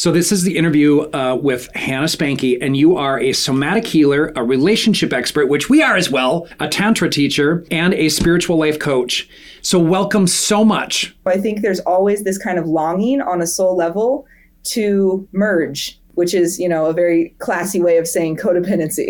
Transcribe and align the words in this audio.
So 0.00 0.10
this 0.10 0.32
is 0.32 0.44
the 0.44 0.56
interview 0.56 1.00
uh, 1.12 1.34
with 1.34 1.68
Hannah 1.74 2.06
Spanke, 2.06 2.56
and 2.62 2.74
you 2.74 2.96
are 2.96 3.20
a 3.20 3.34
somatic 3.34 3.86
healer, 3.86 4.32
a 4.34 4.42
relationship 4.42 5.12
expert, 5.12 5.50
which 5.50 5.68
we 5.68 5.82
are 5.82 5.94
as 5.94 6.10
well, 6.10 6.48
a 6.58 6.68
tantra 6.68 7.10
teacher, 7.10 7.66
and 7.70 7.92
a 7.92 8.08
spiritual 8.08 8.56
life 8.56 8.78
coach. 8.78 9.28
So 9.60 9.78
welcome 9.78 10.26
so 10.26 10.64
much. 10.64 11.14
I 11.26 11.36
think 11.36 11.60
there's 11.60 11.80
always 11.80 12.24
this 12.24 12.38
kind 12.38 12.58
of 12.58 12.66
longing 12.66 13.20
on 13.20 13.42
a 13.42 13.46
soul 13.46 13.76
level 13.76 14.26
to 14.62 15.28
merge 15.32 16.00
which 16.14 16.34
is, 16.34 16.58
you 16.58 16.68
know, 16.68 16.84
a 16.84 16.92
very 16.92 17.34
classy 17.38 17.80
way 17.80 17.96
of 17.96 18.06
saying 18.06 18.36
codependency. 18.36 19.06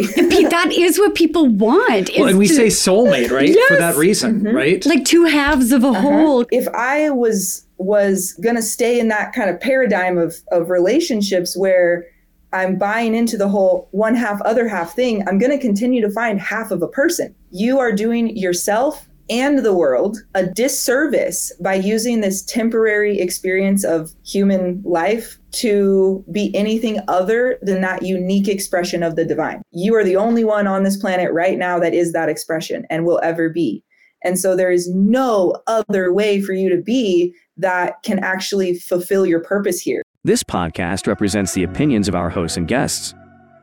that 0.50 0.72
is 0.72 0.96
what 0.96 1.14
people 1.16 1.46
want. 1.48 2.10
Well, 2.16 2.28
and 2.28 2.38
we 2.38 2.46
to, 2.46 2.54
say 2.54 2.66
soulmate, 2.66 3.32
right? 3.32 3.48
Yes. 3.48 3.68
For 3.68 3.76
that 3.78 3.96
reason, 3.96 4.42
mm-hmm. 4.42 4.54
right? 4.54 4.86
Like 4.86 5.04
two 5.04 5.24
halves 5.24 5.72
of 5.72 5.82
a 5.82 5.88
uh-huh. 5.88 6.00
whole. 6.00 6.46
If 6.52 6.68
I 6.68 7.10
was 7.10 7.66
was 7.80 8.34
going 8.42 8.56
to 8.56 8.62
stay 8.62 9.00
in 9.00 9.08
that 9.08 9.32
kind 9.32 9.50
of 9.50 9.58
paradigm 9.58 10.18
of 10.18 10.36
of 10.52 10.70
relationships 10.70 11.56
where 11.56 12.06
I'm 12.52 12.76
buying 12.76 13.14
into 13.14 13.36
the 13.36 13.48
whole 13.48 13.88
one 13.92 14.14
half 14.14 14.40
other 14.42 14.68
half 14.68 14.94
thing, 14.94 15.26
I'm 15.26 15.38
going 15.38 15.52
to 15.52 15.58
continue 15.58 16.00
to 16.02 16.10
find 16.10 16.40
half 16.40 16.70
of 16.70 16.82
a 16.82 16.88
person. 16.88 17.34
You 17.50 17.78
are 17.78 17.92
doing 17.92 18.36
yourself 18.36 19.08
and 19.30 19.60
the 19.60 19.72
world 19.72 20.18
a 20.34 20.44
disservice 20.44 21.52
by 21.60 21.74
using 21.74 22.20
this 22.20 22.42
temporary 22.42 23.20
experience 23.20 23.84
of 23.84 24.10
human 24.24 24.82
life 24.84 25.38
to 25.52 26.24
be 26.32 26.54
anything 26.54 26.98
other 27.06 27.56
than 27.62 27.80
that 27.80 28.02
unique 28.02 28.48
expression 28.48 29.04
of 29.04 29.14
the 29.14 29.24
divine. 29.24 29.62
You 29.70 29.94
are 29.94 30.04
the 30.04 30.16
only 30.16 30.42
one 30.42 30.66
on 30.66 30.82
this 30.82 30.96
planet 30.96 31.32
right 31.32 31.56
now 31.56 31.78
that 31.78 31.94
is 31.94 32.12
that 32.12 32.28
expression 32.28 32.84
and 32.90 33.06
will 33.06 33.20
ever 33.22 33.48
be. 33.48 33.84
And 34.22 34.38
so 34.38 34.54
there 34.54 34.70
is 34.70 34.92
no 34.92 35.54
other 35.66 36.12
way 36.12 36.42
for 36.42 36.52
you 36.52 36.68
to 36.68 36.82
be 36.82 37.34
that 37.60 38.02
can 38.02 38.18
actually 38.18 38.74
fulfill 38.74 39.26
your 39.26 39.40
purpose 39.40 39.80
here. 39.80 40.02
This 40.24 40.42
podcast 40.42 41.06
represents 41.06 41.54
the 41.54 41.62
opinions 41.62 42.08
of 42.08 42.14
our 42.14 42.30
hosts 42.30 42.56
and 42.56 42.68
guests. 42.68 43.14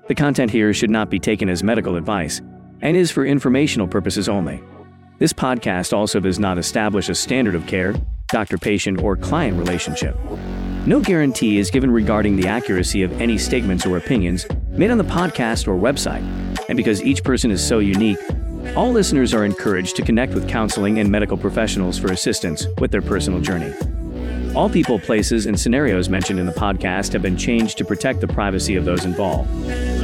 The 0.07 0.15
content 0.15 0.51
here 0.51 0.73
should 0.73 0.89
not 0.89 1.09
be 1.09 1.19
taken 1.19 1.49
as 1.49 1.63
medical 1.63 1.95
advice 1.95 2.41
and 2.81 2.95
is 2.95 3.11
for 3.11 3.25
informational 3.25 3.87
purposes 3.87 4.29
only. 4.29 4.61
This 5.19 5.33
podcast 5.33 5.93
also 5.93 6.19
does 6.19 6.39
not 6.39 6.57
establish 6.57 7.09
a 7.09 7.15
standard 7.15 7.55
of 7.55 7.65
care, 7.65 7.95
doctor 8.27 8.57
patient, 8.57 9.01
or 9.01 9.15
client 9.15 9.57
relationship. 9.57 10.15
No 10.85 11.01
guarantee 11.01 11.57
is 11.57 11.69
given 11.69 11.91
regarding 11.91 12.37
the 12.37 12.47
accuracy 12.47 13.03
of 13.03 13.11
any 13.19 13.37
statements 13.37 13.85
or 13.85 13.97
opinions 13.97 14.45
made 14.69 14.91
on 14.91 14.97
the 14.97 15.03
podcast 15.03 15.67
or 15.67 15.75
website. 15.75 16.23
And 16.69 16.77
because 16.77 17.03
each 17.03 17.23
person 17.23 17.51
is 17.51 17.65
so 17.65 17.79
unique, 17.79 18.19
all 18.75 18.91
listeners 18.91 19.33
are 19.33 19.45
encouraged 19.45 19.95
to 19.95 20.01
connect 20.01 20.33
with 20.33 20.47
counseling 20.47 20.99
and 20.99 21.09
medical 21.09 21.37
professionals 21.37 21.97
for 21.97 22.11
assistance 22.11 22.67
with 22.79 22.91
their 22.91 23.01
personal 23.01 23.39
journey. 23.39 23.73
All 24.55 24.69
people, 24.69 24.97
places, 24.97 25.45
and 25.45 25.59
scenarios 25.59 26.09
mentioned 26.09 26.39
in 26.39 26.45
the 26.45 26.51
podcast 26.51 27.13
have 27.13 27.21
been 27.21 27.37
changed 27.37 27.77
to 27.77 27.85
protect 27.85 28.21
the 28.21 28.27
privacy 28.27 28.75
of 28.75 28.85
those 28.85 29.05
involved. 29.05 29.49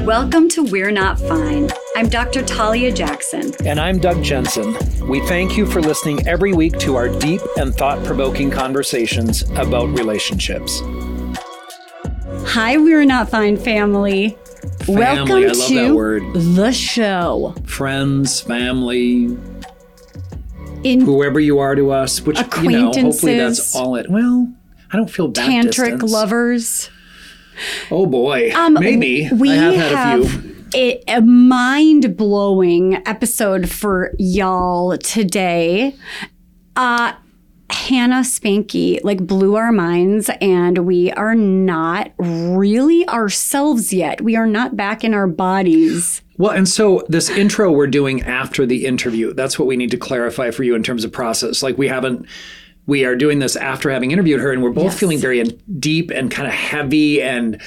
Welcome 0.06 0.48
to 0.50 0.64
We're 0.64 0.92
Not 0.92 1.20
Fine. 1.20 1.72
I'm 1.96 2.08
Dr. 2.08 2.44
Talia 2.44 2.92
Jackson. 2.92 3.52
And 3.66 3.80
I'm 3.80 3.98
Doug 4.00 4.24
Jensen. 4.24 4.76
We 5.08 5.26
thank 5.28 5.58
you 5.58 5.66
for 5.66 5.82
listening 5.82 6.28
every 6.28 6.54
week 6.54 6.78
to 6.80 6.96
our 6.96 7.10
deep 7.20 7.42
and 7.58 7.74
thought 7.74 8.04
provoking 8.06 8.52
conversations 8.52 9.42
about 9.52 9.88
relationships. 9.98 10.82
Hi, 12.46 12.78
We're 12.78 13.06
Not 13.06 13.30
Fine 13.30 13.58
family. 13.58 14.38
Family 14.86 15.46
Welcome 15.46 16.32
to 16.32 16.32
the 16.34 16.72
show. 16.72 17.54
Friends, 17.66 18.42
family, 18.42 19.38
in 20.84 21.02
whoever 21.02 21.40
you 21.40 21.60
are 21.60 21.76
to 21.76 21.92
us, 21.92 22.22
which 22.22 22.40
you 22.62 22.70
know, 22.70 22.92
hopefully 22.92 23.38
that's 23.38 23.76
all 23.76 23.96
it. 23.96 24.10
Well, 24.10 24.54
I 24.92 24.98
don't 24.98 25.10
feel 25.10 25.30
that 25.30 25.50
tantric 25.50 25.92
distance. 25.92 26.12
lovers. 26.12 26.90
Oh 27.92 28.06
boy, 28.06 28.52
um, 28.54 28.74
maybe 28.76 29.30
we 29.32 29.52
I 29.52 29.56
have 29.56 29.76
had 29.76 30.20
a 30.20 30.26
few. 30.28 30.50
A, 30.76 31.04
a 31.08 31.22
mind 31.22 32.18
blowing 32.18 32.96
episode 33.06 33.70
for 33.70 34.14
y'all 34.18 34.98
today. 34.98 35.96
Uh, 36.76 37.14
Hannah 37.74 38.24
Spanke 38.24 39.00
like 39.04 39.26
blew 39.26 39.56
our 39.56 39.72
minds, 39.72 40.30
and 40.40 40.86
we 40.86 41.12
are 41.12 41.36
not 41.36 42.12
really 42.18 43.08
ourselves 43.08 43.92
yet. 43.92 44.22
We 44.22 44.36
are 44.36 44.48
not 44.48 44.78
back 44.78 45.04
in 45.04 45.14
our 45.14 45.28
bodies. 45.28 46.22
Well, 46.38 46.52
and 46.52 46.68
so 46.70 47.04
this 47.10 47.30
intro 47.30 47.72
we're 47.72 47.88
doing 47.88 48.22
after 48.24 48.66
the 48.66 48.86
interview, 48.86 49.34
that's 49.34 49.58
what 49.58 49.68
we 49.68 49.76
need 49.76 49.92
to 49.92 49.98
clarify 49.98 50.52
for 50.52 50.64
you 50.64 50.76
in 50.76 50.84
terms 50.84 51.04
of 51.04 51.12
process. 51.12 51.62
Like 51.64 51.78
we 51.78 51.88
haven't 51.88 52.28
we 52.86 53.06
are 53.06 53.16
doing 53.16 53.40
this 53.40 53.56
after 53.56 53.90
having 53.90 54.12
interviewed 54.12 54.42
her 54.42 54.52
and 54.52 54.62
we're 54.62 54.70
both 54.70 54.86
yes. 54.86 55.00
feeling 55.00 55.18
very 55.18 55.42
deep 55.80 56.12
and 56.12 56.30
kind 56.30 56.48
of 56.48 56.54
heavy 56.54 57.22
and 57.22 57.62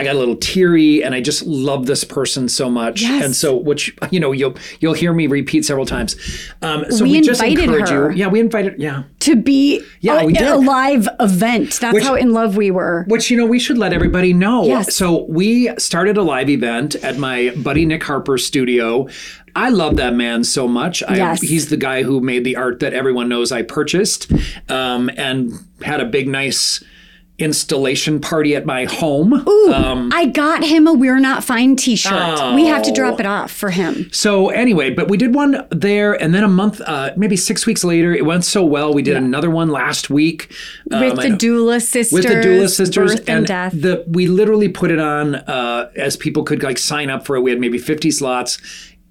I 0.00 0.04
got 0.04 0.16
a 0.16 0.18
little 0.18 0.36
teary 0.36 1.04
and 1.04 1.14
I 1.14 1.20
just 1.20 1.44
love 1.44 1.84
this 1.84 2.04
person 2.04 2.48
so 2.48 2.70
much. 2.70 3.02
Yes. 3.02 3.22
And 3.22 3.36
so 3.36 3.54
which 3.54 3.94
you 4.10 4.18
know 4.18 4.32
you'll 4.32 4.56
you'll 4.80 4.94
hear 4.94 5.12
me 5.12 5.26
repeat 5.26 5.66
several 5.66 5.84
times. 5.84 6.16
Um, 6.62 6.90
so 6.90 7.04
we, 7.04 7.12
we 7.12 7.20
just 7.20 7.42
encourage 7.42 7.90
her. 7.90 8.10
you. 8.10 8.16
Yeah, 8.16 8.28
we 8.28 8.40
invited 8.40 8.80
yeah. 8.80 9.02
To 9.20 9.36
be 9.36 9.84
yeah, 10.00 10.20
a, 10.20 10.24
we 10.24 10.32
did. 10.32 10.48
a 10.48 10.56
live 10.56 11.06
event. 11.20 11.78
That's 11.80 11.92
which, 11.92 12.02
how 12.02 12.14
in 12.14 12.32
love 12.32 12.56
we 12.56 12.70
were. 12.70 13.04
Which 13.08 13.30
you 13.30 13.36
know 13.36 13.44
we 13.44 13.58
should 13.58 13.76
let 13.76 13.92
everybody 13.92 14.32
know. 14.32 14.64
Yes. 14.64 14.96
So 14.96 15.24
we 15.24 15.70
started 15.76 16.16
a 16.16 16.22
live 16.22 16.48
event 16.48 16.94
at 16.96 17.18
my 17.18 17.50
buddy 17.56 17.84
Nick 17.84 18.02
Harper's 18.02 18.46
studio. 18.46 19.06
I 19.54 19.68
love 19.68 19.96
that 19.96 20.14
man 20.14 20.44
so 20.44 20.66
much. 20.66 21.02
I, 21.02 21.16
yes. 21.16 21.42
He's 21.42 21.68
the 21.68 21.76
guy 21.76 22.04
who 22.04 22.20
made 22.20 22.44
the 22.44 22.56
art 22.56 22.80
that 22.80 22.94
everyone 22.94 23.28
knows 23.28 23.52
I 23.52 23.62
purchased 23.62 24.32
um, 24.70 25.10
and 25.16 25.52
had 25.82 26.00
a 26.00 26.06
big, 26.06 26.26
nice 26.28 26.82
installation 27.40 28.20
party 28.20 28.54
at 28.54 28.66
my 28.66 28.84
home. 28.84 29.32
Ooh, 29.48 29.72
um, 29.72 30.10
I 30.12 30.26
got 30.26 30.62
him 30.62 30.86
a 30.86 30.92
We're 30.92 31.18
Not 31.18 31.42
Fine 31.42 31.76
t 31.76 31.96
shirt. 31.96 32.12
Oh. 32.12 32.54
We 32.54 32.66
have 32.66 32.82
to 32.82 32.92
drop 32.92 33.18
it 33.18 33.26
off 33.26 33.50
for 33.50 33.70
him. 33.70 34.12
So, 34.12 34.50
anyway, 34.50 34.90
but 34.90 35.08
we 35.08 35.16
did 35.16 35.34
one 35.34 35.66
there, 35.70 36.14
and 36.14 36.34
then 36.34 36.44
a 36.44 36.48
month, 36.48 36.80
uh, 36.82 37.12
maybe 37.16 37.36
six 37.36 37.66
weeks 37.66 37.82
later, 37.82 38.12
it 38.12 38.24
went 38.24 38.44
so 38.44 38.64
well. 38.64 38.92
We 38.92 39.02
did 39.02 39.12
yeah. 39.12 39.18
another 39.18 39.50
one 39.50 39.68
last 39.70 40.10
week 40.10 40.54
um, 40.90 41.00
with 41.00 41.16
the 41.16 41.28
doula 41.30 41.82
sisters. 41.82 42.12
With 42.12 42.24
the 42.24 42.34
doula 42.34 42.68
sisters. 42.68 43.14
Birth 43.16 43.20
and, 43.20 43.38
and 43.38 43.46
death. 43.46 43.72
The, 43.72 44.04
we 44.06 44.26
literally 44.26 44.68
put 44.68 44.90
it 44.90 45.00
on 45.00 45.36
uh, 45.36 45.90
as 45.96 46.16
people 46.16 46.42
could 46.42 46.62
like 46.62 46.78
sign 46.78 47.10
up 47.10 47.26
for 47.26 47.36
it. 47.36 47.40
We 47.40 47.50
had 47.50 47.60
maybe 47.60 47.78
50 47.78 48.10
slots. 48.10 48.58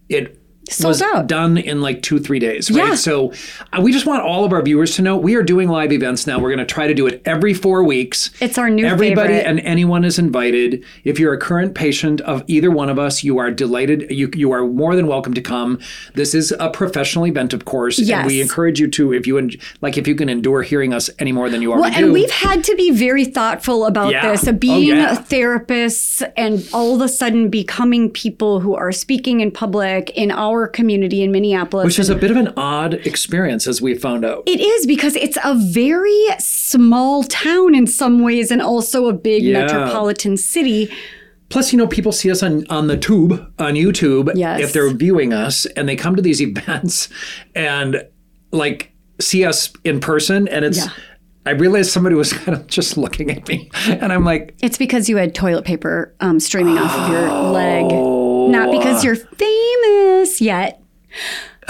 It 0.07 0.38
Sold 0.69 0.89
was 0.89 1.01
out. 1.01 1.27
done 1.27 1.57
in 1.57 1.81
like 1.81 2.01
two 2.01 2.19
three 2.19 2.39
days 2.39 2.69
right 2.71 2.89
yeah. 2.89 2.95
so 2.95 3.33
uh, 3.73 3.81
we 3.81 3.91
just 3.91 4.05
want 4.05 4.23
all 4.23 4.45
of 4.45 4.53
our 4.53 4.61
viewers 4.61 4.95
to 4.95 5.01
know 5.01 5.17
we 5.17 5.35
are 5.35 5.43
doing 5.43 5.69
live 5.69 5.91
events 5.91 6.27
now 6.27 6.39
we're 6.39 6.49
going 6.49 6.59
to 6.59 6.65
try 6.65 6.87
to 6.87 6.93
do 6.93 7.07
it 7.07 7.21
every 7.25 7.53
four 7.53 7.83
weeks 7.83 8.31
it's 8.39 8.57
our 8.57 8.69
new 8.69 8.85
everybody 8.85 9.33
favorite. 9.33 9.49
and 9.49 9.59
anyone 9.61 10.03
is 10.03 10.19
invited 10.19 10.83
if 11.03 11.19
you're 11.19 11.33
a 11.33 11.39
current 11.39 11.75
patient 11.75 12.21
of 12.21 12.43
either 12.47 12.69
one 12.69 12.89
of 12.89 12.99
us 12.99 13.23
you 13.23 13.37
are 13.37 13.51
delighted 13.51 14.09
you, 14.11 14.29
you 14.35 14.51
are 14.51 14.65
more 14.65 14.95
than 14.95 15.07
welcome 15.07 15.33
to 15.33 15.41
come 15.41 15.79
this 16.13 16.33
is 16.33 16.53
a 16.59 16.69
professional 16.69 17.25
event 17.25 17.53
of 17.53 17.65
course 17.65 17.99
yes. 17.99 18.19
and 18.19 18.27
we 18.27 18.41
encourage 18.41 18.79
you 18.79 18.89
to 18.89 19.13
if 19.13 19.25
you 19.25 19.49
like 19.81 19.97
if 19.97 20.07
you 20.07 20.15
can 20.15 20.29
endure 20.29 20.61
hearing 20.61 20.93
us 20.93 21.09
any 21.19 21.31
more 21.31 21.49
than 21.49 21.61
you 21.61 21.71
already 21.71 21.95
well, 21.95 21.97
and 21.97 22.05
do. 22.07 22.13
we've 22.13 22.31
had 22.31 22.63
to 22.63 22.75
be 22.75 22.91
very 22.91 23.25
thoughtful 23.25 23.85
about 23.85 24.11
yeah. 24.11 24.29
this 24.29 24.49
being 24.53 24.91
oh, 24.91 24.95
yeah. 24.95 25.15
therapists 25.15 26.29
and 26.35 26.67
all 26.73 26.95
of 26.95 27.01
a 27.01 27.07
sudden 27.07 27.49
becoming 27.49 28.09
people 28.09 28.59
who 28.59 28.75
are 28.75 28.91
speaking 28.91 29.39
in 29.39 29.51
public 29.51 30.09
in 30.11 30.31
our 30.31 30.58
community 30.67 31.23
in 31.23 31.31
Minneapolis. 31.31 31.85
Which 31.85 31.99
is 31.99 32.09
a 32.09 32.15
bit 32.15 32.31
of 32.31 32.37
an 32.37 32.53
odd 32.57 32.93
experience, 32.93 33.67
as 33.67 33.81
we 33.81 33.95
found 33.95 34.25
out. 34.25 34.43
It 34.45 34.59
is 34.59 34.85
because 34.85 35.15
it's 35.15 35.37
a 35.43 35.55
very 35.55 36.27
small 36.39 37.23
town 37.23 37.75
in 37.75 37.87
some 37.87 38.21
ways 38.21 38.51
and 38.51 38.61
also 38.61 39.07
a 39.07 39.13
big 39.13 39.43
yeah. 39.43 39.61
metropolitan 39.61 40.37
city. 40.37 40.91
Plus, 41.49 41.73
you 41.73 41.77
know, 41.77 41.87
people 41.87 42.11
see 42.11 42.29
us 42.31 42.43
on, 42.43 42.65
on 42.69 42.87
the 42.87 42.97
tube, 42.97 43.33
on 43.57 43.73
YouTube, 43.73 44.31
yes. 44.35 44.61
if 44.61 44.73
they're 44.73 44.93
viewing 44.93 45.33
us, 45.33 45.65
and 45.65 45.89
they 45.89 45.95
come 45.95 46.15
to 46.15 46.21
these 46.21 46.41
events 46.41 47.09
and 47.55 48.07
like 48.51 48.91
see 49.19 49.45
us 49.45 49.71
in 49.83 49.99
person, 49.99 50.47
and 50.47 50.65
it's. 50.65 50.77
Yeah. 50.77 50.91
I 51.45 51.51
realized 51.51 51.89
somebody 51.89 52.15
was 52.15 52.31
kind 52.43 52.55
of 52.55 52.67
just 52.67 52.97
looking 52.97 53.31
at 53.31 53.47
me, 53.47 53.71
and 53.87 54.11
I'm 54.13 54.25
like, 54.25 54.53
"It's 54.61 54.77
because 54.77 55.09
you 55.09 55.17
had 55.17 55.33
toilet 55.33 55.65
paper 55.65 56.13
um, 56.19 56.39
streaming 56.39 56.77
off 56.77 56.93
of 56.93 57.09
your 57.09 57.31
leg, 57.31 57.85
not 58.49 58.71
because 58.71 59.03
you're 59.03 59.15
famous 59.15 60.41
yet." 60.41 60.81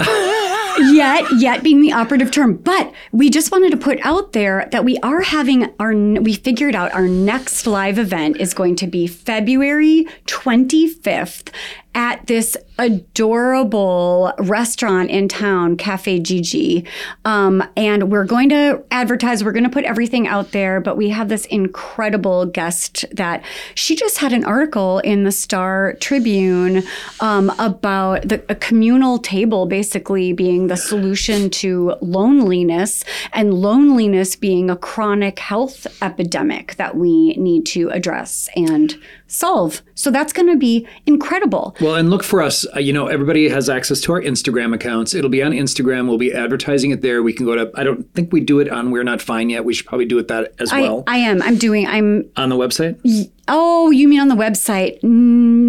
yet 0.00 1.24
yet 1.36 1.62
being 1.62 1.82
the 1.82 1.92
operative 1.92 2.30
term 2.30 2.56
but 2.56 2.90
we 3.12 3.28
just 3.28 3.52
wanted 3.52 3.70
to 3.70 3.76
put 3.76 3.98
out 4.02 4.32
there 4.32 4.66
that 4.72 4.82
we 4.82 4.96
are 4.98 5.20
having 5.20 5.74
our 5.78 5.94
we 5.94 6.32
figured 6.32 6.74
out 6.74 6.90
our 6.92 7.06
next 7.06 7.66
live 7.66 7.98
event 7.98 8.38
is 8.38 8.54
going 8.54 8.74
to 8.74 8.86
be 8.86 9.06
february 9.06 10.06
25th 10.26 11.52
at 11.94 12.26
this 12.26 12.56
adorable 12.78 14.32
restaurant 14.38 15.10
in 15.10 15.28
town, 15.28 15.76
Cafe 15.76 16.20
Gigi. 16.20 16.86
Um, 17.24 17.62
and 17.76 18.10
we're 18.10 18.24
going 18.24 18.48
to 18.50 18.82
advertise, 18.90 19.44
we're 19.44 19.52
going 19.52 19.64
to 19.64 19.70
put 19.70 19.84
everything 19.84 20.26
out 20.26 20.52
there, 20.52 20.80
but 20.80 20.96
we 20.96 21.10
have 21.10 21.28
this 21.28 21.44
incredible 21.46 22.46
guest 22.46 23.04
that 23.12 23.44
she 23.74 23.96
just 23.96 24.18
had 24.18 24.32
an 24.32 24.44
article 24.44 25.00
in 25.00 25.24
the 25.24 25.32
Star 25.32 25.94
Tribune 25.94 26.82
um, 27.20 27.50
about 27.58 28.28
the 28.28 28.40
a 28.48 28.54
communal 28.54 29.18
table 29.18 29.66
basically 29.66 30.32
being 30.32 30.66
the 30.66 30.76
solution 30.76 31.50
to 31.50 31.94
loneliness 32.00 33.04
and 33.32 33.54
loneliness 33.54 34.34
being 34.34 34.70
a 34.70 34.76
chronic 34.76 35.38
health 35.38 35.86
epidemic 36.02 36.74
that 36.76 36.96
we 36.96 37.34
need 37.34 37.66
to 37.66 37.90
address 37.90 38.48
and 38.56 38.98
solve. 39.30 39.82
So 39.94 40.10
that's 40.10 40.32
going 40.32 40.48
to 40.48 40.56
be 40.56 40.86
incredible. 41.06 41.76
Well, 41.80 41.94
and 41.94 42.10
look 42.10 42.22
for 42.22 42.42
us. 42.42 42.66
Uh, 42.74 42.80
you 42.80 42.92
know, 42.92 43.06
everybody 43.06 43.48
has 43.48 43.68
access 43.68 44.00
to 44.02 44.12
our 44.12 44.20
Instagram 44.20 44.74
accounts. 44.74 45.14
It'll 45.14 45.30
be 45.30 45.42
on 45.42 45.52
Instagram. 45.52 46.08
We'll 46.08 46.18
be 46.18 46.32
advertising 46.32 46.90
it 46.90 47.02
there. 47.02 47.22
We 47.22 47.32
can 47.32 47.46
go 47.46 47.54
to. 47.54 47.70
I 47.74 47.84
don't 47.84 48.12
think 48.14 48.32
we 48.32 48.40
do 48.40 48.58
it 48.60 48.68
on 48.70 48.90
We're 48.90 49.04
Not 49.04 49.22
Fine 49.22 49.50
yet. 49.50 49.64
We 49.64 49.74
should 49.74 49.86
probably 49.86 50.06
do 50.06 50.18
it 50.18 50.28
that 50.28 50.54
as 50.58 50.72
I, 50.72 50.80
well 50.80 51.04
I 51.06 51.18
am. 51.18 51.42
I'm 51.42 51.56
doing. 51.56 51.86
I'm. 51.86 52.30
on 52.36 52.48
the 52.48 52.56
website. 52.56 53.30
Oh, 53.48 53.90
you 53.90 54.06
mean 54.08 54.20
on 54.20 54.28
the 54.28 54.36
website? 54.36 55.00
Mm, 55.00 55.59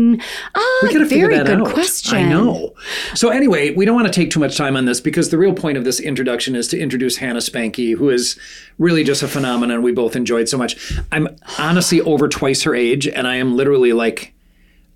ah, 0.55 0.79
We 0.83 0.93
gotta 0.93 1.05
figure 1.05 1.29
very 1.29 1.37
that 1.43 1.47
good 1.47 1.67
out. 1.67 1.73
question. 1.73 2.17
I 2.17 2.23
know. 2.29 2.73
So 3.15 3.29
anyway, 3.29 3.73
we 3.73 3.85
don't 3.85 3.95
want 3.95 4.07
to 4.07 4.13
take 4.13 4.31
too 4.31 4.39
much 4.39 4.57
time 4.57 4.75
on 4.75 4.85
this 4.85 4.99
because 4.99 5.29
the 5.29 5.37
real 5.37 5.53
point 5.53 5.77
of 5.77 5.83
this 5.83 5.99
introduction 5.99 6.55
is 6.55 6.67
to 6.69 6.79
introduce 6.79 7.17
Hannah 7.17 7.39
Spanke, 7.39 7.95
who 7.97 8.09
is 8.09 8.37
really 8.77 9.03
just 9.03 9.23
a 9.23 9.27
phenomenon 9.27 9.81
we 9.81 9.91
both 9.91 10.15
enjoyed 10.15 10.49
so 10.49 10.57
much. 10.57 10.93
I'm 11.11 11.27
honestly 11.59 12.01
over 12.01 12.27
twice 12.27 12.63
her 12.63 12.73
age, 12.75 13.07
and 13.07 13.27
I 13.27 13.35
am 13.35 13.55
literally 13.55 13.93
like, 13.93 14.33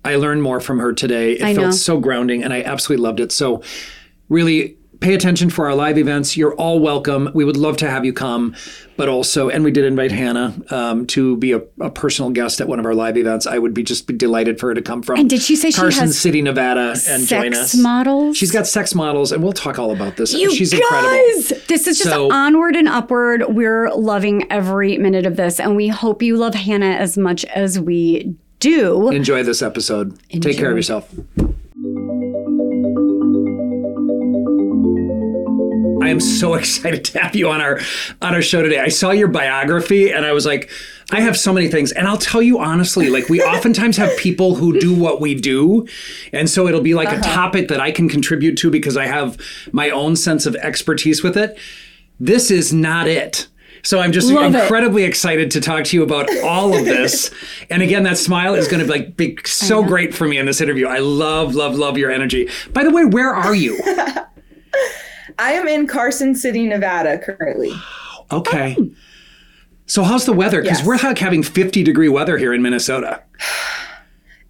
I 0.04 0.16
learned 0.16 0.42
more 0.42 0.60
from 0.60 0.78
her 0.78 0.92
today. 0.92 1.32
It 1.32 1.42
I 1.42 1.54
felt 1.54 1.66
know. 1.66 1.70
so 1.72 1.98
grounding, 2.00 2.42
and 2.42 2.52
I 2.52 2.62
absolutely 2.62 3.02
loved 3.02 3.20
it. 3.20 3.32
So, 3.32 3.62
really. 4.28 4.75
Pay 5.00 5.14
attention 5.14 5.50
for 5.50 5.66
our 5.66 5.74
live 5.74 5.98
events. 5.98 6.36
You're 6.36 6.54
all 6.54 6.80
welcome. 6.80 7.30
We 7.34 7.44
would 7.44 7.56
love 7.56 7.76
to 7.78 7.90
have 7.90 8.04
you 8.04 8.12
come, 8.12 8.54
but 8.96 9.08
also, 9.08 9.48
and 9.50 9.62
we 9.62 9.70
did 9.70 9.84
invite 9.84 10.10
Hannah 10.10 10.56
um, 10.70 11.06
to 11.08 11.36
be 11.36 11.52
a, 11.52 11.60
a 11.80 11.90
personal 11.90 12.30
guest 12.30 12.60
at 12.60 12.68
one 12.68 12.78
of 12.78 12.86
our 12.86 12.94
live 12.94 13.16
events. 13.16 13.46
I 13.46 13.58
would 13.58 13.74
be 13.74 13.82
just 13.82 14.06
be 14.06 14.14
delighted 14.14 14.58
for 14.58 14.68
her 14.68 14.74
to 14.74 14.82
come 14.82 15.02
from. 15.02 15.18
And 15.20 15.28
did 15.28 15.42
she 15.42 15.54
say 15.54 15.70
she 15.70 15.76
Carson 15.80 16.04
has 16.06 16.18
City, 16.18 16.40
Nevada, 16.42 16.96
and 17.08 17.26
join 17.26 17.52
us. 17.54 17.74
models? 17.76 18.36
She's 18.36 18.50
got 18.50 18.66
sex 18.66 18.94
models, 18.94 19.32
and 19.32 19.42
we'll 19.42 19.52
talk 19.52 19.78
all 19.78 19.90
about 19.92 20.16
this. 20.16 20.32
You 20.32 20.50
She's 20.54 20.72
guys, 20.72 20.80
incredible. 20.80 21.66
this 21.68 21.86
is 21.86 21.98
just 21.98 22.10
So- 22.10 22.32
onward 22.32 22.74
and 22.74 22.88
upward. 22.88 23.44
We're 23.48 23.90
loving 23.94 24.50
every 24.50 24.98
minute 24.98 25.26
of 25.26 25.36
this, 25.36 25.60
and 25.60 25.76
we 25.76 25.88
hope 25.88 26.22
you 26.22 26.36
love 26.36 26.54
Hannah 26.54 26.86
as 26.86 27.18
much 27.18 27.44
as 27.46 27.78
we 27.78 28.34
do. 28.60 29.10
Enjoy 29.10 29.42
this 29.42 29.60
episode. 29.62 30.18
Take 30.30 30.56
care 30.56 30.70
of 30.70 30.76
yourself. 30.76 31.12
I 36.06 36.10
am 36.10 36.20
so 36.20 36.54
excited 36.60 37.04
to 37.06 37.20
have 37.20 37.34
you 37.34 37.48
on 37.50 37.60
our 37.60 37.80
on 38.22 38.34
our 38.34 38.42
show 38.42 38.62
today. 38.62 38.78
I 38.78 38.88
saw 38.88 39.10
your 39.10 39.28
biography 39.28 40.10
and 40.10 40.24
I 40.24 40.32
was 40.32 40.46
like, 40.46 40.70
I 41.12 41.20
have 41.20 41.36
so 41.36 41.52
many 41.52 41.68
things. 41.68 41.92
And 41.92 42.08
I'll 42.08 42.18
tell 42.18 42.42
you 42.42 42.58
honestly, 42.58 43.10
like 43.10 43.28
we 43.28 43.42
oftentimes 43.42 43.96
have 43.96 44.16
people 44.16 44.56
who 44.56 44.78
do 44.78 44.94
what 44.94 45.20
we 45.20 45.34
do. 45.34 45.86
And 46.32 46.50
so 46.50 46.66
it'll 46.66 46.80
be 46.80 46.94
like 46.94 47.08
a 47.08 47.18
uh-huh. 47.18 47.34
topic 47.34 47.68
that 47.68 47.80
I 47.80 47.92
can 47.92 48.08
contribute 48.08 48.56
to 48.58 48.70
because 48.70 48.96
I 48.96 49.06
have 49.06 49.38
my 49.72 49.90
own 49.90 50.16
sense 50.16 50.46
of 50.46 50.56
expertise 50.56 51.22
with 51.22 51.36
it. 51.36 51.58
This 52.18 52.50
is 52.50 52.72
not 52.72 53.06
it. 53.06 53.46
So 53.82 54.00
I'm 54.00 54.10
just 54.10 54.32
Love 54.32 54.52
it. 54.52 54.58
incredibly 54.58 55.04
excited 55.04 55.52
to 55.52 55.60
talk 55.60 55.84
to 55.84 55.96
you 55.96 56.02
about 56.02 56.28
all 56.42 56.76
of 56.76 56.84
this. 56.84 57.30
and 57.70 57.82
again, 57.82 58.02
that 58.02 58.18
smile 58.18 58.54
is 58.54 58.66
going 58.66 58.80
to 58.80 58.84
be 58.84 58.90
like 58.90 59.16
be 59.16 59.38
so 59.44 59.84
great 59.84 60.12
for 60.12 60.26
me 60.26 60.38
in 60.38 60.46
this 60.46 60.60
interview. 60.60 60.88
I 60.88 60.98
love, 60.98 61.54
love, 61.54 61.76
love 61.76 61.96
your 61.96 62.10
energy. 62.10 62.48
By 62.72 62.82
the 62.82 62.90
way, 62.90 63.04
where 63.04 63.32
are 63.32 63.54
you? 63.54 63.80
I 65.38 65.52
am 65.52 65.68
in 65.68 65.86
Carson 65.86 66.34
City, 66.34 66.66
Nevada 66.66 67.18
currently. 67.18 67.72
Okay. 68.32 68.76
So 69.86 70.02
how's 70.02 70.24
the 70.26 70.32
weather? 70.32 70.62
Because 70.62 70.78
Yes. 70.78 70.86
we're 70.86 70.96
like 70.96 71.18
having 71.18 71.42
50 71.42 71.82
degree 71.82 72.08
weather 72.08 72.38
here 72.38 72.52
in 72.52 72.62
Minnesota. 72.62 73.22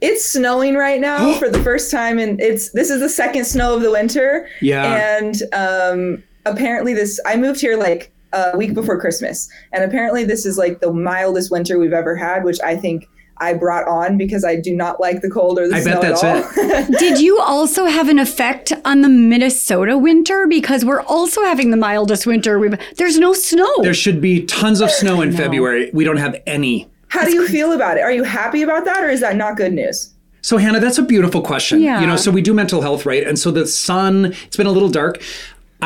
It's 0.03 0.23
snowing 0.31 0.75
right 0.75 1.01
now 1.01 1.33
for 1.39 1.49
the 1.49 1.63
first 1.63 1.91
time, 1.91 2.19
and 2.19 2.39
it's 2.39 2.71
this 2.73 2.91
is 2.91 3.01
the 3.01 3.09
second 3.09 3.47
snow 3.47 3.75
of 3.77 3.81
the 3.81 3.91
winter. 3.91 4.47
Yeah. 4.61 5.17
And 5.17 5.43
um, 5.55 6.23
apparently, 6.45 6.93
this 6.93 7.19
I 7.25 7.37
moved 7.37 7.63
here 7.63 7.79
like 7.79 8.13
a 8.35 8.55
week 8.59 8.75
before 8.75 9.01
Christmas, 9.01 9.49
and 9.73 9.83
apparently, 9.83 10.23
this 10.23 10.45
is 10.45 10.59
like 10.59 10.81
the 10.81 10.93
mildest 10.93 11.51
winter 11.51 11.79
we've 11.79 11.95
ever 11.95 12.15
had, 12.15 12.45
which 12.45 12.61
I 12.61 12.77
think 12.77 13.09
I 13.39 13.55
brought 13.55 13.87
on 13.87 14.17
because 14.17 14.45
I 14.45 14.57
do 14.57 14.75
not 14.75 15.01
like 15.01 15.21
the 15.21 15.31
cold 15.31 15.59
or 15.59 15.69
the 15.69 15.77
I 15.77 15.81
snow 15.81 16.01
bet 16.01 16.03
that's 16.03 16.25
at 16.25 16.91
all. 16.91 16.99
Did 16.99 17.21
you 17.21 17.39
also 17.41 17.87
have 17.87 18.09
an 18.09 18.19
effect 18.19 18.73
on 18.85 19.03
the 19.03 19.09
Minnesota 19.09 19.99
winter? 19.99 20.47
Because 20.47 20.85
we're 20.85 21.03
also 21.03 21.43
having 21.43 21.71
the 21.71 21.77
mildest 21.77 22.27
winter. 22.27 22.59
We've, 22.59 22.79
there's 22.97 23.19
no 23.19 23.35
snow. 23.35 23.71
There 23.83 23.95
should 23.95 24.21
be 24.21 24.45
tons 24.47 24.81
of 24.81 24.91
snow 24.91 25.21
in 25.21 25.33
February. 25.33 25.91
We 25.93 26.05
don't 26.05 26.17
have 26.17 26.41
any. 26.47 26.89
How 27.09 27.25
do 27.25 27.33
you 27.33 27.47
feel 27.47 27.73
about 27.73 27.99
it? 27.99 28.01
Are 28.01 28.13
you 28.13 28.25
happy 28.25 28.63
about 28.63 28.85
that, 28.85 29.05
or 29.05 29.09
is 29.09 29.21
that 29.21 29.37
not 29.37 29.57
good 29.57 29.73
news? 29.73 30.13
So 30.47 30.59
Hannah, 30.59 30.79
that's 30.79 30.99
a 30.99 31.03
beautiful 31.03 31.43
question. 31.43 31.83
Yeah. 31.83 32.01
You 32.01 32.07
know, 32.07 32.17
so 32.17 32.31
we 32.31 32.41
do 32.41 32.55
mental 32.55 32.81
health, 32.81 33.05
right? 33.05 33.27
And 33.27 33.37
so 33.37 33.51
the 33.51 33.67
sun, 33.67 34.27
it's 34.45 34.57
been 34.57 34.69
a 34.69 34.71
little 34.71 34.89
dark. 34.89 35.21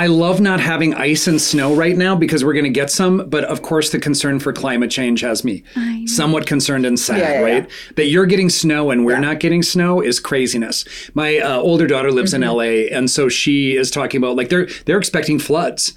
I 0.03 0.07
love 0.07 0.41
not 0.41 0.61
having 0.61 0.95
ice 0.95 1.27
and 1.27 1.39
snow 1.41 1.75
right 1.75 1.95
now 1.97 2.17
because 2.17 2.43
we're 2.43 2.55
going 2.55 2.65
to 2.65 2.71
get 2.71 2.91
some, 2.91 3.29
but 3.29 3.45
of 3.45 3.61
course 3.61 3.91
the 3.91 3.99
concern 3.99 4.41
for 4.41 4.51
climate 4.53 4.91
change 4.91 5.21
has 5.21 5.45
me 5.45 5.63
somewhat 6.07 6.47
concerned 6.47 6.87
and 6.87 6.99
sad, 6.99 7.19
Yeah, 7.19 7.33
yeah, 7.33 7.41
right? 7.41 7.71
That 7.97 8.07
you're 8.07 8.25
getting 8.27 8.49
snow 8.49 8.91
and 8.91 9.05
we're 9.05 9.19
not 9.21 9.41
getting 9.41 9.63
snow 9.63 10.01
is 10.01 10.19
craziness. 10.19 10.87
My 11.13 11.39
uh, 11.39 11.59
older 11.59 11.87
daughter 11.87 12.11
lives 12.13 12.33
Mm-hmm. 12.33 12.43
in 12.45 12.49
LA 12.91 12.97
and 12.97 13.11
so 13.11 13.29
she 13.29 13.77
is 13.77 13.91
talking 13.91 14.19
about 14.23 14.37
like 14.37 14.49
they're 14.49 14.67
they're 14.87 14.99
expecting 14.99 15.39
floods. 15.39 15.93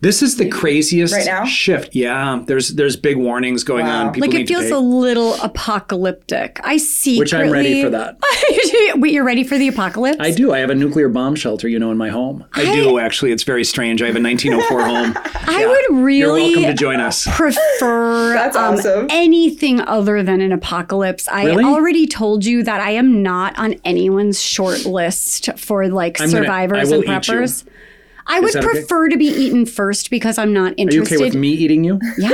This 0.00 0.20
is 0.20 0.36
the 0.36 0.48
craziest 0.48 1.14
Right 1.14 1.26
now? 1.26 1.44
shift. 1.44 1.94
Yeah, 1.94 2.42
there's 2.48 2.70
there's 2.70 2.96
big 2.96 3.16
warnings 3.18 3.62
going 3.64 3.86
Wow. 3.86 4.06
on. 4.08 4.12
People 4.12 4.30
like 4.30 4.40
it 4.40 4.48
feels 4.48 4.70
a 4.70 4.78
little 4.78 5.34
apocalyptic. 5.40 6.58
I 6.64 6.76
see. 6.78 7.18
Which 7.20 7.32
I'm 7.32 7.50
ready 7.50 7.82
for 7.84 7.90
that. 7.90 8.16
Wait, 8.96 9.12
you're 9.12 9.24
ready 9.24 9.44
for 9.44 9.56
the 9.58 9.68
apocalypse? 9.68 10.18
I 10.20 10.30
do. 10.30 10.52
I 10.52 10.58
have 10.58 10.70
a 10.70 10.74
nuclear 10.74 11.08
bomb 11.08 11.34
shelter, 11.34 11.68
you 11.68 11.78
know, 11.78 11.90
in 11.90 11.96
my 11.98 12.08
home. 12.10 12.44
I, 12.52 12.64
do 12.74 12.98
actually. 12.98 13.32
It's 13.32 13.42
very 13.42 13.64
strange. 13.64 14.02
I 14.02 14.06
have 14.06 14.16
a 14.16 14.20
1904 14.22 14.82
home. 14.86 15.12
I 15.48 15.66
would 15.66 15.98
really 16.04 16.18
You're 16.18 16.32
welcome 16.60 16.62
to 16.70 16.74
join 16.74 17.00
us. 17.00 17.26
prefer 17.36 18.32
That's 18.34 18.56
um, 18.56 18.74
awesome. 18.74 19.06
anything 19.10 19.80
other 19.80 20.22
than 20.22 20.40
an 20.40 20.52
apocalypse. 20.52 21.28
I 21.28 21.44
Really? 21.46 21.64
already 21.64 22.06
told 22.06 22.44
you 22.44 22.62
that 22.64 22.80
I 22.80 22.90
am 22.92 23.22
not 23.22 23.58
on 23.58 23.74
anyone's 23.84 24.40
short 24.40 24.84
list 24.84 25.48
for 25.58 25.88
like 25.88 26.20
I'm 26.20 26.30
gonna- 26.30 26.44
survivors 26.44 26.92
I 26.92 26.96
will 26.96 27.02
and 27.08 27.10
eat 27.24 27.28
you. 27.28 27.34
preppers. 27.34 27.64
I 28.26 28.40
would 28.40 28.52
that 28.52 28.64
okay? 28.64 28.78
prefer 28.80 29.08
to 29.08 29.16
be 29.16 29.26
eaten 29.26 29.66
first 29.66 30.10
because 30.10 30.38
I'm 30.38 30.52
not 30.52 30.74
interested. 30.76 31.16
Are 31.16 31.18
you 31.18 31.20
okay 31.24 31.24
with 31.30 31.34
me 31.40 31.50
eating 31.50 31.84
you? 31.84 31.98
Yeah. 32.18 32.30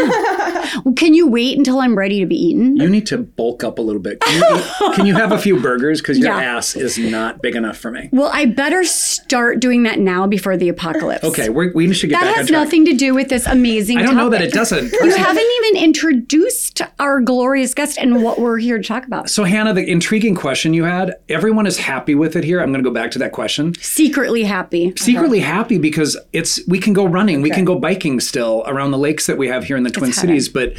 Well, 0.85 0.95
Can 0.95 1.15
you 1.15 1.27
wait 1.29 1.57
until 1.57 1.81
I'm 1.81 1.97
ready 1.97 2.21
to 2.21 2.27
be 2.27 2.37
eaten? 2.37 2.77
You 2.77 2.89
need 2.91 3.07
to 3.07 3.19
bulk 3.19 3.65
up 3.65 3.79
a 3.79 3.83
little 3.83 4.03
bit. 4.03 4.21
Can 4.21 4.39
you, 4.39 4.59
eat- 4.59 4.95
can 4.97 5.07
you 5.07 5.15
have 5.15 5.33
a 5.33 5.39
few 5.39 5.59
burgers? 5.61 6.01
Because 6.01 6.19
your 6.19 6.29
Yeah. 6.29 6.57
ass 6.57 6.77
is 6.77 6.99
not 6.99 7.41
big 7.41 7.57
enough 7.57 7.79
for 7.79 7.91
me. 7.91 8.11
Well, 8.13 8.31
I 8.33 8.45
better 8.45 8.85
start 8.85 9.61
doing 9.61 9.85
that 9.85 9.99
now 9.99 10.27
before 10.27 10.57
the 10.59 10.69
apocalypse. 10.69 11.25
Okay, 11.25 11.49
we're, 11.49 11.73
we 11.73 11.93
should 11.95 12.11
get 12.11 12.21
That 12.21 12.37
has 12.37 12.51
nothing 12.51 12.85
to 12.85 12.95
do 12.95 13.15
with 13.15 13.29
this 13.31 13.47
amazing. 13.47 13.99
I 13.99 14.03
don't 14.03 14.17
know 14.17 14.29
that 14.31 14.43
it 14.43 14.53
doesn't. 14.53 14.93
You 14.93 15.15
haven't 15.17 15.47
even 15.65 15.83
introduced 15.85 16.83
our 16.99 17.21
glorious 17.21 17.73
guest 17.75 17.97
and 17.99 18.23
what 18.23 18.39
we're 18.39 18.59
here 18.59 18.77
to 18.79 18.85
talk 18.85 19.07
about. 19.07 19.31
So, 19.31 19.45
Hannah, 19.45 19.73
the 19.73 19.89
intriguing 19.89 20.35
question 20.35 20.75
you 20.75 20.85
had, 20.85 21.15
everyone 21.29 21.67
is 21.67 21.79
happy 21.79 22.15
with 22.15 22.37
it 22.37 22.45
here. 22.45 22.61
I'm 22.61 22.71
going 22.73 22.83
to 22.83 22.89
go 22.89 22.93
back 22.93 23.11
to 23.13 23.19
that 23.21 23.33
question. 23.33 23.75
Secretly 23.81 24.45
happy. 24.45 24.93
Secretly 24.97 25.41
happy 25.41 25.78
because 25.79 26.17
it's 26.33 26.61
we 26.67 26.79
can 26.79 26.93
go 26.93 27.07
running, 27.07 27.43
we 27.43 27.51
can 27.51 27.65
go 27.65 27.79
biking 27.79 28.21
still 28.21 28.65
around 28.67 28.91
the 28.91 28.99
lakes 28.99 29.27
that 29.27 29.39
we 29.39 29.49
have 29.49 29.65
here 29.65 29.77
in 29.77 29.83
the 29.83 29.91
Twin 29.91 30.11
heaven. 30.11 30.21
Cities, 30.21 30.49
but 30.49 30.73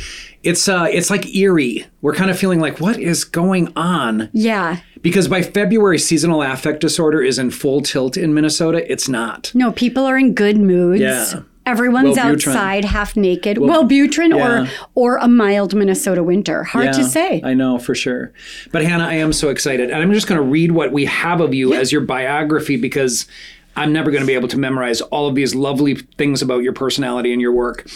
it's 0.43 0.67
uh 0.67 0.87
it's 0.91 1.09
like 1.09 1.33
eerie. 1.35 1.85
We're 2.01 2.15
kind 2.15 2.31
of 2.31 2.37
feeling 2.37 2.59
like 2.59 2.79
what 2.79 2.99
is 2.99 3.23
going 3.23 3.71
on? 3.75 4.29
Yeah. 4.33 4.81
Because 5.01 5.27
by 5.27 5.41
February, 5.41 5.97
seasonal 5.97 6.41
affect 6.41 6.81
disorder 6.81 7.21
is 7.21 7.39
in 7.39 7.51
full 7.51 7.81
tilt 7.81 8.17
in 8.17 8.33
Minnesota. 8.33 8.89
It's 8.91 9.07
not. 9.07 9.51
No, 9.53 9.71
people 9.71 10.05
are 10.05 10.17
in 10.17 10.33
good 10.33 10.57
moods. 10.57 11.01
Yeah. 11.01 11.43
Everyone's 11.65 12.17
outside 12.17 12.83
half 12.83 13.15
naked. 13.15 13.59
Well, 13.59 13.83
Wellbutrin 13.83 14.35
yeah. 14.35 14.63
or 14.63 14.69
or 14.95 15.17
a 15.17 15.27
mild 15.27 15.75
Minnesota 15.75 16.23
winter. 16.23 16.63
Hard 16.63 16.93
to 16.93 17.03
say. 17.03 17.41
I 17.43 17.53
know 17.53 17.77
for 17.77 17.93
sure. 17.93 18.33
But 18.71 18.83
Hannah, 18.83 19.05
I 19.05 19.15
am 19.15 19.31
so 19.31 19.49
excited. 19.49 19.91
And 19.91 20.01
I'm 20.01 20.11
just 20.11 20.27
going 20.27 20.41
to 20.41 20.47
read 20.47 20.71
what 20.71 20.91
we 20.91 21.05
have 21.05 21.41
of 21.41 21.53
you 21.53 21.73
as 21.73 21.91
your 21.91 22.01
biography 22.01 22.75
because 22.75 23.27
I'm 23.75 23.93
never 23.93 24.11
going 24.11 24.21
to 24.21 24.27
be 24.27 24.33
able 24.33 24.47
to 24.49 24.57
memorize 24.59 25.01
all 25.01 25.27
of 25.27 25.35
these 25.35 25.55
lovely 25.55 25.95
things 25.95 26.41
about 26.41 26.63
your 26.63 26.73
personality 26.73 27.31
and 27.31 27.41
your 27.41 27.51
work. 27.53 27.87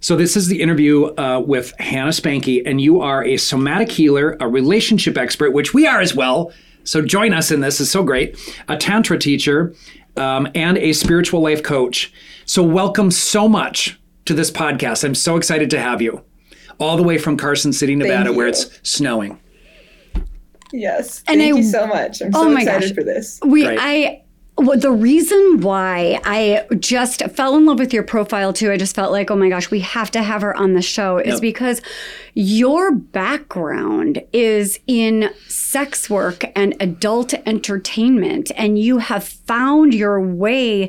So 0.00 0.14
this 0.14 0.36
is 0.36 0.46
the 0.48 0.60
interview 0.62 1.06
uh, 1.16 1.40
with 1.44 1.72
Hannah 1.80 2.12
Spanke, 2.12 2.62
and 2.64 2.80
you 2.80 3.00
are 3.00 3.24
a 3.24 3.36
somatic 3.36 3.90
healer, 3.90 4.36
a 4.40 4.46
relationship 4.48 5.16
expert, 5.18 5.50
which 5.52 5.74
we 5.74 5.86
are 5.86 6.00
as 6.00 6.14
well. 6.14 6.52
So 6.84 7.02
join 7.02 7.32
us 7.32 7.50
in 7.50 7.60
this. 7.60 7.80
It's 7.80 7.90
so 7.90 8.04
great. 8.04 8.38
A 8.68 8.76
tantra 8.76 9.18
teacher 9.18 9.74
um, 10.16 10.46
and 10.54 10.78
a 10.78 10.92
spiritual 10.92 11.40
life 11.40 11.62
coach. 11.62 12.12
So 12.44 12.62
welcome 12.62 13.10
so 13.10 13.48
much 13.48 13.98
to 14.26 14.34
this 14.34 14.50
podcast. 14.50 15.02
I'm 15.02 15.14
so 15.16 15.36
excited 15.36 15.70
to 15.70 15.80
have 15.80 16.00
you, 16.00 16.22
all 16.78 16.96
the 16.96 17.02
way 17.02 17.18
from 17.18 17.36
Carson 17.36 17.72
City, 17.72 17.96
Nevada, 17.96 18.32
where 18.32 18.46
it's 18.46 18.78
snowing. 18.88 19.40
Yes. 20.72 21.22
And 21.26 21.40
Thank 21.40 21.54
I- 21.54 21.58
you 21.58 21.62
so 21.64 21.86
much. 21.86 22.20
I'm 22.20 22.30
Oh 22.34 22.42
so 22.44 22.50
my 22.50 22.60
excited 22.60 22.88
gosh. 22.90 22.94
for 22.94 23.02
this. 23.02 23.40
We, 23.44 23.66
Right. 23.66 23.78
I, 23.80 24.22
well, 24.58 24.78
the 24.78 24.90
reason 24.90 25.60
why 25.60 26.18
I 26.24 26.64
just 26.78 27.22
fell 27.30 27.56
in 27.56 27.66
love 27.66 27.78
with 27.78 27.92
your 27.92 28.02
profile 28.02 28.52
too, 28.54 28.70
I 28.72 28.78
just 28.78 28.94
felt 28.96 29.12
like, 29.12 29.30
oh 29.30 29.36
my 29.36 29.50
gosh, 29.50 29.70
we 29.70 29.80
have 29.80 30.10
to 30.12 30.22
have 30.22 30.40
her 30.42 30.56
on 30.56 30.72
the 30.72 30.80
show, 30.82 31.18
is 31.18 31.34
Yep. 31.34 31.40
because 31.42 31.82
your 32.32 32.90
background 32.92 34.22
is 34.32 34.80
in 34.86 35.30
sex 35.48 36.08
work 36.08 36.44
and 36.54 36.74
adult 36.80 37.34
entertainment, 37.46 38.50
and 38.56 38.78
you 38.78 38.98
have 38.98 39.24
found 39.24 39.92
your 39.94 40.20
way 40.20 40.88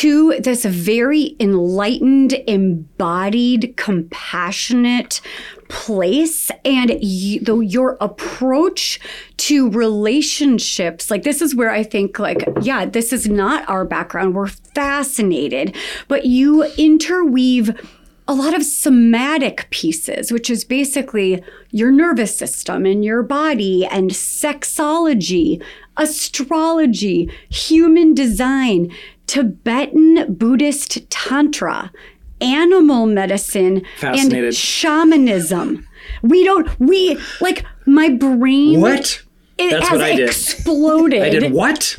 to 0.00 0.34
this 0.40 0.64
very 0.64 1.36
enlightened, 1.38 2.32
embodied, 2.46 3.74
compassionate 3.76 5.20
place. 5.68 6.50
And 6.64 6.96
you, 7.02 7.40
the, 7.40 7.58
your 7.58 7.98
approach 8.00 8.98
to 9.36 9.68
relationships 9.68 11.10
like 11.10 11.22
this 11.22 11.42
is 11.42 11.54
where 11.54 11.70
i 11.70 11.82
think 11.82 12.18
like 12.18 12.46
yeah 12.62 12.86
this 12.86 13.12
is 13.12 13.28
not 13.28 13.68
our 13.68 13.84
background. 13.84 14.34
We're 14.34 14.46
fascinated. 14.46 15.76
But 16.08 16.24
you 16.24 16.64
interweave 16.78 17.78
a 18.26 18.34
lot 18.34 18.54
of 18.54 18.62
somatic 18.62 19.68
pieces 19.70 20.32
which 20.32 20.48
is 20.48 20.64
basically 20.64 21.42
your 21.72 21.90
nervous 21.90 22.34
system 22.34 22.86
and 22.86 23.04
your 23.04 23.22
body 23.22 23.84
and 23.84 24.10
sexology 24.12 25.62
astrology 25.96 27.30
human 27.50 28.14
design 28.14 28.90
tibetan 29.30 30.34
buddhist 30.34 31.08
tantra 31.08 31.92
animal 32.40 33.06
medicine 33.06 33.82
and 34.02 34.52
shamanism. 34.54 35.86
We 36.22 36.42
don't. 36.42 36.68
We 36.80 37.16
like 37.40 37.64
my 37.86 38.08
brain. 38.08 38.80
What? 38.80 39.22
It 39.56 39.70
That's 39.70 39.88
has 39.88 39.98
what 39.98 40.04
I 40.10 40.16
did. 40.16 40.28
exploded. 40.28 41.22
I 41.22 41.30
did 41.30 41.52
what? 41.52 41.96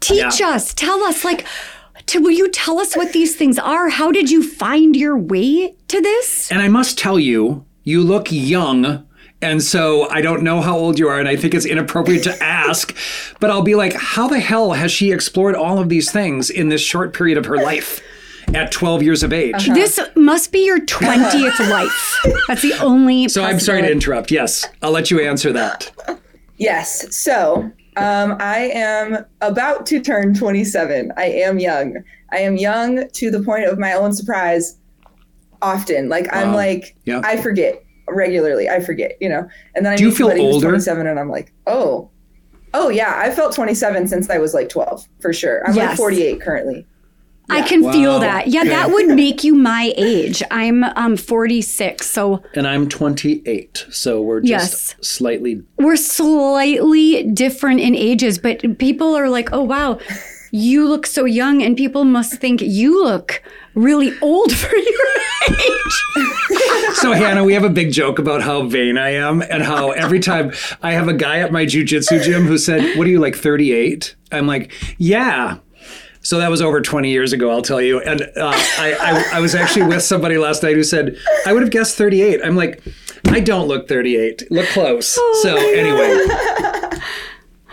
Teach 0.00 0.40
Yeah. 0.40 0.48
us. 0.50 0.74
Tell 0.74 1.02
us. 1.04 1.24
Like, 1.24 1.46
to, 2.06 2.20
will 2.20 2.32
you 2.32 2.50
tell 2.50 2.78
us 2.80 2.94
what 2.96 3.12
these 3.12 3.34
things 3.36 3.58
are? 3.58 3.88
How 3.88 4.12
did 4.12 4.30
you 4.30 4.42
find 4.42 4.94
your 4.96 5.16
way 5.16 5.74
to 5.88 6.00
this? 6.02 6.50
And 6.52 6.60
I 6.60 6.68
must 6.68 6.98
tell 6.98 7.18
you, 7.18 7.64
you 7.84 8.02
look 8.02 8.26
young. 8.30 9.06
And 9.44 9.62
so 9.62 10.08
I 10.08 10.22
don't 10.22 10.42
know 10.42 10.62
how 10.62 10.74
old 10.76 10.98
you 10.98 11.06
are, 11.08 11.18
and 11.20 11.28
I 11.28 11.36
think 11.36 11.52
it's 11.54 11.66
inappropriate 11.66 12.22
to 12.24 12.36
ask, 12.42 12.96
but 13.40 13.50
I'll 13.50 13.62
be 13.62 13.74
like, 13.74 13.92
how 13.92 14.26
the 14.26 14.40
hell 14.40 14.72
has 14.72 14.90
she 14.90 15.12
explored 15.12 15.54
all 15.54 15.78
of 15.78 15.90
these 15.90 16.10
things 16.10 16.48
in 16.48 16.70
this 16.70 16.80
short 16.80 17.12
period 17.12 17.36
of 17.36 17.44
her 17.44 17.56
life 17.58 18.00
at 18.54 18.72
12 18.72 19.02
years 19.02 19.22
of 19.22 19.34
age? 19.34 19.66
This 19.66 20.00
must 20.16 20.50
be 20.50 20.64
your 20.64 20.80
twentieth 20.86 21.60
life. 21.68 22.26
That's 22.48 22.62
the 22.62 22.72
only. 22.82 23.28
So 23.28 23.44
I'm 23.44 23.60
sorry 23.60 23.82
to 23.82 23.90
interrupt. 23.92 24.30
Yes, 24.30 24.66
I'll 24.80 24.92
let 24.92 25.10
you 25.10 25.20
answer 25.20 25.52
that. 25.52 25.90
Yes. 26.56 27.14
So 27.14 27.70
um, 27.98 28.36
I 28.40 28.70
am 28.72 29.26
about 29.42 29.84
to 29.86 30.00
turn 30.00 30.34
27. 30.34 31.12
I 31.18 31.24
am 31.26 31.58
young. 31.58 32.02
I 32.32 32.38
am 32.38 32.56
young 32.56 33.08
to 33.10 33.30
the 33.30 33.40
point 33.42 33.66
of 33.66 33.78
my 33.78 33.92
own 33.92 34.14
surprise 34.14 34.78
often. 35.60 36.08
Like, 36.08 36.28
I'm 36.32 36.48
Wow. 36.52 36.56
like, 36.56 36.96
Yeah. 37.04 37.20
I 37.24 37.36
forget 37.36 37.83
regularly. 38.08 38.68
I 38.68 38.80
forget, 38.80 39.12
you 39.20 39.28
know? 39.28 39.48
And 39.74 39.84
then 39.86 39.92
I 39.92 39.96
Do 39.96 40.04
you 40.04 40.10
feel 40.10 40.28
somebody 40.28 40.44
who's 40.44 40.54
older? 40.56 40.68
27 40.68 41.06
and 41.06 41.18
I'm 41.20 41.30
like, 41.30 41.52
oh, 41.66 42.10
oh, 42.74 42.88
yeah. 42.88 43.14
I 43.16 43.30
felt 43.30 43.54
27 43.54 44.08
since 44.08 44.28
I 44.30 44.38
was 44.38 44.54
like 44.54 44.68
12, 44.68 45.06
for 45.20 45.32
sure. 45.32 45.66
I'm 45.66 45.74
like 45.74 45.96
48 45.96 46.40
currently. 46.40 46.86
I 47.50 47.60
can 47.60 47.92
feel 47.92 48.20
that. 48.20 48.48
Yeah, 48.48 48.64
that 48.64 48.88
would 48.90 49.08
make 49.16 49.44
you 49.44 49.54
my 49.54 49.92
age. 49.98 50.42
I'm 50.50 50.82
um 50.82 51.14
46, 51.18 52.06
so 52.10 52.42
And 52.54 52.66
I'm 52.66 52.88
28, 52.88 53.84
so 53.90 54.22
we're 54.22 54.40
just 54.40 54.94
Yes. 54.98 55.06
slightly. 55.06 55.62
we're 55.78 55.96
slightly 55.96 57.24
different 57.32 57.80
in 57.80 57.94
ages, 57.94 58.38
but 58.38 58.78
people 58.78 59.14
are 59.14 59.28
like, 59.28 59.50
"Oh 59.52 59.62
wow, 59.62 59.98
you 60.54 60.88
look 60.88 61.06
so 61.06 61.24
young," 61.24 61.62
and 61.62 61.76
people 61.76 62.04
must 62.04 62.40
think 62.40 62.60
you 62.62 63.02
look 63.04 63.42
really 63.74 64.12
old 64.20 64.52
for 64.56 64.76
your 64.76 65.06
age. 65.50 66.94
So 66.94 67.12
Hannah, 67.12 67.44
we 67.44 67.54
have 67.54 67.64
a 67.64 67.70
big 67.70 67.92
joke 67.92 68.18
about 68.18 68.40
how 68.42 68.62
vain 68.62 68.96
I 68.96 69.10
am, 69.10 69.42
and 69.42 69.62
how 69.62 69.90
every 69.90 70.20
time 70.20 70.52
I 70.80 70.92
have 70.92 71.08
a 71.08 71.12
guy 71.12 71.40
at 71.40 71.52
my 71.52 71.66
jujitsu 71.66 72.22
gym 72.22 72.46
who 72.46 72.56
said, 72.56 72.96
"What 72.96 73.06
are 73.06 73.10
you 73.10 73.20
like 73.20 73.36
38?" 73.36 74.14
I'm 74.32 74.46
like, 74.46 74.72
"Yeah." 74.98 75.58
So 76.22 76.38
that 76.38 76.48
was 76.50 76.62
over 76.62 76.80
20 76.80 77.10
years 77.10 77.34
ago, 77.34 77.50
I'll 77.50 77.60
tell 77.60 77.82
you. 77.82 78.00
And 78.00 78.22
uh, 78.22 78.50
I, 78.54 78.96
I, 78.98 79.36
I 79.36 79.40
was 79.40 79.54
actually 79.54 79.84
with 79.84 80.02
somebody 80.02 80.38
last 80.38 80.62
night 80.62 80.74
who 80.74 80.82
said, 80.82 81.18
I 81.44 81.52
would 81.52 81.62
have 81.62 81.70
guessed 81.70 81.98
38. 81.98 82.40
I'm 82.42 82.56
like, 82.56 82.82
I 83.28 83.40
don't 83.40 83.68
look 83.68 83.88
38. 83.88 84.50
Look 84.50 84.66
close. 84.68 85.18
so 85.42 85.54
anyway, 85.54 86.26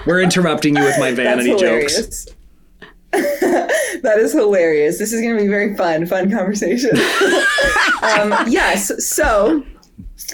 we're 0.05 0.21
interrupting 0.21 0.75
you 0.75 0.83
with 0.83 1.00
my 1.00 1.11
That's 1.11 1.17
vanity 1.17 1.55
jokes. 1.55 2.27
Hilarious. 3.13 4.01
that 4.01 4.17
is 4.19 4.33
hilarious. 4.33 4.97
This 4.99 5.13
is 5.13 5.21
going 5.21 5.35
to 5.37 5.41
be 5.41 5.47
very 5.49 5.75
fun, 5.75 6.05
fun 6.05 6.31
conversation. 6.31 6.91
um, 8.01 8.33
yes. 8.47 8.91
So, 9.07 9.63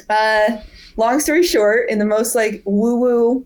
uh, 0.09 0.57
long 0.97 1.19
story 1.19 1.43
short, 1.43 1.89
in 1.89 1.99
the 1.99 2.05
most 2.05 2.35
like 2.35 2.61
woo 2.65 2.97
woo 2.99 3.45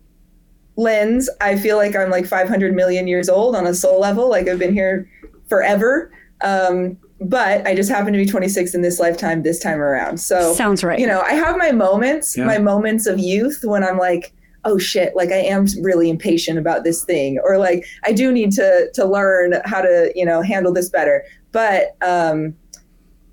lens, 0.77 1.29
I 1.41 1.57
feel 1.57 1.77
like 1.77 1.95
I'm 1.95 2.09
like 2.09 2.25
500 2.25 2.73
million 2.73 3.07
years 3.07 3.29
old 3.29 3.55
on 3.55 3.67
a 3.67 3.73
soul 3.73 3.99
level. 3.99 4.29
Like 4.29 4.47
I've 4.47 4.59
been 4.59 4.73
here 4.73 5.09
forever. 5.49 6.11
Um, 6.43 6.97
but 7.23 7.67
I 7.67 7.75
just 7.75 7.87
happen 7.89 8.13
to 8.13 8.17
be 8.17 8.25
26 8.25 8.73
in 8.73 8.81
this 8.81 8.99
lifetime, 8.99 9.43
this 9.43 9.59
time 9.59 9.79
around. 9.79 10.17
So, 10.17 10.55
Sounds 10.55 10.83
right. 10.83 10.97
you 10.97 11.05
know, 11.05 11.21
I 11.21 11.33
have 11.33 11.55
my 11.55 11.71
moments, 11.71 12.35
Yeah. 12.35 12.45
my 12.45 12.57
moments 12.57 13.05
of 13.05 13.19
youth 13.19 13.59
when 13.63 13.83
I'm 13.83 13.99
like, 13.99 14.33
oh 14.65 14.77
shit, 14.77 15.15
like 15.15 15.29
I 15.31 15.37
am 15.37 15.65
really 15.81 16.09
impatient 16.09 16.57
about 16.59 16.83
this 16.83 17.03
thing, 17.03 17.39
or 17.43 17.57
like 17.57 17.85
I 18.03 18.11
do 18.13 18.31
need 18.31 18.51
to 18.53 18.89
to 18.93 19.05
learn 19.05 19.55
how 19.65 19.81
to, 19.81 20.11
you 20.15 20.25
know, 20.25 20.41
handle 20.41 20.71
this 20.73 20.89
better. 20.89 21.23
But 21.51 21.95
um, 22.01 22.55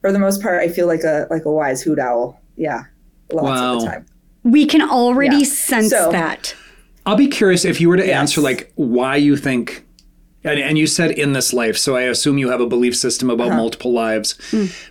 for 0.01 0.13
the 0.13 0.19
most 0.19 0.43
part, 0.43 0.61
I 0.61 0.69
feel 0.69 0.87
like 0.87 1.03
a 1.05 1.27
like 1.31 1.45
a 1.45 1.53
wise 1.53 1.83
hoot 1.83 1.99
owl. 1.99 2.41
Yeah, 2.57 2.85
lots 3.33 3.45
Wow. 3.45 3.75
of 3.77 3.81
the 3.83 3.87
time. 3.87 4.07
we 4.45 4.67
can 4.67 4.83
already 4.83 5.39
Yeah. 5.39 5.45
sense 5.45 5.91
So- 5.91 6.11
that. 6.13 6.55
I'll 7.07 7.17
be 7.17 7.29
curious 7.29 7.65
if 7.65 7.81
you 7.81 7.89
were 7.89 7.97
to 7.97 8.07
Yes. 8.07 8.19
answer 8.19 8.41
like 8.43 8.71
why 8.75 9.17
you 9.17 9.37
think 9.37 9.85
and, 10.45 10.59
and 10.61 10.79
you 10.79 10.87
said 10.87 11.11
in 11.11 11.33
this 11.33 11.53
life, 11.53 11.77
so 11.77 11.97
I 11.97 12.03
assume 12.03 12.39
you 12.39 12.51
have 12.51 12.61
a 12.61 12.67
belief 12.67 12.97
system 12.97 13.29
about 13.31 13.51
multiple 13.51 13.93
lives. 13.93 14.35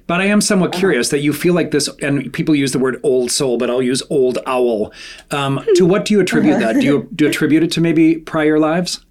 But 0.05 0.21
I 0.21 0.25
am 0.25 0.41
somewhat 0.41 0.73
curious 0.73 1.09
that 1.09 1.19
you 1.19 1.33
feel 1.33 1.53
like 1.53 1.71
this, 1.71 1.87
and 2.01 2.31
people 2.33 2.55
use 2.55 2.71
the 2.73 2.79
word 2.79 2.99
old 3.03 3.31
soul, 3.31 3.57
but 3.57 3.69
I'll 3.69 3.81
use 3.81 4.03
old 4.09 4.39
owl. 4.45 4.91
Um, 5.31 5.63
to 5.75 5.85
what 5.85 6.05
do 6.05 6.13
you 6.13 6.19
attribute 6.19 6.59
that? 6.59 6.75
Do 6.75 6.81
you 6.81 7.09
do 7.15 7.25
you 7.25 7.29
attribute 7.29 7.63
it 7.63 7.71
to 7.73 7.81
maybe 7.81 8.15
prior 8.15 8.59
lives 8.59 9.05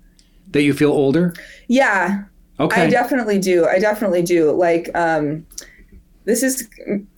that 0.52 0.62
you 0.62 0.72
feel 0.74 0.92
older? 0.92 1.34
Yeah, 1.68 2.24
Okay. 2.58 2.82
I 2.82 2.90
definitely 2.90 3.38
do. 3.38 3.66
I 3.66 3.78
definitely 3.78 4.22
do. 4.22 4.50
Like, 4.52 4.90
um, 4.94 5.46
this 6.24 6.42
is 6.42 6.68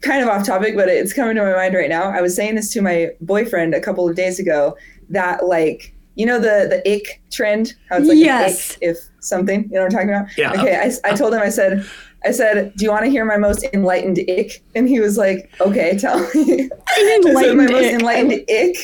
kind 0.01 0.23
of 0.23 0.29
off 0.29 0.45
topic, 0.45 0.75
but 0.75 0.89
it's 0.89 1.13
coming 1.13 1.37
to 1.37 1.43
my 1.43 1.53
mind 1.53 1.75
right 1.75 1.89
now. 1.89 2.11
I 2.11 2.21
was 2.21 2.35
saying 2.35 2.57
this 2.57 2.73
to 2.73 2.83
my 2.83 3.11
boyfriend 3.21 3.75
a 3.75 3.81
couple 3.81 4.09
of 4.09 4.17
days 4.17 4.39
ago 4.39 4.77
that, 5.09 5.47
like, 5.47 5.95
you 6.19 6.27
know, 6.27 6.41
the 6.41 6.67
the 6.69 6.93
ick 6.97 7.23
trend, 7.31 7.75
how 7.89 7.97
it's 7.97 8.09
like 8.09 8.17
an 8.17 8.25
Yes. 8.25 8.73
ick 8.73 8.79
if 8.83 8.99
something, 9.21 9.63
you 9.63 9.71
know 9.71 9.83
what 9.83 9.87
I'm 9.87 9.91
talking 9.93 10.11
about? 10.11 10.37
Yeah. 10.37 10.53
Okay. 10.53 10.77
I, 10.77 11.11
I 11.11 11.15
told 11.15 11.33
him, 11.33 11.41
I 11.41 11.49
said, 11.49 11.89
I 12.25 12.33
said, 12.33 12.75
do 12.75 12.85
you 12.85 12.91
want 12.91 13.05
to 13.05 13.11
hear 13.11 13.25
my 13.25 13.37
most 13.37 13.65
enlightened 13.73 14.19
ick? 14.29 14.65
And 14.75 14.89
he 14.89 14.99
was 14.99 15.17
like, 15.17 15.49
okay, 15.61 15.97
tell 15.97 16.19
me. 16.19 16.69
I 16.89 17.21
said, 17.23 17.33
my 17.33 17.45
enlightened 17.45 17.71
most 17.71 17.85
enlightened 17.85 18.33
ick. 18.51 18.77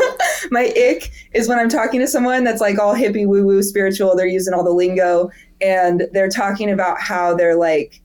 my 0.50 0.72
ick 0.76 1.10
is 1.34 1.46
when 1.46 1.58
I'm 1.58 1.68
talking 1.68 2.00
to 2.00 2.06
someone 2.06 2.42
that's 2.42 2.62
like 2.62 2.78
all 2.78 2.94
hippie 2.94 3.26
woo 3.26 3.44
woo 3.44 3.62
spiritual. 3.62 4.16
They're 4.16 4.26
using 4.26 4.54
all 4.54 4.64
the 4.64 4.70
lingo 4.70 5.30
and 5.60 6.08
they're 6.12 6.30
talking 6.30 6.70
about 6.70 6.98
how 6.98 7.34
they're 7.34 7.56
like, 7.56 8.00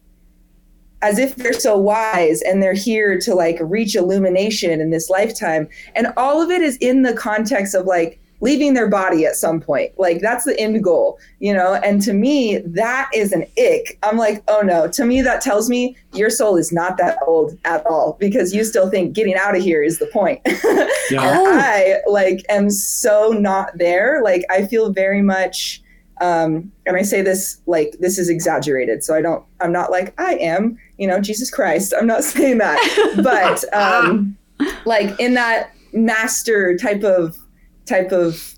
as 1.02 1.20
if 1.20 1.38
they're 1.38 1.54
so 1.54 1.78
wise 1.78 2.42
and 2.42 2.62
they're 2.62 2.74
here 2.74 3.18
to 3.20 3.34
like 3.34 3.58
reach 3.62 3.96
illumination 3.96 4.82
in 4.82 4.90
this 4.90 5.10
lifetime. 5.10 5.70
And 5.96 6.08
all 6.18 6.42
of 6.42 6.50
it 6.50 6.62
is 6.62 6.76
in 6.78 7.04
the 7.04 7.14
context 7.14 7.76
of 7.76 7.86
like 7.86 8.20
leaving 8.44 8.74
their 8.74 8.90
body 8.90 9.26
at 9.26 9.38
some 9.38 9.62
point. 9.62 9.98
Like 9.98 10.20
that's 10.20 10.44
the 10.44 10.60
end 10.60 10.84
goal, 10.84 11.18
you 11.40 11.54
know? 11.54 11.76
And 11.76 12.02
to 12.02 12.12
me, 12.12 12.58
that 12.58 13.10
is 13.14 13.32
an 13.32 13.44
ick. 13.58 13.98
I'm 14.04 14.18
like, 14.18 14.44
oh 14.50 14.60
no. 14.62 14.90
To 14.90 15.06
me, 15.06 15.22
that 15.22 15.40
tells 15.40 15.70
me 15.70 15.96
your 16.12 16.30
soul 16.30 16.58
is 16.58 16.70
not 16.70 16.98
that 16.98 17.18
old 17.26 17.58
at 17.64 17.86
all 17.86 18.18
because 18.20 18.54
you 18.54 18.66
still 18.66 18.90
think 18.90 19.14
getting 19.14 19.36
out 19.36 19.56
of 19.56 19.64
here 19.64 19.82
is 19.82 19.98
the 19.98 20.08
point. 20.08 20.42
Yeah. 21.12 21.38
And 21.38 21.60
I 21.60 21.98
like 22.08 22.46
am 22.48 22.70
so 22.70 23.32
not 23.32 23.78
there. 23.78 24.22
Like 24.24 24.46
I 24.50 24.66
feel 24.66 24.94
very 24.94 25.22
much 25.22 25.82
um 26.22 26.72
and 26.86 26.96
I 26.96 27.02
say 27.02 27.22
this 27.22 27.60
like 27.66 27.98
this 28.00 28.18
is 28.18 28.30
exaggerated. 28.30 29.04
So 29.04 29.14
I 29.14 29.22
don't 29.22 29.44
I'm 29.60 29.74
not 29.74 29.92
like 29.92 30.18
I 30.20 30.36
am, 30.36 30.80
you 30.98 31.06
know, 31.06 31.20
Jesus 31.20 31.52
Christ. 31.52 31.94
I'm 31.96 32.08
not 32.08 32.24
saying 32.34 32.60
that. 32.60 32.80
But 33.22 33.66
um 33.74 34.38
like 34.86 35.20
in 35.20 35.34
that 35.34 35.76
master 35.92 36.78
type 36.78 37.04
of 37.04 37.38
type 37.86 38.12
of 38.12 38.56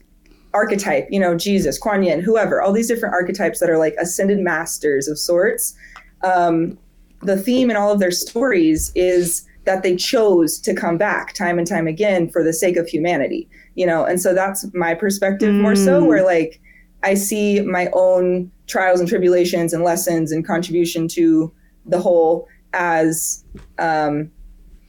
archetype, 0.54 1.08
you 1.10 1.20
know, 1.20 1.36
Jesus, 1.36 1.78
Kuan 1.78 2.04
Yin, 2.04 2.22
whoever, 2.22 2.62
all 2.62 2.72
these 2.72 2.88
different 2.88 3.14
archetypes 3.14 3.60
that 3.60 3.70
are 3.70 3.78
like 3.78 3.96
ascended 4.00 4.40
masters 4.40 5.08
of 5.08 5.20
sorts. 5.20 5.76
Um, 6.24 6.78
the 7.22 7.38
theme 7.38 7.70
in 7.70 7.76
all 7.76 7.92
of 7.92 8.00
their 8.00 8.12
stories 8.12 8.92
is 8.96 9.46
that 9.66 9.84
they 9.84 9.96
chose 9.96 10.60
to 10.60 10.74
come 10.74 10.98
back 10.98 11.34
time 11.34 11.58
and 11.58 11.68
time 11.68 11.88
again 11.88 12.30
for 12.30 12.44
the 12.44 12.54
sake 12.54 12.78
of 12.78 12.88
humanity 12.88 13.50
you 13.76 13.86
know 13.86 14.06
and 14.06 14.22
so 14.22 14.34
that's 14.34 14.66
my 14.74 14.94
perspective 14.94 15.50
mm. 15.50 15.62
more 15.62 15.76
so 15.76 16.04
where 16.04 16.24
like 16.24 16.62
i 17.04 17.14
see 17.14 17.62
my 17.62 17.90
own 17.94 18.52
trials 18.68 19.00
and 19.00 19.10
tribulations 19.10 19.74
and 19.74 19.84
lessons 19.84 20.32
and 20.32 20.46
contribution 20.46 21.08
to 21.08 21.52
the 21.86 22.00
whole 22.00 22.48
as 22.74 23.44
um, 23.80 24.30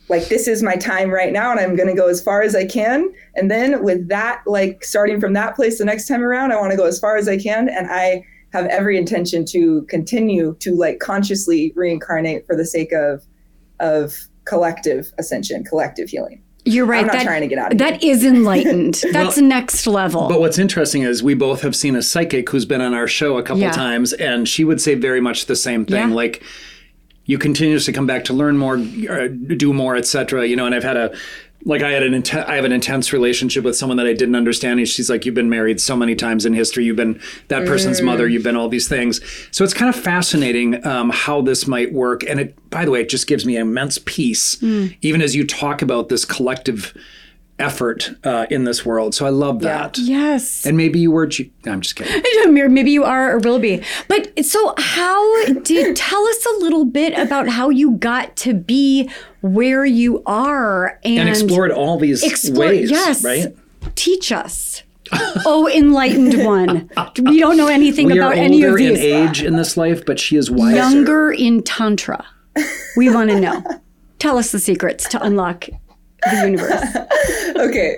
like 0.09 0.29
this 0.29 0.47
is 0.47 0.63
my 0.63 0.77
time 0.77 1.11
right 1.11 1.33
now 1.33 1.51
and 1.51 1.61
i'm 1.61 1.77
going 1.77 1.89
to 1.89 1.95
go 1.95 2.09
as 2.09 2.23
far 2.23 2.43
as 2.43 2.55
i 2.55 2.65
can 2.65 3.13
and 3.35 3.51
then 3.51 3.83
with 3.83 4.09
that 4.09 4.43
like 4.47 4.85
starting 4.85 5.21
from 5.21 5.33
that 5.33 5.57
place 5.57 5.79
the 5.79 5.85
next 5.85 6.07
time 6.07 6.23
around 6.23 6.53
i 6.53 6.57
want 6.57 6.71
to 6.71 6.77
go 6.77 6.87
as 6.87 6.99
far 6.99 7.17
as 7.17 7.29
i 7.29 7.37
can 7.37 7.69
and 7.69 7.89
i 7.91 8.23
have 8.53 8.67
every 8.67 8.97
intention 8.97 9.45
to 9.45 9.83
continue 9.83 10.57
to 10.61 10.75
like 10.75 10.99
consciously 10.99 11.73
reincarnate 11.77 12.47
for 12.47 12.57
the 12.57 12.65
sake 12.65 12.93
of 12.93 13.25
of 13.81 14.15
collective 14.45 15.13
ascension 15.19 15.65
collective 15.65 16.09
healing 16.09 16.43
you're 16.69 16.85
right. 16.85 17.03
I'm 17.03 17.07
not 17.07 17.13
that, 17.13 17.25
trying 17.25 17.43
to 17.43 17.47
get 17.47 17.59
out 17.59 17.73
of 17.73 17.79
That 17.79 18.03
is 18.03 18.25
enlightened. 18.25 18.95
That's 19.13 19.37
well, 19.37 19.47
next 19.47 19.87
level. 19.87 20.29
But 20.29 20.41
what's 20.41 20.59
interesting 20.59 21.03
is 21.03 21.23
we 21.23 21.35
both 21.35 21.63
have 21.63 21.77
seen 21.77 21.95
a 21.95 22.03
psychic 22.03 22.49
who's 22.51 22.65
been 22.65 22.81
on 22.81 22.93
our 22.93 23.07
show 23.07 23.39
a 23.39 23.43
couple 23.45 23.61
yeah. 23.61 23.71
times, 23.71 24.13
and 24.15 24.49
she 24.49 24.65
would 24.65 24.81
say 24.81 24.97
very 24.97 25.21
much 25.21 25.47
the 25.47 25.55
same 25.55 25.87
thing. 25.87 26.09
Yeah. 26.09 26.15
Like 26.15 26.43
you 27.27 27.39
continuously 27.39 27.93
come 27.93 28.07
back 28.07 28.25
to 28.25 28.33
learn 28.33 28.57
more, 28.57 28.77
uh, 28.77 29.29
do 29.57 29.73
more, 29.73 29.97
etc. 29.97 30.47
You 30.47 30.57
know, 30.57 30.67
and 30.67 30.75
I've 30.75 30.85
had 30.85 30.97
a 30.97 31.15
like 31.65 31.83
I 31.83 31.91
had 31.91 32.05
an 32.05 32.23
I 32.33 32.55
have 32.55 32.65
an 32.65 32.73
intense 32.73 33.13
relationship 33.13 33.65
with 33.65 33.77
someone 33.77 33.97
that 33.97 34.07
I 34.07 34.13
didn't 34.13 34.37
understand. 34.37 34.79
And 34.79 34.89
she's 34.89 35.11
like, 35.11 35.27
"You've 35.27 35.35
been 35.35 35.51
married 35.51 35.81
so 35.81 35.97
many 35.97 36.15
times 36.15 36.47
in 36.47 36.55
history. 36.55 36.85
You've 36.85 36.97
been 36.97 37.21
that 37.49 37.67
person's 37.67 38.01
mm. 38.01 38.05
mother. 38.05 38.29
You've 38.29 38.45
been 38.45 38.57
all 38.57 38.69
these 38.69 38.89
things." 38.89 39.21
So 39.51 39.65
it's 39.65 39.75
kind 39.75 39.93
of 39.93 40.01
fascinating 40.01 40.87
um, 40.87 41.11
how 41.11 41.43
this 41.43 41.67
might 41.67 41.93
work. 41.93 42.23
And 42.23 42.39
it, 42.39 42.71
by 42.71 42.85
the 42.85 42.93
way, 42.93 43.01
it 43.01 43.09
just 43.09 43.27
gives 43.27 43.45
me 43.45 43.57
immense 43.57 43.99
peace, 44.05 44.57
mm. 44.57 44.97
even 45.03 45.21
as 45.21 45.35
you 45.35 45.45
talk 45.45 45.83
about 45.83 46.09
this 46.09 46.25
collective 46.25 46.97
effort 47.59 48.11
uh, 48.25 48.47
in 48.51 48.65
this 48.65 48.85
world. 48.85 49.15
So 49.15 49.27
I 49.27 49.31
love 49.31 49.61
that. 49.61 49.99
Yeah. 49.99 50.33
Yes. 50.33 50.67
And 50.67 50.77
maybe 50.77 50.99
you 50.99 51.11
were. 51.11 51.27
No, 51.65 51.73
I'm 51.73 51.81
just 51.81 51.97
kidding. 51.97 52.23
maybe 52.75 52.91
you 52.91 53.05
are 53.05 53.37
or 53.37 53.39
will 53.39 53.59
be. 53.59 53.83
But 54.09 54.45
so 54.45 54.75
how 54.79 55.45
did 55.63 55.97
tell 55.97 56.27
us 56.27 56.47
a 56.47 56.59
little 56.59 56.85
bit 56.85 57.19
about 57.19 57.49
how 57.49 57.71
you 57.71 57.93
got 57.93 58.37
to 58.37 58.55
be 58.55 59.11
where 59.41 59.85
you 59.85 60.23
are 60.27 60.99
and, 61.05 61.21
and 61.21 61.29
explored 61.29 61.71
all 61.71 61.99
these 61.99 62.23
explore, 62.23 62.69
ways. 62.69 62.91
Yes. 62.91 63.25
Right. 63.25 63.57
Teach 63.95 64.33
us. 64.33 64.83
oh, 65.13 65.71
enlightened 65.73 66.45
one. 66.45 66.91
We 67.23 67.39
don't 67.39 67.57
know 67.57 67.69
anything 67.69 68.07
we 68.07 68.19
about 68.19 68.37
any 68.37 68.65
of 68.65 68.77
these. 68.77 68.99
in 68.99 69.05
age 69.05 69.41
in 69.41 69.55
this 69.55 69.77
life, 69.77 70.05
but 70.05 70.19
she 70.19 70.37
is 70.37 70.51
wiser. 70.51 70.77
Younger 70.77 71.31
in 71.31 71.63
tantra. 71.63 72.27
We 72.97 73.09
want 73.15 73.31
to 73.31 73.39
know. 73.39 73.63
Tell 74.19 74.37
us 74.37 74.51
the 74.51 74.59
secrets 74.59 75.09
to 75.11 75.23
unlock 75.23 75.69
the 76.23 76.37
universe. 76.45 77.57
okay. 77.57 77.97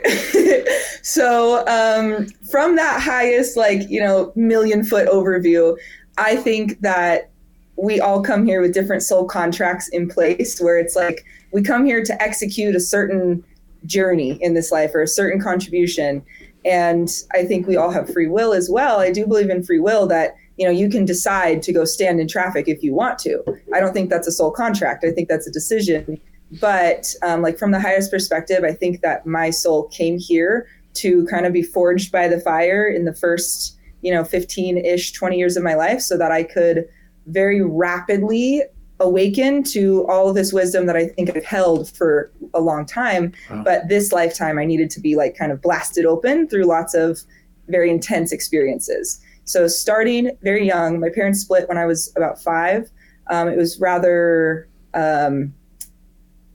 so 1.03 1.67
um, 1.67 2.27
from 2.51 2.77
that 2.77 3.01
highest, 3.01 3.57
like, 3.57 3.89
you 3.89 4.01
know, 4.01 4.33
million 4.37 4.85
foot 4.85 5.09
overview, 5.09 5.77
I 6.17 6.37
think 6.37 6.81
that 6.81 7.31
we 7.77 8.01
all 8.01 8.23
come 8.23 8.45
here 8.45 8.61
with 8.61 8.75
different 8.75 9.03
soul 9.03 9.25
contracts 9.25 9.89
in 9.89 10.09
place 10.09 10.61
where 10.61 10.79
it's 10.79 10.97
like 10.97 11.25
we 11.53 11.63
come 11.63 11.87
here 11.87 12.05
to 12.05 12.23
execute 12.23 12.75
a 12.75 12.81
certain 12.81 13.45
journey 13.87 14.33
in 14.43 14.55
this 14.55 14.73
life 14.73 14.95
or 14.95 15.03
a 15.03 15.09
certain 15.09 15.41
contribution. 15.41 16.25
And 16.65 17.09
I 17.33 17.45
think 17.45 17.67
we 17.67 17.77
all 17.77 17.91
have 17.91 18.13
free 18.13 18.27
will 18.27 18.53
as 18.53 18.69
well. 18.69 18.99
I 18.99 19.13
do 19.13 19.27
believe 19.27 19.49
in 19.49 19.63
free 19.63 19.79
will 19.79 20.07
that 20.09 20.35
you 20.57 20.67
know 20.67 20.73
you 20.73 20.91
can 20.91 21.05
decide 21.05 21.63
to 21.63 21.73
go 21.73 21.85
stand 21.85 22.19
in 22.19 22.27
traffic 22.27 22.67
if 22.67 22.83
you 22.83 22.93
want 22.93 23.19
to. 23.21 23.43
I 23.73 23.79
don't 23.79 23.93
think 23.93 24.11
that's 24.11 24.27
a 24.27 24.33
soul 24.33 24.51
contract. 24.51 25.05
I 25.05 25.13
think 25.13 25.29
that's 25.29 25.47
a 25.47 25.53
decision 25.53 26.21
but 26.61 27.07
um, 27.23 27.43
like 27.43 27.59
from 27.59 27.71
the 27.71 27.81
highest 27.81 28.11
perspective 28.11 28.65
i 28.65 28.73
think 28.73 29.01
that 29.01 29.27
my 29.27 29.51
soul 29.51 29.85
came 29.89 30.19
here 30.19 30.67
to 30.95 31.27
kind 31.27 31.47
of 31.47 31.53
be 31.53 31.63
forged 31.63 32.11
by 32.11 32.27
the 32.27 32.41
fire 32.41 32.89
in 32.89 33.05
the 33.05 33.15
first 33.15 33.77
you 34.03 34.13
know 34.13 34.23
15ish 34.23 35.15
20 35.15 35.37
years 35.37 35.57
of 35.57 35.63
my 35.63 35.75
life 35.75 36.01
so 36.01 36.17
that 36.17 36.33
i 36.33 36.43
could 36.43 36.89
very 37.27 37.63
rapidly 37.63 38.63
awaken 39.01 39.63
to 39.63 40.05
all 40.09 40.29
of 40.29 40.35
this 40.35 40.53
wisdom 40.53 40.87
that 40.87 40.97
i 40.97 41.07
think 41.07 41.35
i've 41.35 41.45
held 41.45 41.89
for 41.91 42.33
a 42.55 42.61
long 42.61 42.87
time. 42.87 43.33
Wow. 43.51 43.63
but 43.65 43.89
this 43.89 44.13
lifetime 44.13 44.59
i 44.59 44.65
needed 44.65 44.91
to 44.91 45.01
be 45.01 45.17
like 45.17 45.37
kind 45.37 45.53
of 45.53 45.61
blasted 45.61 46.05
open 46.07 46.49
through 46.49 46.65
lots 46.65 46.95
of 46.95 47.21
very 47.69 47.91
intense 47.91 48.33
experiences. 48.33 49.21
So 49.45 49.69
starting 49.69 50.31
very 50.43 50.67
young 50.67 51.01
my 51.01 51.11
parents 51.11 51.41
split 51.41 51.69
when 51.69 51.79
i 51.79 51.87
was 51.87 52.13
about 52.17 52.43
five. 52.43 52.91
Um, 53.31 53.49
it 53.49 53.57
was 53.57 53.79
rather 53.79 54.69
um, 54.95 55.53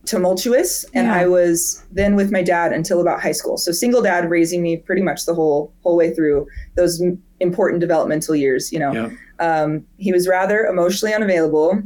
tumultuous 0.06 0.84
and 0.94 1.08
yeah. 1.08 1.16
i 1.16 1.26
was 1.26 1.84
then 1.92 2.16
with 2.16 2.32
my 2.32 2.44
dad 2.44 2.74
until 2.74 3.00
about 3.00 3.22
high 3.22 3.32
school. 3.32 3.58
So 3.58 3.72
single 3.72 4.02
dad 4.02 4.30
raising 4.30 4.62
me 4.62 4.78
pretty 4.78 5.02
much 5.02 5.26
the 5.26 5.34
whole 5.34 5.74
whole 5.84 5.96
way 5.96 6.14
through 6.14 6.48
those 6.76 7.02
important 7.40 7.80
developmental 7.80 8.36
years 8.36 8.72
you 8.72 8.80
know. 8.80 8.92
Yeah. 8.92 9.10
um, 9.40 9.86
he 9.98 10.12
was 10.12 10.28
rather 10.28 10.66
emotionally 10.66 11.14
unavailable 11.14 11.82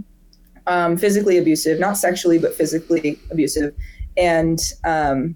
um, 0.65 0.97
physically 0.97 1.37
abusive 1.37 1.79
not 1.79 1.97
sexually 1.97 2.39
but 2.39 2.55
physically 2.55 3.19
abusive. 3.29 3.75
And 4.17 4.59
um, 4.83 5.35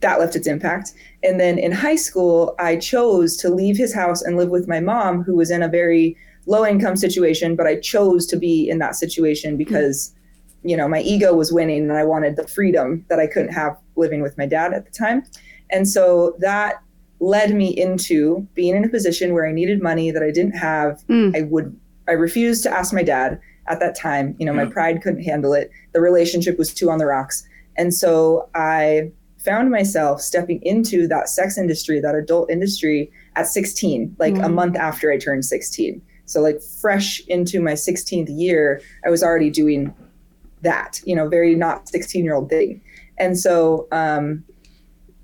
that 0.00 0.18
left 0.18 0.36
its 0.36 0.46
impact. 0.46 0.94
And 1.22 1.38
then 1.38 1.58
in 1.58 1.72
high 1.72 1.96
school 1.96 2.54
i 2.58 2.76
chose 2.76 3.36
to 3.38 3.50
leave 3.50 3.76
his 3.76 3.94
house 3.94 4.22
and 4.22 4.38
live 4.38 4.48
with 4.48 4.68
my 4.68 4.80
mom 4.80 5.22
who 5.22 5.36
was 5.36 5.50
in 5.50 5.62
a 5.62 5.68
very 5.68 6.16
low 6.46 6.64
income 6.64 6.96
situation 6.96 7.56
but 7.56 7.66
i 7.66 7.76
chose 7.76 8.24
to 8.26 8.36
be 8.38 8.70
in 8.70 8.78
that 8.78 8.96
situation 8.96 9.58
because 9.58 10.08
mm-hmm 10.08 10.15
you 10.68 10.76
know, 10.76 10.88
my 10.88 11.00
ego 11.00 11.34
was 11.34 11.52
winning 11.52 11.82
and 11.82 11.92
I 11.92 12.04
wanted 12.04 12.36
the 12.36 12.46
freedom 12.46 13.04
that 13.08 13.18
I 13.18 13.26
couldn't 13.26 13.52
have 13.52 13.76
living 13.96 14.22
with 14.22 14.36
my 14.36 14.46
dad 14.46 14.72
at 14.72 14.84
the 14.84 14.90
time. 14.90 15.22
And 15.70 15.88
so 15.88 16.36
that 16.40 16.82
led 17.20 17.54
me 17.54 17.68
into 17.68 18.46
being 18.54 18.76
in 18.76 18.84
a 18.84 18.88
position 18.88 19.32
where 19.32 19.46
I 19.46 19.52
needed 19.52 19.82
money 19.82 20.10
that 20.10 20.22
I 20.22 20.30
didn't 20.30 20.56
have. 20.56 21.02
Mm. 21.08 21.36
I 21.36 21.42
would 21.42 21.78
I 22.08 22.12
refused 22.12 22.62
to 22.64 22.70
ask 22.70 22.92
my 22.92 23.02
dad 23.02 23.40
at 23.68 23.80
that 23.80 23.96
time. 23.96 24.36
You 24.38 24.46
know, 24.46 24.52
my 24.52 24.64
pride 24.66 25.02
couldn't 25.02 25.22
handle 25.22 25.54
it. 25.54 25.70
The 25.92 26.00
relationship 26.00 26.58
was 26.58 26.72
too 26.72 26.90
on 26.90 26.98
the 26.98 27.06
rocks. 27.06 27.46
And 27.76 27.92
so 27.92 28.48
I 28.54 29.10
found 29.38 29.70
myself 29.70 30.20
stepping 30.20 30.60
into 30.62 31.06
that 31.08 31.28
sex 31.28 31.58
industry, 31.58 32.00
that 32.00 32.14
adult 32.14 32.50
industry 32.50 33.10
at 33.34 33.46
16, 33.46 34.16
like 34.18 34.34
mm. 34.34 34.44
a 34.44 34.48
month 34.48 34.76
after 34.76 35.10
I 35.10 35.18
turned 35.18 35.44
16. 35.44 36.00
So 36.26 36.40
like 36.40 36.60
fresh 36.60 37.20
into 37.28 37.60
my 37.60 37.72
16th 37.72 38.28
year, 38.28 38.80
I 39.04 39.10
was 39.10 39.22
already 39.22 39.50
doing 39.50 39.94
that, 40.62 41.00
you 41.04 41.14
know, 41.14 41.28
very 41.28 41.54
not 41.54 41.88
16 41.88 42.24
year 42.24 42.34
old 42.34 42.48
thing. 42.48 42.80
And 43.18 43.38
so 43.38 43.86
um, 43.92 44.44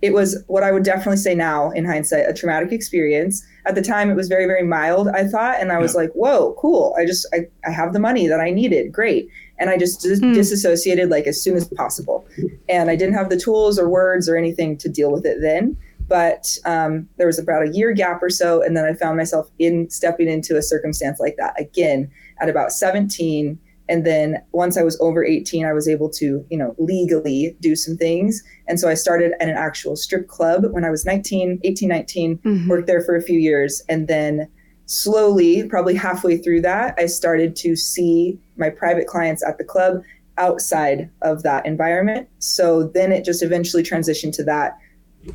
it 0.03 0.13
was 0.13 0.43
what 0.49 0.63
I 0.63 0.73
would 0.73 0.83
definitely 0.83 1.17
say 1.17 1.35
now 1.35 1.71
in 1.71 1.85
hindsight, 1.85 2.29
a 2.29 2.35
traumatic 2.35 2.73
experience. 2.73 3.47
At 3.67 3.77
the 3.77 3.83
time, 3.83 4.11
it 4.11 4.15
was 4.15 4.29
very, 4.29 4.47
very 4.47 4.65
mild, 4.65 5.09
I 5.09 5.27
thought. 5.29 5.61
And 5.61 5.71
I 5.71 5.79
was 5.79 5.95
yeah. 5.95 6.03
like, 6.03 6.13
whoa, 6.13 6.55
cool. 6.59 6.95
I 6.99 7.07
just, 7.07 7.27
I, 7.33 7.47
I 7.65 7.71
have 7.71 7.93
the 7.93 8.01
money 8.01 8.27
that 8.27 8.41
I 8.41 8.51
needed. 8.51 8.93
Great. 8.93 9.29
And 9.59 9.71
I 9.71 9.79
just 9.79 10.05
mm. 10.05 10.35
disassociated 10.35 11.09
like 11.09 11.29
as 11.29 11.41
soon 11.41 11.57
as 11.57 11.69
possible. 11.69 12.27
And 12.69 12.91
I 12.91 12.97
didn't 12.97 13.15
have 13.15 13.31
the 13.31 13.39
tools 13.39 13.79
or 13.79 13.89
words 13.89 14.29
or 14.29 14.37
anything 14.37 14.77
to 14.79 14.89
deal 14.89 15.13
with 15.13 15.25
it 15.25 15.41
then. 15.41 15.77
But 16.09 16.59
um, 16.65 17.09
there 17.17 17.29
was 17.29 17.39
about 17.39 17.63
a 17.63 17.71
year 17.71 17.93
gap 17.93 18.21
or 18.23 18.31
so. 18.31 18.61
And 18.61 18.77
then 18.77 18.85
I 18.85 18.95
found 18.95 19.17
myself 19.17 19.49
in 19.61 19.89
stepping 19.89 20.29
into 20.29 20.57
a 20.57 20.63
circumstance 20.63 21.21
like 21.21 21.37
that 21.37 21.59
again 21.61 22.11
at 22.41 22.49
about 22.49 22.73
17 22.73 23.57
and 23.93 24.07
then 24.07 24.43
once 24.53 24.79
i 24.79 24.83
was 24.83 24.99
over 25.01 25.25
18 25.25 25.67
i 25.67 25.73
was 25.73 25.87
able 25.87 26.09
to 26.09 26.45
you 26.51 26.57
know 26.57 26.75
legally 26.79 27.55
do 27.61 27.77
some 27.77 27.97
things 27.97 28.43
and 28.67 28.81
so 28.81 28.89
i 28.89 28.95
started 28.95 29.33
at 29.39 29.49
an 29.49 29.57
actual 29.57 29.95
strip 29.95 30.27
club 30.29 30.65
when 30.71 30.85
i 30.85 30.91
was 30.91 31.05
19 31.05 31.61
18 31.63 31.89
19 31.89 32.39
mm-hmm. 32.39 32.69
worked 32.69 32.87
there 32.87 33.03
for 33.03 33.15
a 33.15 33.23
few 33.23 33.39
years 33.39 33.83
and 33.89 34.09
then 34.09 34.49
slowly 34.87 35.69
probably 35.69 35.95
halfway 35.95 36.39
through 36.39 36.61
that 36.63 36.95
i 36.99 37.07
started 37.07 37.55
to 37.55 37.77
see 37.77 38.39
my 38.57 38.71
private 38.71 39.07
clients 39.07 39.45
at 39.45 39.59
the 39.59 39.65
club 39.65 40.03
outside 40.39 41.11
of 41.21 41.43
that 41.43 41.67
environment 41.67 42.27
so 42.39 42.85
then 42.95 43.13
it 43.13 43.25
just 43.25 43.43
eventually 43.43 43.83
transitioned 43.83 44.35
to 44.35 44.43
that 44.43 44.79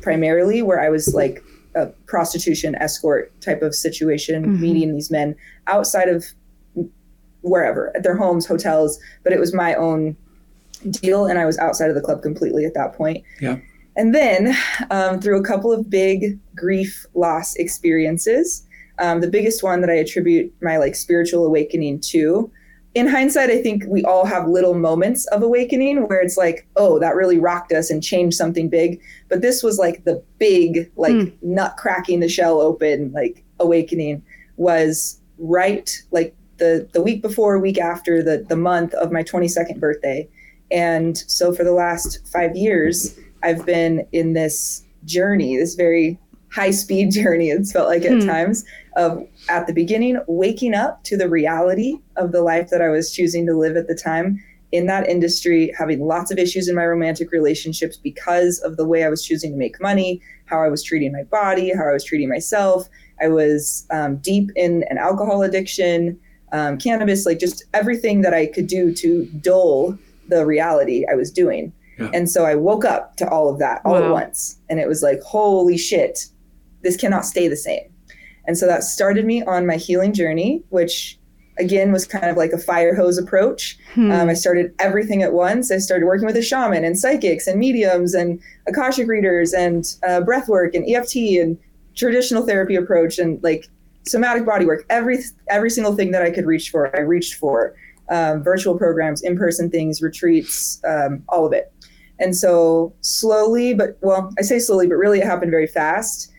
primarily 0.02 0.62
where 0.62 0.80
i 0.80 0.88
was 0.88 1.14
like 1.14 1.42
a 1.76 1.86
prostitution 2.06 2.74
escort 2.76 3.32
type 3.40 3.62
of 3.62 3.74
situation 3.74 4.42
mm-hmm. 4.42 4.60
meeting 4.60 4.92
these 4.92 5.10
men 5.10 5.36
outside 5.68 6.08
of 6.08 6.24
wherever 7.48 7.94
at 7.96 8.02
their 8.02 8.16
homes, 8.16 8.46
hotels, 8.46 8.98
but 9.24 9.32
it 9.32 9.40
was 9.40 9.54
my 9.54 9.74
own 9.74 10.16
deal, 10.90 11.26
and 11.26 11.38
I 11.38 11.46
was 11.46 11.58
outside 11.58 11.90
of 11.90 11.94
the 11.94 12.00
club 12.02 12.22
completely 12.22 12.64
at 12.64 12.74
that 12.74 12.94
point. 12.94 13.24
Yeah. 13.40 13.58
And 13.96 14.14
then 14.14 14.56
um, 14.90 15.20
through 15.20 15.40
a 15.40 15.44
couple 15.44 15.72
of 15.72 15.90
big 15.90 16.38
grief 16.54 17.04
loss 17.14 17.56
experiences, 17.56 18.64
um, 19.00 19.20
the 19.20 19.28
biggest 19.28 19.62
one 19.62 19.80
that 19.80 19.90
I 19.90 19.94
attribute 19.94 20.52
my 20.62 20.76
like 20.76 20.94
spiritual 20.94 21.44
awakening 21.44 22.00
to. 22.00 22.50
In 22.94 23.06
hindsight, 23.06 23.50
I 23.50 23.60
think 23.60 23.84
we 23.86 24.02
all 24.04 24.24
have 24.24 24.48
little 24.48 24.74
moments 24.74 25.26
of 25.26 25.42
awakening 25.42 26.08
where 26.08 26.20
it's 26.20 26.36
like, 26.36 26.66
oh, 26.76 26.98
that 27.00 27.14
really 27.14 27.38
rocked 27.38 27.72
us 27.72 27.90
and 27.90 28.02
changed 28.02 28.36
something 28.36 28.68
big. 28.68 29.00
But 29.28 29.42
this 29.42 29.62
was 29.62 29.78
like 29.78 30.04
the 30.04 30.22
big, 30.38 30.90
like 30.96 31.12
mm. 31.12 31.32
nut 31.42 31.76
cracking 31.76 32.20
the 32.20 32.28
shell 32.28 32.60
open, 32.60 33.12
like 33.12 33.44
awakening 33.60 34.22
was 34.56 35.20
right 35.38 36.02
like 36.10 36.34
the 36.58 36.88
the 36.92 37.02
week 37.02 37.22
before, 37.22 37.58
week 37.58 37.78
after 37.78 38.22
the 38.22 38.44
the 38.48 38.56
month 38.56 38.94
of 38.94 39.12
my 39.12 39.22
22nd 39.22 39.78
birthday, 39.80 40.28
And 40.70 41.16
so 41.16 41.52
for 41.52 41.64
the 41.64 41.72
last 41.72 42.26
five 42.26 42.56
years, 42.56 43.18
I've 43.42 43.64
been 43.64 44.06
in 44.12 44.34
this 44.34 44.84
journey, 45.04 45.56
this 45.56 45.74
very 45.74 46.18
high 46.50 46.70
speed 46.70 47.10
journey, 47.12 47.50
it's 47.50 47.72
felt 47.72 47.88
like 47.88 48.04
at 48.04 48.24
times, 48.24 48.64
of 48.96 49.26
at 49.48 49.66
the 49.66 49.72
beginning, 49.72 50.20
waking 50.26 50.74
up 50.74 51.02
to 51.04 51.16
the 51.16 51.28
reality 51.28 51.98
of 52.16 52.32
the 52.32 52.42
life 52.42 52.70
that 52.70 52.82
I 52.82 52.88
was 52.88 53.12
choosing 53.12 53.46
to 53.46 53.54
live 53.56 53.76
at 53.76 53.86
the 53.86 53.94
time 53.94 54.42
in 54.70 54.86
that 54.86 55.08
industry, 55.08 55.72
having 55.78 56.06
lots 56.06 56.30
of 56.30 56.38
issues 56.38 56.68
in 56.68 56.74
my 56.74 56.84
romantic 56.84 57.32
relationships 57.32 57.96
because 57.96 58.58
of 58.58 58.76
the 58.76 58.86
way 58.86 59.02
I 59.02 59.08
was 59.08 59.24
choosing 59.24 59.52
to 59.52 59.56
make 59.56 59.80
money, 59.80 60.20
how 60.44 60.62
I 60.62 60.68
was 60.68 60.82
treating 60.82 61.10
my 61.12 61.22
body, 61.22 61.72
how 61.74 61.88
I 61.88 61.92
was 61.92 62.04
treating 62.04 62.28
myself. 62.28 62.88
I 63.20 63.28
was 63.28 63.86
um, 63.90 64.18
deep 64.18 64.50
in 64.56 64.84
an 64.90 64.98
alcohol 64.98 65.42
addiction, 65.42 66.20
um, 66.52 66.78
cannabis, 66.78 67.26
like 67.26 67.38
just 67.38 67.64
everything 67.74 68.22
that 68.22 68.34
I 68.34 68.46
could 68.46 68.66
do 68.66 68.94
to 68.94 69.26
dull 69.40 69.98
the 70.28 70.44
reality 70.44 71.04
I 71.10 71.14
was 71.14 71.30
doing. 71.30 71.72
Yeah. 71.98 72.10
And 72.14 72.30
so 72.30 72.44
I 72.44 72.54
woke 72.54 72.84
up 72.84 73.16
to 73.16 73.28
all 73.28 73.48
of 73.48 73.58
that 73.58 73.80
all 73.84 73.96
at 73.96 74.10
once. 74.10 74.58
And 74.68 74.78
it 74.78 74.86
was 74.86 75.02
like, 75.02 75.20
holy 75.22 75.76
shit, 75.76 76.26
this 76.82 76.96
cannot 76.96 77.24
stay 77.24 77.48
the 77.48 77.56
same. 77.56 77.92
And 78.46 78.56
so 78.56 78.66
that 78.66 78.82
started 78.84 79.26
me 79.26 79.42
on 79.42 79.66
my 79.66 79.76
healing 79.76 80.12
journey, 80.12 80.62
which 80.70 81.18
again 81.58 81.92
was 81.92 82.06
kind 82.06 82.26
of 82.26 82.36
like 82.36 82.52
a 82.52 82.58
fire 82.58 82.94
hose 82.94 83.18
approach. 83.18 83.76
Hmm. 83.94 84.10
Um, 84.10 84.28
I 84.28 84.34
started 84.34 84.74
everything 84.78 85.22
at 85.22 85.32
once. 85.32 85.70
I 85.70 85.78
started 85.78 86.06
working 86.06 86.26
with 86.26 86.36
a 86.36 86.42
shaman 86.42 86.84
and 86.84 86.98
psychics 86.98 87.46
and 87.46 87.58
mediums 87.58 88.14
and 88.14 88.40
Akashic 88.66 89.08
readers 89.08 89.52
and 89.52 89.84
uh, 90.06 90.20
breath 90.20 90.48
work 90.48 90.74
and 90.74 90.88
EFT 90.88 91.16
and 91.40 91.58
traditional 91.96 92.46
therapy 92.46 92.76
approach 92.76 93.18
and 93.18 93.42
like 93.42 93.68
somatic 94.06 94.46
body 94.46 94.64
work. 94.64 94.84
Every 94.90 95.18
every 95.48 95.70
single 95.70 95.94
thing 95.94 96.10
that 96.12 96.22
I 96.22 96.30
could 96.30 96.46
reach 96.46 96.70
for, 96.70 96.94
I 96.96 97.00
reached 97.00 97.34
for. 97.34 97.74
Um, 98.10 98.42
virtual 98.42 98.78
programs, 98.78 99.20
in 99.22 99.36
person 99.36 99.70
things, 99.70 100.00
retreats, 100.00 100.80
um, 100.86 101.22
all 101.28 101.44
of 101.44 101.52
it. 101.52 101.70
And 102.18 102.34
so 102.34 102.94
slowly, 103.02 103.74
but 103.74 103.98
well, 104.00 104.32
I 104.38 104.42
say 104.42 104.58
slowly, 104.60 104.86
but 104.86 104.94
really 104.94 105.18
it 105.18 105.26
happened 105.26 105.50
very 105.50 105.66
fast 105.66 106.32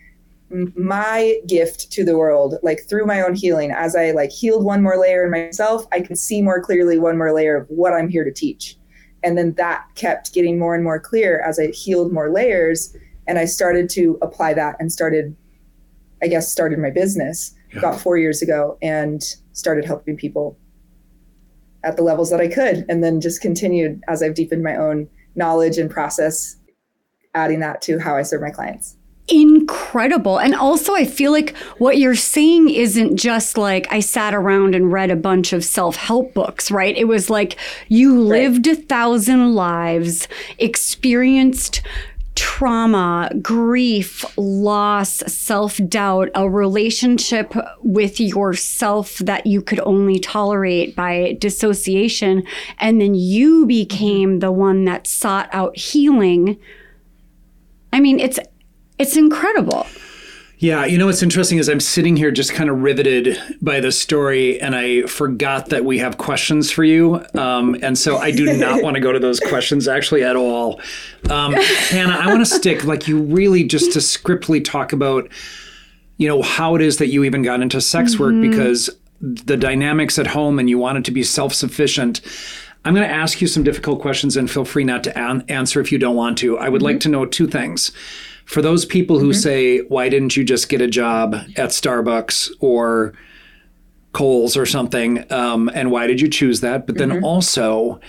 my 0.50 1.40
gift 1.48 1.92
to 1.92 2.04
the 2.04 2.18
world 2.18 2.56
like 2.64 2.82
through 2.90 3.06
my 3.06 3.22
own 3.22 3.36
healing 3.36 3.72
as 3.72 3.96
i 3.96 4.12
like 4.12 4.32
healed 4.32 4.64
one 4.64 4.82
more 4.82 4.98
layer 4.98 5.24
in 5.26 5.32
myself 5.32 5.86
i 5.92 6.02
could 6.02 6.18
see 6.18 6.42
more 6.42 6.62
clearly 6.62 6.98
one 6.98 7.18
more 7.18 7.34
layer 7.34 7.56
of 7.56 7.68
what 7.70 7.94
i'm 7.94 8.10
here 8.10 8.24
to 8.24 8.32
teach 8.32 8.76
and 9.24 9.38
then 9.38 9.54
that 9.54 9.86
kept 9.96 10.34
getting 10.34 10.58
more 10.58 10.74
and 10.74 10.84
more 10.84 11.00
clear 11.00 11.40
as 11.42 11.60
i 11.60 11.68
healed 11.68 12.12
more 12.12 12.32
layers 12.32 12.96
and 13.28 13.38
i 13.38 13.46
started 13.46 13.90
to 13.90 14.18
apply 14.24 14.54
that 14.54 14.76
and 14.80 14.92
started 14.92 15.36
i 16.22 16.28
guess 16.28 16.52
started 16.52 16.80
my 16.80 16.90
business 16.90 17.54
Yeah. 17.72 17.80
about 17.80 18.00
four 18.00 18.18
years 18.18 18.42
ago 18.42 18.78
and 18.82 19.22
started 19.54 19.86
helping 19.86 20.16
people 20.18 20.58
at 21.84 21.96
the 21.98 22.04
levels 22.04 22.30
that 22.30 22.40
i 22.42 22.48
could 22.48 22.86
and 22.90 23.04
then 23.04 23.22
just 23.22 23.42
continued 23.42 24.02
as 24.08 24.22
i've 24.24 24.34
deepened 24.34 24.64
my 24.64 24.76
own 24.76 25.08
knowledge 25.36 25.78
and 25.78 25.90
process 25.90 26.58
adding 27.36 27.60
that 27.60 27.82
to 27.84 28.00
how 28.00 28.16
i 28.16 28.22
serve 28.22 28.42
my 28.42 28.52
clients 28.52 28.98
incredible. 29.32 30.40
And 30.40 30.56
also, 30.56 30.96
I 30.96 31.06
feel 31.06 31.32
like 31.32 31.56
what 31.78 31.98
you're 31.98 32.16
saying 32.16 32.70
isn't 32.70 33.18
just 33.18 33.58
like 33.58 33.88
I 33.92 34.00
sat 34.00 34.34
around 34.34 34.76
and 34.76 34.92
read 34.92 35.12
a 35.12 35.16
bunch 35.16 35.54
of 35.54 35.64
self 35.64 35.96
help 35.96 36.34
books, 36.34 36.72
right? 36.72 36.96
It 36.98 37.06
was 37.06 37.30
like 37.30 37.58
you 37.88 38.20
lived 38.20 38.68
a 38.68 38.76
thousand 38.76 39.54
lives, 39.56 40.28
experienced 40.58 41.82
trauma, 42.40 43.30
grief, 43.42 44.24
loss, 44.38 45.18
self 45.28 45.78
doubt, 45.90 46.30
a 46.34 46.50
relationship 46.50 47.54
with 47.84 48.18
yourself 48.18 49.18
that 49.18 49.46
you 49.46 49.62
could 49.62 49.82
only 49.82 50.20
tolerate 50.20 50.96
by 50.96 51.38
dissociation. 51.42 52.46
And 52.80 53.02
then 53.02 53.14
you 53.14 53.66
became 53.66 54.40
the 54.40 54.54
one 54.54 54.86
that 54.86 55.06
sought 55.06 55.50
out 55.52 55.76
healing. 55.78 56.58
I 57.92 58.00
mean, 58.00 58.22
it's 58.22 58.40
it's 58.98 59.18
incredible. 59.18 59.86
Yeah, 60.62 60.84
you 60.84 60.98
know 60.98 61.06
what's 61.06 61.24
interesting 61.24 61.58
is 61.58 61.70
I'm 61.70 61.80
sitting 61.80 62.18
here 62.18 62.32
just 62.32 62.54
kind 62.54 62.70
of 62.70 62.82
riveted 62.82 63.42
by 63.62 63.80
the 63.80 63.94
story, 63.94 64.60
and 64.60 64.76
I 64.76 65.04
forgot 65.04 65.70
that 65.70 65.86
we 65.86 66.00
have 66.00 66.18
questions 66.18 66.70
for 66.70 66.84
you, 66.84 67.26
um, 67.34 67.78
and 67.82 67.98
so 67.98 68.18
I 68.18 68.32
do 68.32 68.58
not 68.58 68.84
want 68.84 68.96
to 68.96 69.00
go 69.00 69.14
to 69.14 69.20
those 69.20 69.40
questions 69.40 69.88
actually 69.88 70.22
at 70.22 70.36
all. 70.36 70.82
Um, 71.30 71.54
Hannah, 71.54 72.18
I 72.20 72.28
want 72.28 72.42
to 72.42 72.46
stick 72.46 72.84
like 72.84 73.08
you 73.08 73.22
really 73.22 73.64
just 73.64 73.94
to 73.94 74.00
scriptly 74.00 74.62
talk 74.62 74.92
about, 74.92 75.30
you 76.18 76.28
know, 76.28 76.42
how 76.42 76.76
it 76.76 76.82
is 76.82 76.98
that 76.98 77.08
you 77.08 77.24
even 77.24 77.42
got 77.42 77.62
into 77.62 77.80
sex 77.80 78.20
work 78.20 78.36
because 78.42 78.90
the 79.22 79.56
dynamics 79.56 80.20
at 80.20 80.28
home 80.28 80.60
and 80.60 80.70
you 80.70 80.78
wanted 80.78 81.06
to 81.06 81.12
be 81.12 81.24
self 81.24 81.54
sufficient. 81.54 82.20
I'm 82.84 82.94
going 82.94 83.08
to 83.08 83.14
ask 83.14 83.40
you 83.40 83.48
some 83.48 83.64
difficult 83.64 84.02
questions, 84.02 84.36
and 84.36 84.52
feel 84.52 84.66
free 84.66 84.84
not 84.84 85.06
to 85.06 85.18
an- 85.18 85.46
answer 85.48 85.80
if 85.80 85.90
you 85.90 85.98
don't 85.98 86.18
want 86.18 86.38
to. 86.40 86.58
I 86.58 86.68
would 86.68 86.82
like 86.82 87.00
to 87.02 87.10
know 87.10 87.26
two 87.26 87.48
things 87.48 87.94
for 88.50 88.64
those 88.64 88.84
people 88.84 89.20
who 89.20 89.32
say, 89.32 89.78
why 89.82 90.10
didn't 90.10 90.36
you 90.36 90.44
just 90.44 90.70
get 90.70 90.82
a 90.82 90.88
job 90.88 91.36
at 91.56 91.70
Starbucks 91.70 92.50
or 92.60 93.14
Kohl's 94.12 94.58
or 94.58 94.66
something? 94.66 95.24
Um, 95.32 95.70
and 95.76 95.92
why 95.92 96.08
did 96.08 96.20
you 96.20 96.28
choose 96.28 96.62
that? 96.62 96.88
But 96.88 96.98
then 96.98 97.24
also, 97.24 98.00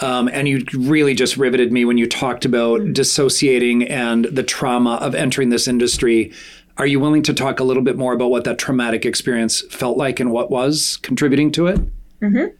um, 0.00 0.28
and 0.32 0.48
you 0.48 0.64
really 0.74 1.14
just 1.14 1.36
riveted 1.36 1.70
me 1.70 1.84
when 1.84 1.98
you 1.98 2.08
talked 2.08 2.44
about 2.44 2.92
dissociating 2.92 3.86
and 3.86 4.24
the 4.24 4.42
trauma 4.42 4.96
of 4.96 5.14
entering 5.14 5.50
this 5.50 5.68
industry. 5.68 6.32
Are 6.76 6.86
you 6.86 6.98
willing 6.98 7.22
to 7.22 7.32
talk 7.32 7.60
a 7.60 7.64
little 7.64 7.84
bit 7.84 7.96
more 7.96 8.12
about 8.12 8.32
what 8.32 8.42
that 8.44 8.58
traumatic 8.58 9.06
experience 9.06 9.60
felt 9.70 9.96
like 9.96 10.18
and 10.18 10.32
what 10.32 10.50
was 10.50 10.96
contributing 11.02 11.52
to 11.52 11.68
it? 11.68 11.78
Mm-hmm. 12.20 12.56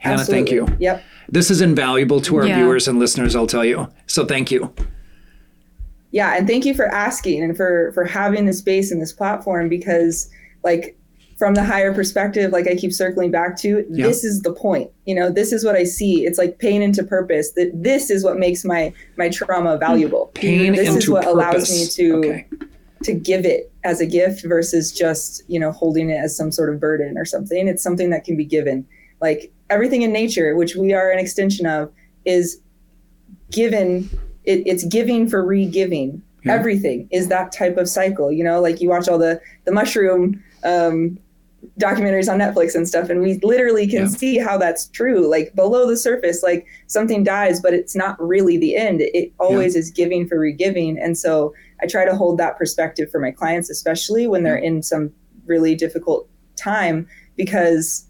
Hannah, 0.00 0.24
thank 0.24 0.50
you. 0.50 0.68
Yep. 0.78 1.02
This 1.30 1.50
is 1.50 1.62
invaluable 1.62 2.20
to 2.20 2.36
our 2.36 2.46
Yeah. 2.46 2.56
viewers 2.56 2.88
and 2.88 2.98
listeners, 2.98 3.34
I'll 3.34 3.46
tell 3.46 3.64
you. 3.64 3.88
So 4.06 4.26
thank 4.26 4.50
you. 4.50 4.74
Yeah 6.12 6.36
and 6.36 6.46
thank 6.46 6.64
you 6.64 6.74
for 6.74 6.86
asking 6.86 7.42
and 7.42 7.56
for 7.56 7.90
for 7.92 8.04
having 8.04 8.46
this 8.46 8.58
space 8.58 8.90
and 8.92 9.02
this 9.02 9.12
platform 9.12 9.68
because 9.68 10.30
like 10.62 10.96
from 11.38 11.54
the 11.54 11.64
higher 11.64 11.92
perspective 11.92 12.52
like 12.52 12.68
i 12.68 12.74
keep 12.76 12.92
circling 12.92 13.30
back 13.30 13.56
to 13.56 13.84
Yeah. 13.90 14.06
this 14.06 14.22
is 14.22 14.42
the 14.42 14.52
point 14.52 14.90
you 15.06 15.14
know 15.14 15.28
this 15.30 15.52
is 15.52 15.64
what 15.64 15.74
i 15.74 15.82
see. 15.84 16.24
It's 16.24 16.38
like 16.38 16.58
pain 16.60 16.82
into 16.82 17.02
purpose. 17.02 17.52
That 17.52 17.72
this 17.74 18.10
is 18.10 18.22
what 18.22 18.38
makes 18.38 18.64
my 18.64 18.92
my 19.16 19.28
trauma 19.28 19.76
valuable. 19.78 20.30
Mm. 20.34 20.40
Pain 20.40 20.72
this 20.74 20.86
into 20.88 20.98
is 20.98 21.10
what 21.10 21.26
allows 21.26 21.68
me 21.70 21.86
to 21.96 22.16
Okay. 22.28 22.46
to 23.02 23.12
give 23.14 23.44
it 23.44 23.72
as 23.82 24.00
a 24.00 24.06
gift 24.06 24.44
versus 24.46 24.92
just 24.92 25.42
you 25.48 25.58
know 25.58 25.72
holding 25.72 26.10
it 26.10 26.18
as 26.22 26.36
some 26.36 26.52
sort 26.52 26.72
of 26.72 26.78
burden 26.78 27.18
or 27.18 27.24
something. 27.24 27.66
It's 27.66 27.82
something 27.82 28.10
that 28.10 28.22
can 28.24 28.36
be 28.36 28.44
given. 28.44 28.86
Like 29.20 29.50
everything 29.70 30.02
in 30.02 30.12
nature 30.12 30.54
which 30.54 30.76
we 30.76 30.92
are 30.92 31.10
an 31.10 31.18
extension 31.18 31.66
of 31.66 31.90
is 32.24 32.60
given 33.50 34.08
it, 34.44 34.62
it's 34.66 34.84
giving 34.84 35.28
for 35.28 35.44
re-giving. 35.44 36.22
Yeah. 36.44 36.54
everything 36.54 37.08
is 37.12 37.28
that 37.28 37.52
type 37.52 37.76
of 37.76 37.88
cycle 37.88 38.32
you 38.32 38.42
know? 38.42 38.60
Like 38.60 38.80
you 38.80 38.88
watch 38.88 39.08
all 39.08 39.18
the 39.18 39.40
the 39.64 39.70
mushroom 39.72 40.42
um 40.64 41.18
documentaries 41.78 42.28
on 42.30 42.40
netflix 42.40 42.74
and 42.74 42.88
stuff 42.88 43.08
and 43.08 43.20
we 43.22 43.38
literally 43.44 43.86
can 43.86 44.02
Yeah. 44.02 44.08
see 44.08 44.38
how 44.38 44.58
that's 44.58 44.88
true 44.88 45.28
like 45.30 45.54
below 45.54 45.86
the 45.86 45.96
surface 45.96 46.42
like 46.42 46.66
something 46.88 47.22
dies 47.22 47.60
but 47.60 47.72
it's 47.72 47.94
not 47.94 48.20
really 48.20 48.58
the 48.58 48.74
end. 48.76 49.00
It 49.02 49.32
always 49.38 49.76
is 49.76 49.90
giving 49.92 50.26
for 50.26 50.40
re-giving 50.40 50.98
and 50.98 51.16
so 51.16 51.54
i 51.80 51.86
try 51.86 52.04
to 52.04 52.16
hold 52.16 52.38
that 52.38 52.58
perspective 52.58 53.08
for 53.12 53.20
my 53.20 53.30
clients 53.30 53.70
especially 53.70 54.26
when 54.26 54.42
they're 54.42 54.56
in 54.56 54.82
some 54.82 55.12
really 55.46 55.76
difficult 55.76 56.28
time 56.56 57.06
because 57.36 58.04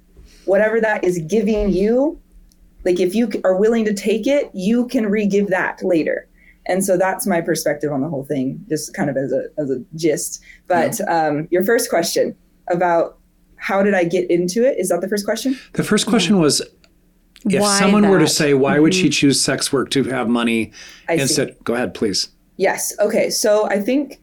whatever 0.46 0.80
that 0.80 1.04
is 1.04 1.18
giving 1.28 1.70
you 1.70 2.18
like 2.84 3.00
if 3.00 3.14
you 3.14 3.30
are 3.44 3.56
willing 3.56 3.84
to 3.84 3.94
take 3.94 4.26
it 4.26 4.50
you 4.54 4.86
can 4.88 5.06
re-give 5.06 5.48
that 5.48 5.82
later 5.82 6.28
and 6.66 6.84
so 6.84 6.96
that's 6.96 7.26
my 7.26 7.40
perspective 7.40 7.92
on 7.92 8.00
the 8.00 8.08
whole 8.08 8.24
thing 8.24 8.64
just 8.68 8.94
kind 8.94 9.10
of 9.10 9.16
as 9.16 9.32
a 9.32 9.44
as 9.58 9.70
a 9.70 9.82
gist 9.96 10.42
but 10.66 11.00
um, 11.08 11.48
your 11.50 11.64
first 11.64 11.90
question 11.90 12.36
about 12.68 13.18
how 13.56 13.82
did 13.82 13.94
i 13.94 14.04
get 14.04 14.30
into 14.30 14.64
it 14.64 14.78
is 14.78 14.88
that 14.88 15.00
the 15.00 15.08
first 15.08 15.24
question 15.24 15.58
The 15.74 15.84
first 15.84 16.06
question 16.06 16.38
was 16.38 16.62
if 17.44 17.60
Why 17.60 17.78
someone 17.78 18.08
were 18.08 18.18
to 18.18 18.28
say, 18.28 18.54
why 18.54 18.78
would 18.78 18.94
she 18.94 19.08
choose 19.08 19.42
sex 19.42 19.72
work 19.72 19.90
to 19.90 20.04
have 20.04 20.28
money 20.28 20.72
I 21.08 21.18
see. 21.26 21.50
Go 21.64 21.74
ahead, 21.74 21.94
please. 21.94 22.28
Yes. 22.56 22.96
Okay. 23.00 23.30
So 23.30 23.68
I 23.68 23.80
think 23.80 24.20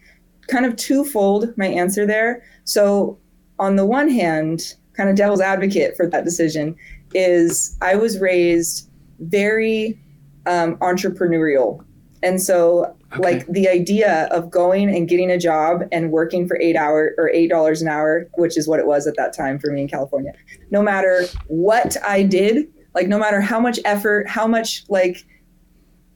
kind 0.47 0.65
of 0.65 0.75
twofold 0.75 1.55
my 1.57 1.67
answer 1.67 2.05
there. 2.05 2.43
So 2.63 3.17
on 3.57 3.75
the 3.75 3.85
one 3.85 4.09
hand, 4.09 4.75
kind 4.93 5.09
of 5.09 5.15
devil's 5.15 5.41
advocate 5.41 5.95
for 5.97 6.07
that 6.07 6.23
decision 6.23 6.75
is 7.13 7.77
I 7.81 7.95
was 7.95 8.19
raised 8.19 8.89
very 9.19 9.99
um, 10.45 10.75
entrepreneurial. 10.77 11.83
And 12.21 12.41
so 12.41 12.95
Okay. 13.11 13.23
like 13.23 13.47
the 13.47 13.67
idea 13.67 14.27
of 14.29 14.51
going 14.51 14.87
and 14.95 15.09
getting 15.09 15.31
a 15.31 15.37
job 15.39 15.81
and 15.91 16.11
working 16.11 16.47
for 16.47 16.59
eight 16.61 16.75
hour 16.75 17.15
or 17.17 17.27
eight 17.31 17.49
dollars 17.49 17.81
an 17.81 17.87
hour, 17.87 18.27
which 18.35 18.55
is 18.55 18.67
what 18.67 18.79
it 18.79 18.85
was 18.85 19.07
at 19.07 19.15
that 19.17 19.33
time 19.35 19.57
for 19.57 19.71
me 19.71 19.81
in 19.81 19.87
California, 19.87 20.31
no 20.69 20.83
matter 20.83 21.25
what 21.47 21.97
I 22.05 22.21
did, 22.21 22.67
like 22.93 23.07
no 23.07 23.17
matter 23.17 23.41
how 23.41 23.59
much 23.59 23.79
effort, 23.83 24.29
how 24.29 24.45
much 24.45 24.83
like 24.89 25.25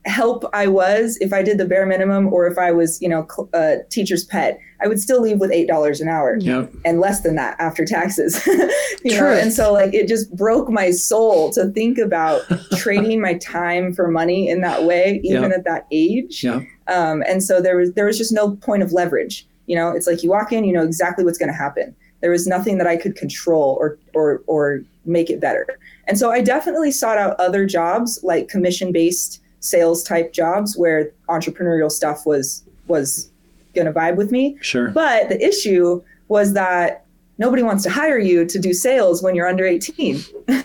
help 0.05 0.43
I 0.53 0.67
was, 0.67 1.17
if 1.21 1.31
I 1.33 1.41
did 1.41 1.57
the 1.57 1.65
bare 1.65 1.85
minimum 1.85 2.31
or 2.33 2.45
if 2.47 2.57
I 2.57 2.71
was, 2.71 3.01
you 3.01 3.07
know, 3.07 3.25
cl- 3.33 3.49
a 3.53 3.77
teacher's 3.89 4.25
pet, 4.25 4.59
I 4.81 4.87
would 4.87 4.99
still 4.99 5.21
leave 5.21 5.39
with 5.39 5.51
$8 5.51 6.01
an 6.01 6.09
hour 6.09 6.37
Yep. 6.39 6.73
and 6.83 6.99
less 6.99 7.21
than 7.21 7.35
that 7.35 7.55
after 7.59 7.85
taxes. 7.85 8.45
you 9.03 9.15
know, 9.17 9.27
and 9.31 9.53
so 9.53 9.71
like 9.71 9.93
it 9.93 10.07
just 10.09 10.35
broke 10.35 10.69
my 10.69 10.91
soul 10.91 11.51
to 11.53 11.67
think 11.69 11.97
about 11.97 12.41
trading 12.75 13.21
my 13.21 13.35
time 13.35 13.93
for 13.93 14.09
money 14.09 14.49
in 14.49 14.59
that 14.61 14.83
way, 14.83 15.21
even 15.23 15.51
Yeah. 15.51 15.57
at 15.57 15.63
that 15.65 15.87
age. 15.91 16.43
Yeah. 16.43 16.61
Um, 16.87 17.23
and 17.27 17.41
so 17.41 17.61
there 17.61 17.77
was 17.77 17.93
there 17.93 18.05
was 18.05 18.17
just 18.17 18.33
no 18.33 18.55
point 18.57 18.83
of 18.83 18.91
leverage. 18.91 19.47
You 19.67 19.77
know, 19.77 19.91
it's 19.91 20.05
like 20.07 20.21
you 20.21 20.29
walk 20.29 20.51
in, 20.51 20.65
you 20.65 20.73
know 20.73 20.83
exactly 20.83 21.23
what's 21.23 21.37
going 21.37 21.51
to 21.51 21.57
happen. 21.57 21.95
There 22.19 22.31
was 22.31 22.45
nothing 22.47 22.77
that 22.79 22.87
I 22.87 22.97
could 22.97 23.15
control 23.15 23.77
or 23.79 23.97
or 24.13 24.41
or 24.47 24.81
make 25.05 25.29
it 25.29 25.39
better. 25.39 25.65
And 26.07 26.17
so 26.19 26.29
I 26.31 26.41
definitely 26.41 26.91
sought 26.91 27.17
out 27.17 27.39
other 27.39 27.65
jobs 27.65 28.19
like 28.23 28.49
commission 28.49 28.91
based 28.91 29.39
sales 29.63 30.03
type 30.03 30.33
jobs 30.33 30.77
where 30.77 31.11
entrepreneurial 31.29 31.89
stuff 31.89 32.25
was 32.25 32.63
was 32.87 33.31
going 33.73 33.87
to 33.87 33.93
vibe 33.93 34.17
with 34.17 34.31
me. 34.31 34.57
Sure. 34.61 34.89
But 34.89 35.29
the 35.29 35.43
issue 35.43 36.01
was 36.27 36.53
that 36.53 37.05
nobody 37.37 37.63
wants 37.63 37.81
to 37.83 37.89
hire 37.89 38.19
you 38.19 38.45
to 38.45 38.59
do 38.59 38.73
sales 38.73 39.23
when 39.23 39.35
you're 39.35 39.47
under 39.47 39.65
18. 39.65 40.23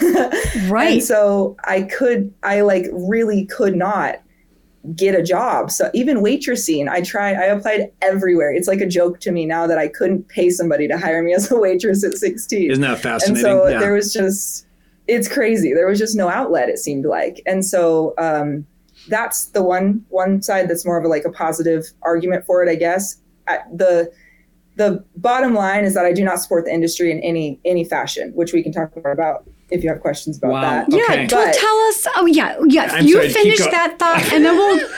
Right. 0.69 0.95
And 0.95 1.03
so 1.03 1.57
I 1.65 1.83
could, 1.83 2.35
I 2.43 2.63
like 2.63 2.87
really 2.93 3.47
could 3.47 3.77
not 3.77 4.21
get 4.95 5.15
a 5.15 5.23
job. 5.23 5.71
So 5.71 5.91
even 5.95 6.19
waitressing, 6.19 6.89
I 6.89 7.01
tried, 7.01 7.37
I 7.37 7.45
applied 7.45 7.93
everywhere. 8.03 8.53
It's 8.53 8.67
like 8.67 8.81
a 8.81 8.87
joke 8.87 9.21
to 9.21 9.31
me 9.31 9.47
now 9.47 9.67
that 9.67 9.79
I 9.79 9.89
couldn't 9.89 10.29
pay 10.29 10.51
somebody 10.51 10.89
to 10.89 10.99
hire 10.99 11.23
me 11.23 11.33
as 11.33 11.51
a 11.51 11.57
waitress 11.59 12.03
at 12.03 12.15
16 12.15 12.71
Isn't 12.73 12.83
that 12.83 12.99
fascinating? 12.99 13.37
and 13.37 13.61
so 13.61 13.69
yeah. 13.69 13.79
there 13.79 13.93
was 13.93 14.13
just 14.13 14.67
it's 15.07 15.29
crazy 15.29 15.73
there 15.73 15.87
was 15.87 15.99
just 15.99 16.17
no 16.17 16.29
outlet 16.29 16.69
it 16.69 16.79
seemed 16.79 17.07
like 17.07 17.41
and 17.47 17.65
so 17.65 18.15
um, 18.19 18.67
that's 19.09 19.47
the 19.47 19.63
one 19.63 20.05
one 20.09 20.41
side 20.43 20.69
that's 20.69 20.85
more 20.87 20.99
of 20.99 21.05
a, 21.05 21.09
like 21.09 21.25
a 21.25 21.31
positive 21.31 21.85
argument 22.03 22.45
for 22.47 22.63
it 22.63 22.69
i 22.71 22.75
guess 22.75 23.17
I, 23.47 23.59
the 23.75 24.13
the 24.77 25.05
bottom 25.17 25.55
line 25.55 25.85
is 25.85 25.95
that 25.95 26.05
i 26.05 26.13
do 26.13 26.25
not 26.25 26.41
support 26.41 26.65
the 26.67 26.73
industry 26.73 27.11
in 27.11 27.19
any 27.21 27.59
any 27.65 27.85
fashion 27.85 28.33
which 28.35 28.53
we 28.53 28.63
can 28.63 28.73
talk 28.73 28.95
more 29.03 29.13
about 29.13 29.45
if 29.71 29.83
you 29.85 29.91
have 29.91 30.01
questions 30.01 30.39
about 30.39 30.51
Wow. 30.53 30.61
that 30.63 30.87
yeah, 30.91 31.03
Okay. 31.05 31.27
well, 31.31 31.45
But- 31.47 31.55
tell 31.55 31.77
us. 31.89 32.07
Oh, 32.17 32.25
yeah, 32.25 32.57
yeah. 32.69 32.89
I'm 32.91 33.05
you 33.07 33.13
sorry, 33.17 33.29
finish 33.29 33.59
that 33.59 33.99
thought, 33.99 34.23
and 34.33 34.43
then 34.43 34.57
we'll. 34.57 34.89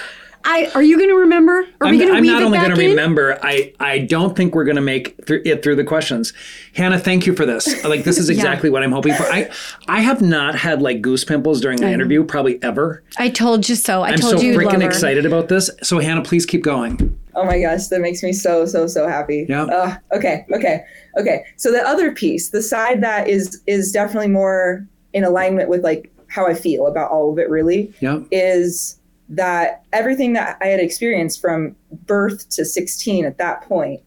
I 0.45 0.71
are 0.75 0.83
you 0.83 0.97
going 0.97 1.11
to 1.11 1.17
remember? 1.17 1.53
Are 1.81 1.87
I'm, 1.87 1.91
we 1.91 1.99
going 1.99 2.09
to 2.11 2.17
I'm 2.17 2.23
weave 2.23 2.33
not 2.33 2.43
it 2.43 2.45
only 2.47 2.59
going 2.59 2.75
to 2.75 2.89
remember. 2.89 3.39
I 3.43 3.73
I 3.79 3.99
don't 3.99 4.37
think 4.37 4.55
we're 4.55 4.65
going 4.65 4.77
to 4.77 4.83
make 4.83 5.27
th- 5.27 5.43
it 5.45 5.63
through 5.63 5.77
the 5.77 5.85
questions. 5.85 6.33
Hannah, 6.75 6.99
thank 6.99 7.27
you 7.27 7.35
for 7.35 7.45
this. 7.45 7.85
Like 7.85 8.05
this 8.05 8.19
is 8.19 8.29
exactly 8.31 8.71
what 8.71 8.83
I'm 8.83 8.93
hoping 8.93 9.15
for. 9.15 9.25
I 9.25 9.51
I 9.89 10.01
have 10.01 10.23
not 10.23 10.55
had 10.55 10.81
like 10.83 11.03
goose 11.03 11.25
pimples 11.25 11.61
during 11.61 11.79
the 11.81 11.91
interview 11.91 12.25
probably 12.25 12.63
ever. 12.63 13.03
I 13.19 13.29
told 13.29 13.69
you 13.69 13.75
so. 13.75 14.03
I 14.03 14.11
I'm 14.11 14.19
told 14.19 14.39
so 14.39 14.41
you 14.41 14.53
you'd 14.53 14.63
love 14.63 14.75
freaking 14.75 14.85
excited 14.85 15.27
about 15.27 15.49
this. 15.49 15.71
So 15.83 15.99
Hannah, 15.99 16.23
please 16.23 16.47
keep 16.47 16.63
going. 16.63 17.19
Oh 17.35 17.45
my 17.45 17.61
gosh, 17.61 17.89
that 17.89 18.01
makes 18.01 18.23
me 18.23 18.33
so 18.33 18.67
so 18.67 18.87
so 18.87 19.07
happy. 19.07 19.47
Yeah. 19.49 19.65
Uh, 19.65 19.97
okay, 20.13 20.47
okay, 20.53 20.85
okay. 21.19 21.45
So 21.57 21.71
the 21.71 21.87
other 21.87 22.13
piece, 22.13 22.51
the 22.51 22.63
side 22.63 23.03
that 23.03 23.29
is 23.29 23.63
is 23.67 23.93
definitely 23.93 24.29
more 24.29 24.87
in 25.13 25.25
alignment 25.25 25.69
with 25.69 25.83
like 25.85 26.11
how 26.29 26.47
I 26.47 26.55
feel 26.55 26.87
about 26.87 27.11
all 27.11 27.33
of 27.33 27.39
it. 27.39 27.49
Really, 27.51 27.93
Yeah. 28.01 28.21
is 28.31 28.97
that 29.31 29.85
everything 29.93 30.33
that 30.35 30.59
I 30.61 30.67
had 30.67 30.81
experienced 30.81 31.41
from 31.41 31.77
birth 32.07 32.49
to 32.51 32.65
16 32.65 33.25
at 33.25 33.39
that 33.39 33.63
point 33.63 34.01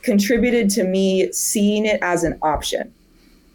contributed 0.00 0.68
to 0.70 0.84
me 0.84 1.30
seeing 1.32 1.86
it 1.86 2.00
as 2.02 2.24
an 2.24 2.38
option. 2.42 2.92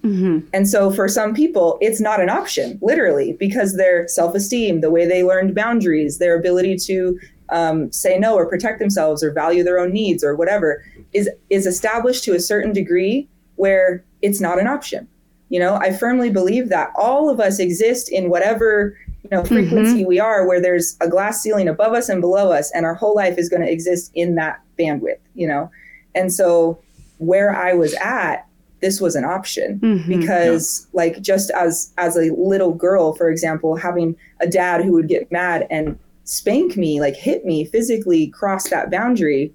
Mm-hmm. 0.03 0.47
And 0.53 0.69
so 0.69 0.91
for 0.91 1.09
some 1.09 1.33
people, 1.33 1.77
it's 1.81 1.99
not 1.99 2.21
an 2.21 2.29
option, 2.29 2.77
literally, 2.81 3.33
because 3.33 3.75
their 3.75 4.07
self 4.07 4.35
esteem, 4.35 4.81
the 4.81 4.91
way 4.91 5.05
they 5.05 5.23
learned 5.23 5.55
boundaries, 5.55 6.19
their 6.19 6.37
ability 6.37 6.77
to 6.77 7.19
um, 7.49 7.91
say 7.91 8.19
no 8.19 8.35
or 8.35 8.45
protect 8.45 8.79
themselves 8.79 9.23
or 9.23 9.31
value 9.31 9.63
their 9.63 9.79
own 9.79 9.91
needs 9.91 10.23
or 10.23 10.35
whatever 10.35 10.83
is, 11.13 11.29
is 11.49 11.65
established 11.65 12.23
to 12.25 12.35
a 12.35 12.39
certain 12.39 12.71
degree 12.71 13.27
where 13.55 14.03
it's 14.21 14.39
not 14.39 14.59
an 14.59 14.67
option. 14.67 15.07
You 15.49 15.59
know, 15.59 15.75
I 15.75 15.93
firmly 15.93 16.29
believe 16.29 16.69
that 16.69 16.91
all 16.95 17.29
of 17.29 17.39
us 17.39 17.57
exist 17.57 18.09
in 18.09 18.29
whatever 18.29 18.97
you 19.31 19.37
know 19.37 19.43
frequency 19.43 20.05
we 20.05 20.19
are, 20.19 20.47
where 20.47 20.61
there's 20.61 20.97
a 21.01 21.07
glass 21.07 21.41
ceiling 21.41 21.67
above 21.67 21.93
us 21.93 22.09
and 22.09 22.21
below 22.21 22.51
us, 22.51 22.71
and 22.73 22.85
our 22.85 22.95
whole 22.95 23.15
life 23.15 23.37
is 23.37 23.49
going 23.49 23.61
to 23.61 23.71
exist 23.71 24.11
in 24.13 24.35
that 24.35 24.61
bandwidth. 24.79 25.19
You 25.35 25.47
know, 25.47 25.71
and 26.15 26.31
so 26.33 26.79
where 27.17 27.55
I 27.55 27.73
was 27.73 27.93
at, 27.95 28.45
this 28.81 29.01
was 29.01 29.15
an 29.15 29.25
option 29.25 29.79
Mhm. 29.79 30.07
because 30.07 30.87
like 30.93 31.19
just 31.21 31.49
as 31.51 31.91
as 31.97 32.15
a 32.15 32.29
little 32.37 32.73
girl 32.73 33.13
for 33.15 33.29
example 33.29 33.75
having 33.75 34.15
a 34.39 34.47
dad 34.47 34.83
who 34.85 34.91
would 34.91 35.07
get 35.07 35.31
mad 35.31 35.65
and 35.71 35.97
spank 36.25 36.77
me 36.77 36.99
like 37.01 37.15
hit 37.15 37.43
me 37.43 37.65
physically 37.65 38.27
cross 38.27 38.69
that 38.69 38.91
boundary 38.91 39.51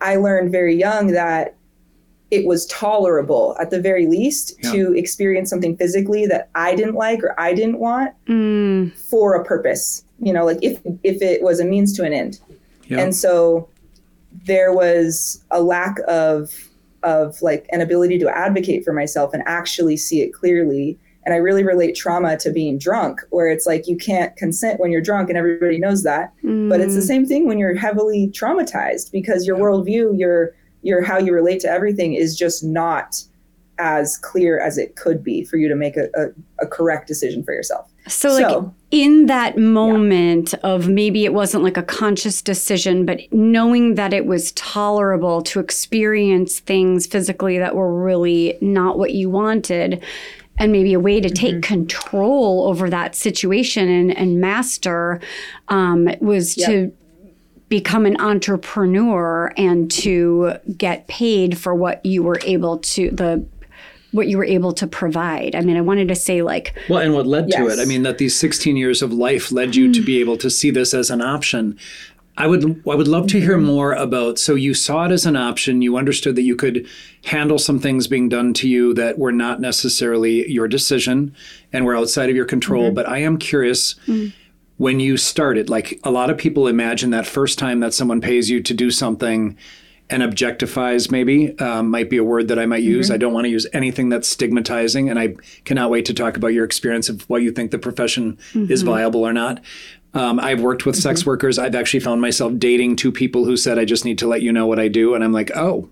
i 0.00 0.16
learned 0.16 0.50
very 0.50 0.74
young 0.74 1.08
that 1.08 1.54
it 2.34 2.46
was 2.46 2.66
tolerable 2.66 3.56
at 3.60 3.70
the 3.70 3.80
very 3.80 4.06
least 4.06 4.54
Yeah. 4.62 4.72
to 4.72 4.94
experience 4.94 5.48
something 5.50 5.76
physically 5.76 6.26
that 6.26 6.48
i 6.54 6.74
didn't 6.74 6.94
like 6.94 7.22
or 7.22 7.38
i 7.38 7.54
didn't 7.54 7.78
want 7.78 8.10
Mm, 8.26 8.92
for 9.10 9.34
a 9.34 9.44
purpose 9.44 10.04
you 10.18 10.32
know 10.32 10.44
like 10.44 10.58
if 10.62 10.80
if 11.02 11.22
it 11.22 11.42
was 11.42 11.60
a 11.60 11.64
means 11.64 11.92
to 11.96 12.04
an 12.04 12.12
end 12.12 12.40
Yeah. 12.88 13.00
and 13.00 13.14
so 13.14 13.68
there 14.46 14.72
was 14.72 15.42
a 15.50 15.62
lack 15.62 15.96
of 16.08 16.50
of 17.04 17.40
like 17.42 17.66
an 17.70 17.80
ability 17.80 18.18
to 18.18 18.28
advocate 18.36 18.84
for 18.84 18.92
myself 18.92 19.32
and 19.34 19.42
actually 19.46 19.96
see 19.96 20.20
it 20.22 20.32
clearly 20.32 20.98
and 21.24 21.34
i 21.34 21.36
really 21.36 21.62
relate 21.62 21.94
trauma 21.94 22.36
to 22.38 22.50
being 22.50 22.78
drunk 22.78 23.20
where 23.30 23.48
it's 23.48 23.66
like 23.66 23.86
you 23.86 23.96
can't 23.96 24.34
consent 24.36 24.80
when 24.80 24.90
you're 24.90 25.06
drunk 25.10 25.28
and 25.28 25.38
everybody 25.38 25.78
knows 25.78 26.02
that 26.02 26.32
but 26.70 26.80
it's 26.80 26.94
the 26.94 27.00
mm. 27.00 27.12
same 27.12 27.26
thing 27.26 27.46
when 27.46 27.58
you're 27.58 27.76
heavily 27.76 28.28
traumatized 28.32 29.12
because 29.12 29.46
your 29.46 29.56
worldview 29.56 30.18
your 30.18 30.52
your 30.84 31.02
how 31.02 31.18
you 31.18 31.32
relate 31.32 31.60
to 31.60 31.68
everything 31.68 32.14
is 32.14 32.36
just 32.36 32.62
not 32.62 33.22
as 33.78 34.16
clear 34.18 34.60
as 34.60 34.78
it 34.78 34.94
could 34.94 35.24
be 35.24 35.42
for 35.44 35.56
you 35.56 35.68
to 35.68 35.74
make 35.74 35.96
a, 35.96 36.08
a, 36.14 36.64
a 36.64 36.66
correct 36.66 37.08
decision 37.08 37.42
for 37.42 37.52
yourself. 37.52 37.90
So, 38.06 38.34
like 38.34 38.48
so- 38.48 38.74
in 38.90 39.26
that 39.26 39.58
moment 39.58 40.54
of 40.62 40.88
maybe 40.88 41.24
it 41.24 41.34
wasn't 41.34 41.64
like 41.64 41.76
a 41.76 41.82
conscious 41.82 42.40
decision, 42.42 43.04
but 43.04 43.20
knowing 43.32 43.96
that 43.96 44.12
it 44.12 44.26
was 44.26 44.52
tolerable 44.52 45.42
to 45.42 45.58
experience 45.58 46.60
things 46.60 47.06
physically 47.06 47.58
that 47.58 47.74
were 47.74 47.92
really 47.92 48.56
not 48.60 48.98
what 48.98 49.14
you 49.14 49.28
wanted, 49.28 50.04
and 50.58 50.70
maybe 50.70 50.92
a 50.92 51.00
way 51.00 51.20
to 51.20 51.28
take 51.28 51.62
control 51.62 52.68
over 52.68 52.88
that 52.88 53.16
situation 53.16 53.88
and, 53.88 54.16
and 54.16 54.40
master 54.40 55.20
um, 55.68 56.08
was 56.20 56.54
to 56.54 56.92
become 57.74 58.06
an 58.06 58.16
entrepreneur 58.20 59.52
and 59.56 59.90
to 59.90 60.52
get 60.78 61.08
paid 61.08 61.58
for 61.58 61.74
what 61.74 62.06
you 62.06 62.22
were 62.22 62.38
able 62.44 62.78
to 62.78 63.10
the 63.10 63.44
what 64.12 64.28
you 64.28 64.38
were 64.38 64.44
able 64.44 64.72
to 64.72 64.86
provide. 64.86 65.56
I 65.56 65.60
mean, 65.60 65.76
I 65.76 65.80
wanted 65.80 66.06
to 66.06 66.14
say 66.14 66.42
like 66.42 66.72
Well, 66.88 67.00
and 67.00 67.12
what 67.14 67.26
led 67.26 67.50
to 67.50 67.66
it? 67.66 67.80
I 67.80 67.84
mean, 67.84 68.04
that 68.04 68.18
these 68.18 68.38
16 68.38 68.76
years 68.76 69.02
of 69.02 69.12
life 69.12 69.50
led 69.50 69.74
you 69.74 69.92
to 69.92 70.00
be 70.00 70.18
mm. 70.18 70.20
able 70.20 70.36
to 70.36 70.50
see 70.50 70.70
this 70.70 70.94
as 70.94 71.10
an 71.10 71.20
option. 71.20 71.76
I 72.36 72.46
would 72.46 72.64
I 72.88 72.94
would 72.94 73.08
love 73.08 73.26
to 73.28 73.40
hear 73.40 73.56
mm-hmm. 73.56 73.66
more 73.66 73.92
about 73.92 74.38
so 74.38 74.54
you 74.54 74.72
saw 74.72 75.06
it 75.06 75.10
as 75.10 75.26
an 75.26 75.34
option, 75.34 75.82
you 75.82 75.96
understood 75.96 76.36
that 76.36 76.42
you 76.42 76.54
could 76.54 76.86
handle 77.24 77.58
some 77.58 77.80
things 77.80 78.06
being 78.06 78.28
done 78.28 78.54
to 78.54 78.68
you 78.68 78.94
that 78.94 79.18
were 79.18 79.32
not 79.32 79.60
necessarily 79.60 80.48
your 80.48 80.68
decision 80.68 81.34
and 81.72 81.84
were 81.84 81.96
outside 81.96 82.30
of 82.30 82.36
your 82.36 82.44
control, 82.44 82.84
mm-hmm. 82.84 82.94
but 82.94 83.08
I 83.08 83.18
am 83.18 83.36
curious 83.36 83.96
mm. 84.06 84.32
When 84.76 85.00
you 85.00 85.16
started, 85.16 85.70
like 85.70 86.00
a 86.04 86.10
lot 86.10 86.30
of 86.30 86.38
people 86.38 86.66
imagine 86.66 87.10
that 87.10 87.26
first 87.26 87.58
time 87.58 87.80
that 87.80 87.94
someone 87.94 88.20
pays 88.20 88.50
you 88.50 88.62
to 88.62 88.74
do 88.74 88.90
something 88.90 89.56
and 90.10 90.22
objectifies 90.22 91.10
maybe 91.10 91.58
um, 91.60 91.90
might 91.90 92.10
be 92.10 92.18
a 92.18 92.24
word 92.24 92.48
that 92.48 92.58
I 92.58 92.66
might 92.66 92.82
use. 92.82 93.10
I 93.10 93.16
don't 93.16 93.32
want 93.32 93.46
to 93.46 93.48
use 93.48 93.66
anything 93.72 94.10
that's 94.10 94.28
stigmatizing, 94.28 95.08
and 95.08 95.18
I 95.18 95.34
cannot 95.64 95.90
wait 95.90 96.04
to 96.06 96.14
talk 96.14 96.36
about 96.36 96.48
your 96.48 96.64
experience 96.64 97.08
of 97.08 97.22
what 97.30 97.42
you 97.42 97.50
think 97.50 97.70
the 97.70 97.78
profession 97.78 98.36
is 98.68 98.82
viable 98.82 99.24
or 99.24 99.32
not. 99.32 99.62
Um, 100.12 100.38
I've 100.38 100.60
worked 100.60 100.86
with 100.86 100.94
sex 100.94 101.24
workers. 101.26 101.58
I've 101.58 101.74
actually 101.74 102.00
found 102.00 102.20
myself 102.20 102.52
dating 102.58 102.96
two 102.96 103.10
people 103.10 103.44
who 103.46 103.56
said, 103.56 103.78
"I 103.78 103.84
just 103.84 104.04
need 104.04 104.18
to 104.18 104.28
let 104.28 104.42
you 104.42 104.52
know 104.52 104.66
what 104.66 104.78
I 104.78 104.88
do," 104.88 105.14
and 105.14 105.24
I'm 105.24 105.32
like, 105.32 105.50
"Oh." 105.56 105.88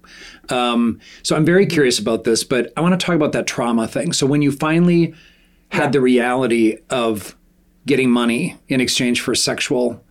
Um, 0.48 1.00
so 1.22 1.34
I'm 1.34 1.44
very 1.44 1.66
curious 1.66 1.98
about 1.98 2.24
this, 2.24 2.44
but 2.44 2.72
I 2.76 2.82
want 2.82 2.98
to 2.98 3.04
talk 3.04 3.16
about 3.16 3.32
that 3.32 3.46
trauma 3.46 3.88
thing. 3.88 4.12
So 4.12 4.26
when 4.26 4.42
you 4.42 4.52
finally 4.52 5.14
had 5.70 5.92
the 5.92 6.00
reality 6.00 6.76
of 6.90 7.34
getting 7.86 8.10
money 8.10 8.56
in 8.68 8.80
exchange 8.80 9.20
for 9.20 9.34
sexual 9.34 10.02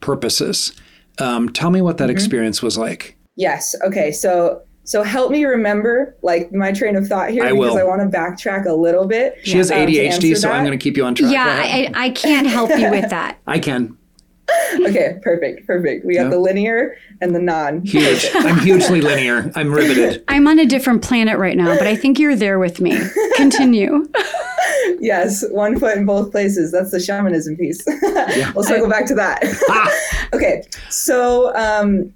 purposes, 0.00 0.72
um, 1.18 1.48
tell 1.48 1.70
me 1.70 1.80
what 1.82 1.98
that 1.98 2.10
experience 2.10 2.62
was 2.62 2.78
like. 2.78 3.16
Yes. 3.36 3.74
Okay. 3.84 4.12
So 4.12 4.62
so 4.84 5.02
help 5.02 5.30
me 5.30 5.44
remember 5.44 6.16
like 6.22 6.52
my 6.52 6.72
train 6.72 6.96
of 6.96 7.06
thought 7.06 7.30
here 7.30 7.44
I 7.44 7.52
because 7.52 7.74
will. 7.74 7.78
I 7.78 7.84
want 7.84 8.00
to 8.10 8.16
backtrack 8.18 8.66
a 8.66 8.72
little 8.72 9.06
bit. 9.06 9.38
She 9.44 9.56
has 9.58 9.70
um, 9.70 9.78
ADHD, 9.78 10.10
answer 10.10 10.34
so 10.36 10.50
I'm 10.50 10.64
going 10.64 10.76
to 10.76 10.82
keep 10.82 10.96
you 10.96 11.04
on 11.04 11.14
track. 11.14 11.32
Yeah. 11.32 11.44
I, 11.46 11.90
I 11.94 12.10
can't 12.10 12.46
help 12.46 12.70
you 12.70 12.90
with 12.90 13.08
that. 13.10 13.38
I 13.46 13.58
can. 13.58 13.96
Okay. 14.80 15.16
Perfect. 15.22 15.64
Perfect. 15.64 16.04
We 16.04 16.16
got 16.16 16.24
Yeah. 16.24 16.28
the 16.30 16.38
linear 16.40 16.96
and 17.20 17.32
the 17.34 17.38
non. 17.38 17.82
Huge. 17.82 18.26
I'm 18.34 18.58
hugely 18.58 19.00
linear. 19.00 19.50
I'm 19.54 19.72
riveted. 19.72 20.24
I'm 20.28 20.48
on 20.48 20.58
a 20.58 20.66
different 20.66 21.02
planet 21.02 21.38
right 21.38 21.56
now, 21.56 21.76
but 21.78 21.86
I 21.86 21.94
think 21.94 22.18
you're 22.18 22.34
there 22.34 22.58
with 22.58 22.80
me. 22.80 22.98
Continue. 23.36 24.08
Yes, 25.00 25.44
one 25.50 25.78
foot 25.78 25.96
in 25.96 26.06
both 26.06 26.30
places. 26.30 26.72
That's 26.72 26.90
the 26.90 27.00
shamanism 27.00 27.56
piece. 27.56 27.82
Yeah. 27.86 28.52
we'll 28.54 28.64
circle 28.64 28.88
back 28.88 29.06
to 29.06 29.14
that. 29.14 29.42
okay, 30.32 30.62
so 30.88 31.54
um, 31.54 32.12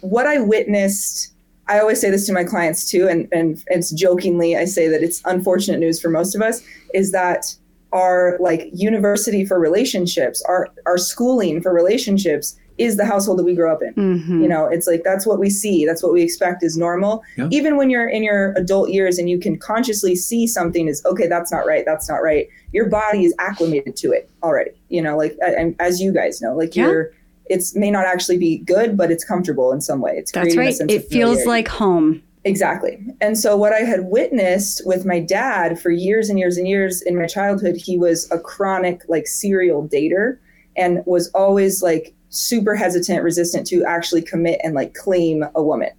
what 0.00 0.26
I 0.26 0.38
witnessed, 0.38 1.32
I 1.68 1.80
always 1.80 2.00
say 2.00 2.10
this 2.10 2.26
to 2.26 2.32
my 2.32 2.44
clients 2.44 2.90
too, 2.90 3.08
and, 3.08 3.28
and 3.32 3.62
it's 3.68 3.90
jokingly, 3.90 4.56
I 4.56 4.64
say 4.64 4.88
that 4.88 5.02
it's 5.02 5.22
unfortunate 5.24 5.80
news 5.80 6.00
for 6.00 6.08
most 6.10 6.34
of 6.34 6.42
us, 6.42 6.62
is 6.94 7.12
that 7.12 7.54
our 7.92 8.36
like 8.40 8.68
university 8.72 9.44
for 9.44 9.58
relationships, 9.58 10.42
our, 10.46 10.68
our 10.86 10.98
schooling 10.98 11.62
for 11.62 11.72
relationships 11.72 12.58
is 12.78 12.96
the 12.96 13.04
household 13.04 13.38
that 13.38 13.44
we 13.44 13.54
grow 13.54 13.72
up 13.72 13.82
in. 13.82 13.92
Mhm. 13.94 14.42
You 14.42 14.48
know, 14.48 14.66
it's 14.66 14.86
like 14.86 15.02
that's 15.04 15.26
what 15.26 15.38
we 15.38 15.50
see, 15.50 15.84
that's 15.84 16.02
what 16.02 16.12
we 16.12 16.22
expect 16.22 16.62
is 16.62 16.76
normal. 16.76 17.22
Yeah. 17.36 17.48
Even 17.50 17.76
when 17.76 17.90
you're 17.90 18.08
in 18.08 18.22
your 18.22 18.52
adult 18.56 18.90
years 18.90 19.18
and 19.18 19.28
you 19.28 19.38
can 19.38 19.58
consciously 19.58 20.14
see 20.14 20.46
something 20.46 20.86
is 20.88 21.04
okay, 21.04 21.26
that's 21.26 21.50
not 21.52 21.66
right, 21.66 21.84
that's 21.84 22.08
not 22.08 22.22
right. 22.22 22.48
Your 22.72 22.86
body 22.86 23.24
is 23.24 23.34
acclimated 23.38 23.96
to 23.96 24.12
it 24.12 24.30
already. 24.42 24.70
You 24.88 25.02
know, 25.02 25.16
like 25.16 25.36
a- 25.42 25.58
and 25.58 25.74
as 25.80 26.00
you 26.00 26.12
guys 26.12 26.40
know, 26.40 26.56
like 26.56 26.74
Yeah. 26.76 26.86
you're 26.86 27.10
it's 27.50 27.74
may 27.74 27.90
not 27.90 28.04
actually 28.04 28.36
be 28.36 28.58
good, 28.58 28.94
but 28.96 29.10
it's 29.10 29.24
comfortable 29.24 29.72
in 29.72 29.80
some 29.80 30.02
way. 30.02 30.12
It's 30.18 30.30
That's 30.32 30.54
creating 30.54 30.58
a 30.58 30.62
right. 30.66 30.74
sense 30.74 30.92
It 30.92 31.04
of 31.04 31.08
feels 31.08 31.46
like 31.46 31.66
home. 31.66 32.22
Exactly. 32.44 32.98
And 33.22 33.36
so, 33.38 33.56
what 33.56 33.72
I 33.72 33.80
had 33.80 34.04
witnessed 34.04 34.82
with 34.86 35.04
my 35.06 35.18
dad 35.18 35.80
for 35.80 35.90
years 35.90 36.28
and 36.30 36.38
years 36.38 36.56
and 36.58 36.68
years 36.68 37.02
in 37.02 37.16
my 37.16 37.26
childhood, 37.26 37.76
he 37.76 37.96
was 37.98 38.30
a 38.30 38.38
chronic, 38.38 39.02
like, 39.08 39.26
serial 39.26 39.88
dater 39.88 40.36
and 40.76 41.02
was 41.06 41.28
always 41.30 41.82
like 41.82 42.14
super 42.30 42.74
hesitant, 42.74 43.22
resistant 43.22 43.66
to 43.68 43.84
actually 43.84 44.22
commit 44.22 44.60
and 44.62 44.74
like 44.74 44.94
claim 44.94 45.44
a 45.54 45.62
woman. 45.62 45.90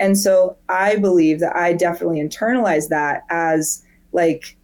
And 0.00 0.18
so, 0.18 0.56
I 0.68 0.96
believe 0.96 1.40
that 1.40 1.54
I 1.54 1.72
definitely 1.74 2.20
internalized 2.20 2.88
that 2.88 3.24
as 3.30 3.82
like, 4.12 4.56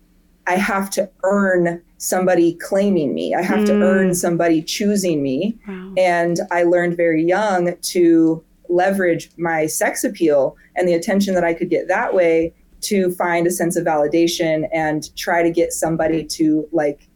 I 0.46 0.57
have 0.57 0.90
to 0.90 1.11
earn 1.24 1.83
somebody 1.98 2.54
claiming 2.54 3.12
me, 3.14 3.35
I 3.35 3.42
have 3.42 3.64
to 3.66 3.72
Mm. 3.72 3.83
earn 3.83 4.14
somebody 4.14 4.62
choosing 4.62 5.22
me. 5.22 5.59
Wow. 5.66 5.92
And 5.96 6.40
I 6.50 6.62
learned 6.62 6.96
very 6.96 7.24
young 7.24 7.74
to 7.76 8.42
leverage 8.68 9.31
my 9.37 9.66
sex 9.66 10.04
appeal 10.04 10.57
and 10.76 10.87
the 10.88 10.94
attention 10.94 11.35
that 11.35 11.44
I 11.44 11.54
could 11.54 11.70
get 11.70 11.88
that 11.88 12.14
way 12.14 12.54
to 12.83 13.11
find 13.12 13.46
a 13.46 13.50
sense 13.50 13.76
of 13.76 13.85
validation 13.85 14.68
and 14.72 15.14
try 15.16 15.42
to 15.42 15.50
get 15.50 15.72
somebody 15.72 16.24
to 16.24 16.68
like 16.72 17.09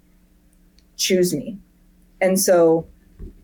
choose 0.96 1.32
me. 1.34 1.58
And 2.20 2.40
so 2.40 2.86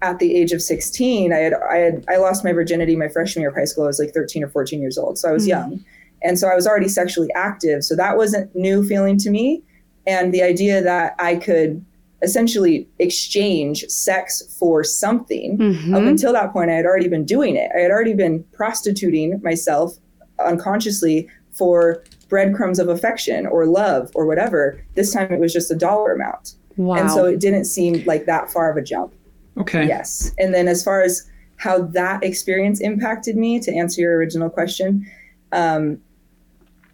at 0.02 0.18
the 0.18 0.34
age 0.36 0.52
of 0.52 0.62
16, 0.62 1.32
I 1.32 1.36
had 1.36 1.54
I 1.54 1.76
had 1.76 2.04
I 2.08 2.16
lost 2.16 2.44
my 2.44 2.52
virginity 2.52 2.96
my 2.96 3.08
freshman 3.08 3.40
year 3.42 3.50
of 3.50 3.56
high 3.56 3.64
school. 3.64 3.84
I 3.84 3.88
was 3.88 3.98
like 3.98 4.12
13 4.12 4.44
or 4.44 4.48
14 4.48 4.80
years 4.80 4.96
old. 4.98 5.18
So 5.18 5.28
I 5.28 5.32
was 5.32 5.44
Mhm. 5.44 5.48
young. 5.48 5.84
And 6.22 6.38
so 6.38 6.48
I 6.48 6.54
was 6.54 6.66
already 6.66 6.88
sexually 6.88 7.28
active. 7.34 7.84
So 7.84 7.94
that 7.96 8.16
wasn't 8.16 8.54
new 8.54 8.82
feeling 8.84 9.18
to 9.18 9.30
me. 9.30 9.62
And 10.06 10.32
the 10.34 10.42
idea 10.42 10.82
that 10.82 11.14
I 11.18 11.36
could 11.36 11.84
essentially 12.22 12.88
exchange 12.98 13.86
sex 13.88 14.42
for 14.58 14.82
something 14.82 15.52
up 15.52 15.58
Mhm. 16.02 16.08
until 16.08 16.32
that 16.32 16.52
point, 16.52 16.70
I 16.70 16.74
had 16.74 16.86
already 16.86 17.06
been 17.08 17.24
doing 17.24 17.54
it. 17.54 17.70
I 17.76 17.80
had 17.80 17.92
already 17.92 18.14
been 18.14 18.42
prostituting 18.52 19.40
myself 19.44 19.96
unconsciously 20.44 21.28
for 21.52 22.02
breadcrumbs 22.28 22.78
of 22.78 22.88
affection 22.88 23.46
or 23.46 23.66
love 23.66 24.10
or 24.14 24.26
whatever. 24.26 24.78
This 24.94 25.12
time 25.12 25.32
it 25.32 25.38
was 25.40 25.52
just 25.52 25.70
a 25.70 25.74
dollar 25.74 26.12
amount. 26.12 26.54
Wow. 26.76 26.96
And 26.96 27.10
so 27.10 27.24
it 27.26 27.40
didn't 27.40 27.64
seem 27.64 28.02
like 28.06 28.26
that 28.26 28.50
far 28.50 28.70
of 28.70 28.76
a 28.76 28.82
jump. 28.82 29.12
Okay. 29.60 29.86
Yes. 29.86 30.32
And 30.38 30.54
then 30.54 30.68
as 30.68 30.82
far 30.82 31.02
as 31.02 31.28
how 31.56 31.82
that 31.82 32.22
experience 32.22 32.80
impacted 32.80 33.36
me, 33.36 33.60
to 33.60 33.74
answer 33.74 34.00
your 34.00 34.16
original 34.16 34.48
question, 34.48 35.06
um, 35.52 36.00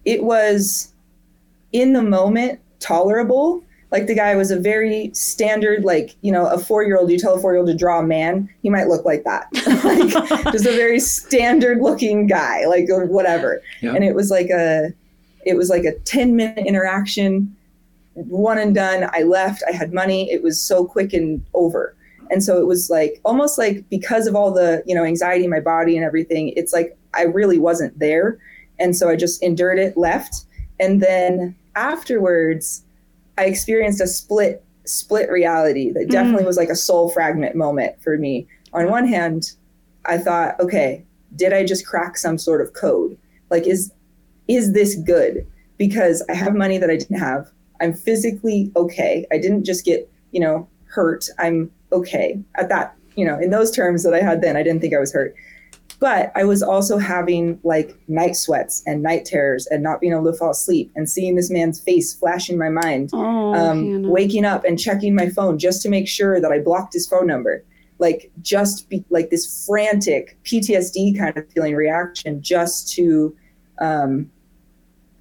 it 0.05 0.25
was 0.25 0.93
in 1.73 1.93
the 1.93 2.03
moment 2.03 2.61
tolerable. 2.81 3.63
Like 3.91 4.07
the 4.07 4.15
guy 4.15 4.35
was 4.35 4.51
a 4.51 4.59
very 4.59 5.11
standard, 5.15 5.85
like, 5.85 6.17
you 6.23 6.33
know, 6.33 6.47
a 6.47 6.59
four 6.59 6.83
year 6.83 6.99
old, 6.99 7.11
you 7.11 7.19
tell 7.19 7.35
a 7.35 7.41
four 7.41 7.53
year 7.53 7.59
old 7.59 7.69
to 7.69 7.77
draw 7.77 8.01
a 8.01 8.03
man, 8.03 8.49
he 8.63 8.71
might 8.71 8.89
look 8.89 9.05
like 9.05 9.25
that. 9.25 9.47
like, 9.85 10.53
just 10.53 10.67
a 10.67 10.73
very 10.75 10.99
standard 10.99 11.79
looking 11.81 12.27
guy, 12.27 12.65
like, 12.67 12.87
whatever. 12.89 13.63
Yeah. 13.83 13.95
And 13.95 14.03
it 14.03 14.15
was 14.15 14.31
like 14.31 14.51
a, 14.51 14.93
it 15.47 15.57
was 15.57 15.69
like 15.69 15.85
a 15.85 15.97
10 16.01 16.35
minute 16.35 16.67
interaction, 16.67 17.55
one 18.15 18.59
and 18.59 18.75
done. 18.75 19.09
I 19.13 19.23
left, 19.23 19.63
I 19.69 19.73
had 19.73 19.93
money. 19.93 20.31
It 20.31 20.43
was 20.43 20.61
so 20.61 20.85
quick 20.85 21.13
and 21.13 21.45
over. 21.55 21.95
And 22.35 22.43
so 22.43 22.61
it 22.61 22.67
was 22.67 22.91
like 22.91 23.21
almost 23.25 23.59
like 23.59 23.89
because 23.89 24.27
of 24.27 24.35
all 24.35 24.53
the, 24.53 24.83
you 24.87 24.93
know, 24.93 25.05
anxiety 25.05 25.45
in 25.45 25.51
my 25.51 25.61
body 25.61 25.97
and 25.97 26.05
everything, 26.05 26.49
it's 26.57 26.73
like 26.73 26.99
I 27.15 27.23
really 27.23 27.61
wasn't 27.61 27.97
there. 27.97 28.41
And 28.81 28.97
so 28.97 29.09
I 29.09 29.15
just 29.15 29.41
endured 29.41 29.79
it, 29.79 29.97
left. 29.97 30.45
And 30.81 31.01
then 31.01 31.55
afterwards, 31.77 32.83
I 33.39 33.45
experienced 33.45 34.01
a 34.01 34.09
split 34.09 34.65
split 34.85 35.31
reality 35.31 35.93
that 35.93 36.01
mm-hmm. 36.01 36.11
definitely 36.11 36.45
was 36.45 36.57
like 36.57 36.71
a 36.71 36.75
soul 36.75 37.09
fragment 37.09 37.55
moment 37.55 38.03
for 38.03 38.19
me. 38.19 38.49
On 38.73 38.91
one 38.91 39.07
hand, 39.07 39.53
I 40.05 40.19
thought, 40.19 40.59
okay, 40.59 41.07
did 41.37 41.53
I 41.53 41.65
just 41.65 41.87
crack 41.87 42.19
some 42.19 42.37
sort 42.37 42.61
of 42.61 42.73
code? 42.73 43.17
Like 43.49 43.65
is 43.69 43.93
is 44.49 44.73
this 44.73 44.97
good? 44.97 45.47
Because 45.79 46.21
I 46.29 46.35
have 46.35 46.57
money 46.57 46.79
that 46.79 46.91
I 46.91 46.97
didn't 46.97 47.21
have. 47.21 47.49
I'm 47.81 47.95
physically 47.95 48.73
okay. 48.75 49.25
I 49.31 49.39
didn't 49.39 49.63
just 49.63 49.85
get, 49.85 50.11
you 50.33 50.41
know, 50.41 50.69
hurt. 50.87 51.29
I'm 51.39 51.71
okay 51.95 52.39
at 52.57 52.69
that, 52.69 52.95
you 53.17 53.25
know, 53.25 53.39
in 53.39 53.51
those 53.51 53.71
terms 53.71 54.03
that 54.05 54.15
I 54.15 54.21
had 54.21 54.43
then. 54.43 54.57
I 54.57 54.63
didn't 54.63 54.81
think 54.81 54.95
I 54.95 54.99
was 54.99 55.13
hurt. 55.13 55.35
But 56.01 56.33
I 56.35 56.45
was 56.45 56.63
also 56.63 56.99
having 56.99 57.59
like 57.63 57.97
night 58.09 58.37
sweats 58.37 58.83
and 58.87 59.03
night 59.03 59.25
terrors 59.25 59.67
and 59.69 59.83
not 59.83 60.01
being 60.01 60.13
able 60.13 60.31
to 60.31 60.37
fall 60.37 60.51
asleep 60.51 60.91
and 60.97 61.09
seeing 61.09 61.37
this 61.37 61.51
man's 61.51 61.81
face 61.81 62.13
flash 62.13 62.51
in 62.51 62.59
my 62.59 62.69
mind 62.69 63.11
oh, 63.13 63.55
um, 63.55 64.03
waking 64.03 64.45
up 64.45 64.65
and 64.65 64.79
checking 64.79 65.15
my 65.15 65.31
phone 65.31 65.59
just 65.59 65.83
to 65.83 65.89
make 65.89 66.09
sure 66.09 66.41
that 66.41 66.53
I 66.53 66.59
blocked 66.59 66.93
his 66.93 67.07
phone 67.07 67.27
number. 67.27 67.65
Like 67.99 68.33
just 68.43 68.89
be, 68.91 69.05
like 69.09 69.31
this 69.31 69.65
frantic 69.65 70.37
PTSD 70.45 71.17
kind 71.17 71.37
of 71.37 71.49
feeling 71.53 71.75
reaction 71.75 72.43
just 72.43 72.93
to 72.95 73.35
um, 73.79 74.31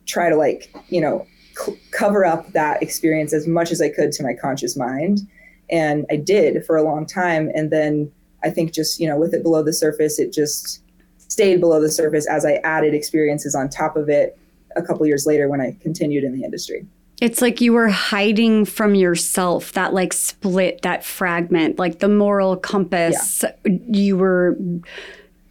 try 0.06 0.30
to 0.30 0.36
like 0.36 0.74
you 0.90 1.00
know 1.00 1.26
c- 1.56 1.80
cover 1.92 2.26
up 2.26 2.52
that 2.54 2.82
experience 2.82 3.34
as 3.34 3.48
much 3.48 3.72
as 3.72 3.82
I 3.82 3.90
could 3.90 4.12
to 4.14 4.24
my 4.24 4.34
conscious 4.34 4.76
mind, 4.76 5.20
and 5.70 6.06
I 6.10 6.18
did 6.18 6.66
for 6.66 6.76
a 6.76 6.84
long 6.84 7.06
time. 7.06 7.50
And 7.54 7.72
then 7.72 8.12
I 8.44 8.50
think 8.50 8.74
just 8.74 9.00
you 9.00 9.08
know 9.08 9.18
with 9.18 9.34
it 9.34 9.44
below 9.44 9.64
the 9.64 9.74
surface, 9.74 10.20
it 10.20 10.34
just 10.34 10.82
stayed 11.18 11.60
below 11.60 11.82
the 11.82 11.92
surface 11.92 12.28
as 12.28 12.46
I 12.46 12.56
added 12.64 12.94
experiences 12.94 13.56
on 13.56 13.70
top 13.70 13.96
of 13.96 14.10
it. 14.10 14.38
A 14.76 14.82
couple 14.82 15.06
years 15.06 15.28
later, 15.28 15.50
when 15.50 15.62
I 15.62 15.78
continued 15.82 16.24
in 16.24 16.36
the 16.36 16.44
industry. 16.44 16.86
It's 17.22 17.42
like 17.42 17.62
you 17.62 17.74
were 17.74 17.90
hiding 17.90 18.66
from 18.66 18.96
yourself, 18.96 19.72
that 19.74 19.94
like 19.94 20.14
split, 20.14 20.82
that 20.82 21.06
fragment, 21.06 21.78
like 21.80 22.00
the 22.00 22.10
moral 22.10 22.58
compass. 22.58 23.46
You 23.64 24.18
were 24.18 24.58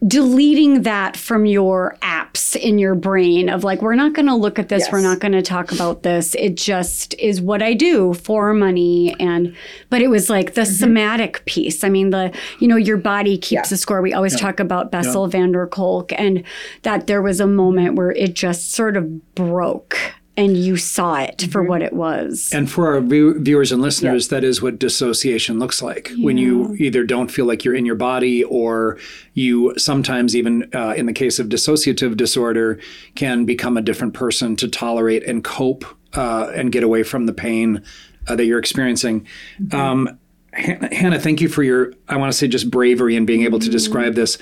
deleting 0.07 0.83
that 0.83 1.15
from 1.15 1.45
your 1.45 1.97
apps 2.01 2.55
in 2.55 2.77
your 2.77 2.95
brain 2.95 3.49
of 3.49 3.63
like, 3.63 3.81
we're 3.81 3.95
not 3.95 4.13
going 4.13 4.25
to 4.25 4.35
look 4.35 4.59
at 4.59 4.69
this, 4.69 4.89
we're 4.91 5.01
not 5.01 5.19
going 5.19 5.31
to 5.31 5.41
talk 5.41 5.71
about 5.71 6.03
this. 6.03 6.35
It 6.35 6.55
just 6.57 7.13
is 7.19 7.41
what 7.41 7.61
I 7.61 7.73
do 7.73 8.13
for 8.13 8.53
money. 8.53 9.15
And, 9.19 9.55
but 9.89 10.01
it 10.01 10.07
was 10.07 10.29
like 10.29 10.55
the 10.55 10.61
mm-hmm. 10.61 10.73
somatic 10.73 11.45
piece. 11.45 11.83
I 11.83 11.89
mean, 11.89 12.09
the, 12.09 12.35
you 12.59 12.67
know, 12.67 12.75
your 12.75 12.97
body 12.97 13.37
keeps 13.37 13.51
Yeah. 13.51 13.69
the 13.69 13.77
score. 13.77 14.01
We 14.01 14.13
always 14.13 14.39
talk 14.39 14.59
about 14.59 14.91
Bessel 14.91 15.27
van 15.27 15.51
der 15.51 15.67
Kolk 15.67 16.11
and 16.13 16.43
that 16.81 17.07
there 17.07 17.21
was 17.21 17.39
a 17.39 17.47
moment 17.47 17.95
where 17.95 18.11
it 18.11 18.33
just 18.33 18.71
sort 18.71 18.97
of 18.97 19.35
broke 19.35 19.97
and 20.35 20.57
you 20.57 20.77
saw 20.77 21.15
it 21.17 21.47
for 21.51 21.61
what 21.61 21.81
it 21.81 21.93
was. 21.93 22.51
And 22.53 22.69
for 22.69 22.93
our 22.93 23.01
view- 23.01 23.39
viewers 23.39 23.71
and 23.71 23.81
listeners, 23.81 24.29
that 24.29 24.43
is 24.43 24.61
what 24.61 24.79
dissociation 24.79 25.59
looks 25.59 25.81
like. 25.81 26.11
When 26.17 26.37
you 26.37 26.75
either 26.79 27.03
don't 27.03 27.29
feel 27.29 27.45
like 27.45 27.63
you're 27.63 27.75
in 27.75 27.85
your 27.85 27.95
body, 27.95 28.43
or 28.43 28.97
you 29.33 29.77
sometimes, 29.77 30.35
even 30.35 30.69
uh, 30.73 30.93
in 30.97 31.05
the 31.05 31.13
case 31.13 31.37
of 31.39 31.47
dissociative 31.49 32.17
disorder, 32.17 32.79
can 33.15 33.45
become 33.45 33.77
a 33.77 33.81
different 33.81 34.13
person 34.13 34.55
to 34.55 34.67
tolerate 34.67 35.23
and 35.23 35.43
cope 35.43 35.85
uh, 36.13 36.51
and 36.55 36.71
get 36.71 36.83
away 36.83 37.03
from 37.03 37.25
the 37.25 37.33
pain 37.33 37.83
uh, 38.27 38.35
that 38.35 38.45
you're 38.45 38.59
experiencing. 38.59 39.27
Um, 39.71 40.17
Han- 40.55 40.89
Hannah, 40.91 41.19
thank 41.19 41.41
you 41.41 41.49
for 41.49 41.63
your, 41.63 41.93
I 42.07 42.17
want 42.17 42.31
to 42.31 42.37
say, 42.37 42.47
just 42.47 42.69
bravery 42.69 43.15
in 43.15 43.25
being 43.25 43.43
able 43.43 43.59
to 43.59 43.69
describe 43.69 44.13
this. 44.13 44.37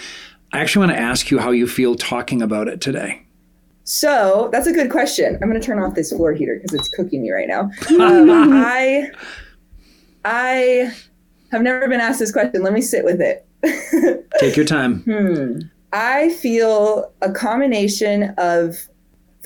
I 0.54 0.60
actually 0.60 0.88
want 0.88 0.98
to 0.98 1.02
ask 1.02 1.32
you 1.32 1.40
how 1.40 1.52
you 1.52 1.68
feel 1.68 1.96
talking 1.96 2.42
about 2.42 2.68
it 2.68 2.82
today. 2.82 3.26
So 3.84 4.50
that's 4.52 4.68
a 4.68 4.74
good 4.74 4.92
question. 4.92 5.38
I'm 5.42 5.50
going 5.50 5.60
to 5.60 5.66
turn 5.66 5.80
off 5.80 5.96
this 5.96 6.12
floor 6.12 6.34
heater 6.34 6.56
because 6.56 6.74
it's 6.74 6.90
cooking 6.90 7.22
me 7.22 7.32
right 7.32 7.48
now. 7.48 7.72
Um, 7.90 8.30
I 8.54 9.10
I 10.24 10.92
have 11.52 11.62
never 11.62 11.88
been 11.88 12.00
asked 12.00 12.20
this 12.20 12.32
question. 12.32 12.62
Let 12.62 12.74
me 12.74 12.82
sit 12.82 13.04
with 13.04 13.22
it. 13.22 13.46
Take 14.40 14.56
your 14.56 14.66
time. 14.66 15.02
Hmm. 15.02 15.60
I 15.94 16.30
feel 16.30 17.12
a 17.22 17.32
combination 17.32 18.34
of 18.38 18.78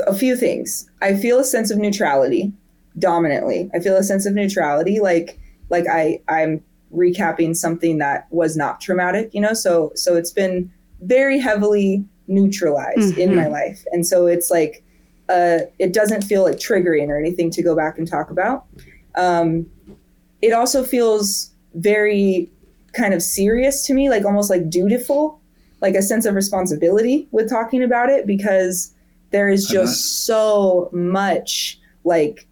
a 0.05 0.13
few 0.13 0.35
things. 0.35 0.89
I 1.01 1.15
feel 1.15 1.39
a 1.39 1.43
sense 1.43 1.71
of 1.71 1.77
neutrality 1.77 2.53
dominantly. 2.99 3.69
I 3.73 3.79
feel 3.79 3.95
a 3.95 4.03
sense 4.03 4.25
of 4.25 4.33
neutrality 4.33 4.99
like 4.99 5.39
like 5.69 5.85
I 5.87 6.21
I'm 6.27 6.63
recapping 6.93 7.55
something 7.55 7.97
that 7.97 8.27
was 8.29 8.55
not 8.55 8.79
traumatic, 8.79 9.33
you 9.33 9.41
know? 9.41 9.53
So 9.53 9.91
so 9.95 10.15
it's 10.15 10.31
been 10.31 10.71
very 11.01 11.39
heavily 11.39 12.05
neutralized 12.27 13.17
in 13.17 13.35
my 13.35 13.47
life. 13.47 13.83
And 13.91 14.05
so 14.05 14.25
it's 14.25 14.49
like 14.49 14.83
uh, 15.29 15.59
it 15.79 15.93
doesn't 15.93 16.23
feel 16.23 16.43
like 16.43 16.57
triggering 16.57 17.07
or 17.09 17.17
anything 17.17 17.49
to 17.51 17.63
go 17.63 17.75
back 17.75 17.97
and 17.97 18.07
talk 18.07 18.29
about. 18.29 18.65
Um, 19.15 19.65
it 20.41 20.51
also 20.51 20.83
feels 20.83 21.51
very 21.73 22.49
kind 22.93 23.13
of 23.13 23.21
serious 23.21 23.85
to 23.87 23.93
me, 23.93 24.09
like 24.09 24.25
almost 24.25 24.49
like 24.49 24.69
dutiful, 24.69 25.41
like 25.81 25.95
a 25.95 26.01
sense 26.01 26.25
of 26.25 26.35
responsibility 26.35 27.27
with 27.31 27.49
talking 27.49 27.83
about 27.83 28.09
it 28.09 28.27
because 28.27 28.93
there 29.31 29.49
is 29.49 29.67
just 29.67 30.25
so 30.25 30.89
much 30.93 31.79
like 32.03 32.47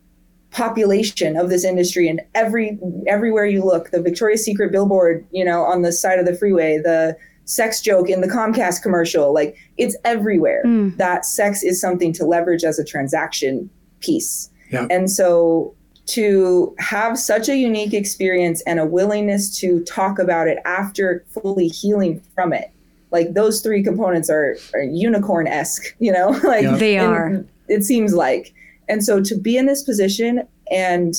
population 0.52 1.36
of 1.36 1.50
this 1.50 1.64
industry 1.64 2.08
and 2.08 2.22
every 2.36 2.78
everywhere 3.08 3.46
you 3.46 3.64
look 3.64 3.90
the 3.90 4.00
victoria's 4.00 4.46
secret 4.46 4.72
billboard 4.72 5.26
you 5.32 5.44
know 5.44 5.64
on 5.64 5.82
the 5.82 5.92
side 5.92 6.20
of 6.20 6.28
the 6.28 6.36
freeway 6.36 6.78
the 6.78 7.18
sex 7.46 7.82
joke 7.82 8.10
in 8.10 8.22
the 8.22 8.28
comcast 8.28 8.82
commercial 8.82 9.34
like 9.34 9.56
it's 9.78 9.98
everywhere 10.06 10.64
Mm. 10.66 10.96
that 10.98 11.26
sex 11.26 11.62
is 11.64 11.80
something 11.82 12.14
to 12.14 12.26
leverage 12.26 12.64
as 12.64 12.80
a 12.80 12.86
transaction 12.86 13.70
piece 14.00 14.50
Yeah. 14.72 14.88
and 14.90 15.10
so 15.12 15.74
to 16.06 16.76
have 16.80 17.18
such 17.18 17.48
a 17.50 17.56
unique 17.56 17.94
experience 17.94 18.62
and 18.68 18.80
a 18.80 18.86
willingness 18.86 19.58
to 19.60 19.82
talk 19.86 20.20
about 20.20 20.48
it 20.48 20.58
after 20.66 21.24
fully 21.30 21.68
healing 21.68 22.22
from 22.36 22.54
it 22.54 22.72
like 23.12 23.34
those 23.36 23.62
three 23.62 23.84
components 23.84 24.30
are, 24.30 24.58
are 24.74 24.82
unicorn-esque 24.84 25.96
you 26.00 26.12
know 26.12 26.30
like 26.44 26.64
Yeah. 26.64 26.76
They 26.78 26.98
are. 26.98 27.44
it 27.68 27.84
seems 27.84 28.14
like 28.14 28.54
and 28.90 29.04
so 29.04 29.22
to 29.22 29.38
be 29.38 29.58
in 29.58 29.66
this 29.66 29.84
position 29.84 30.48
and 30.72 31.14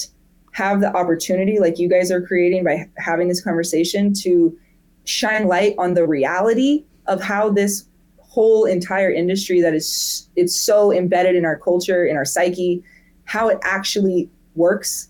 have 0.53 0.81
the 0.81 0.95
opportunity 0.97 1.59
like 1.59 1.79
you 1.79 1.89
guys 1.89 2.11
are 2.11 2.20
creating 2.22 2.64
by 2.64 2.89
having 2.99 3.29
this 3.29 3.43
conversation 3.43 4.12
to 4.14 4.57
shine 5.05 5.47
light 5.47 5.75
on 5.79 5.95
the 5.95 6.07
reality 6.07 6.85
of 7.07 7.23
how 7.23 7.51
this 7.51 7.87
whole 8.19 8.65
entire 8.65 9.11
industry 9.11 9.61
that 9.61 9.75
is 9.75 10.29
it's 10.35 10.59
so 10.59 10.93
embedded 10.93 11.37
in 11.37 11.45
our 11.45 11.57
culture 11.57 12.05
in 12.05 12.17
our 12.17 12.25
psyche 12.25 12.83
how 13.25 13.49
it 13.49 13.59
actually 13.63 14.29
works 14.57 15.09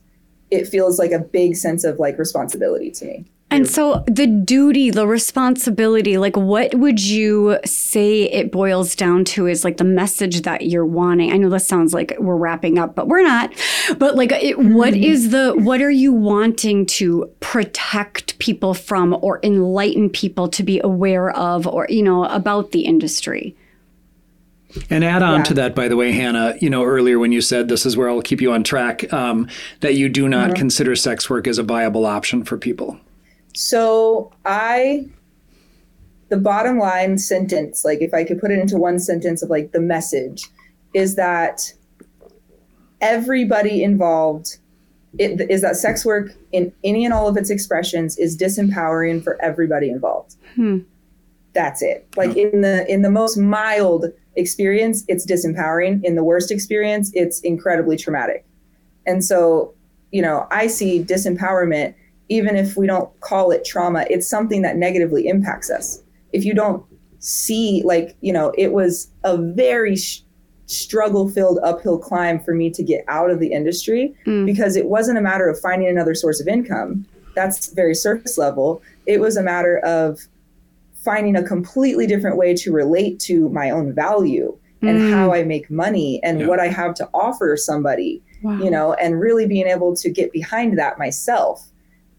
it 0.51 0.67
feels 0.67 0.99
like 0.99 1.11
a 1.11 1.19
big 1.19 1.57
sense 1.57 1.85
of 1.85 1.99
like 1.99 2.19
responsibility 2.19 2.91
to 2.91 3.07
me 3.07 3.25
And 3.55 3.69
so 3.69 4.05
the 4.07 4.27
duty, 4.27 4.91
the 4.91 5.07
responsibility, 5.07 6.19
like 6.19 6.37
what 6.37 6.75
would 6.75 7.05
you 7.05 7.59
say 7.65 8.25
it 8.25 8.51
boils 8.51 8.95
down 8.95 9.25
to 9.27 9.47
is 9.47 9.65
like 9.65 9.77
the 9.77 9.85
message 9.85 10.43
that 10.43 10.67
you're 10.67 10.85
wanting? 10.87 11.33
I 11.33 11.37
know 11.37 11.49
this 11.49 11.67
sounds 11.67 11.95
like 11.95 12.15
we're 12.19 12.37
wrapping 12.37 12.79
up, 12.79 12.95
but 12.95 13.09
we're 13.09 13.23
not. 13.23 13.53
But 13.99 14.17
like 14.17 14.33
it, 14.33 14.59
what 14.59 14.95
is 14.95 15.31
the 15.31 15.53
what 15.57 15.81
are 15.81 15.91
you 15.91 16.13
wanting 16.13 16.87
to 16.87 17.31
protect 17.41 18.39
people 18.39 18.75
from 18.75 19.17
or 19.23 19.41
enlighten 19.43 20.11
people 20.11 20.49
to 20.49 20.63
be 20.63 20.81
aware 20.83 21.31
of 21.31 21.67
or 21.67 21.87
you 21.89 22.03
know 22.03 22.25
about 22.25 22.73
the 22.73 22.83
industry? 22.83 23.57
And 24.91 25.05
add 25.05 25.23
on 25.23 25.41
Yeah. 25.41 25.45
to 25.45 25.55
that, 25.55 25.75
by 25.77 25.87
the 25.87 25.97
way, 25.97 26.11
Hannah, 26.11 26.57
you 26.61 26.69
know, 26.69 26.83
earlier 26.83 27.19
when 27.19 27.31
you 27.31 27.41
said 27.41 27.69
this 27.69 27.87
is 27.87 27.97
where 27.97 28.11
I'll 28.11 28.23
keep 28.23 28.41
you 28.41 28.53
on 28.53 28.65
track, 28.65 29.13
um, 29.13 29.47
that 29.81 29.95
you 29.95 30.09
do 30.09 30.29
not 30.29 30.57
consider 30.57 30.97
sex 30.97 31.31
work 31.31 31.47
as 31.47 31.59
a 31.59 31.63
viable 31.63 32.05
option 32.05 32.43
for 32.43 32.59
people. 32.59 32.99
So 33.55 34.33
I, 34.45 35.07
the 36.29 36.37
bottom 36.37 36.79
line 36.79 37.19
sentence, 37.19 37.85
like 37.85 38.01
if 38.03 38.13
I 38.13 38.25
could 38.25 38.41
put 38.41 38.51
it 38.51 38.59
into 38.59 38.77
one 38.77 38.99
sentence 38.99 39.43
of 39.43 39.51
like 39.51 39.73
the 39.73 39.81
message, 39.81 40.49
is 40.93 41.17
that 41.17 41.73
everybody 43.01 43.83
involved 43.83 44.59
it, 45.19 45.49
is 45.51 45.63
that 45.63 45.77
sex 45.77 46.05
work 46.05 46.33
in 46.53 46.73
any 46.83 47.05
and 47.05 47.15
all 47.15 47.29
of 47.29 47.37
its 47.37 47.51
expressions 47.51 48.19
is 48.19 48.37
disempowering 48.37 49.23
for 49.23 49.41
everybody 49.41 49.89
involved. 49.89 50.35
Hmm. 50.55 50.81
That's 51.53 51.83
it. 51.83 52.07
Like 52.17 52.37
in 52.37 52.63
the 52.63 52.85
in 52.93 53.03
the 53.03 53.11
most 53.11 53.37
mild 53.37 54.07
experience, 54.35 55.05
it's 55.07 55.25
disempowering. 55.25 56.03
In 56.03 56.17
the 56.17 56.25
worst 56.25 56.51
experience, 56.51 57.13
it's 57.15 57.41
incredibly 57.41 57.97
traumatic. 57.97 58.45
And 59.07 59.25
so, 59.25 59.73
you 60.11 60.21
know, 60.21 60.49
I 60.51 60.67
see 60.67 61.05
disempowerment 61.05 61.95
even 62.29 62.57
if 62.57 62.77
we 62.77 62.87
don't 62.87 63.09
call 63.21 63.51
it 63.51 63.65
trauma, 63.65 64.05
it's 64.09 64.29
something 64.29 64.63
that 64.63 64.77
negatively 64.77 65.27
impacts 65.29 65.71
us. 65.71 66.03
If 66.33 66.45
you 66.45 66.55
don't 66.55 66.83
see, 67.19 67.83
like, 67.85 68.17
you 68.21 68.33
know, 68.33 68.53
it 68.57 68.73
was 68.73 69.09
a 69.25 69.37
very 69.37 69.97
sh- 69.97 70.23
struggle 70.67 71.29
filled 71.29 71.59
uphill 71.63 71.99
climb 71.99 72.41
for 72.41 72.55
me 72.55 72.71
to 72.71 72.83
get 72.83 73.05
out 73.09 73.31
of 73.31 73.39
the 73.41 73.49
industry 73.53 74.15
Mm. 74.27 74.47
because 74.47 74.77
it 74.77 74.87
wasn't 74.87 75.19
a 75.19 75.21
matter 75.21 75.49
of 75.49 75.61
finding 75.61 75.89
another 75.89 76.15
source 76.15 76.41
of 76.41 76.49
income. 76.49 77.05
That's 77.35 77.73
very 77.75 77.95
surface 77.95 78.39
level. 78.39 78.81
It 79.07 79.21
was 79.21 79.37
a 79.37 79.43
matter 79.43 79.79
of 79.81 80.21
finding 80.95 81.37
a 81.37 81.43
completely 81.43 82.07
different 82.07 82.39
way 82.39 82.55
to 82.55 82.73
relate 82.73 83.21
to 83.21 83.51
my 83.51 83.69
own 83.71 83.93
value 83.93 84.57
and 84.81 84.99
Mm. 84.99 85.11
how 85.11 85.33
I 85.35 85.45
make 85.45 85.71
money 85.71 86.21
and 86.23 86.41
Yeah. 86.41 86.47
what 86.47 86.61
I 86.61 86.69
have 86.69 86.95
to 86.95 87.09
offer 87.13 87.57
somebody 87.57 88.23
Wow. 88.43 88.59
you 88.63 88.71
know, 88.71 88.93
and 88.95 89.19
really 89.19 89.47
being 89.47 89.67
able 89.67 89.95
to 89.97 90.11
get 90.11 90.31
behind 90.33 90.79
that 90.79 90.99
myself. 90.99 91.71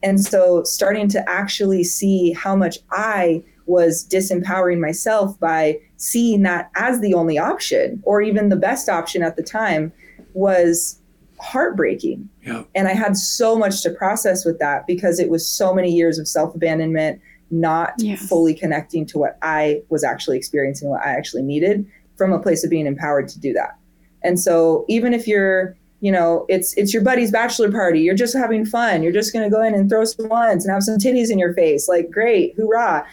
And 0.06 0.24
so 0.24 0.64
starting 0.64 1.08
to 1.10 1.30
actually 1.30 1.84
see 1.84 2.32
how 2.32 2.56
much 2.56 2.78
I 2.92 3.44
was 3.66 4.08
disempowering 4.08 4.80
myself 4.80 5.38
by 5.40 5.80
seeing 5.98 6.44
that 6.44 6.70
as 6.76 7.02
the 7.02 7.16
only 7.16 7.40
option 7.40 8.02
or 8.06 8.22
even 8.22 8.50
the 8.50 8.56
best 8.56 8.88
option 8.88 9.24
at 9.24 9.36
the 9.36 9.42
time 9.42 9.92
was 10.34 11.00
heartbreaking. 11.40 12.30
Yeah. 12.44 12.64
And 12.76 12.88
I 12.88 12.94
had 12.94 13.18
so 13.18 13.58
much 13.58 13.82
to 13.82 13.90
process 13.90 14.46
with 14.46 14.60
that 14.60 14.86
because 14.86 15.20
it 15.20 15.30
was 15.32 15.48
so 15.48 15.74
many 15.74 15.92
years 15.92 16.20
of 16.20 16.28
self 16.28 16.54
abandonment, 16.54 17.20
not 17.50 17.94
Yes. 17.98 18.28
fully 18.28 18.54
connecting 18.54 19.08
to 19.08 19.18
what 19.18 19.40
I 19.42 19.82
was 19.90 20.04
actually 20.04 20.38
experiencing, 20.38 20.88
what 20.90 21.02
I 21.02 21.14
actually 21.14 21.42
needed 21.42 21.84
from 22.16 22.32
a 22.32 22.40
place 22.40 22.64
of 22.64 22.70
being 22.70 22.86
empowered 22.86 23.28
to 23.30 23.40
do 23.40 23.54
that. 23.54 23.76
And 24.24 24.40
so 24.40 24.86
even 24.88 25.16
if 25.16 25.28
you're, 25.28 25.76
you 26.06 26.12
know, 26.12 26.46
it's 26.50 26.76
it's 26.78 26.94
your 26.94 27.02
buddy's 27.02 27.32
bachelor 27.32 27.72
party, 27.72 28.00
you're 28.02 28.14
just 28.14 28.36
having 28.38 28.64
fun, 28.64 29.02
you're 29.02 29.12
just 29.12 29.34
gonna 29.34 29.50
go 29.50 29.64
in 29.64 29.74
and 29.74 29.90
throw 29.90 30.06
some 30.06 30.30
ones 30.30 30.64
and 30.64 30.72
have 30.72 30.84
some 30.84 31.00
titties 31.00 31.32
in 31.32 31.40
your 31.40 31.52
face, 31.56 31.88
like 31.90 32.12
great, 32.12 32.54
hoorah. 32.56 33.04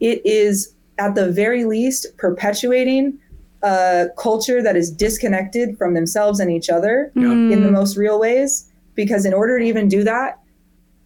It 0.00 0.20
is 0.26 0.74
at 0.98 1.14
the 1.14 1.30
very 1.30 1.64
least 1.64 2.16
perpetuating 2.16 3.16
a 3.62 4.06
culture 4.18 4.60
that 4.60 4.76
is 4.76 4.90
disconnected 4.90 5.78
from 5.78 5.94
themselves 5.94 6.40
and 6.40 6.50
each 6.50 6.68
other 6.68 7.12
Mm. 7.14 7.52
in 7.52 7.62
the 7.62 7.70
most 7.70 7.96
real 7.96 8.18
ways. 8.18 8.64
Because 8.96 9.24
in 9.24 9.32
order 9.32 9.60
to 9.60 9.64
even 9.64 9.86
do 9.86 10.02
that, 10.02 10.40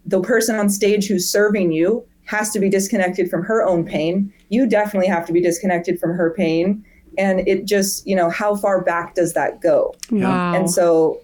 the 0.07 0.23
person 0.23 0.57
on 0.57 0.71
stage 0.71 1.07
who's 1.07 1.29
serving 1.29 1.73
you 1.73 2.03
has 2.25 2.49
to 2.53 2.59
be 2.59 2.71
disconnected 2.71 3.29
from 3.31 3.43
her 3.43 3.63
own 3.63 3.85
pain. 3.85 4.33
You 4.49 4.67
definitely 4.67 5.09
have 5.09 5.27
to 5.27 5.35
be 5.35 5.43
disconnected 5.43 6.01
from 6.01 6.13
her 6.17 6.31
pain. 6.35 6.83
And 7.19 7.47
it 7.47 7.65
just, 7.65 8.07
you 8.07 8.17
know, 8.17 8.31
how 8.31 8.57
far 8.57 8.83
back 8.83 9.15
does 9.15 9.35
that 9.35 9.61
go? 9.61 9.95
Wow. 10.11 10.55
And 10.55 10.71
so 10.71 11.21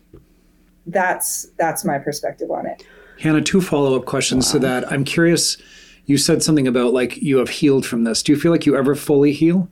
that's 0.86 1.46
that's 1.58 1.84
my 1.84 1.98
perspective 1.98 2.50
on 2.50 2.66
it. 2.66 2.84
Hannah, 3.18 3.42
two 3.42 3.60
follow 3.60 3.96
up 3.96 4.04
questions 4.04 4.50
to 4.52 4.58
that. 4.60 4.90
I'm 4.92 5.04
curious, 5.04 5.56
you 6.06 6.18
said 6.18 6.42
something 6.42 6.68
about 6.68 6.92
like 6.92 7.16
you 7.16 7.38
have 7.38 7.48
healed 7.48 7.84
from 7.84 8.04
this. 8.04 8.22
Do 8.22 8.32
you 8.32 8.38
feel 8.38 8.52
like 8.52 8.64
you 8.64 8.76
ever 8.76 8.94
fully 8.94 9.32
heal? 9.32 9.68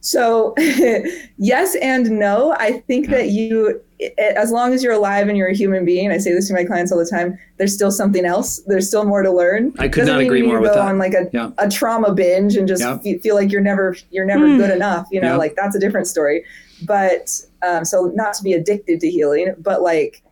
So, 0.00 0.54
yes 1.38 1.76
and 1.82 2.10
no. 2.10 2.54
I 2.58 2.72
think 2.86 3.08
that 3.08 3.30
you, 3.30 3.80
as 4.18 4.50
long 4.52 4.72
as 4.72 4.82
you're 4.82 4.92
alive 4.92 5.28
and 5.28 5.36
you're 5.36 5.48
a 5.48 5.54
human 5.54 5.84
being, 5.84 6.10
I 6.12 6.18
say 6.18 6.32
this 6.32 6.48
to 6.48 6.54
my 6.54 6.64
clients 6.64 6.92
all 6.92 6.98
the 6.98 7.06
time. 7.06 7.38
There's 7.56 7.74
still 7.74 7.90
something 7.90 8.24
else. 8.24 8.60
There's 8.66 8.86
still 8.88 9.04
more 9.04 9.22
to 9.22 9.32
learn. 9.32 9.72
I 9.78 9.88
could 9.88 10.00
Doesn't 10.02 10.14
not 10.14 10.20
agree 10.22 10.40
you 10.42 10.46
more 10.46 10.60
with 10.60 10.70
go 10.70 10.76
that. 10.76 10.88
on 10.88 10.98
like 10.98 11.14
a, 11.14 11.28
Yeah. 11.32 11.50
a 11.58 11.68
trauma 11.68 12.12
binge 12.14 12.56
and 12.56 12.68
just 12.68 12.82
Yeah. 12.82 12.98
fe- 12.98 13.18
feel 13.18 13.34
like 13.34 13.50
you're 13.50 13.60
never 13.62 13.96
you're 14.10 14.26
never 14.26 14.46
Hmm. 14.46 14.58
good 14.58 14.70
enough. 14.70 15.06
You 15.10 15.20
know, 15.20 15.32
Yeah. 15.32 15.36
like 15.36 15.56
that's 15.56 15.74
a 15.74 15.80
different 15.80 16.06
story. 16.06 16.44
But 16.86 17.40
um, 17.66 17.84
so 17.84 18.12
not 18.14 18.34
to 18.34 18.42
be 18.44 18.52
addicted 18.52 19.00
to 19.00 19.10
healing, 19.10 19.54
but 19.58 19.82
like 19.82 20.22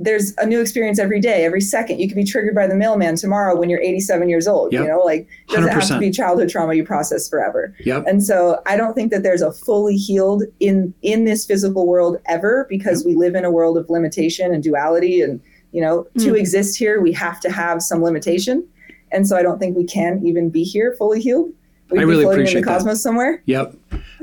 there's 0.00 0.32
a 0.38 0.46
new 0.46 0.60
experience 0.60 0.98
every 0.98 1.20
day, 1.20 1.44
every 1.44 1.60
second. 1.60 1.98
You 1.98 2.06
could 2.08 2.14
be 2.16 2.24
triggered 2.24 2.54
by 2.54 2.66
the 2.66 2.76
mailman 2.76 3.16
tomorrow 3.16 3.56
when 3.58 3.68
you're 3.68 3.80
87 3.80 4.28
years 4.28 4.46
old. 4.46 4.72
Yep. 4.72 4.82
You 4.82 4.88
know, 4.88 4.98
like 5.00 5.28
it 5.48 5.54
doesn't 5.54 5.70
have 5.72 5.88
to 5.88 5.98
be 5.98 6.10
childhood 6.10 6.48
trauma 6.48 6.74
you 6.74 6.84
process 6.84 7.28
forever. 7.28 7.74
Yep. 7.80 8.04
And 8.06 8.24
so 8.24 8.62
I 8.66 8.76
don't 8.76 8.94
think 8.94 9.10
that 9.10 9.22
there's 9.24 9.42
a 9.42 9.52
fully 9.52 9.96
healed 9.96 10.44
in 10.60 10.94
in 11.02 11.24
this 11.24 11.44
physical 11.44 11.86
world 11.86 12.18
ever 12.26 12.66
because 12.68 13.04
we 13.04 13.14
live 13.16 13.34
in 13.34 13.44
a 13.44 13.50
world 13.50 13.76
of 13.76 13.90
limitation 13.90 14.54
and 14.54 14.62
duality 14.62 15.20
and 15.20 15.40
you 15.72 15.80
know 15.80 16.04
to 16.18 16.32
Mm. 16.32 16.38
exist 16.38 16.78
here 16.78 17.00
we 17.00 17.12
have 17.12 17.40
to 17.40 17.50
have 17.50 17.82
some 17.82 18.02
limitation. 18.02 18.64
And 19.10 19.26
so 19.26 19.36
I 19.36 19.42
don't 19.42 19.58
think 19.58 19.76
we 19.76 19.84
can 19.84 20.20
even 20.24 20.50
be 20.50 20.62
here 20.62 20.94
fully 20.96 21.20
healed. 21.20 21.50
We'd 21.90 22.00
I 22.00 22.02
really 22.02 22.22
floating 22.24 22.40
in 22.40 22.46
appreciate 22.46 22.60
the 22.62 22.66
that. 22.66 22.72
cosmos 22.78 23.02
somewhere. 23.02 23.42
Yep. 23.46 23.74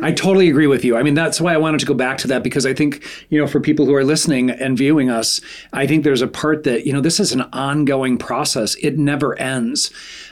I 0.01 0.11
totally 0.11 0.49
agree 0.49 0.67
with 0.67 0.85
you. 0.85 0.95
I 0.97 1.03
mean, 1.03 1.13
that's 1.15 1.41
why 1.41 1.53
I 1.53 1.57
wanted 1.57 1.79
to 1.79 1.85
go 1.87 1.93
back 1.95 2.17
to 2.19 2.27
that 2.27 2.43
because 2.43 2.65
I 2.65 2.73
think, 2.73 3.03
you 3.29 3.39
know, 3.39 3.47
for 3.47 3.59
people 3.59 3.85
who 3.85 3.95
are 3.95 4.03
listening 4.03 4.51
and 4.51 4.77
viewing 4.77 5.09
us, 5.09 5.41
I 5.73 5.87
think 5.87 6.03
there's 6.03 6.21
a 6.21 6.27
part 6.27 6.63
that, 6.65 6.85
you 6.85 6.93
know, 6.93 7.01
this 7.01 7.19
is 7.19 7.31
an 7.31 7.41
ongoing 7.53 8.17
process. 8.17 8.75
It 8.75 8.99
never 8.99 9.37
ends. 9.39 9.89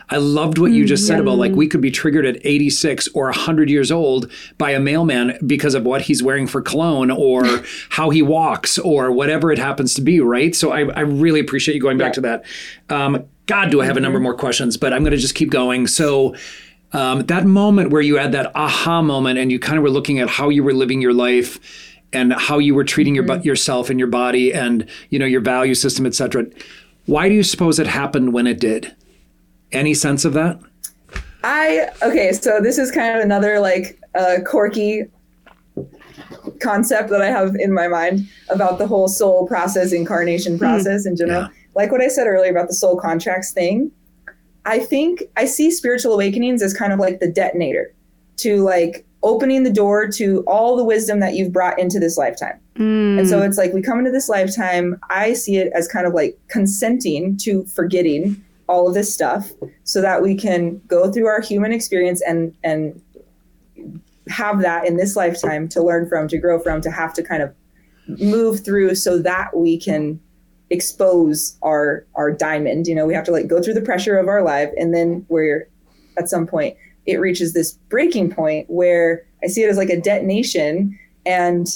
I 0.09 0.17
loved 0.17 0.57
what 0.59 0.71
you 0.73 0.85
just 0.85 1.07
said 1.07 1.19
about 1.21 1.37
like 1.37 1.53
we 1.53 1.65
could 1.67 1.81
be 1.81 1.89
triggered 1.89 2.25
at 2.25 2.37
86 2.45 3.07
or 3.15 3.25
100 3.25 3.69
years 3.69 3.89
old 3.91 4.29
by 4.57 4.71
a 4.71 4.79
mailman 4.79 5.39
because 5.47 5.73
of 5.75 5.85
what 5.85 6.01
he's 6.03 6.21
wearing 6.21 6.45
for 6.45 6.61
cologne 6.61 7.09
or 7.09 7.43
how 7.89 8.09
he 8.11 8.21
walks 8.21 8.77
or 8.77 9.11
whatever 9.11 9.51
it 9.51 9.57
happens 9.57 9.93
to 9.95 10.01
be, 10.01 10.19
right? 10.19 10.53
So 10.55 10.71
I, 10.71 10.81
I 10.91 10.99
really 10.99 11.39
appreciate 11.39 11.73
you 11.73 11.81
going 11.81 11.97
back 11.97 12.09
Yeah. 12.09 12.13
to 12.15 12.21
that. 12.21 12.45
Um, 12.89 13.23
God, 13.47 13.71
do 13.71 13.81
I 13.81 13.85
have 13.85 13.97
a 13.97 14.01
number 14.01 14.19
more 14.19 14.35
questions, 14.35 14.77
but 14.77 14.93
I'm 14.93 15.01
going 15.03 15.11
to 15.11 15.17
just 15.17 15.35
keep 15.35 15.49
going. 15.49 15.87
So, 15.87 16.35
Um, 16.93 17.21
that 17.25 17.45
moment 17.45 17.89
where 17.89 18.01
you 18.01 18.17
had 18.17 18.31
that 18.33 18.51
aha 18.55 19.01
moment 19.01 19.39
and 19.39 19.51
you 19.51 19.59
kind 19.59 19.77
of 19.77 19.83
were 19.83 19.89
looking 19.89 20.19
at 20.19 20.29
how 20.29 20.49
you 20.49 20.63
were 20.63 20.73
living 20.73 21.01
your 21.01 21.13
life 21.13 21.59
and 22.13 22.33
how 22.33 22.59
you 22.59 22.75
were 22.75 22.83
treating 22.83 23.15
your 23.15 23.23
Mm-hmm. 23.23 23.47
yourself 23.47 23.89
and 23.89 23.97
your 23.99 24.07
body 24.07 24.53
and 24.53 24.87
you 25.09 25.17
know 25.17 25.25
your 25.25 25.41
value 25.41 25.73
system, 25.73 26.05
et 26.05 26.13
cetera. 26.13 26.45
Why 27.05 27.27
do 27.29 27.35
you 27.35 27.43
suppose 27.43 27.79
it 27.79 27.87
happened 27.87 28.33
when 28.33 28.45
it 28.47 28.59
did? 28.59 28.95
Any 29.71 29.93
sense 29.95 30.23
of 30.23 30.33
that? 30.33 30.59
I 31.43 31.89
okay, 32.03 32.31
so 32.31 32.59
this 32.61 32.77
is 32.77 32.91
kind 32.91 33.17
of 33.17 33.23
another 33.23 33.59
like 33.59 33.99
uh, 34.15 34.37
quirky 34.45 35.05
concept 36.61 37.09
that 37.09 37.21
I 37.21 37.29
have 37.29 37.55
in 37.55 37.73
my 37.73 37.87
mind 37.87 38.27
about 38.49 38.77
the 38.77 38.87
whole 38.87 39.07
soul 39.07 39.47
process, 39.47 39.91
incarnation 39.91 40.59
process 40.59 41.05
in 41.05 41.15
general. 41.15 41.41
Yeah. 41.41 41.47
Like 41.75 41.91
what 41.91 42.01
I 42.01 42.07
said 42.07 42.27
earlier 42.27 42.51
about 42.51 42.67
the 42.67 42.75
soul 42.75 42.97
contracts 42.97 43.51
thing, 43.51 43.91
I 44.65 44.79
think 44.79 45.23
I 45.35 45.45
see 45.45 45.71
spiritual 45.71 46.13
awakenings 46.13 46.61
as 46.61 46.73
kind 46.73 46.93
of 46.93 46.99
like 46.99 47.19
the 47.19 47.29
detonator 47.29 47.93
to 48.37 48.63
like 48.63 49.05
opening 49.21 49.63
the 49.63 49.71
door 49.71 50.07
to 50.07 50.43
all 50.47 50.75
the 50.75 50.83
wisdom 50.83 51.19
that 51.21 51.35
you've 51.35 51.51
brought 51.51 51.79
into 51.79 51.99
this 51.99 52.17
lifetime. 52.17 52.59
Mm. 52.75 53.19
And 53.19 53.29
so 53.29 53.41
it's 53.41 53.57
like 53.57 53.73
we 53.73 53.81
come 53.81 53.99
into 53.99 54.11
this 54.11 54.29
lifetime, 54.29 54.99
I 55.09 55.33
see 55.33 55.57
it 55.57 55.71
as 55.73 55.87
kind 55.87 56.05
of 56.05 56.13
like 56.13 56.37
consenting 56.47 57.37
to 57.37 57.63
forgetting 57.65 58.43
all 58.67 58.87
of 58.87 58.93
this 58.93 59.13
stuff 59.13 59.51
so 59.83 60.01
that 60.01 60.21
we 60.21 60.35
can 60.35 60.81
go 60.87 61.11
through 61.11 61.27
our 61.27 61.41
human 61.41 61.71
experience 61.71 62.21
and 62.21 62.55
and 62.63 63.01
have 64.29 64.61
that 64.61 64.85
in 64.87 64.95
this 64.97 65.15
lifetime 65.15 65.67
to 65.67 65.83
learn 65.83 66.07
from, 66.07 66.27
to 66.29 66.37
grow 66.37 66.57
from, 66.59 66.81
to 66.81 66.89
have 66.89 67.13
to 67.13 67.21
kind 67.21 67.43
of 67.43 67.53
move 68.19 68.63
through 68.63 68.95
so 68.95 69.19
that 69.19 69.55
we 69.55 69.77
can 69.77 70.19
expose 70.73 71.57
our 71.61 72.05
our 72.15 72.31
diamond. 72.31 72.87
You 72.87 72.95
know, 72.95 73.05
we 73.05 73.13
have 73.13 73.25
to 73.25 73.31
like 73.31 73.47
go 73.47 73.61
through 73.61 73.75
the 73.75 73.81
pressure 73.81 74.17
of 74.17 74.27
our 74.27 74.41
life 74.41 74.69
and 74.77 74.93
then 74.93 75.25
we're 75.29 75.69
at 76.17 76.29
some 76.29 76.45
point 76.45 76.75
it 77.05 77.19
reaches 77.19 77.53
this 77.53 77.73
breaking 77.89 78.31
point 78.31 78.69
where 78.69 79.25
I 79.43 79.47
see 79.47 79.63
it 79.63 79.69
as 79.69 79.77
like 79.77 79.89
a 79.89 79.99
detonation 79.99 80.97
and 81.25 81.67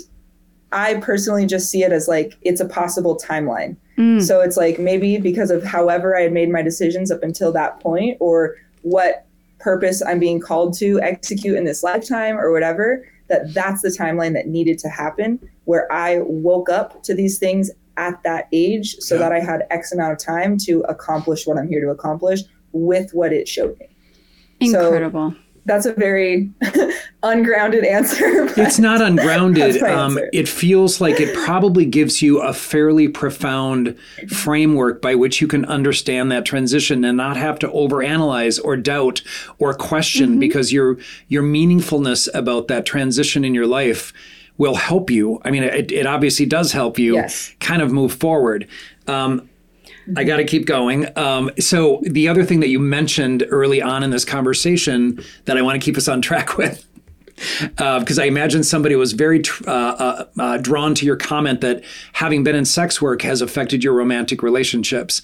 I 0.71 0.95
personally 0.95 1.45
just 1.45 1.69
see 1.69 1.83
it 1.83 1.91
as 1.91 2.07
like 2.07 2.33
it's 2.41 2.61
a 2.61 2.67
possible 2.67 3.17
timeline. 3.17 3.77
Mm. 3.97 4.21
So 4.21 4.41
it's 4.41 4.57
like 4.57 4.79
maybe 4.79 5.17
because 5.17 5.49
of 5.51 5.63
however 5.63 6.17
I 6.17 6.21
had 6.23 6.33
made 6.33 6.49
my 6.49 6.61
decisions 6.61 7.11
up 7.11 7.23
until 7.23 7.51
that 7.53 7.79
point 7.79 8.17
or 8.19 8.55
what 8.83 9.25
purpose 9.59 10.01
I'm 10.01 10.19
being 10.19 10.39
called 10.39 10.77
to 10.79 10.99
execute 11.01 11.57
in 11.57 11.65
this 11.65 11.83
lifetime 11.83 12.37
or 12.37 12.51
whatever, 12.51 13.05
that 13.27 13.53
that's 13.53 13.81
the 13.81 13.89
timeline 13.89 14.33
that 14.33 14.47
needed 14.47 14.77
to 14.79 14.89
happen 14.89 15.39
where 15.65 15.91
I 15.91 16.19
woke 16.19 16.69
up 16.69 17.03
to 17.03 17.13
these 17.13 17.39
things 17.39 17.71
at 17.97 18.21
that 18.23 18.47
age 18.53 18.95
so 18.99 19.15
Yeah. 19.15 19.21
that 19.21 19.31
I 19.33 19.39
had 19.39 19.63
X 19.69 19.91
amount 19.91 20.13
of 20.13 20.19
time 20.19 20.57
to 20.59 20.81
accomplish 20.87 21.45
what 21.45 21.57
I'm 21.57 21.67
here 21.67 21.81
to 21.81 21.89
accomplish 21.89 22.41
with 22.71 23.11
what 23.13 23.33
it 23.33 23.47
showed 23.47 23.77
me. 23.79 24.71
so- 24.71 24.85
Incredible. 24.85 25.35
That's 25.65 25.85
a 25.85 25.91
very 25.93 26.49
ungrounded 27.23 27.83
answer. 27.83 28.45
It's 28.57 28.79
not 28.79 29.01
ungrounded. 29.01 29.83
Um, 29.83 30.17
it 30.33 30.47
feels 30.47 31.01
like 31.01 31.19
it 31.19 31.35
probably 31.35 31.83
gives 31.85 32.21
you 32.21 32.39
a 32.41 32.53
fairly 32.53 33.07
profound 33.09 33.95
framework 34.29 35.01
by 35.01 35.13
which 35.15 35.41
you 35.41 35.47
can 35.47 35.65
understand 35.65 36.31
that 36.31 36.45
transition 36.45 37.03
and 37.03 37.17
not 37.17 37.35
have 37.37 37.59
to 37.59 37.67
overanalyze 37.67 38.59
or 38.63 38.77
doubt 38.77 39.21
or 39.59 39.73
question 39.73 40.29
Mm-hmm. 40.31 40.39
because 40.39 40.71
your 40.71 40.97
your 41.27 41.43
meaningfulness 41.43 42.29
about 42.33 42.67
that 42.69 42.85
transition 42.85 43.43
in 43.43 43.53
your 43.53 43.67
life 43.67 44.13
will 44.57 44.75
help 44.75 45.09
you. 45.09 45.39
I 45.45 45.51
mean, 45.51 45.63
it, 45.63 45.91
it 45.91 46.05
obviously 46.05 46.45
does 46.45 46.71
help 46.71 46.97
you 46.97 47.15
Yes. 47.15 47.53
kind 47.59 47.81
of 47.81 47.91
move 47.91 48.13
forward. 48.13 48.67
Um, 49.07 49.49
I 50.15 50.23
got 50.23 50.37
to 50.37 50.45
keep 50.45 50.65
going. 50.65 51.05
Um, 51.17 51.51
so 51.59 52.01
the 52.03 52.27
other 52.29 52.45
thing 52.45 52.61
that 52.61 52.69
you 52.69 52.79
mentioned 52.79 53.45
early 53.49 53.81
on 53.81 54.03
in 54.03 54.09
this 54.09 54.23
conversation 54.25 55.21
that 55.45 55.57
I 55.57 55.61
want 55.61 55.79
to 55.81 55.83
keep 55.85 55.97
us 55.97 56.07
on 56.07 56.21
track 56.21 56.57
with 56.57 56.85
because 57.75 58.17
I 58.17 58.25
imagine 58.25 58.63
somebody 58.63 58.95
was 58.95 59.13
very 59.13 59.41
tr- 59.41 59.69
uh, 59.69 59.71
uh, 59.73 60.25
uh, 60.39 60.57
drawn 60.57 60.95
to 60.95 61.05
your 61.05 61.17
comment 61.17 61.61
that 61.61 61.83
having 62.13 62.43
been 62.43 62.55
in 62.55 62.65
sex 62.65 62.99
work 63.01 63.21
has 63.21 63.41
affected 63.41 63.83
your 63.83 63.93
romantic 63.93 64.41
relationships. 64.41 65.21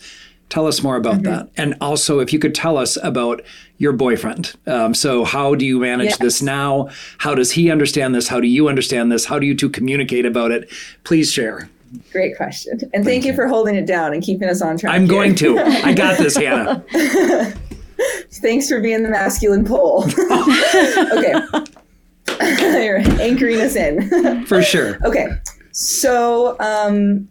Tell 0.54 0.68
us 0.68 0.84
more 0.84 0.96
about 0.98 1.24
that. 1.24 1.50
And 1.58 1.74
also, 1.82 2.20
if 2.20 2.32
you 2.32 2.38
could 2.38 2.54
tell 2.54 2.78
us 2.78 2.96
about 3.02 3.42
your 3.80 3.92
boyfriend. 3.92 4.54
Um, 4.68 4.94
so, 4.94 5.24
how 5.24 5.56
do 5.56 5.66
you 5.66 5.80
manage 5.80 6.10
Yes. 6.10 6.18
this 6.20 6.42
now? 6.44 6.90
How 7.18 7.34
does 7.34 7.54
he 7.54 7.72
understand 7.72 8.14
this? 8.14 8.28
How 8.28 8.40
do 8.40 8.46
you 8.46 8.70
understand 8.70 9.12
this? 9.12 9.26
How 9.26 9.40
do 9.40 9.48
you 9.48 9.56
two 9.56 9.68
communicate 9.68 10.28
about 10.28 10.52
it? 10.52 10.70
Please 11.06 11.32
share. 11.32 11.70
Great 12.12 12.38
question. 12.38 12.80
And 12.94 13.04
thank 13.04 13.26
you 13.26 13.34
for 13.34 13.48
holding 13.48 13.74
it 13.74 13.88
down 13.88 14.14
and 14.14 14.22
keeping 14.22 14.48
us 14.48 14.62
on 14.62 14.78
track. 14.78 14.94
I'm 14.94 15.02
here. 15.08 15.10
going 15.10 15.34
to. 15.38 15.58
I 15.58 15.92
got 15.92 16.18
this, 16.20 16.36
Hannah. 16.38 16.84
Thanks 18.34 18.70
for 18.70 18.80
being 18.80 19.02
the 19.02 19.10
masculine 19.10 19.66
pole. 19.66 20.04
okay. 21.18 21.34
You're 22.86 22.98
anchoring 23.20 23.60
us 23.60 23.76
in. 23.76 24.46
For 24.46 24.62
sure. 24.62 25.00
okay. 25.04 25.30
So, 25.72 26.56
um, 26.60 27.28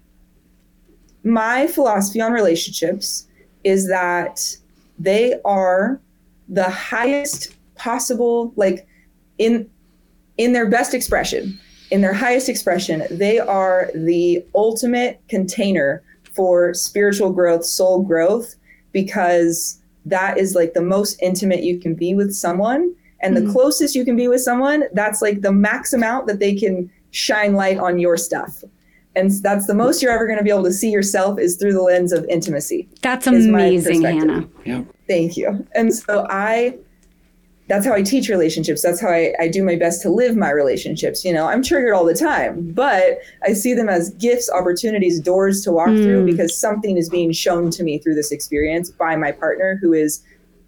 my 1.24 1.66
philosophy 1.66 2.20
on 2.20 2.32
relationships 2.32 3.26
is 3.64 3.88
that 3.88 4.56
they 4.98 5.40
are 5.44 6.00
the 6.48 6.68
highest 6.68 7.54
possible, 7.76 8.52
like 8.56 8.86
in 9.38 9.68
in 10.38 10.52
their 10.52 10.68
best 10.68 10.94
expression, 10.94 11.58
in 11.90 12.00
their 12.00 12.14
highest 12.14 12.48
expression, 12.48 13.04
they 13.10 13.38
are 13.38 13.90
the 13.94 14.44
ultimate 14.54 15.20
container 15.28 16.02
for 16.22 16.72
spiritual 16.72 17.32
growth, 17.32 17.64
soul 17.64 18.02
growth, 18.02 18.54
because 18.92 19.78
that 20.06 20.38
is 20.38 20.54
like 20.54 20.72
the 20.72 20.82
most 20.82 21.20
intimate 21.20 21.62
you 21.62 21.78
can 21.78 21.94
be 21.94 22.14
with 22.14 22.34
someone. 22.34 22.94
And 23.20 23.36
the 23.36 23.42
mm-hmm. 23.42 23.52
closest 23.52 23.94
you 23.94 24.04
can 24.04 24.16
be 24.16 24.26
with 24.26 24.40
someone, 24.40 24.84
that's 24.94 25.22
like 25.22 25.42
the 25.42 25.52
max 25.52 25.92
amount 25.92 26.26
that 26.26 26.40
they 26.40 26.54
can 26.54 26.90
shine 27.10 27.52
light 27.52 27.78
on 27.78 27.98
your 27.98 28.16
stuff. 28.16 28.64
And 29.14 29.30
that's 29.42 29.66
the 29.66 29.74
most 29.74 30.02
you're 30.02 30.12
ever 30.12 30.26
going 30.26 30.38
to 30.38 30.44
be 30.44 30.50
able 30.50 30.64
to 30.64 30.72
see 30.72 30.90
yourself 30.90 31.38
is 31.38 31.56
through 31.56 31.74
the 31.74 31.82
lens 31.82 32.12
of 32.12 32.24
intimacy. 32.28 32.88
That's 33.02 33.26
amazing. 33.26 34.02
Hannah. 34.02 34.48
Yeah. 34.64 34.84
Thank 35.06 35.36
you. 35.36 35.66
And 35.74 35.94
so 35.94 36.26
I, 36.30 36.78
that's 37.68 37.84
how 37.84 37.92
I 37.92 38.02
teach 38.02 38.28
relationships. 38.28 38.82
That's 38.82 39.00
how 39.00 39.08
I, 39.08 39.34
I 39.38 39.48
do 39.48 39.62
my 39.62 39.76
best 39.76 40.00
to 40.02 40.10
live 40.10 40.36
my 40.36 40.50
relationships. 40.50 41.24
You 41.24 41.32
know, 41.32 41.46
I'm 41.46 41.62
triggered 41.62 41.92
all 41.92 42.06
the 42.06 42.14
time, 42.14 42.72
but 42.72 43.18
I 43.44 43.52
see 43.52 43.74
them 43.74 43.88
as 43.88 44.10
gifts, 44.14 44.50
opportunities, 44.50 45.20
doors 45.20 45.62
to 45.64 45.72
walk 45.72 45.88
through 45.88 46.24
mm. 46.24 46.26
because 46.26 46.58
something 46.58 46.96
is 46.96 47.10
being 47.10 47.32
shown 47.32 47.70
to 47.72 47.82
me 47.82 47.98
through 47.98 48.14
this 48.14 48.32
experience 48.32 48.90
by 48.90 49.16
my 49.16 49.32
partner 49.32 49.78
who 49.80 49.92
is 49.92 50.22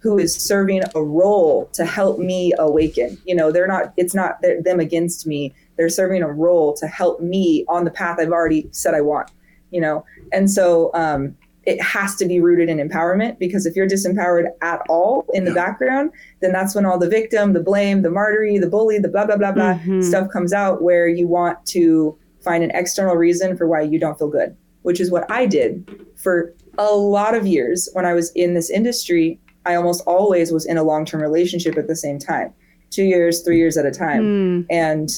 who 0.05 0.19
is 0.19 0.35
serving 0.35 0.83
a 0.93 1.01
role 1.01 1.67
to 1.73 1.83
help 1.83 2.19
me 2.19 2.53
awaken. 2.59 3.17
You 3.25 3.33
know, 3.33 3.51
they're 3.51 3.65
not, 3.65 3.91
it's 3.97 4.13
not 4.13 4.39
they're- 4.39 4.61
them 4.61 4.79
against 4.79 5.25
me. 5.25 5.51
They're 5.77 5.89
serving 5.89 6.21
a 6.23 6.31
role 6.31 6.73
to 6.75 6.87
help 6.87 7.21
me 7.21 7.65
on 7.67 7.85
the 7.85 7.91
path 7.91 8.17
I've 8.19 8.31
already 8.31 8.67
said 8.71 8.93
I 8.93 9.01
want, 9.01 9.31
you 9.71 9.81
know? 9.81 10.05
And 10.31 10.49
so, 10.49 10.91
um, 10.93 11.35
it 11.65 11.81
has 11.81 12.15
to 12.15 12.25
be 12.25 12.39
rooted 12.39 12.69
in 12.69 12.77
empowerment 12.77 13.39
because 13.39 13.65
if 13.65 13.75
you're 13.75 13.87
disempowered 13.87 14.45
at 14.61 14.81
all 14.87 15.25
in 15.33 15.45
the 15.45 15.53
background, 15.53 16.11
then 16.39 16.51
that's 16.51 16.75
when 16.75 16.85
all 16.85 16.99
the 16.99 17.09
victim, 17.09 17.53
the 17.53 17.59
blame, 17.59 18.03
the 18.03 18.11
martyry, 18.11 18.59
the 18.59 18.69
bully, 18.69 18.99
the 18.99 19.07
blah, 19.07 19.25
blah, 19.25 19.35
blah, 19.37 19.51
blah 19.51 19.73
Mhm. 19.79 20.03
stuff 20.03 20.29
comes 20.29 20.53
out 20.53 20.83
where 20.83 21.07
you 21.07 21.27
want 21.27 21.65
to 21.65 22.15
find 22.41 22.63
an 22.63 22.69
external 22.75 23.15
reason 23.15 23.57
for 23.57 23.67
why 23.67 23.81
you 23.81 23.99
don't 23.99 24.17
feel 24.19 24.27
good, 24.27 24.55
which 24.83 25.01
is 25.01 25.09
what 25.09 25.25
I 25.31 25.47
did 25.47 25.89
for 26.15 26.53
a 26.77 26.93
lot 26.93 27.33
of 27.33 27.47
years 27.47 27.89
when 27.93 28.05
I 28.05 28.13
was 28.13 28.31
in 28.35 28.53
this 28.53 28.69
industry. 28.69 29.39
I 29.65 29.73
almost 29.73 30.03
always 30.05 30.51
was 30.51 30.67
in 30.67 30.77
a 30.77 30.83
long 30.83 31.03
term 31.03 31.21
relationship 31.21 31.79
at 31.79 31.87
the 31.87 31.95
same 31.95 32.19
time, 32.19 32.53
two 32.91 33.03
years, 33.03 33.41
three 33.41 33.57
years 33.57 33.75
at 33.75 33.87
a 33.87 33.91
time. 33.91 34.21
Mm. 34.21 34.65
And 34.69 35.09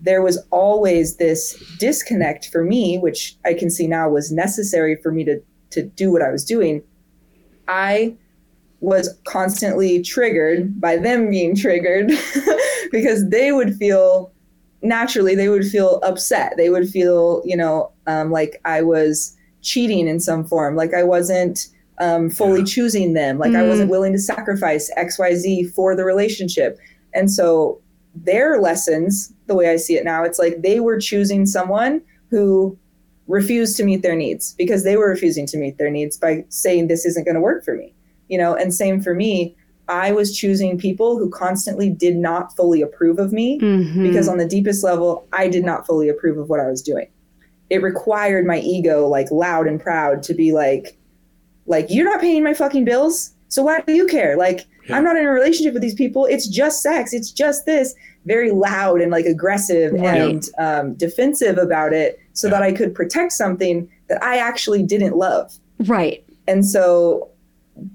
there 0.00 0.22
was 0.22 0.38
always 0.50 1.16
this 1.16 1.56
disconnect 1.76 2.48
for 2.50 2.64
me, 2.64 2.98
which 2.98 3.36
I 3.44 3.54
can 3.54 3.70
see 3.70 3.86
now 3.86 4.08
was 4.08 4.32
necessary 4.32 4.96
for 4.96 5.12
me 5.12 5.24
to, 5.24 5.40
to 5.70 5.82
do 5.82 6.10
what 6.10 6.22
I 6.22 6.30
was 6.30 6.44
doing. 6.44 6.82
I 7.68 8.16
was 8.80 9.16
constantly 9.24 10.02
triggered 10.02 10.80
by 10.80 10.96
them 10.96 11.30
being 11.30 11.54
triggered 11.54 12.10
because 12.92 13.28
they 13.28 13.52
would 13.52 13.76
feel 13.76 14.32
naturally 14.82 15.34
they 15.34 15.50
would 15.50 15.66
feel 15.66 16.00
upset 16.02 16.54
they 16.56 16.70
would 16.70 16.88
feel 16.88 17.42
you 17.44 17.54
know 17.54 17.92
um, 18.06 18.30
like 18.30 18.58
i 18.64 18.80
was 18.80 19.36
cheating 19.60 20.08
in 20.08 20.18
some 20.18 20.42
form 20.42 20.74
like 20.74 20.94
i 20.94 21.02
wasn't 21.02 21.68
um, 21.98 22.30
fully 22.30 22.60
Yeah. 22.60 22.64
choosing 22.64 23.12
them 23.12 23.38
like 23.38 23.54
i 23.54 23.60
Mm. 23.62 23.68
wasn't 23.68 23.90
willing 23.90 24.14
to 24.14 24.18
sacrifice 24.18 24.90
xyz 24.96 25.70
for 25.74 25.94
the 25.94 26.02
relationship 26.06 26.78
and 27.12 27.30
so 27.30 27.78
their 28.14 28.60
lessons 28.60 29.32
the 29.46 29.54
way 29.54 29.70
i 29.70 29.76
see 29.76 29.94
it 29.96 30.04
now 30.04 30.24
it's 30.24 30.38
like 30.38 30.62
they 30.62 30.80
were 30.80 30.98
choosing 30.98 31.46
someone 31.46 32.00
who 32.30 32.76
refused 33.28 33.76
to 33.76 33.84
meet 33.84 34.02
their 34.02 34.16
needs 34.16 34.54
because 34.58 34.82
they 34.82 34.96
were 34.96 35.08
refusing 35.08 35.46
to 35.46 35.56
meet 35.56 35.78
their 35.78 35.90
needs 35.90 36.16
by 36.16 36.44
saying 36.48 36.88
this 36.88 37.06
isn't 37.06 37.24
going 37.24 37.34
to 37.36 37.40
work 37.40 37.64
for 37.64 37.74
me 37.76 37.92
you 38.28 38.38
know? 38.38 38.54
And 38.54 38.72
same 38.74 39.00
for 39.00 39.14
me 39.14 39.56
i 39.88 40.12
was 40.12 40.36
choosing 40.36 40.78
people 40.78 41.18
who 41.18 41.30
constantly 41.30 41.90
did 41.90 42.16
not 42.16 42.54
fully 42.56 42.80
approve 42.82 43.18
of 43.18 43.32
me 43.32 43.58
Mhm. 43.60 44.02
because 44.02 44.28
on 44.28 44.38
the 44.38 44.46
deepest 44.46 44.82
level 44.84 45.26
i 45.32 45.48
did 45.48 45.64
not 45.64 45.86
fully 45.86 46.08
approve 46.08 46.38
of 46.38 46.48
what 46.48 46.60
i 46.60 46.66
was 46.68 46.82
doing. 46.82 47.06
It 47.70 47.82
required 47.82 48.46
my 48.46 48.58
ego 48.58 49.06
like 49.06 49.30
loud 49.30 49.68
and 49.68 49.80
proud 49.80 50.24
to 50.24 50.34
be 50.34 50.52
like 50.52 50.96
like 51.66 51.86
you're 51.88 52.04
not 52.04 52.20
paying 52.20 52.42
my 52.42 52.54
fucking 52.54 52.84
bills 52.84 53.30
So 53.50 53.62
why 53.62 53.80
do 53.82 53.92
you 53.92 54.06
care? 54.06 54.36
Like, 54.36 54.66
yeah. 54.88 54.96
I'm 54.96 55.04
not 55.04 55.16
in 55.16 55.26
a 55.26 55.30
relationship 55.30 55.74
with 55.74 55.82
these 55.82 55.94
people. 55.94 56.24
It's 56.24 56.48
just 56.48 56.82
sex. 56.82 57.12
It's 57.12 57.30
just 57.30 57.66
this. 57.66 57.94
Very 58.24 58.50
loud 58.50 59.00
and 59.00 59.10
like 59.10 59.26
aggressive 59.26 59.92
right. 59.92 60.04
and 60.04 60.48
um, 60.58 60.94
defensive 60.94 61.58
about 61.58 61.92
it 61.92 62.18
so 62.32 62.46
yeah. 62.46 62.52
that 62.52 62.62
I 62.62 62.72
could 62.72 62.94
protect 62.94 63.32
something 63.32 63.90
that 64.08 64.22
I 64.22 64.38
actually 64.38 64.82
didn't 64.82 65.16
love. 65.16 65.58
Right. 65.80 66.24
And 66.46 66.64
so 66.64 67.28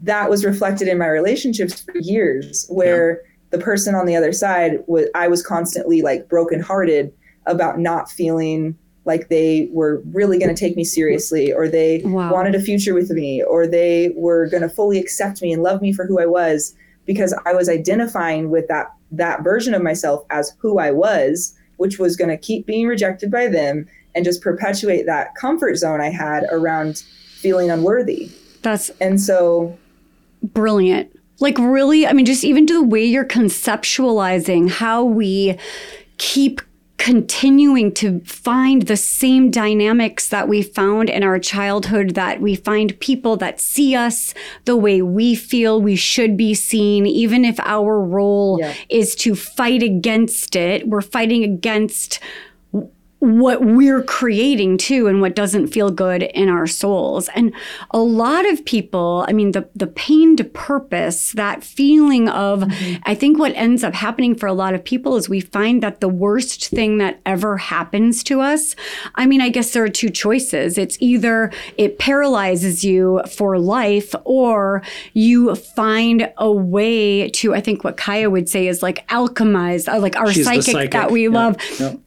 that 0.01 0.29
was 0.29 0.43
reflected 0.43 0.87
in 0.87 0.97
my 0.97 1.07
relationships 1.07 1.81
for 1.81 1.97
years 1.97 2.65
where 2.69 3.11
yeah. 3.11 3.29
the 3.51 3.59
person 3.59 3.95
on 3.95 4.05
the 4.05 4.15
other 4.15 4.33
side 4.33 4.83
was 4.87 5.07
I 5.15 5.27
was 5.27 5.45
constantly 5.45 6.01
like 6.01 6.27
brokenhearted 6.27 7.13
about 7.45 7.79
not 7.79 8.09
feeling 8.09 8.77
like 9.05 9.29
they 9.29 9.69
were 9.71 10.01
really 10.11 10.37
going 10.37 10.53
to 10.53 10.59
take 10.59 10.75
me 10.75 10.83
seriously 10.83 11.53
or 11.53 11.67
they 11.67 12.01
wow. 12.03 12.31
wanted 12.31 12.55
a 12.55 12.59
future 12.59 12.93
with 12.93 13.11
me 13.11 13.43
or 13.43 13.67
they 13.67 14.11
were 14.15 14.47
going 14.47 14.63
to 14.63 14.69
fully 14.69 14.99
accept 14.99 15.41
me 15.41 15.53
and 15.53 15.63
love 15.63 15.81
me 15.81 15.93
for 15.93 16.05
who 16.05 16.19
I 16.19 16.25
was 16.25 16.75
because 17.05 17.33
I 17.45 17.53
was 17.53 17.69
identifying 17.69 18.49
with 18.49 18.67
that 18.67 18.91
that 19.11 19.43
version 19.43 19.73
of 19.73 19.83
myself 19.83 20.25
as 20.31 20.55
who 20.59 20.79
I 20.79 20.91
was 20.91 21.55
which 21.77 21.99
was 21.99 22.15
going 22.15 22.29
to 22.29 22.37
keep 22.37 22.65
being 22.65 22.87
rejected 22.87 23.29
by 23.29 23.47
them 23.47 23.87
and 24.13 24.23
just 24.23 24.41
perpetuate 24.41 25.05
that 25.05 25.35
comfort 25.35 25.75
zone 25.75 26.01
I 26.01 26.09
had 26.09 26.45
around 26.51 27.03
feeling 27.35 27.69
unworthy. 27.69 28.31
That's 28.61 28.89
and 29.01 29.19
so 29.19 29.77
brilliant. 30.41 31.11
Like 31.39 31.57
really, 31.57 32.07
I 32.07 32.13
mean 32.13 32.25
just 32.25 32.43
even 32.43 32.65
to 32.67 32.73
the 32.73 32.83
way 32.83 33.03
you're 33.03 33.25
conceptualizing 33.25 34.69
how 34.69 35.03
we 35.03 35.57
keep 36.17 36.61
continuing 36.97 37.93
to 37.93 38.21
find 38.21 38.83
the 38.83 38.95
same 38.95 39.51
dynamics 39.51 40.29
that 40.29 40.47
we 40.47 40.61
found 40.61 41.09
in 41.09 41.23
our 41.23 41.37
childhood 41.39 42.15
that 42.15 42.39
we 42.39 42.55
find 42.55 42.99
people 42.99 43.35
that 43.37 43.59
see 43.59 43.95
us 43.95 44.33
the 44.63 44.77
way 44.77 45.01
we 45.01 45.35
feel 45.35 45.81
we 45.81 45.95
should 45.95 46.37
be 46.37 46.53
seen 46.53 47.05
even 47.05 47.43
if 47.43 47.59
our 47.59 47.99
role 47.99 48.59
yeah. 48.59 48.73
is 48.89 49.13
to 49.15 49.35
fight 49.35 49.83
against 49.83 50.55
it 50.55 50.87
we're 50.87 51.01
fighting 51.01 51.43
against 51.43 52.19
what 53.19 53.63
we're 53.63 54.03
creating 54.03 54.77
too 54.77 55.07
and 55.07 55.21
what 55.21 55.35
doesn't 55.35 55.67
feel 55.67 55.89
good 55.89 56.21
in 56.21 56.49
our 56.49 56.67
souls 56.67 57.29
and 57.29 57.53
a 57.91 57.97
lot 57.97 58.45
of 58.45 58.63
people 58.65 59.25
i 59.29 59.31
mean 59.31 59.53
the 59.53 59.67
the 59.73 59.87
pain 59.87 60.35
to 60.35 60.43
purpose 60.43 61.31
that 61.31 61.63
feeling 61.63 62.27
of 62.27 62.59
mm-hmm. 62.59 63.01
i 63.03 63.15
think 63.15 63.39
what 63.39 63.53
ends 63.55 63.85
up 63.85 63.93
happening 63.93 64.35
for 64.35 64.47
a 64.47 64.53
lot 64.53 64.73
of 64.73 64.83
people 64.83 65.15
is 65.15 65.29
we 65.29 65.39
find 65.39 65.81
that 65.81 66.01
the 66.01 66.09
worst 66.09 66.67
thing 66.67 66.97
that 66.97 67.19
ever 67.25 67.55
happens 67.57 68.21
to 68.21 68.41
us 68.41 68.75
i 69.15 69.25
mean 69.25 69.39
i 69.39 69.47
guess 69.47 69.71
there 69.71 69.83
are 69.83 69.89
two 69.89 70.09
choices 70.09 70.77
it's 70.77 70.97
either 70.99 71.51
it 71.77 71.97
paralyzes 71.97 72.83
you 72.83 73.21
for 73.31 73.57
life 73.57 74.13
or 74.25 74.81
you 75.13 75.55
find 75.55 76.29
a 76.37 76.51
way 76.51 77.29
to 77.29 77.55
i 77.55 77.61
think 77.61 77.83
what 77.85 77.95
kaya 77.95 78.29
would 78.29 78.49
say 78.49 78.67
is 78.67 78.83
like 78.83 79.07
alchemize 79.07 79.91
uh, 79.91 79.97
like 79.99 80.17
our 80.17 80.33
psychic, 80.33 80.63
psychic, 80.63 80.91
that 80.91 81.11
we 81.11 81.29
love 81.29 81.57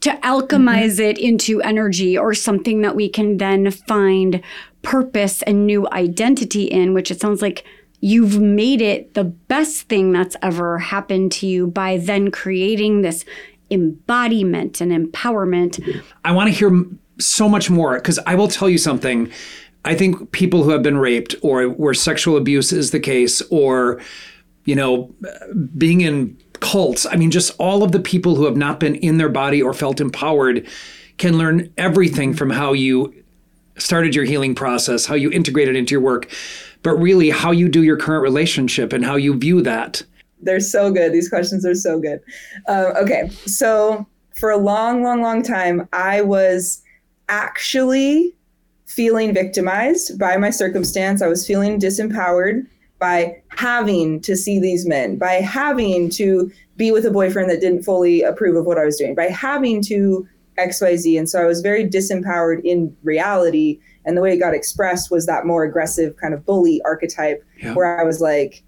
to 0.00 0.10
alchemize 0.22 0.97
mm-hmm. 0.97 0.97
It 0.98 1.18
into 1.18 1.60
energy 1.62 2.16
or 2.16 2.34
something 2.34 2.82
that 2.82 2.96
we 2.96 3.08
can 3.08 3.38
then 3.38 3.70
find 3.70 4.42
purpose 4.82 5.42
and 5.42 5.66
new 5.66 5.88
identity 5.90 6.64
in, 6.64 6.94
which 6.94 7.10
it 7.10 7.20
sounds 7.20 7.42
like 7.42 7.64
you've 8.00 8.38
made 8.38 8.80
it 8.80 9.14
the 9.14 9.24
best 9.24 9.88
thing 9.88 10.12
that's 10.12 10.36
ever 10.42 10.78
happened 10.78 11.32
to 11.32 11.46
you 11.46 11.66
by 11.66 11.96
then 11.96 12.30
creating 12.30 13.02
this 13.02 13.24
embodiment 13.70 14.80
and 14.80 14.92
empowerment. 14.92 16.02
I 16.24 16.32
want 16.32 16.48
to 16.48 16.54
hear 16.54 16.84
so 17.18 17.48
much 17.48 17.70
more 17.70 17.94
because 17.94 18.18
I 18.26 18.34
will 18.34 18.48
tell 18.48 18.68
you 18.68 18.78
something. 18.78 19.30
I 19.84 19.94
think 19.94 20.32
people 20.32 20.62
who 20.62 20.70
have 20.70 20.82
been 20.82 20.98
raped 20.98 21.34
or 21.42 21.64
where 21.64 21.94
sexual 21.94 22.36
abuse 22.36 22.72
is 22.72 22.90
the 22.90 23.00
case 23.00 23.42
or 23.50 24.00
you 24.64 24.74
know 24.74 25.14
being 25.76 26.02
in 26.02 26.36
cults, 26.70 27.06
I 27.06 27.16
mean 27.16 27.30
just 27.30 27.54
all 27.58 27.82
of 27.82 27.92
the 27.92 28.00
people 28.00 28.36
who 28.36 28.44
have 28.44 28.56
not 28.56 28.78
been 28.78 28.94
in 28.96 29.18
their 29.18 29.28
body 29.28 29.62
or 29.62 29.72
felt 29.72 30.00
empowered 30.00 30.66
can 31.16 31.38
learn 31.38 31.72
everything 31.78 32.34
from 32.34 32.50
how 32.50 32.72
you 32.72 33.14
started 33.78 34.14
your 34.14 34.24
healing 34.24 34.54
process, 34.54 35.06
how 35.06 35.14
you 35.14 35.30
integrate 35.30 35.68
it 35.68 35.76
into 35.76 35.92
your 35.92 36.00
work, 36.00 36.28
but 36.82 36.92
really 36.94 37.30
how 37.30 37.50
you 37.50 37.68
do 37.68 37.82
your 37.82 37.96
current 37.96 38.22
relationship 38.22 38.92
and 38.92 39.04
how 39.04 39.16
you 39.16 39.36
view 39.36 39.62
that. 39.62 40.02
They're 40.40 40.60
so 40.60 40.92
good. 40.92 41.12
These 41.12 41.28
questions 41.28 41.64
are 41.64 41.74
so 41.74 41.98
good. 41.98 42.20
Uh, 42.68 42.92
okay. 42.96 43.28
So, 43.46 44.06
for 44.36 44.50
a 44.50 44.56
long, 44.56 45.02
long, 45.02 45.20
long 45.20 45.42
time, 45.42 45.88
I 45.92 46.20
was 46.20 46.82
actually 47.28 48.36
feeling 48.86 49.34
victimized 49.34 50.18
by 50.18 50.36
my 50.36 50.50
circumstance. 50.50 51.22
I 51.22 51.26
was 51.26 51.46
feeling 51.46 51.80
disempowered 51.80 52.66
by 52.98 53.40
having 53.50 54.20
to 54.20 54.36
see 54.36 54.58
these 54.58 54.86
men, 54.86 55.16
by 55.16 55.34
having 55.34 56.10
to 56.10 56.50
be 56.76 56.90
with 56.90 57.04
a 57.04 57.10
boyfriend 57.10 57.50
that 57.50 57.60
didn't 57.60 57.82
fully 57.82 58.22
approve 58.22 58.56
of 58.56 58.66
what 58.66 58.78
I 58.78 58.84
was 58.84 58.96
doing, 58.96 59.14
by 59.14 59.24
having 59.26 59.82
to 59.82 60.26
XYZ. 60.58 61.18
And 61.18 61.28
so 61.28 61.40
I 61.40 61.46
was 61.46 61.60
very 61.60 61.88
disempowered 61.88 62.60
in 62.64 62.94
reality. 63.02 63.80
And 64.04 64.16
the 64.16 64.20
way 64.20 64.32
it 64.32 64.38
got 64.38 64.54
expressed 64.54 65.10
was 65.10 65.26
that 65.26 65.46
more 65.46 65.64
aggressive 65.64 66.16
kind 66.16 66.34
of 66.34 66.44
bully 66.44 66.80
archetype 66.84 67.44
yeah. 67.62 67.74
where 67.74 68.00
I 68.00 68.04
was 68.04 68.20
like, 68.20 68.62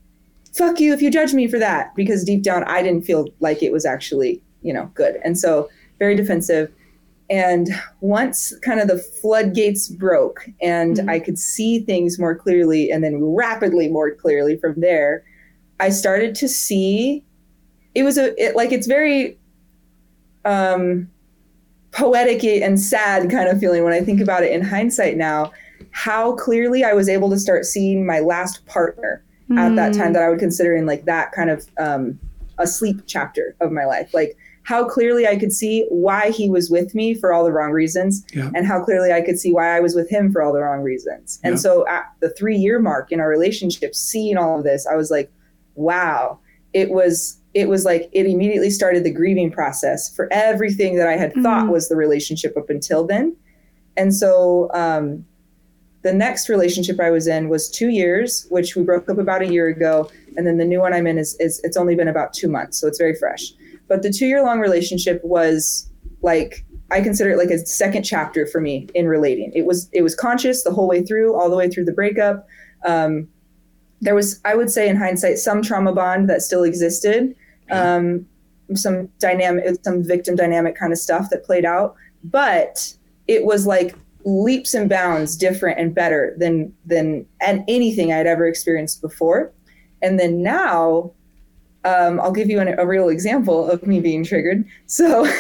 fuck 0.52 0.80
you 0.80 0.92
if 0.92 1.02
you 1.02 1.10
judge 1.10 1.32
me 1.32 1.48
for 1.48 1.58
that. 1.58 1.94
Because 1.94 2.24
deep 2.24 2.42
down, 2.42 2.64
I 2.64 2.82
didn't 2.82 3.02
feel 3.02 3.28
like 3.40 3.62
it 3.62 3.72
was 3.72 3.84
actually, 3.84 4.40
you 4.62 4.72
know, 4.72 4.90
good. 4.94 5.18
And 5.24 5.38
so 5.38 5.68
very 5.98 6.14
defensive. 6.14 6.72
And 7.30 7.68
once 8.00 8.52
kind 8.58 8.80
of 8.80 8.88
the 8.88 8.98
floodgates 8.98 9.88
broke 9.88 10.48
and 10.60 10.96
mm-hmm. 10.96 11.08
I 11.08 11.20
could 11.20 11.38
see 11.38 11.78
things 11.78 12.18
more 12.18 12.34
clearly 12.34 12.90
and 12.90 13.04
then 13.04 13.22
rapidly 13.22 13.88
more 13.88 14.12
clearly 14.12 14.56
from 14.56 14.80
there, 14.80 15.24
I 15.78 15.90
started 15.90 16.34
to 16.36 16.48
see 16.48 17.24
it 17.94 18.02
was 18.02 18.18
a, 18.18 18.34
it, 18.42 18.56
like, 18.56 18.72
it's 18.72 18.86
very, 18.86 19.38
um, 20.44 21.08
poetic 21.92 22.44
and 22.44 22.80
sad 22.80 23.30
kind 23.30 23.48
of 23.48 23.58
feeling 23.58 23.84
when 23.84 23.92
I 23.92 24.00
think 24.00 24.20
about 24.20 24.42
it 24.42 24.52
in 24.52 24.62
hindsight 24.62 25.16
now, 25.16 25.52
how 25.90 26.34
clearly 26.34 26.84
I 26.84 26.92
was 26.92 27.08
able 27.08 27.30
to 27.30 27.38
start 27.38 27.64
seeing 27.64 28.06
my 28.06 28.20
last 28.20 28.64
partner 28.66 29.24
mm. 29.48 29.58
at 29.58 29.74
that 29.76 29.92
time 29.94 30.08
hmm. 30.08 30.12
that 30.14 30.22
I 30.22 30.28
would 30.28 30.38
consider 30.38 30.74
in 30.74 30.86
like 30.86 31.04
that 31.06 31.32
kind 31.32 31.50
of 31.50 31.66
um, 31.78 32.18
a 32.58 32.66
sleep 32.66 33.02
chapter 33.06 33.56
of 33.60 33.72
my 33.72 33.84
life. 33.86 34.14
Like 34.14 34.36
how 34.62 34.84
clearly 34.84 35.26
I 35.26 35.36
could 35.36 35.52
see 35.52 35.86
why 35.88 36.30
he 36.30 36.50
was 36.50 36.70
with 36.70 36.94
me 36.94 37.14
for 37.14 37.32
all 37.32 37.44
the 37.44 37.52
wrong 37.52 37.72
reasons 37.72 38.24
yeah. 38.34 38.50
and 38.54 38.66
how 38.66 38.82
clearly 38.84 39.12
I 39.12 39.20
could 39.20 39.38
see 39.38 39.52
why 39.52 39.76
I 39.76 39.80
was 39.80 39.94
with 39.94 40.08
him 40.10 40.30
for 40.30 40.42
all 40.42 40.52
the 40.52 40.60
wrong 40.60 40.82
reasons. 40.82 41.40
And 41.42 41.54
yeah. 41.54 41.58
so 41.58 41.86
at 41.88 42.12
the 42.20 42.30
three 42.30 42.56
year 42.56 42.78
mark 42.78 43.10
in 43.10 43.20
our 43.20 43.28
relationship, 43.28 43.94
seeing 43.94 44.36
all 44.36 44.58
of 44.58 44.64
this, 44.64 44.86
I 44.86 44.96
was 44.96 45.10
like, 45.10 45.32
wow, 45.74 46.38
it 46.72 46.90
was 46.90 47.38
it 47.52 47.68
was 47.68 47.84
like 47.84 48.08
it 48.12 48.26
immediately 48.26 48.70
started 48.70 49.02
the 49.02 49.10
grieving 49.10 49.50
process 49.50 50.14
for 50.14 50.28
everything 50.32 50.96
that 50.96 51.08
I 51.08 51.16
had 51.16 51.30
mm-hmm. 51.30 51.42
thought 51.42 51.68
was 51.68 51.88
the 51.88 51.96
relationship 51.96 52.56
up 52.56 52.70
until 52.70 53.06
then. 53.06 53.36
And 53.96 54.14
so 54.14 54.70
um, 54.72 55.24
the 56.02 56.12
next 56.12 56.48
relationship 56.48 57.00
I 57.00 57.10
was 57.10 57.26
in 57.26 57.48
was 57.48 57.68
two 57.68 57.88
years, 57.88 58.46
which 58.50 58.76
we 58.76 58.82
broke 58.82 59.08
up 59.10 59.18
about 59.18 59.42
a 59.42 59.46
year 59.46 59.66
ago. 59.66 60.10
And 60.36 60.46
then 60.46 60.58
the 60.58 60.64
new 60.64 60.80
one 60.80 60.94
I'm 60.94 61.06
in 61.06 61.18
is, 61.18 61.36
is 61.40 61.60
it's 61.64 61.76
only 61.76 61.94
been 61.94 62.08
about 62.08 62.32
two 62.32 62.48
months. 62.48 62.78
So 62.78 62.86
it's 62.86 62.98
very 62.98 63.14
fresh. 63.14 63.52
But 63.90 64.02
the 64.02 64.10
two 64.10 64.24
year 64.24 64.42
long 64.42 64.60
relationship 64.60 65.22
was 65.22 65.90
like, 66.22 66.64
I 66.90 67.02
consider 67.02 67.30
it 67.32 67.36
like 67.36 67.50
a 67.50 67.58
second 67.66 68.04
chapter 68.04 68.46
for 68.46 68.62
me 68.62 68.88
in 68.94 69.06
relating. 69.06 69.52
It 69.54 69.66
was, 69.66 69.90
it 69.92 70.00
was 70.00 70.14
conscious 70.14 70.64
the 70.64 70.72
whole 70.72 70.88
way 70.88 71.02
through, 71.02 71.38
all 71.38 71.50
the 71.50 71.56
way 71.56 71.68
through 71.68 71.84
the 71.84 71.92
breakup. 71.92 72.46
Um, 72.86 73.28
there 74.00 74.14
was, 74.14 74.40
I 74.46 74.54
would 74.54 74.70
say 74.70 74.88
in 74.88 74.96
hindsight, 74.96 75.38
some 75.38 75.60
trauma 75.60 75.92
bond 75.92 76.30
that 76.30 76.40
still 76.40 76.64
existed 76.64 77.36
um, 77.70 78.26
some 78.74 79.08
dynamic, 79.18 79.76
some 79.82 80.02
victim 80.02 80.36
dynamic 80.36 80.76
kind 80.76 80.92
of 80.92 80.98
stuff 80.98 81.30
that 81.30 81.44
played 81.44 81.64
out. 81.64 81.94
But 82.24 82.94
it 83.28 83.44
was 83.44 83.66
like 83.66 83.96
leaps 84.24 84.74
and 84.74 84.88
bounds 84.88 85.36
different 85.36 85.78
and 85.78 85.94
better 85.94 86.34
than 86.38 86.74
than 86.84 87.26
and 87.40 87.64
anything 87.68 88.12
I'd 88.12 88.26
ever 88.26 88.46
experienced 88.46 89.00
before. 89.00 89.52
And 90.02 90.18
then 90.18 90.42
now, 90.42 91.12
um, 91.84 92.20
I'll 92.20 92.32
give 92.32 92.48
you 92.48 92.60
an, 92.60 92.78
a 92.78 92.86
real 92.86 93.08
example 93.08 93.68
of 93.70 93.86
me 93.86 94.00
being 94.00 94.24
triggered. 94.24 94.64
So 94.86 95.30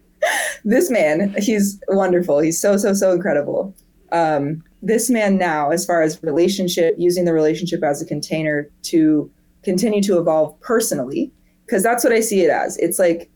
this 0.64 0.90
man, 0.90 1.34
he's 1.38 1.80
wonderful. 1.88 2.40
He's 2.40 2.60
so 2.60 2.76
so 2.76 2.94
so 2.94 3.12
incredible. 3.12 3.74
Um, 4.12 4.62
this 4.82 5.10
man 5.10 5.36
now, 5.36 5.70
as 5.70 5.84
far 5.84 6.02
as 6.02 6.22
relationship, 6.22 6.94
using 6.98 7.24
the 7.24 7.32
relationship 7.32 7.82
as 7.82 8.00
a 8.00 8.06
container 8.06 8.68
to 8.82 9.30
continue 9.62 10.02
to 10.02 10.18
evolve 10.18 10.58
personally 10.60 11.32
because 11.64 11.82
that's 11.82 12.04
what 12.04 12.12
I 12.12 12.20
see 12.20 12.42
it 12.42 12.50
as. 12.50 12.76
It's 12.78 12.98
like 12.98 13.28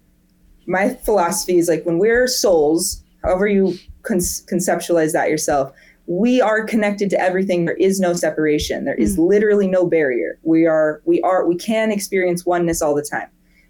my 0.66 0.90
philosophy 0.90 1.58
is 1.58 1.68
like 1.68 1.84
when 1.84 1.98
we're 1.98 2.28
souls, 2.28 3.02
however 3.24 3.48
you 3.48 3.76
con- 4.02 4.18
conceptualize 4.18 5.12
that 5.12 5.28
yourself, 5.28 5.72
we 6.10 6.40
are 6.40 6.64
connected 6.64 7.08
to 7.08 7.20
everything. 7.20 7.66
There 7.66 7.76
is 7.76 8.00
no 8.00 8.14
separation. 8.14 8.84
There 8.84 8.96
is 8.96 9.16
mm. 9.16 9.28
literally 9.28 9.68
no 9.68 9.86
barrier. 9.86 10.40
We 10.42 10.66
are 10.66 11.00
we 11.04 11.22
are 11.22 11.46
we 11.46 11.54
can 11.54 11.92
experience 11.92 12.44
oneness 12.44 12.82
all 12.82 12.96
the 12.96 13.06
time. 13.08 13.28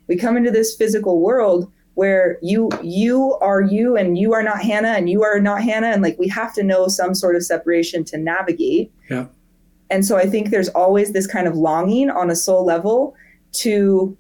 We 0.08 0.16
come 0.16 0.38
into 0.38 0.50
this 0.50 0.74
physical 0.74 1.20
world 1.20 1.70
where 1.94 2.38
you 2.40 2.70
you 2.82 3.36
are 3.42 3.60
you 3.60 3.94
and 3.94 4.16
you 4.16 4.32
are 4.32 4.42
not 4.42 4.62
Hannah 4.62 4.94
and 4.96 5.10
you 5.10 5.22
are 5.22 5.38
not 5.38 5.62
Hannah 5.62 5.88
and 5.88 6.00
like 6.00 6.18
we 6.18 6.28
have 6.28 6.54
to 6.54 6.62
know 6.62 6.88
some 6.88 7.14
sort 7.14 7.36
of 7.36 7.44
separation 7.44 8.04
to 8.04 8.16
navigate. 8.16 8.90
Yeah. 9.10 9.26
and 9.90 10.06
so 10.06 10.16
I 10.16 10.24
think 10.24 10.48
there's 10.48 10.70
always 10.70 11.12
this 11.12 11.26
kind 11.26 11.46
of 11.46 11.56
longing 11.56 12.08
on 12.08 12.30
a 12.30 12.36
soul 12.36 12.64
level 12.64 13.14
to 13.52 14.16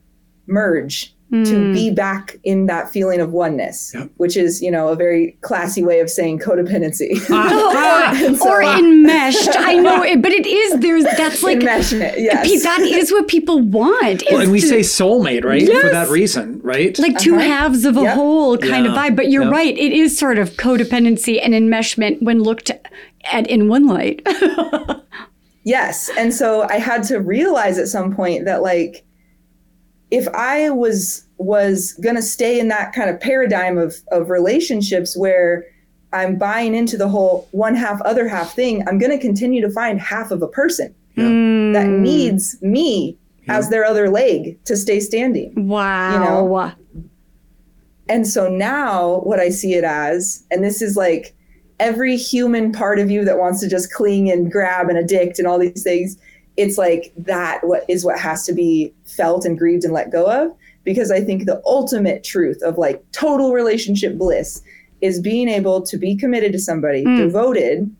merge, 0.46 1.14
to 1.32 1.72
be 1.72 1.92
back 1.92 2.36
in 2.42 2.66
that 2.66 2.90
feeling 2.90 3.20
of 3.20 3.30
oneness, 3.32 3.92
Yep. 3.94 4.10
which 4.16 4.36
is, 4.36 4.60
you 4.60 4.68
know, 4.70 4.88
a 4.88 4.96
very 4.96 5.36
classy 5.42 5.80
way 5.82 6.00
of 6.00 6.10
saying 6.10 6.40
codependency. 6.40 7.12
or, 8.32 8.34
so- 8.36 8.48
or 8.50 8.62
enmeshed. 8.62 9.50
I 9.56 9.74
know 9.74 10.02
it, 10.02 10.22
but 10.22 10.32
it 10.32 10.44
is 10.46 10.80
there's 10.80 11.04
that's 11.04 11.42
like 11.44 11.58
Enmeshment, 11.60 12.14
yes. 12.16 12.62
that 12.64 12.80
is 12.80 13.12
what 13.12 13.28
people 13.28 13.60
want. 13.60 14.24
Well, 14.30 14.40
and 14.40 14.50
we 14.50 14.60
to- 14.60 14.66
say 14.66 14.80
soulmate, 14.80 15.44
right? 15.44 15.64
For 15.80 15.88
that 15.90 16.08
reason, 16.08 16.60
right? 16.64 16.98
like 16.98 17.16
2 17.18 17.36
Uh-huh. 17.36 17.44
halves 17.44 17.84
of 17.84 17.96
a 17.96 18.02
Yep. 18.02 18.14
whole 18.14 18.58
kind 18.58 18.86
of 18.86 18.92
vibe. 18.94 19.14
But 19.14 19.30
you're 19.30 19.44
Yep. 19.44 19.52
right; 19.52 19.78
it 19.78 19.92
is 19.92 20.18
sort 20.18 20.38
of 20.38 20.50
codependency 20.54 21.40
and 21.40 21.54
enmeshment 21.54 22.20
when 22.22 22.42
looked 22.42 22.70
at 23.32 23.46
in 23.46 23.68
one 23.68 23.86
light. 23.86 24.26
Yes. 25.62 26.10
And 26.16 26.32
so 26.32 26.62
I 26.70 26.78
had 26.78 27.02
to 27.04 27.18
realize 27.18 27.78
at 27.78 27.86
some 27.88 28.14
point 28.14 28.46
that 28.46 28.62
like 28.62 29.04
if 30.10 30.28
I 30.28 30.70
was 30.70 31.26
was 31.38 31.94
going 31.94 32.16
to 32.16 32.22
stay 32.22 32.60
in 32.60 32.68
that 32.68 32.92
kind 32.92 33.08
of 33.10 33.20
paradigm 33.20 33.78
of 33.78 33.96
of 34.10 34.30
relationships 34.30 35.16
where 35.16 35.64
I'm 36.12 36.36
buying 36.36 36.74
into 36.74 36.96
the 36.96 37.08
whole 37.08 37.48
one 37.52 37.74
half 37.74 38.00
other 38.02 38.28
half 38.28 38.54
thing, 38.54 38.86
I'm 38.88 38.98
going 38.98 39.12
to 39.12 39.18
continue 39.18 39.60
to 39.62 39.70
find 39.70 40.00
half 40.00 40.30
of 40.30 40.42
a 40.42 40.48
person 40.48 40.94
that 41.16 41.86
hmm. 41.86 42.02
needs 42.02 42.60
me 42.62 43.16
as 43.48 43.68
their 43.68 43.84
other 43.84 44.08
leg 44.08 44.62
to 44.64 44.76
stay 44.76 45.00
standing. 45.00 45.68
wow. 45.68 46.12
You 46.12 46.18
know? 46.20 46.44
And 48.08 48.26
so 48.26 48.48
now 48.48 49.20
what 49.20 49.38
I 49.38 49.50
see 49.50 49.74
it 49.74 49.84
as, 49.84 50.44
and 50.50 50.64
this 50.64 50.82
is 50.82 50.96
like 50.96 51.34
every 51.78 52.16
human 52.16 52.72
part 52.72 52.98
of 52.98 53.10
you 53.10 53.24
that 53.24 53.38
wants 53.38 53.60
to 53.60 53.68
just 53.68 53.92
cling 53.92 54.30
and 54.30 54.50
grab 54.50 54.88
and 54.88 54.98
addict 54.98 55.38
and 55.38 55.46
all 55.46 55.58
these 55.58 55.82
things, 55.82 56.16
it's 56.60 56.76
like 56.76 57.12
that 57.16 57.66
what 57.66 57.84
is 57.88 58.04
what 58.04 58.18
has 58.18 58.44
to 58.44 58.52
be 58.52 58.92
felt 59.04 59.46
and 59.46 59.58
grieved 59.58 59.84
and 59.84 59.94
let 59.94 60.12
go 60.12 60.30
of. 60.30 60.54
Because 60.84 61.10
I 61.10 61.20
think 61.20 61.44
the 61.44 61.62
ultimate 61.64 62.22
truth 62.22 62.62
of 62.62 62.76
like 62.76 63.02
total 63.12 63.52
relationship 63.52 64.18
bliss 64.18 64.62
is 65.00 65.20
being 65.20 65.48
able 65.48 65.80
to 65.82 65.96
be 65.96 66.14
committed 66.16 66.52
to 66.52 66.58
somebody, 66.58 67.04
hmm. 67.04 67.16
devoted 67.16 67.94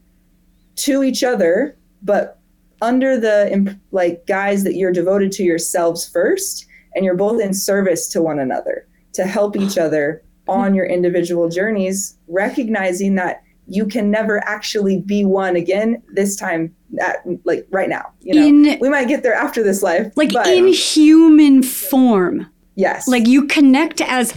to 0.77 1.03
each 1.03 1.25
other, 1.25 1.77
but 2.03 2.39
under 2.83 3.19
the 3.19 3.79
like 3.93 4.27
guys 4.27 4.65
that 4.65 4.77
you're 4.77 4.93
devoted 4.93 5.33
to 5.33 5.43
yourselves 5.43 6.09
first 6.09 6.67
and 6.95 7.05
you're 7.05 7.17
both 7.17 7.41
in 7.41 7.55
service 7.55 8.09
to 8.09 8.23
one 8.23 8.39
another 8.39 8.87
to 9.13 9.25
help 9.25 9.57
each 9.57 9.79
other 9.79 10.23
on 10.49 10.75
your 10.75 10.87
individual 10.87 11.49
journeys 11.49 12.17
recognizing 12.29 13.15
that 13.15 13.43
you 13.73 13.87
can 13.87 14.11
never 14.11 14.43
actually 14.47 15.01
be 15.01 15.25
one 15.25 15.55
again 15.57 16.03
this 16.13 16.35
time 16.37 16.75
at 17.01 17.19
like 17.45 17.67
right 17.71 17.89
now 17.89 18.11
you 18.21 18.35
know 18.35 18.45
In- 18.47 18.79
we 18.81 18.89
might 18.89 19.07
get 19.09 19.23
there 19.23 19.33
after 19.35 19.63
this 19.63 19.81
life 19.83 20.13
Like 20.17 20.33
but 20.33 20.49
in 20.49 20.67
human 20.73 21.63
form. 21.63 22.47
yes 22.75 23.07
Like 23.07 23.27
you 23.29 23.47
connect 23.47 24.01
as 24.01 24.35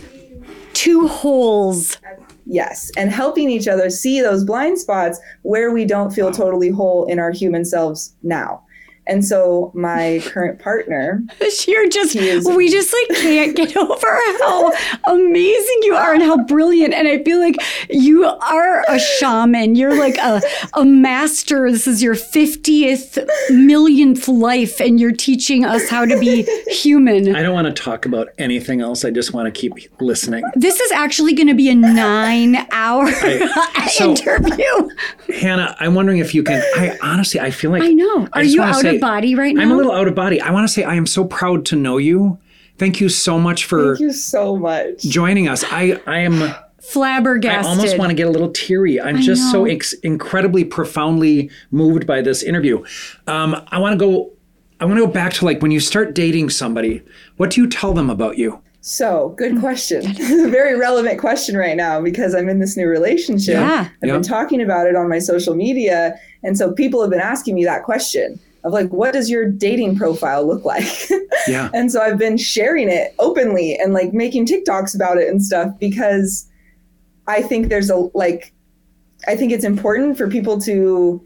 two 0.74 1.08
wholes. 1.08 1.98
yes 2.46 2.92
and 2.96 3.10
helping 3.10 3.50
each 3.50 3.68
other 3.68 3.90
see 3.90 4.22
those 4.22 4.44
blind 4.44 4.78
spots 4.78 5.20
where 5.42 5.72
we 5.72 5.84
don't 5.86 6.12
feel 6.12 6.32
totally 6.32 6.70
whole 6.70 7.06
in 7.08 7.18
our 7.20 7.32
human 7.32 7.66
selves 7.66 8.14
now 8.22 8.64
and 9.08 9.26
so 9.26 9.72
my 9.74 10.22
current 10.26 10.60
partner 10.60 11.24
You're 11.68 11.90
just 11.90 12.16
is, 12.16 12.48
we 12.48 12.70
just 12.70 12.94
like 12.94 13.20
can't 13.20 13.56
get 13.56 13.76
over 13.78 14.20
how 14.40 14.72
amazing 15.08 15.78
you 15.82 15.96
are 15.96 16.14
and 16.14 16.22
how 16.22 16.44
brilliant. 16.46 16.94
And 16.94 17.08
I 17.08 17.24
feel 17.24 17.40
like 17.40 17.56
you 17.90 18.26
are 18.26 18.84
a 18.88 19.00
shaman. 19.00 19.76
You're 19.76 19.96
like 19.98 20.18
a, 20.18 20.42
a 20.74 20.86
master. 20.86 21.72
This 21.72 21.88
is 21.88 22.02
your 22.04 22.16
50th 22.16 23.26
millionth 23.50 24.28
life, 24.28 24.80
and 24.80 25.00
you're 25.00 25.12
teaching 25.12 25.66
us 25.66 25.90
how 25.90 26.06
to 26.06 26.20
be 26.20 26.44
human. 26.68 27.36
I 27.36 27.42
don't 27.42 27.54
want 27.54 27.74
to 27.74 27.84
talk 27.84 28.06
about 28.06 28.30
anything 28.38 28.82
else. 28.82 29.06
I 29.06 29.12
just 29.12 29.34
want 29.34 29.54
to 29.54 29.60
keep 29.60 29.74
listening. 30.02 30.44
This 30.56 30.80
is 30.80 30.92
actually 30.92 31.34
going 31.34 31.48
to 31.48 31.56
be 31.56 31.70
a 31.70 31.76
nine 31.76 32.68
hour 32.72 33.12
so- 33.12 34.12
interview. 34.12 34.90
Hannah, 35.34 35.76
I'm 35.80 35.96
wondering 35.96 36.20
if 36.20 36.34
you 36.36 36.44
can. 36.44 36.62
I 36.76 36.98
honestly, 37.02 37.40
I 37.40 37.52
feel 37.52 37.72
like 37.72 37.84
I 37.84 37.90
know. 37.90 38.28
Are 38.34 38.44
just 38.44 38.56
you 38.56 38.62
out 38.62 38.76
say- 38.82 38.96
of 38.96 39.02
body 39.02 39.36
right 39.36 39.56
now? 39.56 39.62
I'm 39.62 39.72
a 39.72 39.76
little 39.76 39.92
out 39.92 40.08
of 40.08 40.16
body. 40.16 40.40
I 40.42 40.52
want 40.52 40.68
to 40.68 40.74
say 40.74 40.84
I 40.84 40.96
am 40.96 41.06
so 41.08 41.26
proud 41.26 41.66
to 41.68 41.76
know 41.76 41.98
you. 41.98 42.40
Thank 42.78 43.00
you 43.00 43.10
so 43.10 43.38
much 43.40 43.66
for 43.66 43.96
thank 43.96 44.02
you 44.02 44.14
so 44.14 44.58
much 44.58 45.04
joining 45.04 45.48
us. 45.48 45.64
I 45.66 46.02
I 46.08 46.20
am. 46.20 46.54
Flabbergasted. 46.82 47.66
I 47.66 47.70
almost 47.70 47.98
want 47.98 48.10
to 48.10 48.14
get 48.14 48.28
a 48.28 48.30
little 48.30 48.52
teary. 48.52 49.00
I'm 49.00 49.22
just 49.22 49.52
so 49.54 49.64
ex- 49.64 49.94
incredibly 50.04 50.66
profoundly 50.66 51.50
moved 51.72 52.06
by 52.06 52.22
this 52.22 52.44
interview. 52.44 52.84
Um, 53.26 53.56
I 53.70 53.80
want 53.80 53.98
to 53.98 54.06
go. 54.06 54.34
I 54.82 54.86
want 54.86 55.00
to 55.00 55.06
go 55.06 55.12
back 55.12 55.32
to 55.36 55.46
like 55.46 55.62
when 55.62 55.72
you 55.72 55.80
start 55.80 56.14
dating 56.14 56.50
somebody. 56.50 57.02
What 57.38 57.52
do 57.52 57.62
you 57.62 57.70
tell 57.70 57.94
them 57.94 58.10
about 58.10 58.38
you? 58.38 58.62
So, 58.86 59.30
good 59.38 59.62
question. 59.62 60.02
this 60.14 60.30
is 60.30 60.44
a 60.44 60.50
very 60.50 60.78
relevant 60.78 61.18
question 61.18 61.56
right 61.56 61.78
now 61.78 62.02
because 62.02 62.36
I'm 62.36 62.50
in 62.50 62.60
this 62.60 62.76
new 62.76 62.86
relationship. 62.88 63.54
Yeah. 63.56 63.88
I've 64.02 64.08
Yeah. 64.10 64.14
been 64.16 64.24
talking 64.24 64.62
about 64.62 64.88
it 64.88 64.96
on 64.98 65.08
my 65.08 65.20
social 65.20 65.56
media. 65.56 66.20
And 66.44 66.58
so 66.58 66.74
people 66.74 67.00
have 67.00 67.10
been 67.10 67.22
asking 67.22 67.56
me 67.56 67.64
that 67.64 67.84
question 67.84 68.38
of 68.66 68.74
like, 68.74 68.90
what 68.90 69.14
does 69.14 69.30
your 69.30 69.46
dating 69.50 69.96
profile 69.96 70.46
look 70.46 70.66
like? 70.66 70.84
Yeah. 71.48 71.70
and 71.74 71.92
so 71.92 72.02
I've 72.02 72.18
been 72.18 72.38
sharing 72.38 72.90
it 72.90 73.14
openly 73.20 73.78
and 73.78 73.94
like 73.94 74.14
making 74.14 74.46
TikToks 74.48 74.94
about 74.96 75.18
it 75.18 75.28
and 75.30 75.44
stuff 75.44 75.78
because 75.80 76.46
I 77.28 77.42
think 77.42 77.68
there's 77.70 77.90
a 77.90 78.10
like, 78.14 78.54
I 79.28 79.36
think 79.38 79.52
it's 79.54 79.66
important 79.66 80.18
for 80.18 80.30
people 80.30 80.60
to 80.62 81.22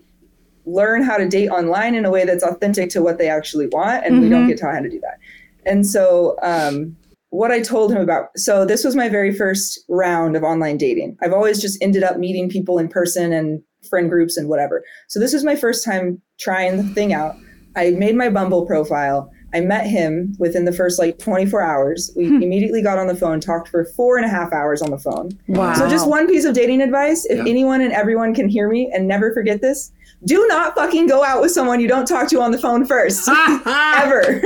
learn 0.68 1.02
how 1.04 1.18
to 1.18 1.28
date 1.28 1.50
online 1.50 1.96
in 1.96 2.06
a 2.06 2.12
way 2.12 2.24
that's 2.26 2.44
authentic 2.44 2.90
to 2.92 3.02
what 3.02 3.18
they 3.18 3.30
actually 3.30 3.68
want. 3.68 4.06
And 4.06 4.22
we 4.22 4.30
don't 4.30 4.48
get 4.48 4.60
taught 4.60 4.76
how 4.76 4.82
to 4.82 4.90
do 4.90 5.00
that. 5.02 5.18
And 5.66 5.86
so, 5.88 6.36
um, 6.44 6.96
what 7.30 7.52
I 7.52 7.62
told 7.62 7.92
him 7.92 8.02
about, 8.02 8.30
so 8.38 8.66
this 8.66 8.84
was 8.84 8.96
my 8.96 9.10
very 9.10 9.34
first 9.34 9.80
round 9.90 10.36
of 10.36 10.44
online 10.44 10.78
dating. 10.78 11.18
I've 11.22 11.34
always 11.34 11.62
just 11.62 11.82
ended 11.82 12.04
up 12.04 12.18
meeting 12.18 12.50
people 12.50 12.80
in 12.80 12.88
person 12.88 13.34
and 13.34 13.62
friend 13.90 14.10
groups 14.10 14.38
and 14.38 14.48
whatever. 14.50 14.84
So 15.08 15.20
this 15.20 15.34
was 15.34 15.44
my 15.44 15.56
first 15.56 15.84
time 15.84 16.22
trying 16.40 16.78
the 16.78 16.84
thing 16.84 17.14
out. 17.14 17.36
I 17.76 17.92
made 17.92 18.16
my 18.16 18.30
Bumble 18.30 18.66
profile. 18.66 19.32
I 19.54 19.62
met 19.62 19.88
him 19.88 20.36
within 20.40 20.66
the 20.66 20.74
first 20.74 21.00
like 21.00 21.20
24 21.20 21.62
hours. 21.62 22.12
We 22.16 22.28
hmm. 22.28 22.42
immediately 22.42 22.82
got 22.82 22.98
on 22.98 23.08
the 23.08 23.16
phone, 23.16 23.40
talked 23.40 23.70
for 23.70 23.86
four 23.96 24.18
and 24.18 24.26
a 24.26 24.30
half 24.30 24.52
hours 24.52 24.82
on 24.82 24.92
the 24.92 24.98
phone. 24.98 25.30
Wow. 25.48 25.74
So 25.74 25.90
just 25.90 26.08
one 26.08 26.28
piece 26.28 26.44
of 26.44 26.54
dating 26.54 26.82
advice, 26.82 27.26
if 27.26 27.38
Yeah. 27.38 27.50
anyone 27.50 27.82
and 27.82 27.94
everyone 27.94 28.34
can 28.34 28.50
hear 28.50 28.70
me 28.70 28.92
and 28.94 29.08
never 29.08 29.34
forget 29.34 29.62
this, 29.62 29.92
do 30.26 30.46
not 30.48 30.76
fucking 30.76 31.08
go 31.08 31.24
out 31.24 31.42
with 31.42 31.52
someone 31.52 31.80
you 31.80 31.88
don't 31.88 32.08
talk 32.08 32.28
to 32.30 32.42
on 32.42 32.52
the 32.52 32.58
phone 32.58 32.86
first. 32.86 33.28
Ever. 33.66 34.42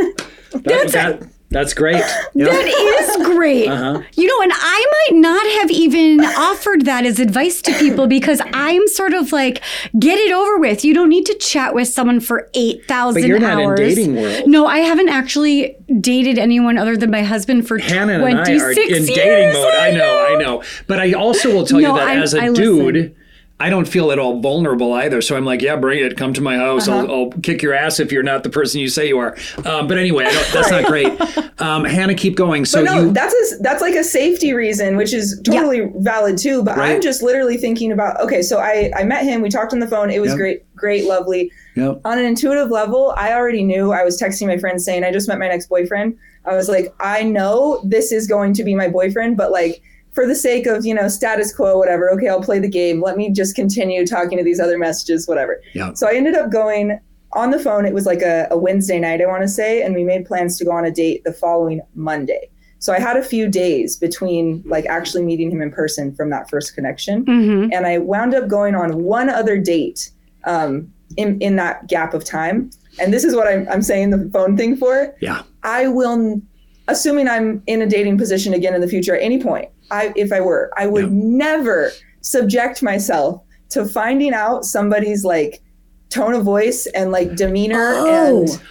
That, 0.53 0.89
that, 0.91 1.29
that's 1.51 1.73
great. 1.73 2.03
That 2.33 2.65
is 2.65 3.25
great. 3.27 3.67
Uh-huh. 3.67 4.01
You 4.15 4.27
know, 4.27 4.41
and 4.41 4.51
I 4.55 5.07
might 5.11 5.19
not 5.19 5.45
have 5.61 5.69
even 5.71 6.21
offered 6.21 6.85
that 6.85 7.05
as 7.05 7.19
advice 7.19 7.61
to 7.63 7.73
people 7.73 8.07
because 8.07 8.41
I'm 8.53 8.87
sort 8.87 9.13
of 9.13 9.31
like, 9.31 9.61
get 9.99 10.17
it 10.17 10.31
over 10.31 10.57
with. 10.57 10.83
You 10.85 10.93
don't 10.93 11.09
need 11.09 11.25
to 11.25 11.33
chat 11.35 11.73
with 11.75 11.87
someone 11.89 12.19
for 12.21 12.49
8,000 12.53 13.21
But 13.21 13.27
you're 13.27 13.39
not 13.39 13.59
in 13.59 13.65
hours. 13.67 13.79
dating 13.79 14.15
world. 14.15 14.47
No, 14.47 14.65
I 14.65 14.79
haven't 14.79 15.09
actually 15.09 15.75
dated 15.99 16.37
anyone 16.39 16.77
other 16.77 16.95
than 16.97 17.11
my 17.11 17.23
husband 17.23 17.67
for 17.67 17.77
Hannah 17.79 18.23
and 18.25 18.39
I 18.39 18.41
are 18.59 18.71
in 18.71 18.77
years. 18.77 19.07
dating 19.07 19.53
mode. 19.53 19.73
I 19.75 19.91
know, 19.91 20.27
I 20.29 20.41
know. 20.41 20.63
But 20.87 20.99
I 20.99 21.13
also 21.13 21.53
will 21.53 21.65
tell 21.65 21.79
No, 21.79 21.93
you 21.93 21.99
that 21.99 22.07
I- 22.07 22.21
as 22.21 22.33
a 22.33 22.43
I 22.43 22.49
listen. 22.49 23.15
I 23.61 23.69
don't 23.69 23.87
feel 23.87 24.11
at 24.11 24.17
all 24.19 24.39
vulnerable 24.39 24.91
either. 24.93 25.21
So 25.21 25.37
I'm 25.37 25.45
like, 25.45 25.61
yeah, 25.61 25.75
bring 25.75 26.03
it. 26.03 26.17
Come 26.17 26.33
to 26.33 26.41
my 26.41 26.57
house. 26.57 26.87
Uh-huh. 26.87 26.99
I'll, 27.05 27.11
I'll 27.11 27.29
kick 27.41 27.61
your 27.61 27.73
ass 27.73 27.99
if 27.99 28.11
you're 28.11 28.23
not 28.23 28.43
the 28.43 28.49
person 28.49 28.81
you 28.81 28.89
say 28.89 29.07
you 29.07 29.19
are. 29.19 29.37
Um, 29.65 29.87
but 29.87 29.97
anyway, 29.97 30.25
I 30.25 30.31
don't, 30.31 30.51
that's 30.51 30.71
not 30.71 30.85
great. 30.87 31.61
Um, 31.61 31.85
Hannah, 31.85 32.15
keep 32.15 32.35
going. 32.35 32.65
So 32.65 32.83
But 32.83 32.91
no, 32.91 33.01
you, 33.05 33.11
that's 33.11 33.33
a, 33.33 33.57
that's 33.61 33.81
like 33.81 33.93
a 33.95 34.03
safety 34.03 34.53
reason, 34.53 34.97
which 34.97 35.13
is 35.13 35.39
totally 35.45 35.91
valid 35.97 36.37
too. 36.37 36.63
But 36.63 36.77
Right. 36.77 36.95
I'm 36.95 37.01
just 37.01 37.21
literally 37.21 37.57
thinking 37.57 37.91
about 37.91 38.19
okay, 38.21 38.41
so 38.41 38.57
I 38.59 38.91
I 38.95 39.03
met 39.03 39.23
him, 39.23 39.41
we 39.41 39.49
talked 39.49 39.73
on 39.73 39.79
the 39.79 39.87
phone, 39.87 40.09
it 40.09 40.19
was 40.19 40.29
Yep. 40.31 40.37
great, 40.37 40.75
great, 40.75 41.05
lovely. 41.05 41.51
Yep. 41.75 42.01
On 42.03 42.17
an 42.17 42.25
intuitive 42.25 42.71
level, 42.71 43.13
I 43.15 43.33
already 43.33 43.63
knew. 43.63 43.91
I 43.91 44.03
was 44.03 44.19
texting 44.19 44.47
my 44.47 44.57
friends 44.57 44.83
saying 44.83 45.03
I 45.03 45.11
just 45.11 45.27
met 45.27 45.37
my 45.39 45.47
next 45.47 45.67
boyfriend. 45.67 46.17
I 46.45 46.55
was 46.55 46.67
like, 46.67 46.93
I 46.99 47.21
know 47.23 47.79
this 47.85 48.11
is 48.11 48.25
going 48.27 48.53
to 48.55 48.63
be 48.63 48.73
my 48.73 48.87
boyfriend, 48.87 49.37
but 49.37 49.51
like 49.51 49.81
for 50.13 50.27
the 50.27 50.35
sake 50.35 50.65
of 50.67 50.85
you 50.85 50.93
know 50.93 51.07
status 51.07 51.53
quo, 51.53 51.77
whatever. 51.77 52.09
Okay, 52.11 52.27
I'll 52.27 52.41
play 52.41 52.59
the 52.59 52.67
game. 52.69 53.01
Let 53.01 53.17
me 53.17 53.31
just 53.31 53.55
continue 53.55 54.05
talking 54.05 54.37
to 54.37 54.43
these 54.43 54.59
other 54.59 54.77
messages, 54.77 55.27
whatever. 55.27 55.61
Yeah. 55.73 55.93
So 55.93 56.07
I 56.07 56.13
ended 56.13 56.35
up 56.35 56.51
going 56.51 56.99
on 57.33 57.51
the 57.51 57.59
phone. 57.59 57.85
It 57.85 57.93
was 57.93 58.05
like 58.05 58.21
a, 58.21 58.47
a 58.51 58.57
Wednesday 58.57 58.99
night, 58.99 59.21
I 59.21 59.25
want 59.25 59.41
to 59.41 59.47
say, 59.47 59.81
and 59.83 59.95
we 59.95 60.03
made 60.03 60.25
plans 60.25 60.57
to 60.57 60.65
go 60.65 60.71
on 60.71 60.83
a 60.85 60.91
date 60.91 61.23
the 61.23 61.31
following 61.31 61.79
Monday. 61.95 62.49
So 62.79 62.91
I 62.91 62.99
had 62.99 63.15
a 63.15 63.23
few 63.23 63.47
days 63.47 63.95
between 63.95 64.63
like 64.65 64.85
actually 64.87 65.23
meeting 65.23 65.49
him 65.51 65.61
in 65.61 65.71
person 65.71 66.13
from 66.15 66.29
that 66.31 66.49
first 66.49 66.73
connection, 66.75 67.23
Mhm. 67.25 67.69
and 67.71 67.85
I 67.85 67.99
wound 67.99 68.33
up 68.33 68.47
going 68.49 68.75
on 68.75 69.03
one 69.03 69.29
other 69.29 69.57
date 69.57 70.11
um, 70.45 70.91
in 71.15 71.39
in 71.39 71.55
that 71.57 71.87
gap 71.87 72.13
of 72.13 72.23
time. 72.25 72.69
And 72.99 73.13
this 73.13 73.23
is 73.23 73.33
what 73.35 73.47
I'm, 73.47 73.65
I'm 73.69 73.81
saying 73.81 74.09
the 74.09 74.29
phone 74.33 74.57
thing 74.57 74.75
for. 74.75 75.15
yeah. 75.21 75.43
I 75.63 75.87
will, 75.87 76.41
assuming 76.87 77.27
I'm 77.29 77.61
in 77.67 77.81
a 77.81 77.85
dating 77.87 78.17
position 78.17 78.53
again 78.53 78.73
in 78.73 78.81
the 78.81 78.87
future 78.87 79.15
at 79.15 79.21
any 79.21 79.41
point, 79.41 79.69
I 79.91 80.13
if 80.15 80.31
I 80.31 80.41
were, 80.41 80.71
I 80.77 80.87
would 80.87 81.11
never 81.11 81.91
subject 82.21 82.81
myself 82.81 83.43
to 83.69 83.85
finding 83.85 84.33
out 84.33 84.65
somebody's 84.65 85.23
like 85.25 85.61
tone 86.09 86.33
of 86.33 86.43
voice 86.43 86.87
and 86.87 87.11
like 87.11 87.35
demeanor 87.35 87.93
Oh. 87.95 88.41
and 88.41 88.61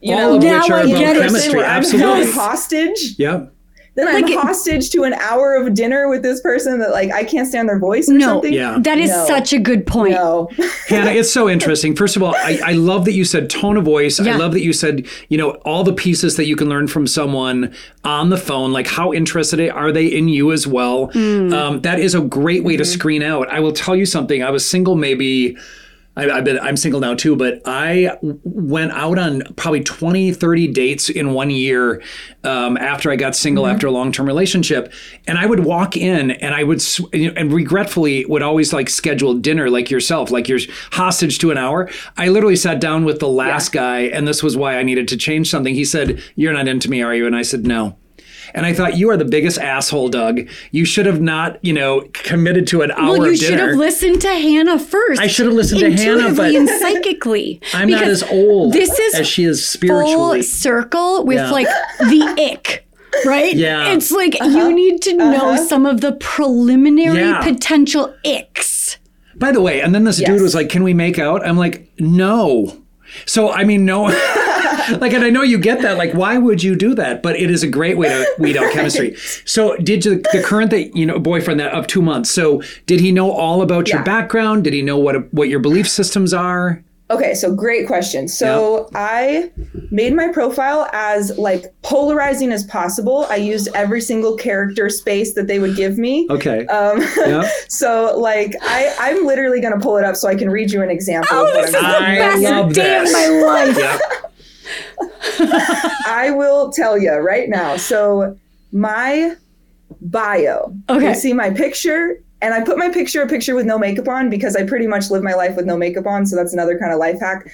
you 0.00 0.14
All 0.14 0.38
know 0.38 0.38
Now 0.38 0.64
I 0.76 0.86
get 0.86 1.16
it. 1.16 1.22
chemistry. 1.22 1.54
where 1.56 1.64
I'm 1.66 1.78
Absolutely. 1.78 2.24
held 2.24 2.34
hostage. 2.34 3.14
Yeah. 3.18 3.46
Then 3.96 4.08
I'm 4.08 4.22
Like 4.22 4.30
it- 4.30 4.38
hostage 4.38 4.90
to 4.90 5.04
an 5.04 5.14
hour 5.14 5.54
of 5.54 5.72
dinner 5.74 6.08
with 6.08 6.22
this 6.22 6.40
person 6.40 6.80
that 6.80 6.90
like 6.90 7.12
I 7.12 7.22
can't 7.22 7.46
stand 7.46 7.68
their 7.68 7.78
voice 7.78 8.08
or 8.08 8.14
No, 8.14 8.26
something. 8.26 8.52
Yeah. 8.52 8.78
that 8.80 8.98
is 8.98 9.10
No. 9.10 9.24
such 9.26 9.52
a 9.52 9.58
good 9.58 9.86
point. 9.86 10.14
No. 10.14 10.48
Hannah, 10.88 11.12
it's 11.12 11.32
so 11.32 11.48
interesting. 11.48 11.94
First 11.94 12.16
of 12.16 12.22
all, 12.22 12.34
I, 12.34 12.58
I 12.64 12.72
love 12.72 13.04
that 13.04 13.12
you 13.12 13.24
said 13.24 13.48
tone 13.48 13.76
of 13.76 13.84
voice. 13.84 14.18
Yeah. 14.18 14.34
I 14.34 14.36
love 14.36 14.52
that 14.52 14.62
you 14.62 14.72
said, 14.72 15.06
you 15.28 15.38
know, 15.38 15.50
all 15.64 15.84
the 15.84 15.92
pieces 15.92 16.36
that 16.36 16.46
you 16.46 16.56
can 16.56 16.68
learn 16.68 16.88
from 16.88 17.06
someone 17.06 17.72
on 18.02 18.30
the 18.30 18.36
phone. 18.36 18.72
Like, 18.72 18.88
how 18.88 19.12
interested 19.12 19.60
are 19.70 19.92
they 19.92 20.06
in 20.06 20.28
you 20.28 20.50
as 20.52 20.66
well? 20.66 21.10
Um, 21.16 21.80
that 21.82 22.00
is 22.00 22.14
a 22.16 22.20
great 22.20 22.64
way 22.64 22.76
to 22.76 22.84
screen 22.84 23.22
out. 23.22 23.48
I 23.48 23.60
will 23.60 23.72
tell 23.72 23.94
you 23.94 24.06
something. 24.06 24.42
I 24.42 24.50
was 24.50 24.68
single 24.68 24.96
maybe. 24.96 25.56
I, 26.16 26.30
I've 26.30 26.44
been 26.44 26.58
I'm 26.58 26.76
single 26.76 27.00
now 27.00 27.14
too, 27.14 27.36
but 27.36 27.60
I 27.64 28.16
went 28.22 28.92
out 28.92 29.18
on 29.18 29.42
probably 29.56 29.82
20, 29.82 30.32
30 30.32 30.68
dates 30.68 31.10
in 31.10 31.32
one 31.32 31.50
year 31.50 32.02
um, 32.44 32.76
after 32.76 33.10
I 33.10 33.16
got 33.16 33.34
single 33.34 33.66
after 33.66 33.86
a 33.86 33.90
long 33.90 34.12
term 34.12 34.26
relationship, 34.26 34.92
and 35.26 35.38
I 35.38 35.46
would 35.46 35.60
walk 35.60 35.96
in 35.96 36.30
and 36.30 36.54
I 36.54 36.62
would 36.62 36.80
sw- 36.80 37.12
you 37.12 37.28
know, 37.28 37.34
and 37.36 37.52
regretfully 37.52 38.24
would 38.26 38.42
always 38.42 38.72
like 38.72 38.88
schedule 38.88 39.34
dinner 39.34 39.70
like 39.70 39.90
yourself, 39.90 40.30
like 40.30 40.48
you're 40.48 40.60
hostage 40.92 41.38
to 41.40 41.50
an 41.50 41.58
hour. 41.58 41.90
I 42.16 42.28
literally 42.28 42.56
sat 42.56 42.80
down 42.80 43.04
with 43.04 43.18
the 43.18 43.28
last 43.28 43.72
guy, 43.72 44.00
and 44.02 44.26
this 44.28 44.42
was 44.42 44.56
why 44.56 44.78
I 44.78 44.82
needed 44.82 45.08
to 45.08 45.16
change 45.16 45.50
something. 45.50 45.74
He 45.74 45.84
said, 45.84 46.22
"You're 46.36 46.52
not 46.52 46.68
into 46.68 46.88
me, 46.90 47.02
are 47.02 47.14
you?" 47.14 47.26
And 47.26 47.36
I 47.36 47.42
said, 47.42 47.66
"No." 47.66 47.96
And 48.54 48.64
I 48.64 48.72
thought 48.72 48.96
you 48.96 49.10
are 49.10 49.16
the 49.16 49.24
biggest 49.24 49.58
asshole, 49.58 50.08
Doug. 50.10 50.48
You 50.70 50.84
should 50.84 51.06
have 51.06 51.20
not, 51.20 51.58
you 51.64 51.72
know, 51.72 52.02
committed 52.12 52.68
to 52.68 52.82
an 52.82 52.92
hour 52.92 53.18
Well, 53.18 53.26
you 53.26 53.32
of 53.32 53.38
should 53.38 53.58
have 53.58 53.74
listened 53.76 54.20
to 54.20 54.28
Hannah 54.28 54.78
first. 54.78 55.20
I 55.20 55.26
should 55.26 55.46
have 55.46 55.54
listened 55.54 55.80
to 55.80 55.90
Hannah, 55.90 56.12
intuitively 56.28 56.52
but- 56.52 56.54
and 56.54 56.68
psychically. 56.68 57.60
I'm 57.74 57.90
not 57.90 58.04
as 58.04 58.22
old 58.22 58.72
This 58.72 58.96
is 58.96 59.14
as 59.16 59.26
she 59.26 59.44
is 59.44 59.60
full 59.60 59.88
spiritually. 59.88 60.42
circle 60.42 61.24
with 61.24 61.38
Yeah. 61.38 61.50
like 61.50 61.66
the 61.98 62.52
ick. 62.52 62.86
Right? 63.24 63.54
Yeah. 63.54 63.92
It's 63.92 64.10
like 64.10 64.36
uh-huh. 64.40 64.56
you 64.56 64.72
need 64.74 65.02
to 65.02 65.14
know 65.16 65.50
uh-huh. 65.50 65.66
some 65.66 65.84
of 65.86 66.00
the 66.00 66.12
preliminary 66.12 67.18
Yeah. 67.20 67.42
potential 67.42 68.14
icks. 68.24 68.98
By 69.36 69.50
the 69.50 69.60
way, 69.60 69.80
and 69.80 69.92
then 69.94 70.04
this 70.04 70.20
Yes. 70.20 70.30
dude 70.30 70.42
was 70.42 70.54
like, 70.54 70.68
"Can 70.68 70.84
we 70.84 70.94
make 70.94 71.18
out?" 71.18 71.44
I'm 71.46 71.56
like, 71.58 71.90
"No." 71.98 72.82
So 73.26 73.50
I 73.50 73.64
mean, 73.64 73.84
no. 73.84 74.08
like, 75.00 75.12
and 75.12 75.24
I 75.24 75.30
know 75.30 75.42
you 75.42 75.58
get 75.58 75.82
that. 75.82 75.96
Like, 75.98 76.12
why 76.12 76.38
would 76.38 76.62
you 76.62 76.74
do 76.76 76.94
that? 76.94 77.22
But 77.22 77.36
it 77.36 77.50
is 77.50 77.62
a 77.62 77.68
great 77.68 77.96
way 77.96 78.08
to 78.08 78.26
weed 78.38 78.56
out 78.56 78.72
chemistry. 78.72 79.14
So, 79.44 79.76
did 79.76 80.04
you, 80.04 80.16
the 80.32 80.42
current 80.44 80.70
that 80.70 80.96
you 80.96 81.06
know 81.06 81.18
boyfriend 81.18 81.60
that 81.60 81.72
of 81.72 81.86
two 81.86 82.02
months? 82.02 82.30
So, 82.30 82.62
did 82.86 83.00
he 83.00 83.12
know 83.12 83.30
all 83.30 83.62
about 83.62 83.88
your 83.88 83.98
Yeah. 84.00 84.04
background? 84.04 84.64
Did 84.64 84.72
he 84.72 84.82
know 84.82 84.98
what 84.98 85.32
what 85.32 85.48
your 85.48 85.60
belief 85.60 85.88
systems 85.88 86.32
are? 86.34 86.82
Okay, 87.10 87.34
so 87.34 87.54
great 87.54 87.86
question. 87.86 88.26
So 88.28 88.88
I 88.94 89.50
made 89.90 90.14
my 90.16 90.28
profile 90.32 90.88
as 90.94 91.36
like 91.36 91.66
polarizing 91.82 92.50
as 92.50 92.64
possible. 92.64 93.26
I 93.28 93.36
used 93.36 93.68
every 93.74 94.00
single 94.00 94.36
character 94.38 94.88
space 94.88 95.34
that 95.34 95.46
they 95.46 95.58
would 95.58 95.76
give 95.76 95.98
me. 95.98 96.26
Okay. 96.30 96.64
Um, 96.66 97.02
yeah. 97.26 97.46
so 97.68 98.18
like 98.18 98.54
I, 98.62 98.94
I'm 98.98 99.26
literally 99.26 99.60
gonna 99.60 99.78
pull 99.78 99.98
it 99.98 100.04
up 100.04 100.16
so 100.16 100.28
I 100.28 100.34
can 100.34 100.48
read 100.48 100.72
you 100.72 100.80
an 100.82 100.88
example. 100.90 101.28
Oh, 101.30 101.46
of 101.46 101.52
this 101.52 101.74
I'm 101.74 101.76
is 101.76 101.82
the 101.82 101.86
I 101.86 102.16
best 102.16 102.42
love 102.42 102.72
day 102.72 102.82
this. 103.00 103.10
of 103.10 103.14
my 103.14 103.46
life. 103.46 103.78
Yeah. 103.78 103.98
I 106.06 106.32
will 106.34 106.70
tell 106.70 106.98
you 106.98 107.12
right 107.12 107.48
now. 107.48 107.76
So 107.76 108.38
my 108.72 109.36
bio. 110.00 110.74
Okay. 110.88 111.08
You 111.08 111.14
see 111.14 111.32
my 111.32 111.50
picture, 111.50 112.18
and 112.42 112.52
I 112.54 112.62
put 112.62 112.76
my 112.76 112.90
picture 112.90 113.22
a 113.22 113.26
picture 113.26 113.54
with 113.54 113.66
no 113.66 113.78
makeup 113.78 114.08
on 114.08 114.28
because 114.30 114.56
I 114.56 114.64
pretty 114.64 114.86
much 114.86 115.10
live 115.10 115.22
my 115.22 115.34
life 115.34 115.56
with 115.56 115.66
no 115.66 115.76
makeup 115.76 116.06
on. 116.06 116.26
So 116.26 116.36
that's 116.36 116.52
another 116.52 116.78
kind 116.78 116.92
of 116.92 116.98
life 116.98 117.20
hack. 117.20 117.46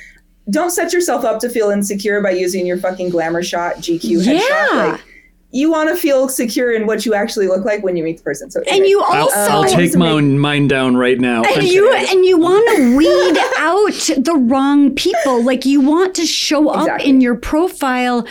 Don't 0.49 0.71
set 0.71 0.93
yourself 0.93 1.25
up 1.25 1.39
to 1.41 1.49
feel 1.49 1.71
insecure 1.71 2.21
by 2.21 2.31
using 2.31 2.67
your 2.67 2.77
fucking 2.79 3.11
glamour 3.11 3.43
shot 3.43 3.77
GQ 3.77 4.25
headshot. 4.25 4.49
Yeah. 4.49 4.93
Like 4.93 5.01
you 5.53 5.71
want 5.71 5.89
to 5.89 5.97
feel 5.97 6.29
secure 6.29 6.73
in 6.73 6.87
what 6.87 7.05
you 7.05 7.13
actually 7.13 7.49
look 7.49 7.65
like 7.65 7.83
when 7.83 7.97
you 7.97 8.05
meet 8.05 8.19
the 8.19 8.23
person. 8.23 8.51
So 8.51 8.61
And 8.61 8.69
anyway. 8.69 8.89
you 8.89 9.03
I'll, 9.03 9.23
also 9.25 9.39
I'll 9.53 9.65
take 9.65 9.97
mine 9.97 10.39
mine 10.39 10.69
down 10.69 10.97
right 10.97 11.19
now. 11.19 11.39
and 11.43 11.47
I'm- 11.57 11.65
you 11.67 11.93
and 11.93 12.25
you 12.25 12.39
want 12.39 12.77
to 12.77 12.97
weed 12.97 13.39
out 13.59 14.23
the 14.25 14.37
wrong 14.37 14.95
people 14.95 15.43
like 15.43 15.65
you 15.65 15.81
want 15.81 16.15
to 16.17 16.27
show 16.27 16.69
up 16.69 17.01
in 17.01 17.21
your 17.21 17.35
profile 17.35 18.27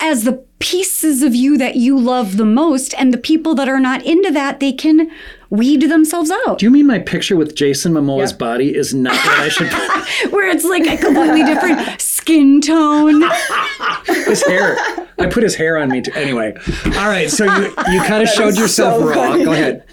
as 0.00 0.24
the 0.24 0.42
pieces 0.58 1.22
of 1.22 1.34
you 1.34 1.58
that 1.58 1.76
you 1.76 1.98
love 1.98 2.38
the 2.38 2.44
most 2.46 2.94
and 2.94 3.12
the 3.12 3.18
people 3.18 3.54
that 3.54 3.68
are 3.68 3.80
not 3.80 4.02
into 4.06 4.30
that 4.30 4.60
they 4.60 4.72
can 4.72 5.10
weed 5.56 5.82
themselves 5.82 6.30
out 6.46 6.58
do 6.58 6.66
you 6.66 6.70
mean 6.70 6.86
my 6.86 6.98
picture 6.98 7.36
with 7.36 7.54
Jason 7.54 7.92
Momoa's 7.92 8.30
Yep. 8.32 8.38
body 8.38 8.74
is 8.74 8.92
not 8.94 9.14
what 9.14 9.38
I 9.40 9.48
should 9.48 9.70
put? 9.70 10.32
where 10.32 10.48
it's 10.48 10.64
like 10.64 10.86
a 10.86 10.96
completely 10.96 11.44
different 11.44 12.00
skin 12.00 12.60
tone 12.60 13.22
his 14.06 14.42
hair. 14.44 14.76
I 15.18 15.26
put 15.26 15.42
his 15.42 15.54
hair 15.54 15.78
on 15.78 15.88
me 15.90 16.00
too. 16.02 16.12
Anyway, 16.14 16.54
all 16.96 17.08
right. 17.08 17.30
So 17.30 17.44
you 17.44 17.64
you 17.92 18.00
kind 18.06 18.22
of 18.22 18.28
showed 18.28 18.56
yourself 18.56 19.00
so 19.00 19.06
raw. 19.08 19.14
funny. 19.14 19.44
Go 19.44 19.52
ahead. 19.52 19.84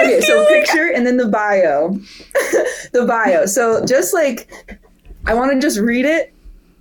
okay, 0.00 0.20
so 0.20 0.44
picture 0.48 0.92
and 0.92 1.06
then 1.06 1.16
the 1.16 1.26
bio. 1.28 1.98
the 2.92 3.04
bio. 3.06 3.46
So 3.46 3.84
just 3.84 4.12
like 4.12 4.50
I 5.26 5.34
want 5.34 5.52
to 5.52 5.60
just 5.60 5.78
read 5.78 6.04
it 6.04 6.34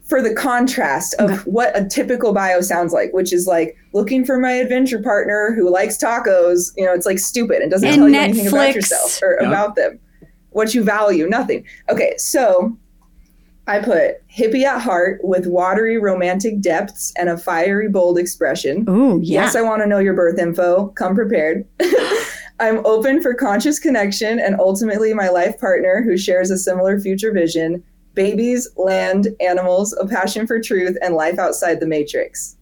for 0.08 0.22
the 0.22 0.34
contrast 0.36 1.16
of 1.20 1.45
what 1.47 1.76
a 1.76 1.84
typical 1.86 2.32
bio 2.34 2.62
sounds 2.62 2.93
like, 2.93 3.12
which 3.14 3.34
is 3.34 3.47
like 3.47 3.76
looking 3.93 4.24
for 4.24 4.38
my 4.38 4.51
adventure 4.51 5.01
partner 5.01 5.51
who 5.56 5.70
likes 5.70 5.97
tacos. 5.97 6.72
You 6.78 6.86
know, 6.86 6.93
it's 6.93 7.06
like 7.08 7.18
stupid 7.20 7.62
and 7.62 7.72
doesn't 7.72 7.88
And 7.88 7.97
tell 7.97 8.10
you 8.10 8.16
anything 8.16 8.47
about 8.47 8.76
yourself 8.76 9.20
or 9.24 9.38
Yeah. 9.41 9.47
about 9.47 9.76
them. 9.76 9.99
What 10.51 10.74
you 10.76 10.84
value, 10.84 11.28
nothing. 11.28 11.66
Okay, 11.89 12.14
so 12.18 12.78
I 13.68 13.80
put 13.80 14.18
hippie 14.30 14.64
at 14.64 14.80
heart 14.80 15.22
with 15.24 15.47
watery 15.47 15.97
romantic 15.97 16.62
depths 16.62 17.12
and 17.18 17.28
a 17.30 17.38
fiery 17.38 17.89
bold 17.89 18.20
expression. 18.20 18.86
oh 18.88 19.18
yeah 19.24 19.41
Yes, 19.45 19.56
I 19.56 19.62
want 19.62 19.82
to 19.82 19.88
know 19.88 19.97
your 19.97 20.14
birth 20.14 20.38
info. 20.38 20.89
Come 20.89 21.16
prepared. 21.16 21.66
I'm 22.60 22.86
open 22.86 23.22
for 23.22 23.34
conscious 23.34 23.80
connection 23.80 24.39
and 24.39 24.56
ultimately 24.60 25.14
my 25.14 25.30
life 25.30 25.60
partner 25.60 26.03
who 26.06 26.16
shares 26.16 26.51
a 26.51 26.58
similar 26.58 26.99
future 26.99 27.32
vision 27.34 27.84
babies, 28.16 28.70
land, 28.78 29.28
animals, 29.39 29.93
a 29.99 30.07
passion 30.07 30.47
for 30.47 30.59
truth, 30.59 30.97
and 31.01 31.16
life 31.16 31.38
outside 31.38 31.80
the 31.80 31.88
matrix. 31.88 32.55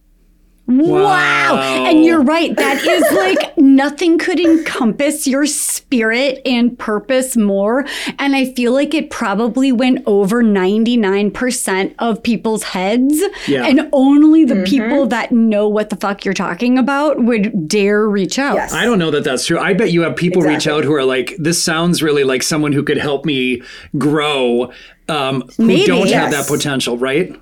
Wow. 0.66 1.02
Wow. 1.02 1.84
And 1.86 2.04
you're 2.04 2.22
right. 2.22 2.56
That 2.56 2.82
is 2.84 3.04
like 3.12 3.56
nothing 3.58 4.18
could 4.18 4.40
encompass 4.40 5.26
your 5.26 5.44
spirit 5.44 6.40
and 6.46 6.78
purpose 6.78 7.36
more. 7.36 7.84
And 8.18 8.34
I 8.34 8.52
feel 8.52 8.72
like 8.72 8.94
it 8.94 9.10
probably 9.10 9.72
went 9.72 10.02
over 10.06 10.42
99% 10.42 11.94
of 11.98 12.22
people's 12.22 12.62
heads. 12.62 13.22
Yeah. 13.46 13.66
And 13.66 13.90
only 13.92 14.44
the 14.44 14.54
mm-hmm. 14.54 14.64
people 14.64 15.06
that 15.08 15.32
know 15.32 15.68
what 15.68 15.90
the 15.90 15.96
fuck 15.96 16.24
you're 16.24 16.32
talking 16.32 16.78
about 16.78 17.22
would 17.22 17.68
dare 17.68 18.08
reach 18.08 18.38
out. 18.38 18.54
Yes. 18.54 18.72
I 18.72 18.86
don't 18.86 18.98
know 18.98 19.10
that 19.10 19.24
that's 19.24 19.46
true. 19.46 19.58
I 19.58 19.74
bet 19.74 19.92
you 19.92 20.00
have 20.02 20.16
people 20.16 20.40
reach 20.40 20.66
out 20.66 20.84
who 20.84 20.94
are 20.94 21.04
like, 21.04 21.34
"This 21.38 21.62
sounds 21.62 22.02
really 22.02 22.24
like 22.24 22.42
someone 22.42 22.72
who 22.72 22.82
could 22.82 22.98
help 22.98 23.24
me 23.24 23.62
grow." 23.98 24.72
Um, 25.08 25.42
who 25.56 25.66
Maybe. 25.66 25.86
don't 25.86 26.08
have 26.10 26.30
that 26.30 26.46
potential, 26.46 26.96
right? 26.98 27.38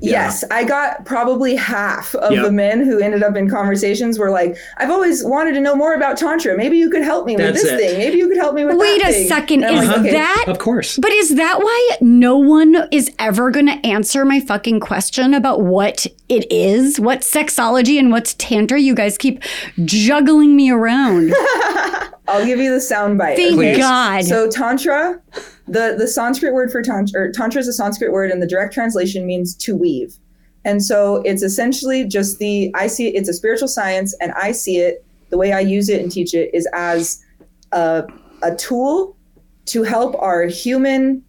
Yes, 0.00 0.42
I 0.50 0.64
got 0.64 1.04
probably 1.04 1.54
half 1.54 2.14
of 2.14 2.32
Yep. 2.32 2.44
the 2.44 2.52
men 2.52 2.82
who 2.84 2.98
ended 2.98 3.22
up 3.22 3.36
in 3.36 3.48
conversations 3.48 4.18
were 4.18 4.30
like, 4.30 4.56
I've 4.78 4.90
always 4.90 5.22
wanted 5.22 5.52
to 5.52 5.60
know 5.60 5.74
more 5.76 5.94
about 5.94 6.16
Tantra. 6.16 6.56
Maybe 6.56 6.78
you 6.78 6.88
could 6.90 7.02
help 7.02 7.26
me 7.26 7.36
That's 7.36 7.52
with 7.52 7.62
this 7.62 7.72
it. 7.72 7.78
thing. 7.78 7.98
Maybe 7.98 8.16
you 8.18 8.28
could 8.28 8.36
help 8.38 8.54
me 8.54 8.64
with 8.64 8.76
Wait 8.78 9.02
that 9.02 9.10
a 9.10 9.12
thing." 9.12 9.28
second. 9.28 9.64
And 9.64 9.76
I'm 9.76 9.82
Is 9.82 9.88
like, 9.88 9.98
okay. 10.00 10.12
that 10.12 10.44
Of 10.48 10.58
course. 10.58 10.98
But 10.98 11.12
is 11.12 11.34
that 11.36 11.58
why 11.60 11.90
no 12.00 12.36
one 12.38 12.88
is 12.90 13.14
ever 13.18 13.50
going 13.50 13.66
to 13.66 13.86
answer 13.86 14.24
my 14.24 14.40
fucking 14.40 14.80
question 14.80 15.32
about 15.34 15.60
what 15.60 16.06
it 16.30 16.50
is? 16.50 16.98
What's 16.98 17.30
sexology 17.30 17.98
and 17.98 18.10
what's 18.10 18.34
tantra? 18.34 18.80
You 18.80 18.94
guys 18.94 19.16
keep 19.18 19.42
juggling 19.84 20.56
me 20.56 20.70
around. 20.70 21.34
I'll 22.26 22.44
give 22.44 22.58
you 22.58 22.72
the 22.72 22.80
sound 22.80 23.18
bite. 23.18 23.36
Thank. 23.36 23.78
God. 23.78 24.24
So 24.24 24.50
tantra, 24.50 25.20
the 25.66 25.94
the 25.98 26.08
Sanskrit 26.08 26.54
word 26.54 26.70
for 26.72 26.82
tantra, 26.82 27.20
or 27.20 27.32
tantra 27.32 27.60
is 27.60 27.68
a 27.68 27.72
Sanskrit 27.72 28.12
word, 28.12 28.30
and 28.30 28.42
the 28.42 28.46
direct 28.46 28.72
translation 28.72 29.26
means 29.26 29.54
to 29.56 29.76
weave. 29.76 30.16
And 30.64 30.82
so 30.82 31.16
it's 31.26 31.42
essentially 31.42 32.04
just 32.04 32.38
the 32.38 32.70
I 32.74 32.86
see 32.86 33.08
it, 33.08 33.14
it's 33.14 33.28
a 33.28 33.34
spiritual 33.34 33.68
science, 33.68 34.14
and 34.20 34.32
I 34.32 34.52
see 34.52 34.78
it 34.78 35.04
the 35.30 35.36
way 35.36 35.52
I 35.52 35.60
use 35.60 35.88
it 35.88 36.00
and 36.00 36.10
teach 36.10 36.34
it 36.34 36.50
is 36.54 36.66
as 36.72 37.22
a 37.72 38.04
a 38.42 38.54
tool 38.56 39.16
to 39.66 39.82
help 39.82 40.14
our 40.18 40.46
human 40.46 41.24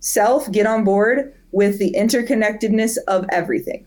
self 0.00 0.50
get 0.50 0.66
on 0.66 0.84
board 0.84 1.34
with 1.52 1.78
the 1.78 1.94
interconnectedness 1.96 2.96
of 3.08 3.26
everything. 3.30 3.86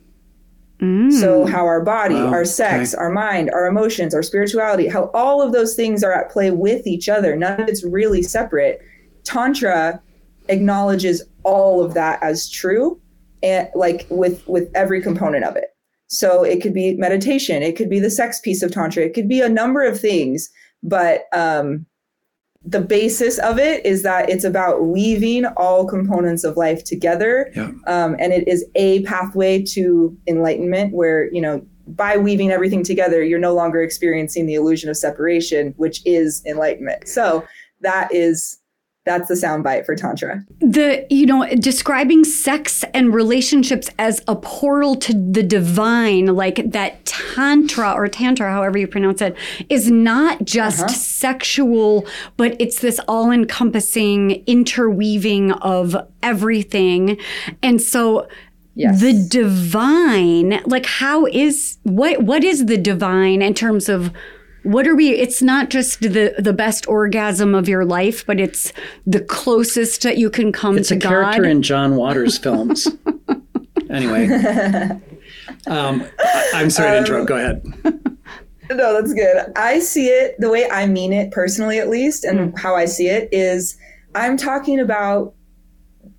So, 1.11 1.45
how 1.45 1.65
our 1.65 1.81
body, 1.81 2.15
Wow, 2.15 2.33
our 2.33 2.45
sex, 2.45 2.93
okay. 2.93 3.01
our 3.01 3.11
mind, 3.11 3.49
our 3.51 3.67
emotions, 3.67 4.13
our 4.13 4.23
spirituality, 4.23 4.87
how 4.87 5.09
all 5.13 5.41
of 5.41 5.53
those 5.53 5.75
things 5.75 6.03
are 6.03 6.11
at 6.11 6.29
play 6.29 6.51
with 6.51 6.85
each 6.85 7.07
other. 7.07 7.35
None 7.35 7.61
of 7.61 7.69
it's 7.69 7.83
really 7.83 8.21
separate. 8.21 8.81
Tantra 9.23 10.01
acknowledges 10.49 11.23
all 11.43 11.83
of 11.83 11.93
that 11.93 12.21
as 12.21 12.49
true 12.49 12.99
and 13.41 13.69
like 13.75 14.05
with 14.09 14.45
with 14.47 14.69
every 14.75 15.01
component 15.01 15.45
of 15.45 15.55
it. 15.55 15.69
So 16.07 16.43
it 16.43 16.61
could 16.61 16.73
be 16.73 16.95
meditation, 16.95 17.63
it 17.63 17.75
could 17.75 17.89
be 17.89 17.99
the 17.99 18.11
sex 18.11 18.39
piece 18.39 18.61
of 18.61 18.71
tantra, 18.71 19.03
it 19.03 19.13
could 19.13 19.29
be 19.29 19.41
a 19.41 19.49
number 19.49 19.83
of 19.83 19.99
things, 19.99 20.49
but 20.81 21.25
um 21.33 21.85
the 22.65 22.79
basis 22.79 23.39
of 23.39 23.59
it 23.59 23.85
is 23.85 24.03
that 24.03 24.29
it's 24.29 24.43
about 24.45 24.85
weaving 24.85 25.45
all 25.57 25.85
components 25.85 26.43
of 26.43 26.55
life 26.55 26.83
together 26.83 27.51
Yeah. 27.55 27.71
um, 27.87 28.15
and 28.19 28.31
it 28.31 28.47
is 28.47 28.65
a 28.75 29.03
pathway 29.03 29.61
to 29.63 30.15
enlightenment 30.27 30.93
where 30.93 31.31
you 31.33 31.41
know 31.41 31.65
by 31.87 32.15
weaving 32.15 32.51
everything 32.51 32.83
together 32.83 33.21
you're 33.23 33.39
no 33.39 33.53
longer 33.53 33.81
experiencing 33.81 34.45
the 34.45 34.53
illusion 34.53 34.89
of 34.89 34.95
separation 34.95 35.73
which 35.77 36.01
is 36.05 36.41
enlightenment 36.45 37.07
so 37.07 37.43
that 37.81 38.13
is 38.13 38.59
that's 39.05 39.27
the 39.27 39.33
soundbite 39.33 39.85
for 39.85 39.95
tantra. 39.95 40.45
The 40.59 41.05
you 41.09 41.25
know 41.25 41.45
describing 41.55 42.23
sex 42.23 42.85
and 42.93 43.13
relationships 43.13 43.89
as 43.99 44.23
a 44.27 44.35
portal 44.35 44.95
to 44.97 45.13
the 45.13 45.43
divine 45.43 46.27
like 46.27 46.71
that 46.71 47.05
tantra 47.05 47.91
or 47.91 48.07
tantra 48.07 48.49
however 48.51 48.77
you 48.77 48.87
pronounce 48.87 49.21
it 49.21 49.35
is 49.69 49.91
not 49.91 50.45
just 50.45 50.83
uh-huh. 50.83 50.93
sexual 50.93 52.07
but 52.37 52.55
it's 52.59 52.79
this 52.79 52.99
all-encompassing 53.07 54.43
interweaving 54.47 55.51
of 55.53 55.95
everything. 56.21 57.17
And 57.61 57.81
so 57.81 58.27
Yes. 58.75 59.01
the 59.01 59.13
divine 59.29 60.59
like 60.65 60.87
how 60.87 61.27
is 61.27 61.77
what 61.83 62.23
what 62.23 62.43
is 62.43 62.65
the 62.65 62.77
divine 62.77 63.43
in 63.43 63.53
terms 63.53 63.87
of 63.87 64.11
what 64.63 64.87
are 64.87 64.95
we 64.95 65.09
it's 65.09 65.41
not 65.41 65.69
just 65.69 66.01
the 66.01 66.33
the 66.37 66.53
best 66.53 66.87
orgasm 66.87 67.53
of 67.53 67.67
your 67.67 67.85
life 67.85 68.25
but 68.25 68.39
it's 68.39 68.73
the 69.05 69.19
closest 69.19 70.01
that 70.03 70.17
you 70.17 70.29
can 70.29 70.51
come 70.51 70.75
to 70.75 70.79
It's 70.79 70.89
to 70.89 70.95
a 70.95 70.97
god 70.97 71.09
character 71.09 71.45
in 71.45 71.61
John 71.61 71.95
Waters 71.95 72.37
films. 72.37 72.87
anyway, 73.89 74.27
um, 75.67 76.07
I- 76.19 76.51
I'm 76.55 76.69
sorry 76.69 76.91
to 76.91 76.97
interrupt. 76.97 77.21
Um, 77.21 77.25
Go 77.25 77.37
ahead. 77.37 77.99
No, 78.71 78.93
that's 78.93 79.13
good. 79.13 79.51
I 79.55 79.79
see 79.79 80.07
it 80.07 80.39
the 80.39 80.49
way 80.49 80.69
I 80.69 80.87
mean 80.87 81.13
it 81.13 81.31
personally, 81.31 81.79
at 81.79 81.89
least, 81.89 82.23
and 82.23 82.53
mm. 82.53 82.59
how 82.59 82.75
I 82.75 82.85
see 82.85 83.07
it 83.07 83.29
is 83.31 83.77
I'm 84.15 84.37
talking 84.37 84.79
about 84.79 85.33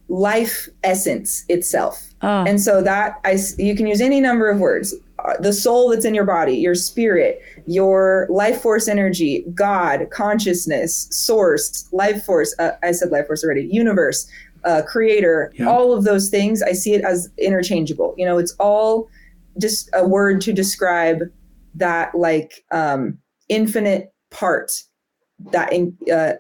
life 0.09 0.69
essence 0.83 1.45
itself. 1.49 2.11
Oh. 2.23 2.45
And 2.45 2.61
so 2.61 2.83
that 2.83 3.21
i 3.25 3.39
you 3.59 3.75
can 3.75 3.87
use 3.87 4.01
any 4.01 4.21
number 4.21 4.51
of 4.51 4.59
words. 4.59 4.95
The 5.41 5.53
soul 5.53 5.89
that's 5.91 6.05
in 6.05 6.15
your 6.15 6.25
body, 6.27 6.55
your 6.57 6.75
spirit, 6.75 7.41
your 7.67 8.27
life 8.31 8.61
force 8.61 8.89
energy, 8.89 9.45
God, 9.55 10.09
consciousness, 10.11 11.09
source, 11.11 11.89
life 11.93 12.25
force. 12.25 12.55
Uh, 12.59 12.73
I 12.83 12.93
said 12.93 13.11
life 13.11 13.27
force 13.27 13.43
already. 13.43 13.69
Universe, 13.71 14.27
uh, 14.65 14.83
creator, 14.87 15.51
Yeah. 15.55 15.67
all 15.69 15.93
of 15.93 16.05
those 16.05 16.29
things. 16.29 16.63
I 16.63 16.73
see 16.73 16.95
it 16.95 17.05
as 17.05 17.29
interchangeable. 17.39 18.15
You 18.19 18.27
know, 18.27 18.39
it's 18.39 18.53
all 18.61 19.09
just 19.59 19.89
a 19.95 20.07
word 20.07 20.41
to 20.43 20.53
describe 20.53 21.23
that 21.75 22.15
like 22.15 22.65
um, 22.71 23.19
infinite 23.49 24.13
part 24.31 24.73
that 25.53 25.73
in, 25.73 25.97
uh, 26.13 26.33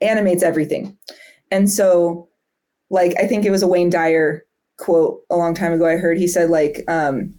animates 0.00 0.42
everything. 0.42 0.96
And 1.50 1.70
so, 1.70 2.28
like, 2.90 3.14
I 3.18 3.26
think 3.26 3.44
it 3.44 3.50
was 3.50 3.62
a 3.62 3.68
Wayne 3.68 3.90
Dyer 3.90 4.44
quote 4.78 5.20
a 5.30 5.36
long 5.36 5.54
time 5.54 5.72
ago. 5.72 5.86
I 5.86 5.96
heard 5.96 6.18
he 6.18 6.26
said 6.28 6.50
like, 6.50 6.84
um, 6.88 7.34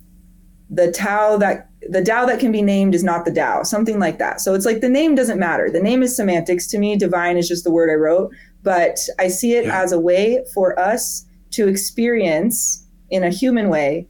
"The 0.69 0.91
Tao 0.91 1.37
that 1.37 1.69
the 1.89 2.03
Tao 2.03 2.25
that 2.25 2.39
can 2.39 2.51
be 2.51 2.61
named 2.61 2.95
is 2.95 3.03
not 3.03 3.25
the 3.25 3.33
Tao," 3.33 3.63
something 3.63 3.99
like 3.99 4.17
that. 4.17 4.41
So 4.41 4.53
it's 4.53 4.65
like 4.65 4.81
the 4.81 4.89
name 4.89 5.15
doesn't 5.15 5.39
matter. 5.39 5.69
The 5.71 5.81
name 5.81 6.03
is 6.03 6.15
semantics 6.15 6.67
to 6.67 6.77
me. 6.77 6.95
Divine 6.97 7.37
is 7.37 7.47
just 7.47 7.63
the 7.63 7.71
word 7.71 7.89
I 7.89 7.93
wrote, 7.93 8.31
but 8.63 8.99
I 9.19 9.27
see 9.27 9.53
it 9.53 9.65
Yeah. 9.65 9.81
as 9.81 9.91
a 9.91 9.99
way 9.99 10.43
for 10.53 10.77
us 10.79 11.25
to 11.51 11.67
experience 11.67 12.85
in 13.09 13.23
a 13.23 13.29
human 13.29 13.69
way 13.69 14.07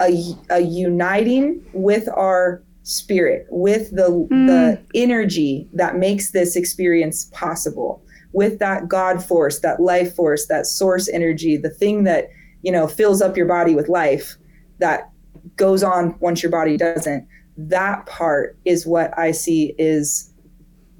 a, 0.00 0.34
a 0.50 0.60
uniting 0.60 1.64
with 1.72 2.08
our 2.08 2.62
spirit 2.82 3.46
with 3.50 3.90
the 3.90 4.26
the 4.30 4.78
hmm. 4.80 4.90
energy 4.94 5.68
that 5.74 5.96
makes 5.96 6.30
this 6.30 6.56
experience 6.56 7.26
possible 7.32 8.02
with 8.32 8.58
that 8.60 8.88
god 8.88 9.22
force 9.22 9.60
that 9.60 9.78
life 9.78 10.14
force 10.14 10.46
that 10.46 10.66
source 10.66 11.06
energy 11.10 11.56
the 11.58 11.68
thing 11.68 12.04
that 12.04 12.28
you 12.62 12.72
know 12.72 12.86
fills 12.86 13.20
up 13.20 13.36
your 13.36 13.44
body 13.44 13.74
with 13.74 13.90
life 13.90 14.36
that 14.78 15.10
goes 15.56 15.82
on 15.82 16.14
once 16.20 16.42
your 16.42 16.50
body 16.52 16.76
doesn't 16.76 17.26
that 17.56 18.06
part 18.06 18.56
is 18.64 18.86
what 18.86 19.16
i 19.18 19.30
see 19.30 19.74
is 19.78 20.32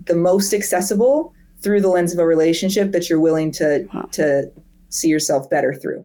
the 0.07 0.14
most 0.14 0.53
accessible 0.55 1.32
through 1.61 1.80
the 1.80 1.88
lens 1.88 2.12
of 2.12 2.18
a 2.18 2.26
relationship 2.26 2.92
that 2.92 3.09
you're 3.11 3.20
willing 3.20 3.51
to 3.53 3.86
Wow. 3.92 4.09
to 4.12 4.51
see 4.90 5.09
yourself 5.09 5.49
better 5.51 5.74
through 5.74 6.05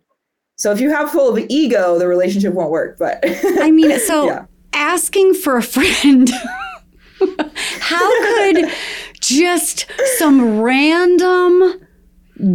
so 0.56 0.72
if 0.72 0.80
you 0.80 0.90
have 0.92 1.12
full 1.12 1.36
of 1.36 1.44
ego 1.50 1.98
the 2.00 2.08
relationship 2.08 2.54
won't 2.54 2.70
work 2.72 2.98
but 3.00 3.20
i 3.62 3.72
mean 3.72 3.98
so 4.08 4.26
Yeah. 4.28 4.46
asking 4.74 5.34
for 5.36 5.58
a 5.58 5.64
friend 5.64 6.30
how 7.80 8.24
could 8.54 8.66
just 9.22 9.86
some 10.18 10.60
random 10.60 11.80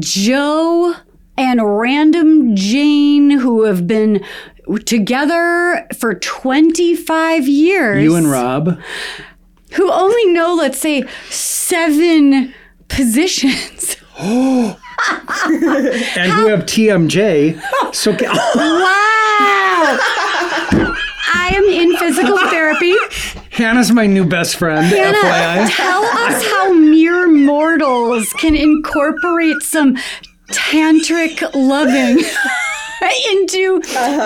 joe 0.00 0.94
and 1.36 1.60
random 1.78 2.54
jane 2.56 3.30
who 3.30 3.62
have 3.64 3.86
been 3.86 4.24
together 4.84 5.86
for 5.98 6.14
25 6.14 7.48
years 7.48 8.02
You 8.02 8.14
and 8.16 8.30
Rob. 8.30 8.78
who 9.74 9.90
only 9.90 10.26
know, 10.32 10.54
let's 10.54 10.78
say, 10.78 11.04
seven 11.30 12.52
positions. 12.88 13.96
and 14.18 14.76
who 16.32 16.46
have 16.48 16.64
TMJ. 16.66 17.60
So 17.94 18.10
Wow! 18.20 19.98
I 21.34 21.52
am 21.54 21.64
in 21.64 21.96
physical 21.98 22.36
therapy. 22.48 22.94
Hannah's 23.50 23.92
my 23.92 24.06
new 24.06 24.24
best 24.24 24.56
friend. 24.56 24.86
Hannah, 24.86 25.18
FYI. 25.18 25.76
tell 25.76 26.04
us 26.04 26.42
how 26.46 26.72
mere 26.72 27.28
mortals 27.28 28.32
can 28.34 28.54
incorporate 28.56 29.62
some 29.62 29.96
tantric 30.52 31.42
loving 31.54 32.18
into 33.30 33.80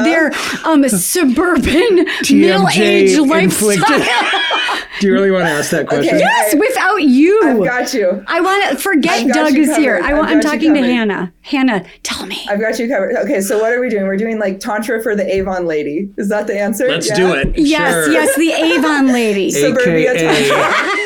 their 0.04 0.32
um, 0.64 0.88
suburban 0.88 2.04
middle-aged 2.30 3.18
inflicted. 3.18 3.88
lifestyle. 3.88 4.38
Do 5.00 5.06
you 5.08 5.12
really 5.14 5.30
want 5.30 5.44
to 5.44 5.50
ask 5.50 5.70
that 5.70 5.88
question? 5.88 6.14
Okay. 6.14 6.18
yes, 6.18 6.54
without 6.54 6.96
you. 7.02 7.40
I've 7.44 7.64
got 7.64 7.92
you. 7.94 8.22
I 8.28 8.40
want 8.40 8.70
to 8.70 8.76
forget 8.76 9.26
Doug 9.32 9.56
is 9.58 9.74
here. 9.76 10.00
I 10.02 10.12
want, 10.14 10.26
I've 10.28 10.36
I'm 10.36 10.40
talking 10.40 10.74
to. 10.74 10.80
Hannah. 10.82 11.32
Hannah, 11.40 11.84
tell 12.04 12.24
me. 12.26 12.38
I've 12.48 12.60
got 12.60 12.78
you 12.78 12.86
covered. 12.88 13.16
Okay, 13.16 13.40
so 13.40 13.58
what 13.58 13.72
are 13.72 13.80
we 13.80 13.88
doing? 13.88 14.04
We're 14.04 14.16
doing 14.16 14.38
like 14.38 14.60
tantra 14.60 15.02
for 15.02 15.16
the 15.16 15.26
Avon 15.36 15.66
lady. 15.66 16.12
Is 16.18 16.28
that 16.28 16.46
the 16.46 16.56
answer? 16.58 16.86
Let's 16.88 17.08
Yeah? 17.08 17.16
do 17.16 17.32
it. 17.34 17.58
Yes, 17.58 18.04
Sure. 18.04 18.12
yes, 18.12 18.36
the 18.36 18.52
Avon 18.52 19.08
lady. 19.12 19.50
Suburbia 19.50 20.12
AKA. 20.12 20.98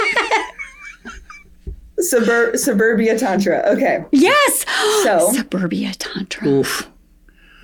Subur- 1.99 2.57
suburbia 2.59 3.19
tantra. 3.19 3.63
Okay. 3.69 4.05
yes. 4.13 4.65
So- 5.05 5.33
Suburbia 5.33 5.93
Tantra. 5.95 6.47
Oof. 6.49 6.91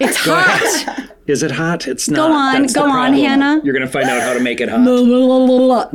It's 0.02 0.16
hot. 0.18 1.08
Is 1.26 1.42
it 1.42 1.50
hot? 1.52 1.86
It's 1.86 2.08
not. 2.10 2.16
Go 2.28 2.32
on, 2.34 2.62
That's 2.62 2.72
go 2.74 2.82
on. 2.90 3.12
Hannah. 3.12 3.60
You're 3.64 3.74
going 3.74 3.86
to 3.86 3.92
find 3.92 4.08
out 4.08 4.20
how 4.22 4.32
to 4.32 4.40
make 4.40 4.60
it 4.60 4.68
hot. 4.68 4.80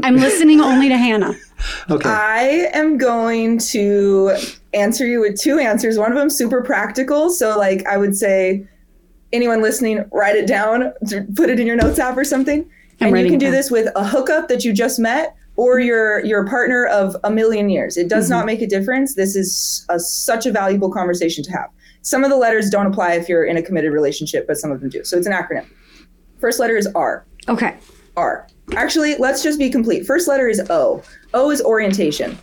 I'm 0.04 0.16
listening 0.16 0.62
only 0.62 0.90
to 0.90 0.98
Hannah. 0.98 1.34
Okay. 1.90 2.08
I 2.10 2.70
am 2.74 2.98
going 2.98 3.58
to 3.60 4.36
answer 4.74 5.06
you 5.06 5.20
with 5.22 5.40
two 5.40 5.60
answers. 5.60 5.98
One 5.98 6.12
of 6.12 6.18
them 6.18 6.30
super 6.30 6.62
practical. 6.62 7.30
So, 7.30 7.58
like, 7.58 7.86
I 7.88 7.98
would 7.98 8.16
say, 8.16 8.66
anyone 9.34 9.62
listening, 9.62 10.06
write 10.12 10.36
it 10.36 10.48
down, 10.48 10.94
put 11.36 11.50
it 11.50 11.60
in 11.60 11.68
your 11.68 11.76
notes 11.76 12.00
app 12.00 12.16
or 12.16 12.24
something. 12.24 12.70
I'm 13.02 13.14
and 13.14 13.26
you 13.26 13.30
can 13.32 13.40
do 13.40 13.48
down. 13.48 13.54
this 13.54 13.70
with 13.70 13.90
a 13.96 14.06
hookup 14.08 14.48
that 14.48 14.64
you 14.64 14.72
just 14.74 14.98
met 15.00 15.36
or 15.56 15.80
your 15.80 16.24
your 16.24 16.48
partner 16.48 16.86
of 16.86 17.16
a 17.24 17.30
million 17.32 17.70
years. 17.70 17.98
It 17.98 18.08
does 18.10 18.26
Mm-hmm. 18.26 18.34
not 18.34 18.46
make 18.46 18.62
a 18.62 18.68
difference. 18.68 19.16
This 19.16 19.36
is 19.36 19.86
a, 19.90 20.00
such 20.00 20.46
a 20.46 20.52
valuable 20.52 20.92
conversation 20.92 21.44
to 21.44 21.52
have. 21.52 21.70
Some 22.08 22.24
of 22.24 22.30
the 22.30 22.38
letters 22.38 22.70
don't 22.70 22.86
apply 22.86 23.16
if 23.16 23.28
you're 23.28 23.44
in 23.44 23.58
a 23.58 23.62
committed 23.62 23.92
relationship, 23.92 24.48
but 24.48 24.56
some 24.56 24.72
of 24.72 24.80
them 24.80 24.88
do. 24.88 25.04
So 25.04 25.18
it's 25.18 25.28
an 25.28 25.34
acronym. 25.34 25.68
First 26.40 26.58
letter 26.58 26.78
is 26.78 26.88
R. 26.96 27.26
Okay. 27.50 27.76
R. 28.16 28.48
Actually, 28.78 29.18
let's 29.18 29.44
just 29.44 29.60
be 29.60 29.70
complete. 29.70 30.06
First 30.06 30.26
letter 30.26 30.48
is 30.48 30.62
O. 30.70 31.04
O 31.34 31.52
is 31.52 31.62
orientation. 31.62 32.38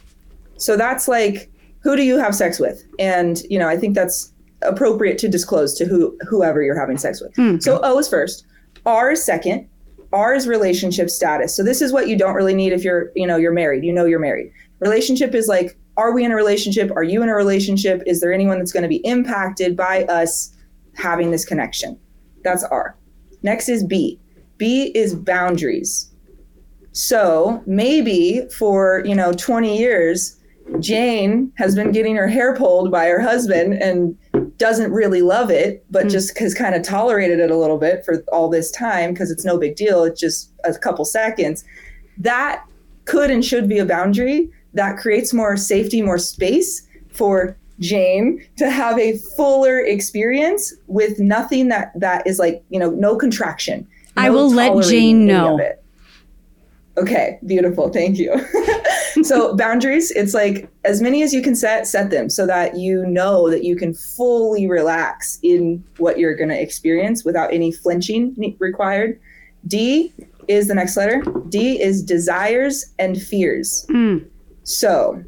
So 0.59 0.77
that's 0.77 1.09
like 1.09 1.51
who 1.83 1.97
do 1.97 2.03
you 2.03 2.19
have 2.19 2.35
sex 2.35 2.61
with? 2.61 2.85
And 2.99 3.41
you 3.49 3.59
know, 3.59 3.67
I 3.67 3.79
think 3.79 3.95
that's 3.95 4.35
appropriate 4.61 5.17
to 5.21 5.29
disclose 5.29 5.73
to 5.79 5.87
who 5.87 6.15
whoever 6.29 6.63
you're 6.63 6.79
having 6.79 6.99
sex 6.99 7.23
with. 7.23 7.35
Hmm, 7.35 7.57
so 7.59 7.81
O 7.83 7.99
is 7.99 8.07
first. 8.07 8.45
R 8.85 9.13
is 9.13 9.25
second. 9.25 9.67
R 10.13 10.35
is 10.35 10.47
relationship 10.47 11.09
status. 11.09 11.57
So 11.57 11.63
this 11.63 11.81
is 11.81 11.91
what 11.91 12.07
you 12.07 12.19
don't 12.19 12.35
really 12.35 12.55
need 12.55 12.75
if 12.75 12.85
you're, 12.85 13.11
you 13.17 13.27
know, 13.27 13.39
you're 13.39 13.51
married. 13.51 13.83
You 13.83 13.95
know 13.95 14.05
you're 14.05 14.21
married. 14.21 14.53
Relationship 14.81 15.35
is 15.35 15.49
like 15.49 15.79
are 15.97 16.13
we 16.13 16.25
in 16.25 16.33
a 16.33 16.37
relationship? 16.37 16.91
Are 16.97 17.03
you 17.03 17.23
in 17.23 17.29
a 17.29 17.35
relationship? 17.35 18.03
Is 18.07 18.21
there 18.21 18.33
anyone 18.33 18.59
that's 18.59 18.73
going 18.73 18.83
to 18.83 18.89
be 18.89 19.05
impacted 19.07 19.77
by 19.77 20.05
us 20.05 20.55
having 20.95 21.31
this 21.31 21.45
connection? 21.45 21.99
That's 22.43 22.65
R. 22.65 22.97
Next 23.43 23.69
is 23.69 23.85
B. 23.85 24.19
B 24.59 24.93
is 24.95 25.15
boundaries. 25.15 26.11
So 26.93 27.63
maybe 27.67 28.47
for, 28.57 29.03
you 29.05 29.15
know, 29.15 29.33
20 29.33 29.77
years, 29.77 30.41
Jane 30.81 31.53
has 31.57 31.75
been 31.75 31.93
getting 31.93 32.17
her 32.17 32.29
hair 32.29 32.57
pulled 32.57 32.91
by 32.91 33.07
her 33.07 33.21
husband 33.21 33.75
and 33.75 34.17
doesn't 34.59 34.93
really 34.93 35.21
love 35.21 35.51
it, 35.51 35.85
but 35.91 36.05
hmm. 36.05 36.09
just 36.09 36.39
has 36.39 36.55
kind 36.55 36.75
of 36.75 36.83
tolerated 36.83 37.41
it 37.41 37.51
a 37.51 37.57
little 37.57 37.79
bit 37.79 38.05
for 38.05 38.25
all 38.33 38.49
this 38.49 38.71
time 38.71 39.13
because 39.13 39.31
it's 39.31 39.45
no 39.45 39.59
big 39.59 39.77
deal. 39.77 40.05
It's 40.05 40.21
just 40.21 40.53
a 40.65 40.75
couple 40.75 41.05
seconds. 41.05 41.65
That 42.19 42.65
could 43.05 43.31
and 43.31 43.45
should 43.45 43.69
be 43.69 43.79
a 43.79 43.85
boundary 43.85 44.51
that 44.75 44.99
creates 44.99 45.33
more 45.33 45.57
safety, 45.57 46.03
more 46.03 46.19
space 46.19 46.87
for 47.11 47.57
Jane 47.81 48.45
to 48.57 48.71
have 48.71 48.99
a 48.99 49.19
fuller 49.37 49.81
experience 49.81 50.75
with 50.87 51.19
nothing 51.19 51.69
that 51.69 51.93
that 51.97 52.27
is 52.27 52.39
like, 52.39 52.63
you 52.69 52.79
know, 52.79 52.91
no 52.91 53.17
contraction. 53.17 53.87
I 54.17 54.31
will 54.31 54.51
let 54.51 54.85
Jane 54.85 55.27
know. 55.27 55.59
Okay, 56.97 57.41
beautiful. 57.45 57.89
Thank 57.89 58.19
you. 58.19 58.33
so 59.25 59.57
boundaries, 59.57 60.13
it's 60.13 60.33
like 60.33 60.69
as 60.85 61.03
many 61.03 61.25
as 61.25 61.35
you 61.35 61.43
can 61.43 61.57
set, 61.57 61.89
set 61.89 62.11
them 62.11 62.31
so 62.31 62.47
that 62.47 62.77
you 62.77 63.05
know 63.07 63.51
that 63.51 63.65
you 63.65 63.75
can 63.75 63.95
fully 63.95 64.69
relax 64.69 65.41
in 65.43 65.83
what 65.99 66.19
you're 66.19 66.37
going 66.37 66.51
to 66.51 66.61
experience 66.61 67.25
without 67.25 67.53
any 67.53 67.73
flinching 67.73 68.55
required. 68.61 69.19
D 69.67 70.13
is 70.47 70.69
the 70.69 70.75
next 70.75 70.97
letter. 70.97 71.21
D 71.49 71.83
is 71.83 72.03
desires 72.03 72.93
and 73.01 73.21
fears. 73.21 73.87
Mm. 73.91 74.29
So, 74.65 75.23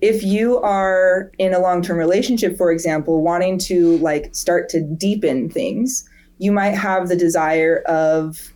if 0.00 0.22
you 0.22 0.58
are 0.58 1.32
in 1.38 1.54
a 1.54 1.58
long-term 1.58 1.96
relationship, 1.96 2.58
for 2.58 2.70
example, 2.70 3.22
wanting 3.22 3.58
to 3.58 3.96
like 3.98 4.34
start 4.34 4.68
to 4.70 4.82
deepen 4.82 5.48
things, 5.48 6.08
you 6.38 6.52
might 6.52 6.72
have 6.72 7.08
the 7.08 7.16
desire 7.16 7.78
of 7.86 8.52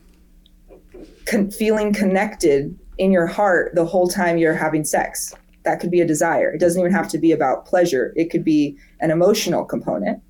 con- 1.25 1.51
feeling 1.51 1.93
connected 1.93 2.79
in 2.99 3.13
your 3.13 3.27
heart 3.27 3.75
the 3.75 3.85
whole 3.85 4.09
time 4.09 4.37
you're 4.37 4.55
having 4.55 4.85
sex. 4.85 5.35
That 5.65 5.81
could 5.81 5.91
be 5.91 6.01
a 6.01 6.07
desire. 6.07 6.53
It 6.53 6.59
doesn't 6.59 6.81
even 6.81 6.93
have 6.93 7.09
to 7.09 7.19
be 7.19 7.33
about 7.33 7.65
pleasure. 7.65 8.13
It 8.17 8.31
could 8.31 8.45
be 8.45 8.77
an 9.01 9.11
emotional 9.11 9.65
component. 9.65 10.23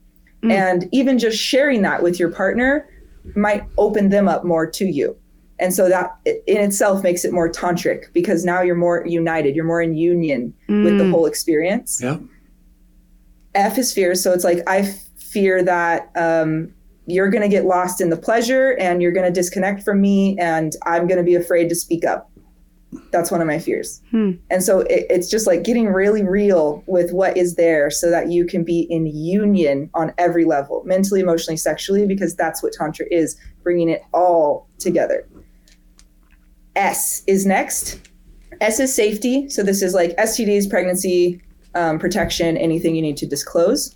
Mm. 0.42 0.52
And 0.52 0.88
even 0.92 1.18
just 1.18 1.38
sharing 1.38 1.82
that 1.82 2.02
with 2.02 2.20
your 2.20 2.30
partner 2.30 2.88
might 3.34 3.64
open 3.76 4.10
them 4.10 4.28
up 4.28 4.44
more 4.44 4.70
to 4.70 4.84
you. 4.84 5.16
And 5.60 5.74
so 5.74 5.88
that 5.88 6.16
in 6.24 6.58
itself 6.58 7.02
makes 7.02 7.24
it 7.24 7.32
more 7.32 7.50
tantric 7.50 8.12
because 8.12 8.44
now 8.44 8.62
you're 8.62 8.76
more 8.76 9.04
united, 9.06 9.56
you're 9.56 9.64
more 9.64 9.82
in 9.82 9.94
union 9.94 10.54
with 10.68 10.98
the 10.98 11.04
Mm. 11.04 11.10
whole 11.10 11.26
experience. 11.26 12.00
Yeah. 12.02 12.18
F 13.54 13.78
is 13.78 13.92
fear. 13.92 14.14
So 14.14 14.32
it's 14.32 14.44
like, 14.44 14.62
i 14.66 14.82
fear 15.16 15.62
that 15.62 16.10
um, 16.16 16.72
you're 17.06 17.28
going 17.28 17.42
to 17.42 17.48
get 17.48 17.64
lost 17.66 18.00
in 18.00 18.08
the 18.08 18.16
pleasure 18.16 18.76
and 18.78 19.02
you're 19.02 19.12
going 19.12 19.26
to 19.26 19.32
disconnect 19.32 19.82
from 19.82 20.00
me 20.00 20.38
and 20.38 20.74
I'm 20.86 21.06
going 21.06 21.18
to 21.18 21.24
be 21.24 21.34
afraid 21.34 21.68
to 21.68 21.74
speak 21.74 22.04
up. 22.04 22.30
That's 23.12 23.30
one 23.30 23.42
of 23.42 23.46
my 23.46 23.58
fears. 23.58 24.00
Hmm. 24.10 24.32
And 24.50 24.62
so 24.62 24.80
it, 24.80 25.04
it's 25.10 25.28
just 25.28 25.46
like 25.46 25.64
getting 25.64 25.88
really 25.88 26.22
real 26.22 26.82
with 26.86 27.12
what 27.12 27.36
is 27.36 27.56
there 27.56 27.90
so 27.90 28.10
that 28.10 28.30
you 28.30 28.46
can 28.46 28.64
be 28.64 28.80
in 28.88 29.06
union 29.06 29.90
on 29.92 30.14
every 30.16 30.46
level 30.46 30.82
mentally, 30.86 31.20
emotionally, 31.20 31.58
sexually, 31.58 32.06
because 32.06 32.34
that's 32.34 32.62
what 32.62 32.72
Tantra 32.72 33.04
is 33.10 33.36
bringing 33.62 33.90
it 33.90 34.02
all 34.14 34.66
together. 34.78 35.26
S 36.78 37.24
is 37.26 37.44
next. 37.44 38.00
S 38.60 38.80
is 38.80 38.94
safety. 38.94 39.48
So 39.50 39.62
this 39.62 39.82
is 39.82 39.94
like 39.94 40.16
STDs, 40.16 40.70
pregnancy, 40.70 41.42
um, 41.74 41.98
protection, 41.98 42.56
anything 42.56 42.94
you 42.94 43.02
need 43.02 43.16
to 43.18 43.26
disclose. 43.26 43.94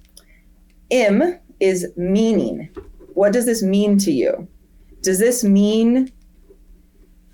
M 0.90 1.38
is 1.60 1.86
meaning. 1.96 2.68
What 3.14 3.32
does 3.32 3.46
this 3.46 3.62
mean 3.62 3.98
to 3.98 4.10
you? 4.10 4.48
Does 5.00 5.18
this 5.18 5.44
mean 5.44 6.10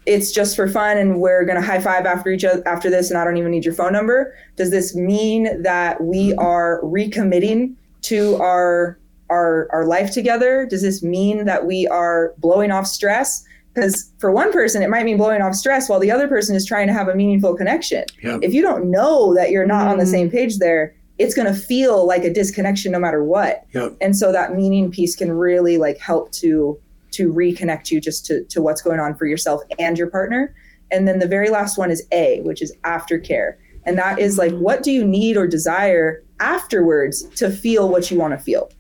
it's 0.07 0.33
just 0.33 0.55
for 0.55 0.69
fun 0.69 0.97
and 0.97 1.21
we're 1.21 1.45
going 1.45 1.61
to 1.61 1.67
high 1.67 1.81
five 1.81 2.07
after 2.07 2.31
each 2.31 2.45
other 2.45 2.67
after 2.67 2.89
this 2.89 3.11
and 3.11 3.19
I 3.19 3.25
don't 3.25 3.37
even 3.37 3.51
need 3.51 3.65
your 3.65 3.75
phone 3.75 3.93
number? 3.93 4.35
Does 4.57 4.71
this 4.71 4.95
mean 4.95 5.63
that 5.63 6.03
we 6.03 6.35
are 6.35 6.81
recommitting 6.83 7.75
to 8.03 8.37
our 8.37 8.99
our 9.31 9.69
our 9.73 9.87
life 9.87 10.13
together? 10.13 10.67
Does 10.69 10.83
this 10.83 11.03
mean 11.03 11.47
that 11.47 11.67
we 11.67 11.87
are 11.89 12.35
blowing 12.39 12.71
off 12.71 12.87
stress? 12.87 13.45
Because 13.79 14.11
for 14.19 14.33
one 14.33 14.53
person, 14.53 14.83
it 14.83 14.91
might 14.91 15.05
mean 15.05 15.17
blowing 15.19 15.41
off 15.41 15.55
stress 15.55 15.89
while 15.89 16.01
the 16.01 16.11
other 16.11 16.27
person 16.27 16.57
is 16.57 16.67
trying 16.67 16.89
to 16.89 16.93
have 16.93 17.07
a 17.07 17.15
meaningful 17.15 17.55
connection. 17.55 18.03
Yep. 18.25 18.41
If 18.43 18.53
you 18.53 18.61
don't 18.61 18.91
know 18.91 19.35
that 19.37 19.53
you're 19.53 19.67
not 19.67 19.87
on 19.87 19.99
the 19.99 20.05
Mm. 20.05 20.11
same 20.11 20.31
page 20.31 20.59
there, 20.59 20.95
it's 21.17 21.33
going 21.33 21.47
to 21.47 21.55
feel 21.55 22.05
like 22.05 22.25
a 22.25 22.33
disconnection 22.33 22.91
no 22.93 22.99
matter 22.99 23.23
what 23.25 23.65
Yep. 23.75 23.97
and 24.01 24.17
so 24.17 24.31
that 24.33 24.55
meaning 24.57 24.89
piece 24.91 25.15
can 25.17 25.33
really 25.33 25.77
like 25.79 25.99
help 25.99 26.31
to 26.33 26.79
to 27.13 27.33
reconnect 27.33 27.91
you 27.91 28.01
just 28.01 28.25
to 28.27 28.45
to 28.45 28.63
what's 28.63 28.81
going 28.83 29.01
on 29.01 29.15
for 29.17 29.27
yourself 29.27 29.63
and 29.81 29.99
your 29.99 30.07
partner 30.09 30.55
and 30.93 31.09
then 31.09 31.19
the 31.19 31.27
very 31.27 31.51
last 31.51 31.77
one 31.77 31.91
is 31.91 32.05
a 32.13 32.41
which 32.45 32.63
is 32.63 32.73
aftercare 32.85 33.55
and 33.85 33.99
that 33.99 34.21
is 34.21 34.39
like 34.39 34.53
what 34.53 34.85
do 34.85 34.93
you 34.93 35.05
need 35.05 35.37
or 35.37 35.49
desire 35.49 36.23
afterwards 36.39 37.25
to 37.35 37.51
feel 37.51 37.89
what 37.89 38.13
you 38.13 38.17
want 38.17 38.33
to 38.33 38.39
feel 38.39 38.71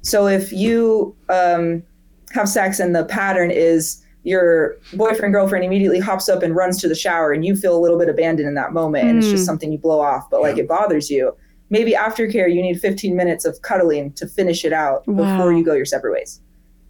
so 0.00 0.26
if 0.26 0.50
you 0.50 1.14
um, 1.28 1.82
have 2.30 2.48
sex 2.48 2.80
and 2.80 2.96
the 2.96 3.04
pattern 3.04 3.50
is 3.50 4.02
your 4.24 4.76
boyfriend 4.94 5.32
girlfriend 5.32 5.64
immediately 5.64 6.00
hops 6.00 6.28
up 6.28 6.42
and 6.42 6.54
runs 6.56 6.80
to 6.80 6.88
the 6.88 6.94
shower 6.94 7.32
and 7.32 7.44
you 7.44 7.54
feel 7.56 7.76
a 7.76 7.80
little 7.80 7.98
bit 7.98 8.08
abandoned 8.08 8.48
in 8.48 8.54
that 8.54 8.72
moment 8.72 9.08
and 9.08 9.18
it's 9.18 9.28
Mm. 9.28 9.30
just 9.32 9.46
something 9.46 9.70
you 9.72 9.78
blow 9.78 10.00
off 10.00 10.28
but 10.30 10.42
like 10.42 10.58
it 10.58 10.68
bothers 10.68 11.10
you. 11.10 11.34
Maybe 11.70 11.92
aftercare 11.92 12.52
you 12.52 12.60
need 12.62 12.80
15 12.80 13.14
minutes 13.14 13.44
of 13.44 13.60
cuddling 13.62 14.12
to 14.14 14.26
finish 14.26 14.64
it 14.64 14.72
out 14.72 15.06
Wow. 15.06 15.36
before 15.36 15.52
you 15.52 15.64
go 15.64 15.74
your 15.74 15.84
separate 15.84 16.12
ways. 16.12 16.40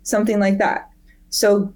Something 0.03 0.41
like 0.41 0.59
that. 0.59 0.89
So 1.31 1.73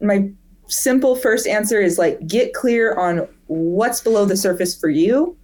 my 0.00 0.30
simple 0.68 1.16
first 1.16 1.46
answer 1.46 1.80
is 1.80 1.98
like 1.98 2.24
get 2.26 2.52
clear 2.54 2.94
on 2.94 3.26
what's 3.46 4.00
below 4.00 4.24
the 4.24 4.36
surface 4.36 4.74
for 4.78 4.88
you 4.88 5.36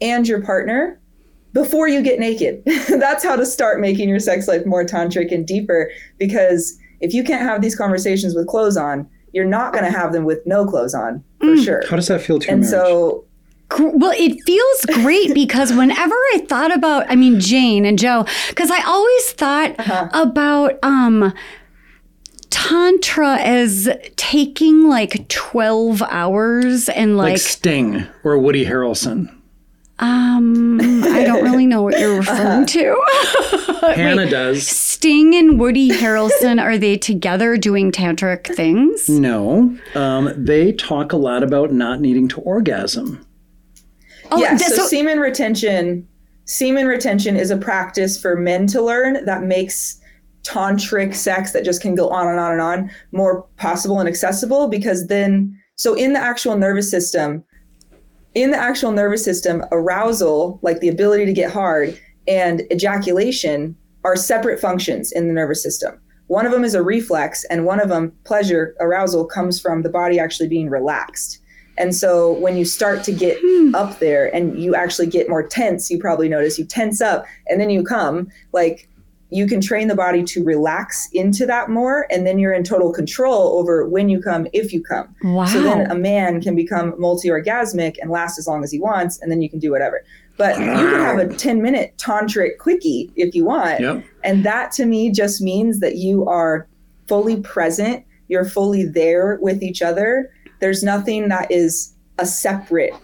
and 0.00 0.26
your 0.28 0.40
partner 0.42 1.00
before 1.52 1.88
you 1.88 2.02
get 2.02 2.18
naked. 2.18 2.62
That's 2.88 3.22
how 3.24 3.36
to 3.36 3.46
start 3.46 3.80
making 3.80 4.08
your 4.08 4.18
sex 4.18 4.48
life 4.48 4.66
more 4.66 4.84
tantric 4.84 5.32
and 5.32 5.46
deeper 5.46 5.90
because 6.18 6.76
if 7.00 7.12
you 7.14 7.22
can't 7.24 7.42
have 7.42 7.60
these 7.62 7.76
conversations 7.76 8.34
with 8.34 8.46
clothes 8.46 8.76
on 8.76 9.08
you're 9.32 9.44
not 9.44 9.72
going 9.72 9.84
to 9.84 9.90
have 9.90 10.12
them 10.12 10.24
with 10.24 10.38
no 10.46 10.64
clothes 10.64 10.94
on 10.94 11.22
for 11.40 11.46
Mm. 11.48 11.64
sure 11.64 11.82
How 11.88 11.96
does 11.96 12.06
that 12.08 12.20
feel 12.20 12.38
to 12.38 12.46
you? 12.46 12.52
and 12.52 12.60
marriage? 12.60 12.70
so 12.72 13.24
Well, 13.78 14.12
it 14.14 14.40
feels 14.46 15.02
great 15.02 15.34
because 15.42 15.72
whenever 15.72 16.14
I 16.34 16.44
thought 16.48 16.72
about, 16.72 17.06
I 17.10 17.16
mean, 17.16 17.40
Jane 17.40 17.84
and 17.84 17.98
Joe, 17.98 18.24
because 18.50 18.70
I 18.70 18.80
always 18.86 19.32
thought 19.32 19.74
Uh-huh. 19.80 20.08
about 20.12 20.78
um, 20.84 21.32
Tantra 22.50 23.36
as 23.38 23.88
taking 24.16 24.88
like 24.88 25.28
12 25.28 26.02
hours 26.02 26.88
and 26.88 27.16
like 27.16 27.32
like, 27.32 27.40
Sting 27.40 28.06
or 28.22 28.38
Woody 28.38 28.64
Harrelson. 28.64 29.34
Um, 30.04 31.02
I 31.04 31.24
don't 31.24 31.42
really 31.50 31.66
know 31.66 31.82
what 31.82 31.98
you're 31.98 32.18
referring 32.18 32.66
to. 32.66 33.02
Hannah 33.94 34.28
does. 34.28 34.66
Sting 34.66 35.34
and 35.34 35.58
Woody 35.58 35.90
Harrelson, 35.90 36.60
are 36.62 36.76
they 36.76 36.96
together 36.96 37.56
doing 37.56 37.90
tantric 37.90 38.54
things? 38.54 39.08
No, 39.08 39.76
um, 39.94 40.32
they 40.36 40.72
talk 40.72 41.12
a 41.12 41.16
lot 41.16 41.42
about 41.42 41.72
not 41.72 42.00
needing 42.00 42.28
to 42.28 42.40
orgasm. 42.40 43.26
Oh, 44.30 44.40
yeah, 44.40 44.56
th- 44.56 44.70
so, 44.70 44.86
semen 44.86 45.20
retention, 45.20 46.06
semen 46.44 46.86
retention 46.86 47.36
is 47.36 47.50
a 47.50 47.56
practice 47.56 48.20
for 48.20 48.36
men 48.36 48.66
to 48.68 48.82
learn 48.82 49.24
that 49.24 49.42
makes 49.42 50.00
tantric 50.42 51.14
sex 51.14 51.52
that 51.52 51.64
just 51.64 51.80
can 51.80 51.94
go 51.94 52.08
on 52.10 52.28
and 52.28 52.38
on 52.38 52.52
and 52.52 52.60
on 52.60 52.90
more 53.12 53.42
possible 53.56 53.98
and 53.98 54.08
accessible 54.08 54.68
because 54.68 55.06
then 55.06 55.58
so 55.76 55.94
in 55.94 56.12
the 56.12 56.18
actual 56.18 56.54
nervous 56.58 56.90
system 56.90 57.42
in 58.34 58.50
the 58.50 58.56
actual 58.56 58.92
nervous 58.92 59.24
system 59.24 59.64
arousal 59.70 60.58
like 60.62 60.80
the 60.80 60.88
ability 60.88 61.24
to 61.24 61.32
get 61.32 61.52
hard 61.52 61.98
and 62.26 62.62
ejaculation 62.72 63.76
are 64.04 64.16
separate 64.16 64.60
functions 64.60 65.12
in 65.12 65.28
the 65.28 65.34
nervous 65.34 65.62
system. 65.62 66.00
One 66.26 66.46
of 66.46 66.52
them 66.52 66.64
is 66.64 66.74
a 66.74 66.82
reflex 66.82 67.44
and 67.44 67.64
one 67.64 67.80
of 67.80 67.88
them 67.88 68.12
pleasure 68.24 68.74
arousal 68.80 69.24
comes 69.26 69.60
from 69.60 69.82
the 69.82 69.88
body 69.88 70.18
actually 70.18 70.48
being 70.48 70.68
relaxed. 70.68 71.40
And 71.76 71.94
so 71.94 72.32
when 72.32 72.56
you 72.56 72.64
start 72.64 73.02
to 73.04 73.12
get 73.12 73.36
hmm. 73.40 73.74
up 73.74 73.98
there 73.98 74.34
and 74.34 74.58
you 74.58 74.74
actually 74.74 75.08
get 75.08 75.28
more 75.28 75.46
tense, 75.46 75.90
you 75.90 75.98
probably 75.98 76.28
notice 76.28 76.58
you 76.58 76.64
tense 76.64 77.00
up 77.00 77.26
and 77.48 77.60
then 77.60 77.68
you 77.68 77.82
come, 77.82 78.28
like 78.52 78.88
you 79.34 79.48
can 79.48 79.60
train 79.60 79.88
the 79.88 79.96
body 79.96 80.22
to 80.22 80.44
relax 80.44 81.08
into 81.12 81.44
that 81.44 81.68
more. 81.68 82.06
And 82.08 82.24
then 82.24 82.38
you're 82.38 82.52
in 82.52 82.62
total 82.62 82.92
control 82.92 83.58
over 83.58 83.84
when 83.84 84.08
you 84.08 84.22
come, 84.22 84.46
if 84.52 84.72
you 84.72 84.80
come. 84.80 85.12
wow. 85.24 85.44
So 85.46 85.60
then 85.60 85.90
a 85.90 85.94
man 85.96 86.40
can 86.40 86.54
become 86.54 86.94
multi 87.00 87.28
orgasmic 87.28 87.96
and 88.00 88.12
last 88.12 88.38
as 88.38 88.46
long 88.46 88.62
as 88.62 88.70
he 88.70 88.78
wants, 88.78 89.20
and 89.20 89.32
then 89.32 89.42
you 89.42 89.50
can 89.50 89.58
do 89.58 89.72
whatever. 89.72 90.04
But 90.36 90.56
you 90.60 90.66
can 90.66 91.00
have 91.00 91.18
a 91.18 91.34
10 91.34 91.60
minute 91.62 91.94
tantric 91.96 92.58
quickie 92.58 93.10
if 93.16 93.34
you 93.34 93.44
want. 93.44 93.80
Yep. 93.80 94.04
And 94.22 94.44
that 94.44 94.70
to 94.72 94.86
me 94.86 95.10
just 95.10 95.40
means 95.40 95.80
that 95.80 95.96
you 95.96 96.28
are 96.28 96.68
fully 97.08 97.40
present, 97.40 98.04
you're 98.28 98.44
fully 98.44 98.84
there 98.84 99.38
with 99.42 99.64
each 99.64 99.82
other. 99.82 100.30
There's 100.60 100.84
nothing 100.84 101.28
that 101.28 101.50
is 101.50 101.92
a 102.18 102.26
separate 102.26 102.94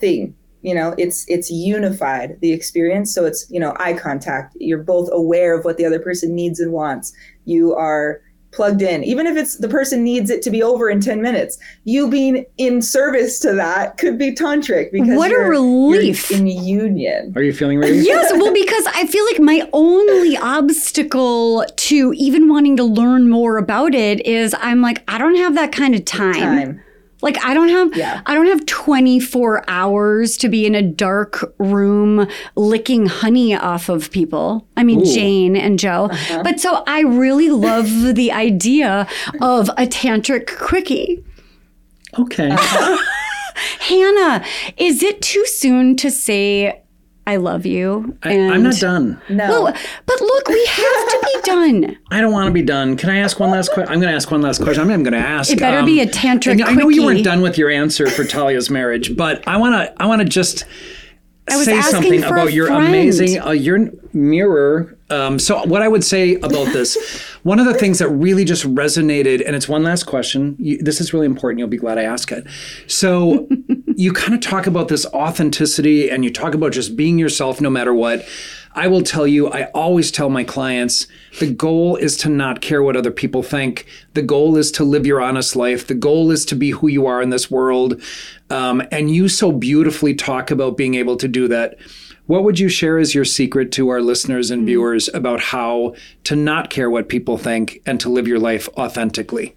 thing. 0.00 0.34
You 0.64 0.74
know, 0.74 0.94
it's 0.96 1.24
it's 1.28 1.50
unified 1.50 2.40
the 2.40 2.50
experience. 2.52 3.14
So 3.14 3.24
it's, 3.26 3.46
you 3.50 3.60
know, 3.60 3.74
eye 3.78 3.92
contact. 3.92 4.56
You're 4.58 4.82
both 4.82 5.08
aware 5.12 5.56
of 5.56 5.64
what 5.64 5.76
the 5.76 5.84
other 5.84 6.00
person 6.00 6.34
needs 6.34 6.58
and 6.58 6.72
wants. 6.72 7.12
You 7.44 7.74
are 7.74 8.22
plugged 8.50 8.80
in. 8.82 9.02
Even 9.02 9.26
if 9.26 9.36
it's 9.36 9.56
the 9.58 9.68
person 9.68 10.04
needs 10.04 10.30
it 10.30 10.40
to 10.42 10.50
be 10.50 10.62
over 10.62 10.88
in 10.88 11.00
10 11.00 11.20
minutes, 11.20 11.58
you 11.82 12.08
being 12.08 12.46
in 12.56 12.80
service 12.80 13.40
to 13.40 13.52
that 13.52 13.98
could 13.98 14.16
be 14.16 14.32
tantric 14.32 14.92
because 14.92 15.18
What 15.18 15.32
a 15.32 15.34
you're- 15.34 15.48
relief. 15.50 16.30
you're 16.30 16.38
in 16.38 16.46
union. 16.46 17.32
Are 17.36 17.42
you 17.42 17.52
feeling 17.52 17.78
ready? 17.80 17.98
yes, 17.98 18.32
well, 18.32 18.52
because 18.64 18.86
I 18.94 19.06
feel 19.08 19.24
like 19.26 19.40
my 19.40 19.68
only 19.72 20.36
obstacle 20.38 21.64
to 21.76 22.12
even 22.16 22.48
wanting 22.48 22.76
to 22.76 22.84
learn 22.84 23.28
more 23.28 23.58
about 23.58 23.94
it 23.94 24.24
is 24.24 24.54
I'm 24.60 24.80
like, 24.80 25.02
I 25.08 25.18
don't 25.18 25.36
have 25.36 25.54
that 25.56 25.72
kind 25.72 25.94
of 25.94 26.04
time. 26.04 26.34
Time. 26.34 26.80
Like 27.24 27.42
I 27.42 27.54
don't 27.54 27.70
have 27.70 27.96
Yeah. 27.96 28.20
I 28.26 28.34
don't 28.34 28.46
have 28.46 28.66
24 28.66 29.64
hours 29.66 30.36
to 30.36 30.48
be 30.50 30.66
in 30.66 30.74
a 30.74 30.82
dark 30.82 31.54
room 31.58 32.28
licking 32.54 33.06
honey 33.06 33.56
off 33.56 33.88
of 33.88 34.10
people. 34.10 34.68
I 34.76 34.84
mean 34.84 35.00
Ooh. 35.00 35.04
Jane 35.06 35.56
and 35.56 35.78
Joe. 35.78 36.10
Uh-huh. 36.12 36.42
But 36.44 36.60
so 36.60 36.84
I 36.86 37.00
really 37.00 37.48
love 37.48 38.14
the 38.14 38.30
idea 38.30 39.08
of 39.40 39.70
a 39.70 39.86
tantric 39.86 40.54
quickie. 40.58 41.24
Okay. 42.18 42.50
Hannah, 43.80 44.44
is 44.76 45.02
it 45.02 45.22
too 45.22 45.46
soon 45.46 45.96
to 45.96 46.10
say 46.10 46.83
I 47.26 47.36
love 47.36 47.64
you? 47.64 48.16
I, 48.22 48.38
I'm 48.38 48.62
not 48.62 48.76
done. 48.76 49.20
No. 49.30 49.62
Well, 49.62 49.74
but 50.06 50.20
look, 50.20 50.48
we 50.48 50.66
have 50.66 51.08
to 51.08 51.20
be 51.24 51.40
done. 51.44 51.98
I 52.10 52.20
don't 52.20 52.32
want 52.32 52.48
to 52.48 52.52
be 52.52 52.62
done. 52.62 52.96
Can 52.98 53.08
I 53.08 53.18
ask 53.18 53.40
one 53.40 53.50
last 53.50 53.72
question? 53.72 53.90
I'm 53.92 53.98
going 54.00 54.10
to 54.10 54.16
ask 54.16 54.30
one 54.30 54.42
last 54.42 54.62
question. 54.62 54.90
I'm 54.90 55.02
going 55.02 55.12
to 55.14 55.18
ask. 55.18 55.50
um, 55.50 55.56
It 55.56 55.60
better 55.60 55.84
be 55.86 56.00
a 56.00 56.06
tantric 56.06 56.62
I 56.62 56.74
know 56.74 56.88
you 56.90 57.04
weren't 57.04 57.24
done 57.24 57.40
with 57.40 57.56
your 57.56 57.70
answer 57.70 58.08
for 58.10 58.24
Talia's 58.24 58.68
marriage, 58.68 59.16
but 59.16 59.46
I 59.48 59.56
want 59.56 59.74
to. 59.74 60.02
I 60.02 60.06
want 60.06 60.20
to 60.20 60.28
just 60.28 60.66
was 61.48 61.64
say 61.64 61.80
something 61.80 62.20
for 62.22 62.28
a 62.36 62.42
about 62.42 62.52
your 62.52 62.66
friend. 62.66 62.86
amazing 62.86 63.40
uh, 63.40 63.50
your 63.50 63.90
mirror. 64.12 64.93
Um, 65.10 65.38
so 65.38 65.62
what 65.64 65.82
I 65.82 65.88
would 65.88 66.04
say 66.04 66.36
about 66.36 66.72
this, 66.72 67.20
one 67.42 67.58
of 67.58 67.66
the 67.66 67.74
things 67.74 67.98
that 67.98 68.08
really 68.08 68.44
just 68.44 68.64
resonated, 68.64 69.42
and 69.44 69.54
it's 69.54 69.68
one 69.68 69.82
last 69.82 70.04
question. 70.04 70.56
You, 70.58 70.78
this 70.78 71.00
is 71.00 71.12
really 71.12 71.26
important. 71.26 71.58
You'll 71.58 71.68
be 71.68 71.76
glad 71.76 71.98
I 71.98 72.04
ask 72.04 72.32
it. 72.32 72.46
So 72.86 73.48
you 73.96 74.12
kind 74.12 74.34
of 74.34 74.40
talk 74.40 74.66
about 74.66 74.88
this 74.88 75.06
authenticity, 75.06 76.10
and 76.10 76.24
you 76.24 76.32
talk 76.32 76.54
about 76.54 76.72
just 76.72 76.96
being 76.96 77.18
yourself 77.18 77.60
no 77.60 77.70
matter 77.70 77.92
what. 77.92 78.26
I 78.76 78.88
will 78.88 79.02
tell 79.02 79.26
you, 79.26 79.48
I 79.52 79.64
always 79.66 80.10
tell 80.10 80.28
my 80.28 80.42
clients 80.42 81.06
the 81.38 81.52
goal 81.52 81.94
is 81.94 82.16
to 82.18 82.28
not 82.28 82.60
care 82.60 82.82
what 82.82 82.96
other 82.96 83.12
people 83.12 83.42
think. 83.42 83.86
The 84.14 84.22
goal 84.22 84.56
is 84.56 84.72
to 84.72 84.84
live 84.84 85.06
your 85.06 85.20
honest 85.20 85.54
life. 85.54 85.86
The 85.86 85.94
goal 85.94 86.32
is 86.32 86.44
to 86.46 86.56
be 86.56 86.70
who 86.70 86.88
you 86.88 87.06
are 87.06 87.22
in 87.22 87.30
this 87.30 87.48
world. 87.50 88.02
Um, 88.50 88.82
and 88.90 89.14
you 89.14 89.28
so 89.28 89.52
beautifully 89.52 90.14
talk 90.14 90.50
about 90.50 90.76
being 90.76 90.96
able 90.96 91.16
to 91.18 91.28
do 91.28 91.46
that. 91.48 91.76
What 92.26 92.44
would 92.44 92.58
you 92.58 92.68
share 92.68 92.98
as 92.98 93.14
your 93.14 93.26
secret 93.26 93.70
to 93.72 93.90
our 93.90 94.00
listeners 94.00 94.50
and 94.50 94.64
viewers 94.64 95.08
about 95.12 95.40
how 95.40 95.94
to 96.24 96.34
not 96.34 96.70
care 96.70 96.88
what 96.88 97.08
people 97.08 97.36
think 97.36 97.82
and 97.84 98.00
to 98.00 98.08
live 98.08 98.26
your 98.26 98.38
life 98.38 98.66
authentically? 98.78 99.54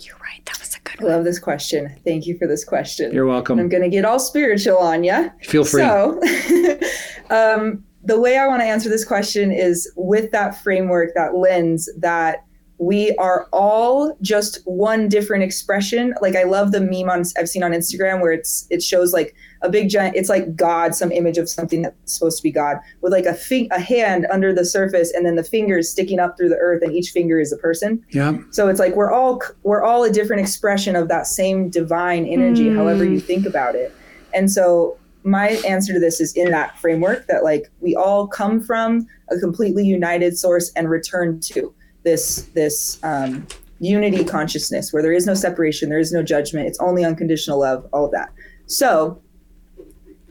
You're 0.00 0.16
right. 0.18 0.44
That 0.46 0.60
was 0.60 0.76
a 0.76 0.80
good 0.80 1.04
I 1.04 1.16
love 1.16 1.24
this 1.24 1.40
question. 1.40 1.96
Thank 2.04 2.26
you 2.26 2.38
for 2.38 2.46
this 2.46 2.64
question. 2.64 3.12
You're 3.12 3.26
welcome. 3.26 3.58
I'm 3.58 3.68
going 3.68 3.82
to 3.82 3.88
get 3.88 4.04
all 4.04 4.20
spiritual 4.20 4.78
on 4.78 5.02
you. 5.02 5.32
Feel 5.42 5.64
free. 5.64 5.82
So, 5.82 6.20
um, 7.30 7.84
the 8.04 8.20
way 8.20 8.38
I 8.38 8.46
want 8.46 8.60
to 8.60 8.66
answer 8.66 8.88
this 8.88 9.04
question 9.04 9.50
is 9.50 9.92
with 9.96 10.30
that 10.30 10.62
framework, 10.62 11.14
that 11.16 11.34
lens 11.34 11.88
that 11.98 12.44
we 12.78 13.12
are 13.16 13.48
all 13.52 14.16
just 14.20 14.60
one 14.66 15.08
different 15.08 15.42
expression. 15.42 16.14
Like 16.20 16.36
I 16.36 16.44
love 16.44 16.70
the 16.70 16.80
meme 16.80 17.10
on 17.10 17.24
I've 17.36 17.48
seen 17.48 17.64
on 17.64 17.72
Instagram 17.72 18.20
where 18.20 18.32
it's 18.32 18.66
it 18.70 18.82
shows 18.82 19.12
like 19.12 19.34
a 19.62 19.70
big 19.70 19.88
giant. 19.88 20.16
It's 20.16 20.28
like 20.28 20.56
God, 20.56 20.94
some 20.94 21.12
image 21.12 21.38
of 21.38 21.48
something 21.48 21.82
that's 21.82 22.12
supposed 22.12 22.38
to 22.38 22.42
be 22.42 22.50
God, 22.50 22.78
with 23.00 23.12
like 23.12 23.26
a 23.26 23.34
fi- 23.34 23.68
a 23.70 23.80
hand 23.80 24.26
under 24.30 24.54
the 24.54 24.64
surface, 24.64 25.12
and 25.12 25.24
then 25.24 25.36
the 25.36 25.44
fingers 25.44 25.90
sticking 25.90 26.18
up 26.18 26.36
through 26.36 26.48
the 26.48 26.56
earth, 26.56 26.82
and 26.82 26.94
each 26.94 27.10
finger 27.10 27.40
is 27.40 27.52
a 27.52 27.56
person. 27.56 28.04
Yeah. 28.10 28.38
So 28.50 28.68
it's 28.68 28.80
like 28.80 28.94
we're 28.94 29.12
all 29.12 29.42
we're 29.62 29.82
all 29.82 30.04
a 30.04 30.10
different 30.10 30.42
expression 30.42 30.96
of 30.96 31.08
that 31.08 31.26
same 31.26 31.70
divine 31.70 32.26
energy, 32.26 32.74
however 32.74 33.04
you 33.04 33.20
think 33.20 33.46
about 33.46 33.74
it. 33.74 33.94
And 34.34 34.50
so 34.50 34.98
my 35.24 35.50
answer 35.66 35.92
to 35.92 35.98
this 35.98 36.20
is 36.20 36.32
in 36.34 36.52
that 36.52 36.78
framework 36.78 37.26
that 37.26 37.42
like 37.42 37.70
we 37.80 37.96
all 37.96 38.28
come 38.28 38.60
from 38.60 39.06
a 39.28 39.38
completely 39.38 39.84
united 39.84 40.38
source 40.38 40.70
and 40.76 40.88
return 40.88 41.40
to 41.40 41.74
this 42.04 42.42
this 42.54 43.02
um, 43.02 43.44
unity 43.80 44.24
consciousness 44.24 44.92
where 44.92 45.02
there 45.02 45.12
is 45.12 45.26
no 45.26 45.34
separation, 45.34 45.88
there 45.88 45.98
is 45.98 46.12
no 46.12 46.22
judgment, 46.22 46.68
it's 46.68 46.78
only 46.78 47.04
unconditional 47.04 47.60
love, 47.60 47.86
all 47.92 48.04
of 48.04 48.12
that. 48.12 48.32
So 48.66 49.20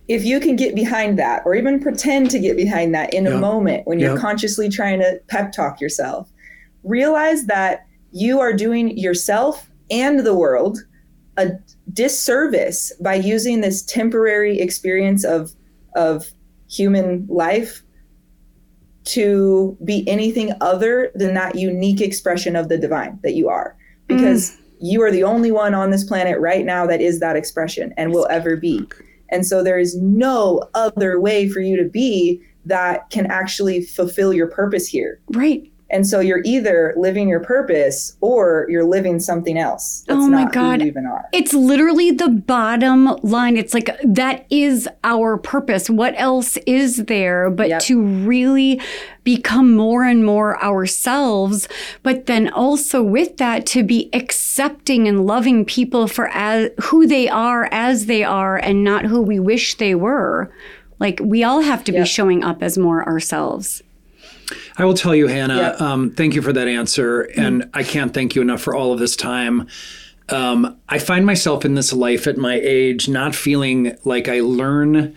if 0.08 0.24
you 0.24 0.40
can 0.40 0.56
get 0.56 0.76
behind 0.76 1.18
that 1.18 1.42
or 1.46 1.56
even 1.56 1.80
pretend 1.80 2.30
to 2.30 2.40
get 2.40 2.56
behind 2.56 2.94
that 2.94 3.14
in 3.14 3.26
a 3.26 3.38
moment 3.38 3.88
when 3.88 4.00
you're 4.00 4.18
consciously 4.18 4.70
trying 4.70 5.00
to 5.00 5.20
pep 5.28 5.52
talk 5.52 5.82
yourself 5.82 6.32
realize 6.84 7.46
that 7.46 7.88
you 8.12 8.40
are 8.40 8.54
doing 8.54 8.96
yourself 8.98 9.70
and 9.90 10.20
the 10.20 10.36
world 10.36 10.80
a 11.38 11.50
disservice 11.94 12.94
by 13.02 13.16
using 13.16 13.62
this 13.62 13.84
temporary 13.84 14.60
experience 14.60 15.24
of 15.24 15.54
of 15.96 16.32
human 16.70 17.26
life 17.30 17.84
to 19.06 19.78
be 19.86 20.08
anything 20.10 20.52
other 20.62 21.12
than 21.16 21.34
that 21.36 21.56
unique 21.56 22.02
expression 22.02 22.56
of 22.56 22.70
the 22.70 22.78
divine 22.78 23.20
that 23.22 23.34
you 23.34 23.48
are. 23.48 23.78
Mm. 24.10 24.18
Because 24.18 24.58
you 24.82 25.02
are 25.02 25.12
the 25.12 25.24
only 25.24 25.52
one 25.52 25.74
on 25.74 25.92
this 25.92 26.04
planet 26.04 26.40
right 26.40 26.66
now 26.66 26.86
that 26.88 27.02
is 27.02 27.20
that 27.20 27.36
expression 27.36 27.94
and 27.98 28.12
will 28.12 28.28
ever 28.30 28.58
be 28.58 28.88
and 29.30 29.46
so 29.46 29.64
there 29.64 29.80
is 29.80 29.96
no 29.98 30.68
other 30.74 31.20
way 31.20 31.50
for 31.50 31.60
you 31.60 31.76
to 31.76 31.88
be 31.88 32.42
that 32.66 33.10
can 33.10 33.26
actually 33.28 33.84
fulfill 33.84 34.34
your 34.34 34.48
purpose 34.48 34.88
here 34.88 35.20
Right. 35.30 35.72
And 35.90 36.06
so 36.08 36.20
you're 36.20 36.42
either 36.44 36.94
living 36.98 37.30
your 37.30 37.40
purpose 37.42 38.18
or 38.20 38.66
you're 38.70 38.84
living 38.86 39.20
something 39.20 39.58
else. 39.58 40.04
That's 40.08 40.18
Oh 40.20 40.28
my 40.30 40.44
not 40.44 40.54
God. 40.54 40.80
Who 40.80 40.86
you 40.86 40.92
even 40.92 41.06
are. 41.06 41.26
It's 41.32 41.54
literally 41.54 42.10
the 42.12 42.30
bottom 42.30 43.06
line. 43.22 43.56
It's 43.56 43.74
like 43.74 43.90
that 44.04 44.46
is 44.50 44.90
our 45.04 45.38
purpose. 45.38 45.90
What 45.90 46.14
else 46.18 46.58
is 46.66 47.06
there 47.06 47.50
but 47.52 47.70
Yep. 47.70 47.82
to 47.84 48.02
really 48.02 48.82
become 49.24 49.76
more 49.76 50.04
and 50.04 50.26
more 50.26 50.62
ourselves, 50.64 51.68
but 52.04 52.26
then 52.26 52.50
also 52.50 53.02
with 53.04 53.38
that 53.38 53.66
to 53.68 53.84
be 53.84 54.10
accepting 54.14 55.08
and 55.08 55.26
loving 55.26 55.66
people 55.66 56.08
for 56.08 56.28
as, 56.30 56.70
who 56.82 57.06
they 57.08 57.28
are 57.30 57.68
as 57.72 58.08
they 58.08 58.24
are 58.24 58.58
and 58.58 58.84
not 58.84 59.06
who 59.06 59.22
we 59.22 59.40
wish 59.40 59.76
they 59.76 59.94
were. 59.96 60.52
Like 61.00 61.20
we 61.24 61.44
all 61.44 61.62
have 61.62 61.84
to 61.86 61.92
be 61.92 62.06
showing 62.06 62.44
up 62.44 62.64
as 62.64 62.78
more 62.78 63.04
ourselves. 63.06 63.82
I 64.78 64.86
will 64.86 64.94
tell 64.94 65.16
you, 65.16 65.28
Hannah, 65.28 65.56
Yep. 65.58 65.82
um, 65.82 66.10
thank 66.12 66.36
you 66.36 66.42
for 66.42 66.52
that 66.54 66.68
answer. 66.68 67.30
Mm. 67.38 67.48
And 67.48 67.70
I 67.74 67.84
can't 67.84 68.14
thank 68.14 68.36
you 68.36 68.42
enough 68.42 68.62
for 68.62 68.76
all 68.76 68.92
of 68.94 69.00
this 69.00 69.16
time. 69.16 69.68
Um, 70.30 70.78
I 70.90 70.98
find 71.00 71.26
myself 71.26 71.64
in 71.66 71.76
this 71.76 71.94
life 71.94 72.28
at 72.28 72.38
my 72.38 72.60
age 72.62 73.08
not 73.08 73.36
feeling 73.36 73.96
like 74.06 74.28
I 74.28 74.40
learn 74.42 75.16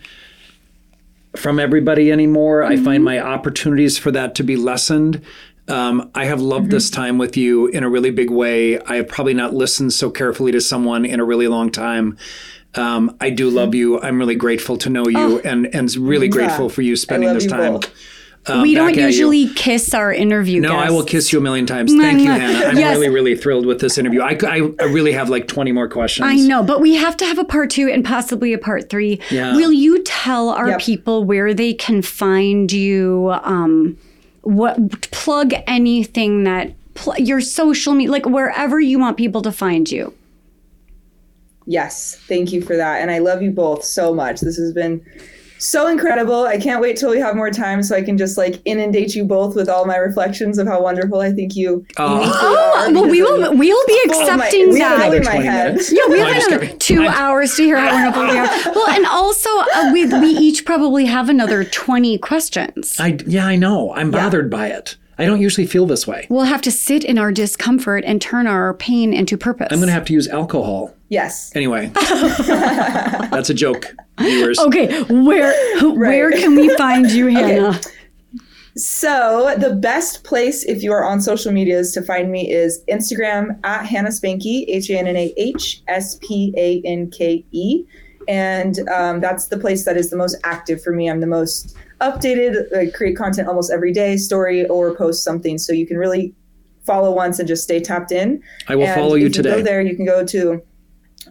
from 1.35 1.59
everybody 1.59 2.11
anymore. 2.11 2.63
I 2.63 2.75
Mm-hmm. 2.75 2.85
find 2.85 3.03
my 3.03 3.19
opportunities 3.19 3.97
for 3.97 4.11
that 4.11 4.35
to 4.35 4.43
be 4.43 4.55
lessened. 4.55 5.21
Um, 5.67 6.09
I 6.15 6.25
have 6.25 6.41
loved 6.41 6.65
Mm-hmm. 6.65 6.71
this 6.71 6.89
time 6.89 7.17
with 7.17 7.35
you 7.37 7.67
in 7.67 7.83
a 7.83 7.89
really 7.89 8.11
big 8.11 8.29
way. 8.29 8.79
I 8.81 8.95
have 8.95 9.07
probably 9.07 9.33
not 9.33 9.53
listened 9.53 9.93
so 9.93 10.09
carefully 10.09 10.51
to 10.51 10.61
someone 10.61 11.05
in 11.05 11.19
a 11.19 11.25
really 11.25 11.47
long 11.47 11.69
time. 11.71 12.17
Um, 12.75 13.15
I 13.19 13.29
do 13.31 13.49
love 13.49 13.73
you. 13.75 13.99
I'm 13.99 14.19
really 14.19 14.35
grateful 14.35 14.77
to 14.77 14.89
know 14.91 15.07
you, 15.07 15.39
and 15.39 15.67
and 15.73 15.93
really 15.95 16.27
grateful 16.27 16.69
for 16.69 16.83
you 16.83 16.95
spending 16.95 17.33
this 17.33 17.45
you 17.45 17.49
time. 17.49 17.73
both. 17.73 17.91
Um, 18.47 18.61
we 18.61 18.73
don't 18.73 18.87
back 18.87 18.97
at 18.97 19.01
you. 19.01 19.05
usually 19.07 19.47
kiss 19.53 19.93
our 19.93 20.11
interview 20.13 20.61
No, 20.61 20.75
I 20.75 20.89
will 20.89 21.03
kiss 21.03 21.31
you 21.31 21.39
a 21.39 21.41
million 21.41 21.65
times. 21.65 21.93
Thank 21.93 22.21
you, 22.21 22.27
Hannah. 22.31 22.65
I'm 22.67 22.77
Yes. 22.77 22.95
really, 22.95 23.09
really 23.09 23.35
thrilled 23.35 23.65
with 23.65 23.79
this 23.81 23.97
interview. 23.97 24.21
I, 24.21 24.37
I, 24.47 24.71
I 24.79 24.83
really 24.85 25.11
have 25.11 25.29
like 25.29 25.47
20 25.47 25.71
more 25.71 25.87
questions. 25.89 26.27
I 26.27 26.35
know, 26.35 26.63
but 26.63 26.79
we 26.81 26.95
have 26.95 27.15
to 27.17 27.25
have 27.25 27.37
a 27.37 27.43
part 27.43 27.69
two 27.69 27.89
and 27.89 28.03
possibly 28.03 28.53
a 28.53 28.57
part 28.57 28.89
three. 28.89 29.19
Yeah. 29.29 29.55
Will 29.55 29.71
you 29.73 30.01
tell 30.03 30.49
our 30.49 30.69
Yep. 30.69 30.79
people 30.81 31.23
where 31.25 31.53
they 31.53 31.73
can 31.73 32.01
find 32.01 32.71
you? 32.71 33.31
Um, 33.43 33.97
what 34.41 34.77
plug 35.11 35.53
anything 35.67 36.45
that 36.45 36.73
pl- 36.95 37.17
your 37.19 37.41
social 37.41 37.93
media, 37.93 38.11
like 38.11 38.25
wherever 38.25 38.79
you 38.79 38.97
want 38.97 39.17
people 39.17 39.41
to 39.43 39.51
find 39.51 39.91
you. 39.91 40.13
Yes, 41.65 42.15
thank 42.27 42.51
you 42.51 42.61
for 42.61 42.75
that. 42.77 43.01
And 43.01 43.11
I 43.11 43.19
love 43.19 43.41
you 43.43 43.51
both 43.51 43.83
so 43.83 44.13
much. 44.13 44.41
This 44.41 44.57
has 44.57 44.71
been 44.73 45.05
so 45.59 45.87
incredible. 45.87 46.45
I 46.45 46.57
can't 46.57 46.81
wait 46.81 46.97
till 46.97 47.09
we 47.11 47.19
have 47.19 47.35
more 47.35 47.51
time 47.51 47.83
so 47.83 47.95
I 47.95 48.01
can 48.01 48.17
just 48.17 48.37
like 48.37 48.61
inundate 48.65 49.13
you 49.15 49.25
both 49.25 49.55
with 49.55 49.69
all 49.69 49.85
my 49.85 49.97
reflections 49.97 50.57
of 50.57 50.67
how 50.67 50.81
wonderful 50.81 51.19
I 51.19 51.31
think 51.31 51.55
you 51.55 51.85
Oh. 51.97 52.21
Oh, 52.41 52.85
are. 52.87 52.93
well, 52.93 53.07
we 53.09 53.21
will 53.21 53.55
We'll 53.57 53.85
be 53.87 53.99
full 54.07 54.21
of 54.21 54.37
my- 54.37 54.45
accepting 54.47 54.73
we 54.73 54.79
have 54.79 54.99
that. 54.99 55.07
in 55.07 55.13
Another 55.13 55.23
my 55.25 55.31
20 55.35 55.45
head. 55.45 55.67
minutes. 55.73 55.91
Yeah, 55.91 56.01
we 56.09 56.19
No, 56.19 56.25
have 56.25 56.47
another 56.47 56.67
two 56.77 57.03
I'm- 57.03 57.13
hours 57.13 57.55
to 57.55 57.63
hear 57.63 57.77
how 57.77 58.11
wonderful 58.11 58.23
we 58.23 58.37
are. 58.39 58.73
Well, 58.75 58.89
and 58.89 59.05
also 59.05 59.49
uh, 59.75 59.89
we 59.93 60.05
we 60.07 60.29
each 60.29 60.65
probably 60.65 61.05
have 61.05 61.29
another 61.29 61.63
twenty 61.63 62.17
questions. 62.17 62.95
I, 62.99 63.17
yeah, 63.27 63.45
I 63.45 63.55
know. 63.55 63.93
I'm 63.93 64.11
bothered 64.11 64.49
by 64.49 64.67
it. 64.67 64.95
I 65.17 65.25
don't 65.25 65.41
usually 65.41 65.67
feel 65.67 65.85
this 65.85 66.07
way. 66.07 66.27
We'll 66.29 66.45
have 66.45 66.61
to 66.61 66.71
sit 66.71 67.03
in 67.03 67.17
our 67.17 67.31
discomfort 67.33 68.05
and 68.05 68.21
turn 68.21 68.47
our 68.47 68.73
pain 68.73 69.13
into 69.13 69.37
purpose. 69.37 69.67
I'm 69.71 69.79
going 69.79 69.87
to 69.87 69.93
have 69.93 70.05
to 70.05 70.13
use 70.13 70.29
alcohol. 70.29 70.95
Yes. 71.09 71.51
Anyway, 71.55 71.91
that's 71.93 73.49
a 73.49 73.53
joke, 73.53 73.93
viewers. 74.19 74.59
Okay, 74.69 75.03
where 75.03 75.53
where 75.95 76.31
can 76.31 76.55
we 76.55 76.69
find 76.75 77.09
you, 77.11 77.27
Hannah? 77.35 77.79
So 78.75 79.55
the 79.57 79.75
best 79.75 80.23
place 80.23 80.63
if 80.63 80.83
you 80.83 80.93
are 80.93 81.03
on 81.03 81.21
social 81.21 81.51
media 81.51 81.79
is 81.79 81.91
to 81.93 82.01
find 82.01 82.31
me 82.31 82.49
is 82.49 82.83
Instagram 82.89 83.59
at 83.65 83.85
Hannah 83.85 84.09
Spanke, 84.09 84.65
H 84.67 84.89
A 84.89 84.97
N 84.97 85.07
N 85.07 85.15
A 85.17 85.33
H 85.37 85.81
S 85.87 86.17
P 86.21 86.53
A 86.57 86.81
N 86.85 87.09
K 87.09 87.43
E. 87.51 87.83
And 88.27 88.87
um, 88.89 89.21
that's 89.21 89.47
the 89.47 89.57
place 89.57 89.85
that 89.85 89.97
is 89.97 90.11
the 90.11 90.15
most 90.15 90.37
active 90.43 90.81
for 90.83 90.93
me. 90.93 91.09
I'm 91.09 91.19
the 91.19 91.27
most 91.27 91.75
updated, 91.99 92.73
I 92.77 92.91
create 92.91 93.17
content 93.17 93.47
almost 93.47 93.71
every 93.71 93.91
day, 93.91 94.17
story 94.17 94.67
or 94.67 94.95
post 94.95 95.23
something. 95.23 95.57
So 95.57 95.73
you 95.73 95.87
can 95.87 95.97
really 95.97 96.33
follow 96.83 97.11
once 97.11 97.39
and 97.39 97.47
just 97.47 97.63
stay 97.63 97.79
tapped 97.79 98.11
in. 98.11 98.41
I 98.67 98.75
will 98.75 98.85
And 98.85 98.95
follow 98.95 99.15
you 99.15 99.27
if 99.27 99.33
today. 99.33 99.49
You 99.49 99.55
go 99.57 99.61
there, 99.63 99.81
you 99.81 99.95
can 99.95 100.05
go 100.05 100.23
to 100.25 100.61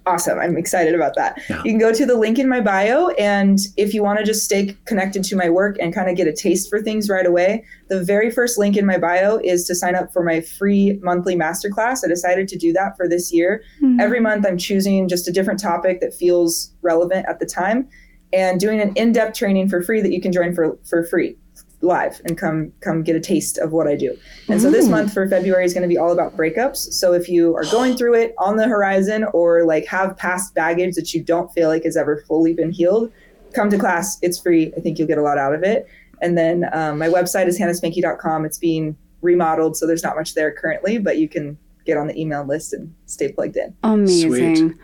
Awesome. 0.06 0.38
I'm 0.38 0.56
excited 0.56 0.94
about 0.94 1.14
that. 1.16 1.40
Yeah. 1.48 1.62
You 1.64 1.72
can 1.72 1.78
go 1.78 1.92
to 1.92 2.06
the 2.06 2.16
link 2.16 2.38
in 2.38 2.48
my 2.48 2.60
bio. 2.60 3.08
And 3.10 3.58
if 3.76 3.94
you 3.94 4.02
want 4.02 4.18
to 4.18 4.24
just 4.24 4.44
stay 4.44 4.76
connected 4.84 5.24
to 5.24 5.36
my 5.36 5.48
work 5.50 5.76
and 5.80 5.94
kind 5.94 6.08
of 6.08 6.16
get 6.16 6.26
a 6.26 6.32
taste 6.32 6.68
for 6.70 6.80
things 6.80 7.08
right 7.08 7.26
away, 7.26 7.64
the 7.88 8.02
very 8.02 8.30
first 8.30 8.58
link 8.58 8.76
in 8.76 8.86
my 8.86 8.98
bio 8.98 9.38
is 9.44 9.64
to 9.66 9.74
sign 9.74 9.94
up 9.94 10.12
for 10.12 10.22
my 10.22 10.40
free 10.40 10.98
monthly 11.02 11.36
masterclass. 11.36 12.04
I 12.04 12.08
decided 12.08 12.48
to 12.48 12.58
do 12.58 12.72
that 12.72 12.96
for 12.96 13.08
this 13.08 13.32
year. 13.32 13.62
Mm-hmm. 13.82 14.00
Every 14.00 14.20
month, 14.20 14.46
I'm 14.46 14.58
choosing 14.58 15.08
just 15.08 15.28
a 15.28 15.32
different 15.32 15.60
topic 15.60 16.00
that 16.00 16.14
feels 16.14 16.72
relevant 16.82 17.26
at 17.28 17.40
the 17.40 17.46
time 17.46 17.88
and 18.32 18.60
doing 18.60 18.80
an 18.80 18.92
in 18.94 19.12
depth 19.12 19.36
training 19.36 19.68
for 19.68 19.82
free 19.82 20.00
that 20.00 20.12
you 20.12 20.20
can 20.20 20.32
join 20.32 20.54
for, 20.54 20.78
for 20.84 21.04
free 21.04 21.36
live 21.80 22.20
and 22.24 22.36
come 22.36 22.72
come 22.80 23.02
get 23.02 23.14
a 23.14 23.20
taste 23.20 23.58
of 23.58 23.72
what 23.72 23.86
I 23.86 23.94
do. 23.94 24.16
And 24.48 24.60
so 24.60 24.70
this 24.70 24.88
month 24.88 25.12
for 25.12 25.28
February 25.28 25.64
is 25.64 25.72
going 25.72 25.82
to 25.82 25.88
be 25.88 25.98
all 25.98 26.12
about 26.12 26.36
breakups. 26.36 26.92
So 26.92 27.12
if 27.12 27.28
you 27.28 27.54
are 27.56 27.64
going 27.64 27.96
through 27.96 28.14
it 28.14 28.34
on 28.38 28.56
the 28.56 28.66
horizon 28.66 29.24
or 29.32 29.64
like 29.64 29.86
have 29.86 30.16
past 30.16 30.54
baggage 30.54 30.94
that 30.96 31.14
you 31.14 31.22
don't 31.22 31.52
feel 31.52 31.68
like 31.68 31.84
has 31.84 31.96
ever 31.96 32.24
fully 32.26 32.52
been 32.52 32.72
healed, 32.72 33.12
come 33.54 33.70
to 33.70 33.78
class. 33.78 34.18
It's 34.22 34.38
free. 34.38 34.72
I 34.76 34.80
think 34.80 34.98
you'll 34.98 35.08
get 35.08 35.18
a 35.18 35.22
lot 35.22 35.38
out 35.38 35.54
of 35.54 35.62
it. 35.62 35.86
And 36.20 36.36
then 36.36 36.68
um, 36.72 36.98
my 36.98 37.08
website 37.08 37.46
is 37.46 37.58
hannahspanke.com. 37.58 38.44
It's 38.44 38.58
being 38.58 38.96
remodeled, 39.22 39.76
so 39.76 39.86
there's 39.86 40.02
not 40.02 40.16
much 40.16 40.34
there 40.34 40.52
currently, 40.52 40.98
but 40.98 41.18
you 41.18 41.28
can 41.28 41.58
get 41.84 41.96
on 41.96 42.06
the 42.06 42.20
email 42.20 42.44
list 42.44 42.72
and 42.72 42.92
stay 43.06 43.32
plugged 43.32 43.56
in. 43.56 43.74
Amazing. 43.82 44.78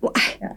Well, 0.00 0.12
yeah. 0.40 0.54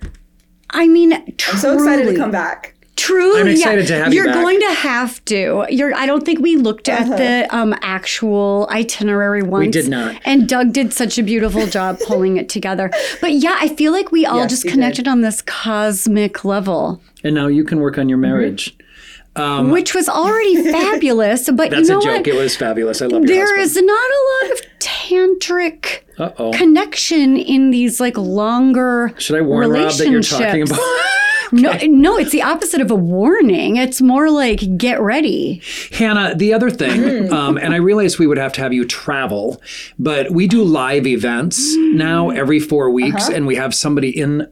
I 0.72 0.88
mean, 0.88 1.14
I'm 1.14 1.58
so 1.58 1.74
excited 1.74 2.06
to 2.06 2.16
come 2.16 2.32
back. 2.32 2.76
Truly, 3.02 3.42
I'm 3.42 3.48
excited 3.48 3.90
yeah. 3.90 3.98
to 3.98 4.04
have 4.04 4.14
You're 4.14 4.28
you 4.28 4.34
going 4.34 4.60
to 4.60 4.74
have 4.74 5.26
to. 5.26 5.66
You're. 5.72 5.92
I 5.96 6.06
don't 6.06 6.24
think 6.24 6.40
we 6.40 6.56
looked 6.56 6.88
uh-huh. 6.88 7.14
at 7.14 7.18
the 7.18 7.56
um, 7.56 7.74
actual 7.82 8.68
itinerary 8.70 9.42
once. 9.42 9.66
We 9.66 9.72
did 9.72 9.90
not. 9.90 10.22
And 10.24 10.48
Doug 10.48 10.72
did 10.72 10.94
such 10.94 11.18
a 11.18 11.24
beautiful 11.24 11.66
job 11.66 11.98
pulling 12.06 12.38
it 12.38 12.48
together. 12.48 12.92
But 13.20 13.32
yeah, 13.34 13.58
I 13.60 13.70
feel 13.70 13.92
like 13.92 14.12
we 14.12 14.28
all 14.28 14.42
yes, 14.42 14.52
just 14.52 14.68
connected 14.68 15.06
did. 15.06 15.10
on 15.10 15.22
this 15.22 15.42
cosmic 15.42 16.46
level. 16.46 17.02
And 17.24 17.34
now 17.34 17.48
you 17.48 17.64
can 17.64 17.80
work 17.80 17.98
on 17.98 18.08
your 18.08 18.20
marriage. 18.20 18.78
Mm-hmm. 18.78 19.42
Um, 19.42 19.72
Which 19.72 19.96
was 19.96 20.08
already 20.08 20.62
fabulous, 20.72 21.50
but 21.50 21.72
that's 21.72 21.90
you 21.90 21.96
know 21.96 22.02
a 22.02 22.04
joke. 22.04 22.18
What? 22.18 22.28
It 22.28 22.36
was 22.36 22.56
fabulous. 22.56 23.02
I 23.02 23.08
love 23.08 23.26
There 23.26 23.60
is 23.60 23.76
not 23.76 23.84
a 23.84 24.46
lot 24.46 24.52
of 24.52 24.66
tantric 24.78 26.02
Uh-oh. 26.20 26.52
connection 26.52 27.36
in 27.36 27.72
these 27.72 28.00
like 28.00 28.18
longer. 28.18 29.16
Should 29.18 29.38
I 29.38 29.42
warn 29.42 29.72
Rob 29.72 29.92
that 29.94 30.08
you're 30.08 30.22
talking 30.22 30.62
about? 30.62 30.80
No, 31.52 31.78
no, 31.84 32.18
it's 32.18 32.32
the 32.32 32.42
opposite 32.42 32.82
of 32.82 32.92
a 32.92 32.96
warning. 32.96 33.76
It's 33.78 34.02
more 34.02 34.30
like 34.30 34.78
get 34.78 35.02
ready. 35.02 35.62
Hannah, 35.92 36.36
the 36.36 36.54
other 36.54 36.70
thing, 36.70 37.02
mm. 37.02 37.32
um, 37.32 37.58
and 37.58 37.74
I 37.74 37.78
realized 37.78 38.20
we 38.20 38.28
would 38.28 38.38
have 38.38 38.54
to 38.54 38.62
have 38.62 38.74
you 38.74 38.86
travel, 38.86 39.62
but 40.00 40.32
we 40.32 40.48
do 40.48 40.64
live 40.64 41.06
events 41.06 41.76
now 41.76 42.30
every 42.30 42.60
four 42.60 42.90
weeks, 42.90 43.24
uh-huh. 43.24 43.36
and 43.36 43.48
we 43.48 43.56
have 43.56 43.74
somebody 43.74 44.10
in 44.10 44.48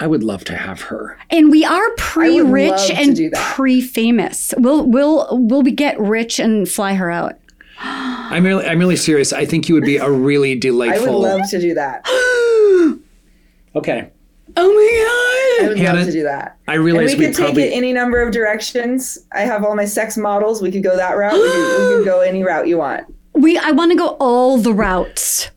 I 0.00 0.06
would 0.06 0.22
love 0.22 0.44
to 0.44 0.56
have 0.56 0.82
her. 0.82 1.18
And 1.28 1.50
we 1.50 1.64
are 1.64 1.90
pre-rich 1.96 2.90
and 2.90 3.18
pre-famous. 3.34 4.54
We'll 4.56 4.86
we'll 4.86 5.26
we'll 5.32 5.62
be 5.62 5.72
get 5.72 5.98
rich 5.98 6.38
and 6.38 6.68
fly 6.68 6.94
her 6.94 7.10
out. 7.10 7.36
I'm 7.80 8.44
really 8.44 8.64
I'm 8.64 8.78
really 8.78 8.96
serious. 8.96 9.32
I 9.32 9.44
think 9.44 9.68
you 9.68 9.74
would 9.74 9.84
be 9.84 9.96
a 9.96 10.10
really 10.10 10.54
delightful. 10.54 11.08
I 11.08 11.10
would 11.10 11.40
love 11.40 11.50
to 11.50 11.60
do 11.60 11.74
that. 11.74 12.06
okay. 13.74 14.10
Oh 14.60 14.66
my 14.66 15.60
god! 15.60 15.64
I 15.64 15.68
would 15.68 15.78
Hannah, 15.78 15.98
love 15.98 16.06
to 16.06 16.12
do 16.12 16.22
that. 16.24 16.58
I 16.66 16.74
realize 16.74 17.12
and 17.12 17.20
we, 17.20 17.26
we 17.26 17.32
could 17.32 17.40
probably... 17.40 17.62
take 17.62 17.72
it 17.72 17.76
any 17.76 17.92
number 17.92 18.20
of 18.20 18.32
directions. 18.32 19.18
I 19.32 19.42
have 19.42 19.64
all 19.64 19.76
my 19.76 19.84
sex 19.84 20.16
models. 20.16 20.60
We 20.60 20.72
could 20.72 20.82
go 20.82 20.96
that 20.96 21.12
route. 21.12 21.34
we, 21.34 21.48
could, 21.48 21.88
we 21.88 21.94
could 21.96 22.04
go 22.12 22.20
any 22.20 22.42
route 22.42 22.66
you 22.66 22.78
want. 22.78 23.06
We 23.34 23.56
I 23.56 23.70
want 23.70 23.92
to 23.92 23.96
go 23.96 24.16
all 24.18 24.58
the 24.58 24.74
routes. 24.74 25.50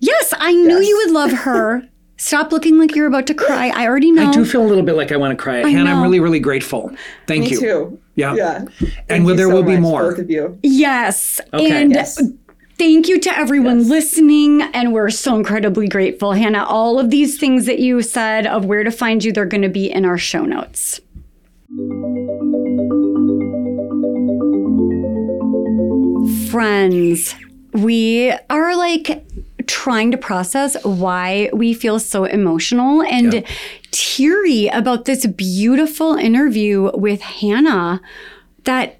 Yes, 0.00 0.34
I 0.36 0.52
knew 0.52 0.78
yes. 0.78 0.88
you 0.88 0.96
would 0.96 1.10
love 1.10 1.32
her. 1.32 1.88
Stop 2.16 2.50
looking 2.50 2.78
like 2.80 2.96
you're 2.96 3.06
about 3.06 3.28
to 3.28 3.34
cry. 3.34 3.68
I 3.68 3.86
already 3.86 4.10
know. 4.10 4.28
I 4.28 4.32
do 4.32 4.44
feel 4.44 4.62
a 4.62 4.66
little 4.66 4.82
bit 4.82 4.96
like 4.96 5.12
I 5.12 5.16
want 5.16 5.38
to 5.38 5.40
cry. 5.40 5.60
I 5.62 5.68
Hannah, 5.68 5.84
know. 5.84 5.96
I'm 5.96 6.02
really, 6.02 6.18
really 6.18 6.40
grateful. 6.40 6.90
Thank 7.28 7.44
Me 7.44 7.50
you. 7.50 7.60
too. 7.60 8.00
Yeah. 8.16 8.34
Yeah. 8.34 8.64
and 9.08 9.24
well, 9.24 9.36
there 9.36 9.46
so 9.46 9.54
will 9.54 9.62
be 9.62 9.76
more. 9.76 10.10
Both 10.10 10.18
of 10.18 10.28
you. 10.28 10.58
Yes. 10.64 11.40
Okay. 11.54 11.82
And 11.82 11.92
yes. 11.92 12.20
Thank 12.78 13.08
you 13.08 13.18
to 13.18 13.36
everyone 13.36 13.80
yes. 13.80 13.88
listening. 13.88 14.62
And 14.62 14.92
we're 14.92 15.10
so 15.10 15.34
incredibly 15.34 15.88
grateful. 15.88 16.32
Hannah, 16.32 16.64
all 16.64 17.00
of 17.00 17.10
these 17.10 17.36
things 17.36 17.66
that 17.66 17.80
you 17.80 18.02
said 18.02 18.46
of 18.46 18.66
where 18.66 18.84
to 18.84 18.92
find 18.92 19.24
you, 19.24 19.32
they're 19.32 19.46
going 19.46 19.62
to 19.62 19.68
be 19.68 19.90
in 19.90 20.04
our 20.04 20.16
show 20.16 20.44
notes. 20.44 21.00
Friends, 26.50 27.34
we 27.72 28.32
are 28.48 28.76
like 28.76 29.26
trying 29.66 30.12
to 30.12 30.16
process 30.16 30.76
why 30.84 31.50
we 31.52 31.74
feel 31.74 31.98
so 31.98 32.24
emotional 32.24 33.02
and 33.02 33.32
yeah. 33.34 33.40
teary 33.90 34.68
about 34.68 35.04
this 35.04 35.26
beautiful 35.26 36.14
interview 36.14 36.92
with 36.94 37.20
Hannah 37.22 38.00
that 38.64 38.98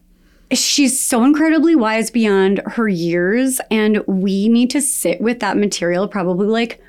she's 0.53 1.01
so 1.01 1.25
incredibly 1.25 1.75
wise 1.75 2.11
beyond 2.11 2.61
her 2.67 2.89
years 2.89 3.61
and 3.71 4.03
we 4.07 4.49
need 4.49 4.71
to 4.71 4.81
sit 4.81 5.21
with 5.21 5.41
that 5.41 5.57
material 5.57 6.09
probably 6.09 6.47
like 6.47 6.83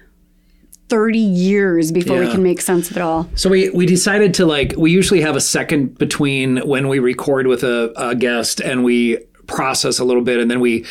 30 0.89 1.19
years 1.19 1.91
before 1.91 2.17
yeah. 2.17 2.25
we 2.25 2.31
can 2.31 2.41
make 2.41 2.61
sense 2.61 2.89
of 2.89 2.97
it 2.97 3.01
all. 3.01 3.29
So 3.35 3.49
we 3.49 3.69
we 3.69 3.85
decided 3.85 4.33
to 4.35 4.45
like 4.45 4.73
we 4.77 4.91
usually 4.91 5.21
have 5.21 5.35
a 5.35 5.41
second 5.41 5.97
between 5.97 6.57
when 6.67 6.87
we 6.87 6.99
record 6.99 7.47
with 7.47 7.63
a, 7.63 7.93
a 7.95 8.15
guest 8.15 8.59
and 8.59 8.83
we 8.83 9.17
process 9.45 9.99
a 9.99 10.05
little 10.05 10.23
bit 10.23 10.39
and 10.39 10.49
then 10.49 10.59
we 10.59 10.85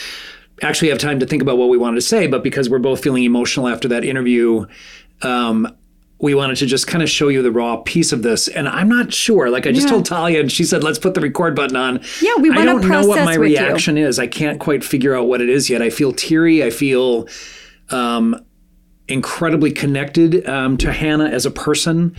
actually 0.62 0.88
have 0.88 0.98
time 0.98 1.20
to 1.20 1.26
think 1.26 1.42
about 1.42 1.56
what 1.56 1.68
we 1.68 1.78
wanted 1.78 1.96
to 1.96 2.02
say, 2.02 2.26
but 2.26 2.42
because 2.42 2.68
we're 2.68 2.78
both 2.78 3.02
feeling 3.02 3.24
emotional 3.24 3.68
after 3.68 3.88
that 3.88 4.04
interview, 4.04 4.66
um, 5.22 5.72
we 6.20 6.34
wanted 6.34 6.56
to 6.56 6.66
just 6.66 6.86
kind 6.86 7.02
of 7.02 7.08
show 7.08 7.28
you 7.28 7.42
the 7.42 7.52
raw 7.52 7.76
piece 7.76 8.12
of 8.12 8.22
this. 8.22 8.48
And 8.48 8.68
I'm 8.68 8.88
not 8.88 9.12
sure. 9.12 9.50
Like 9.50 9.66
I 9.66 9.72
just 9.72 9.86
yeah. 9.86 9.92
told 9.92 10.06
Talia, 10.06 10.40
and 10.40 10.50
she 10.50 10.64
said, 10.64 10.82
"Let's 10.82 10.98
put 10.98 11.14
the 11.14 11.20
record 11.20 11.54
button 11.54 11.76
on." 11.76 12.00
Yeah, 12.20 12.34
we 12.36 12.50
want 12.50 12.56
to 12.56 12.62
I 12.62 12.64
don't 12.64 12.88
know 12.88 13.06
what 13.06 13.24
my 13.24 13.34
reaction 13.34 13.96
you. 13.96 14.06
is. 14.06 14.18
I 14.18 14.26
can't 14.26 14.58
quite 14.58 14.82
figure 14.82 15.14
out 15.14 15.28
what 15.28 15.40
it 15.40 15.48
is 15.48 15.70
yet. 15.70 15.82
I 15.82 15.90
feel 15.90 16.12
teary. 16.12 16.64
I 16.64 16.70
feel 16.70 17.28
um, 17.90 18.44
incredibly 19.06 19.70
connected 19.70 20.46
um, 20.48 20.76
to 20.78 20.92
Hannah 20.92 21.28
as 21.28 21.46
a 21.46 21.50
person, 21.50 22.16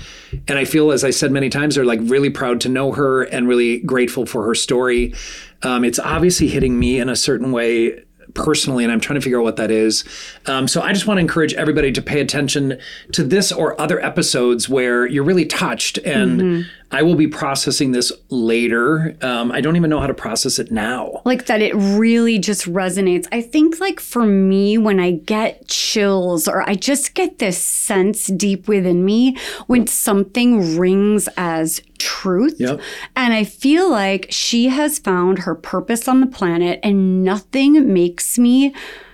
and 0.48 0.58
I 0.58 0.66
feel, 0.66 0.92
as 0.92 1.04
I 1.04 1.10
said 1.10 1.32
many 1.32 1.50
times, 1.50 1.76
they're 1.76 1.86
like 1.86 2.00
really 2.04 2.30
proud 2.30 2.62
to 2.62 2.70
know 2.70 2.94
her 2.94 3.24
and 3.24 3.48
really 3.48 3.80
grateful 3.80 4.26
for 4.26 4.46
her 4.46 4.56
story. 4.56 5.14
Um, 5.62 5.84
it's 5.84 6.00
obviously 6.00 6.48
hitting 6.48 6.80
me 6.80 7.00
in 7.00 7.10
a 7.10 7.18
certain 7.18 7.52
way 7.52 8.06
personally, 8.34 8.84
and 8.84 8.92
I'm 8.92 9.00
trying 9.00 9.20
to 9.20 9.22
figure 9.22 9.40
out 9.40 9.44
what 9.44 9.58
that 9.58 9.72
is. 9.72 10.04
Um, 10.46 10.68
so 10.68 10.82
I 10.82 10.94
just 10.94 11.08
want 11.08 11.18
to 11.18 11.22
encourage 11.22 11.54
everybody 11.54 11.92
to 11.92 12.02
pay 12.02 12.20
attention 12.22 12.80
to 13.14 13.24
this 13.24 13.52
or 13.52 13.80
other 13.80 14.04
episodes 14.04 14.70
where 14.70 15.06
you're 15.06 15.24
really 15.24 15.46
touched. 15.46 15.98
And 16.00 16.42
mm-hmm. 16.42 16.70
I 16.92 17.04
will 17.04 17.16
be 17.16 17.28
processing 17.28 17.92
this 17.92 18.12
later. 18.30 19.16
Um, 19.22 19.52
I 19.52 19.62
don't 19.62 19.76
even 19.76 19.90
know 19.90 20.00
how 20.00 20.08
to 20.08 20.14
process 20.14 20.58
it 20.58 20.72
now. 20.72 21.22
Like 21.24 21.46
that, 21.46 21.62
it 21.62 21.76
really 21.76 22.40
just 22.40 22.66
resonates. 22.66 23.28
I 23.32 23.42
think, 23.42 23.80
like 23.80 24.00
for 24.00 24.26
me, 24.26 24.78
when 24.78 25.00
I 25.00 25.12
get 25.12 25.68
chills 25.68 26.48
or 26.48 26.68
I 26.68 26.74
just 26.76 27.14
get 27.14 27.38
this 27.38 27.64
sense 27.64 28.28
deep 28.28 28.68
within 28.68 29.06
me 29.06 29.38
when 29.68 29.86
something 29.86 30.78
rings 30.78 31.30
as 31.38 31.82
truth. 32.00 32.56
Yep. 32.60 32.82
And 33.16 33.34
I 33.34 33.44
feel 33.44 33.90
like 33.90 34.28
she 34.30 34.70
has 34.70 35.00
found 35.00 35.40
her 35.40 35.56
purpose 35.56 36.08
on 36.08 36.22
the 36.22 36.28
planet, 36.28 36.80
and 36.82 37.24
nothing 37.24 37.94
makes 37.94 38.40
me 38.40 38.74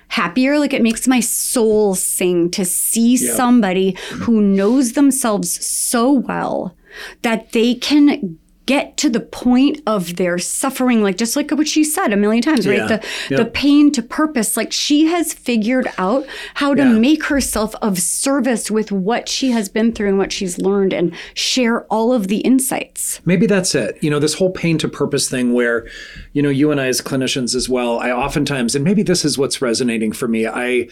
happier. 0.09 0.57
Like 0.57 0.73
it 0.73 0.81
makes 0.81 1.07
my 1.07 1.19
soul 1.19 1.95
sing 1.95 2.49
to 2.51 2.63
see 2.63 3.15
yep. 3.15 3.35
somebody 3.35 3.97
who 4.21 4.41
knows 4.41 4.93
themselves 4.93 5.65
so 5.65 6.11
well 6.11 6.75
that 7.23 7.51
they 7.51 7.75
can 7.75 8.39
get 8.65 8.97
to 8.97 9.09
the 9.09 9.19
point 9.19 9.81
of 9.85 10.15
their 10.15 10.37
suffering 10.37 11.01
like 11.01 11.17
just 11.17 11.35
like 11.35 11.51
what 11.51 11.67
she 11.67 11.83
said 11.83 12.11
a 12.11 12.17
million 12.17 12.41
times 12.41 12.67
right 12.67 12.87
the 12.87 13.03
yep. 13.29 13.37
the 13.37 13.45
pain 13.45 13.91
to 13.91 14.01
purpose 14.01 14.57
like 14.57 14.71
she 14.71 15.05
has 15.05 15.33
figured 15.33 15.87
out 15.97 16.25
how 16.55 16.73
to 16.73 16.83
yeah. 16.83 16.91
make 16.91 17.25
herself 17.25 17.75
of 17.81 17.99
service 17.99 18.71
with 18.71 18.91
what 18.91 19.29
she 19.29 19.51
has 19.51 19.69
been 19.69 19.91
through 19.91 20.09
and 20.09 20.17
what 20.17 20.31
she's 20.31 20.57
learned 20.57 20.93
and 20.93 21.15
share 21.33 21.85
all 21.85 22.11
of 22.11 22.27
the 22.27 22.37
insights 22.39 23.21
maybe 23.25 23.45
that's 23.45 23.75
it 23.75 23.97
you 24.01 24.09
know 24.09 24.19
this 24.19 24.35
whole 24.35 24.51
pain 24.51 24.77
to 24.77 24.87
purpose 24.87 25.29
thing 25.29 25.53
where 25.53 25.87
you 26.33 26.41
know 26.41 26.49
you 26.49 26.71
and 26.71 26.81
I 26.81 26.87
as 26.87 27.01
clinicians 27.01 27.55
as 27.55 27.69
well 27.69 27.99
I 27.99 28.11
oftentimes 28.11 28.75
and 28.75 28.83
maybe 28.83 29.03
this 29.03 29.23
is 29.25 29.37
what's 29.37 29.61
resonating 29.61 30.11
for 30.11 30.27
me 30.27 30.47
I 30.47 30.87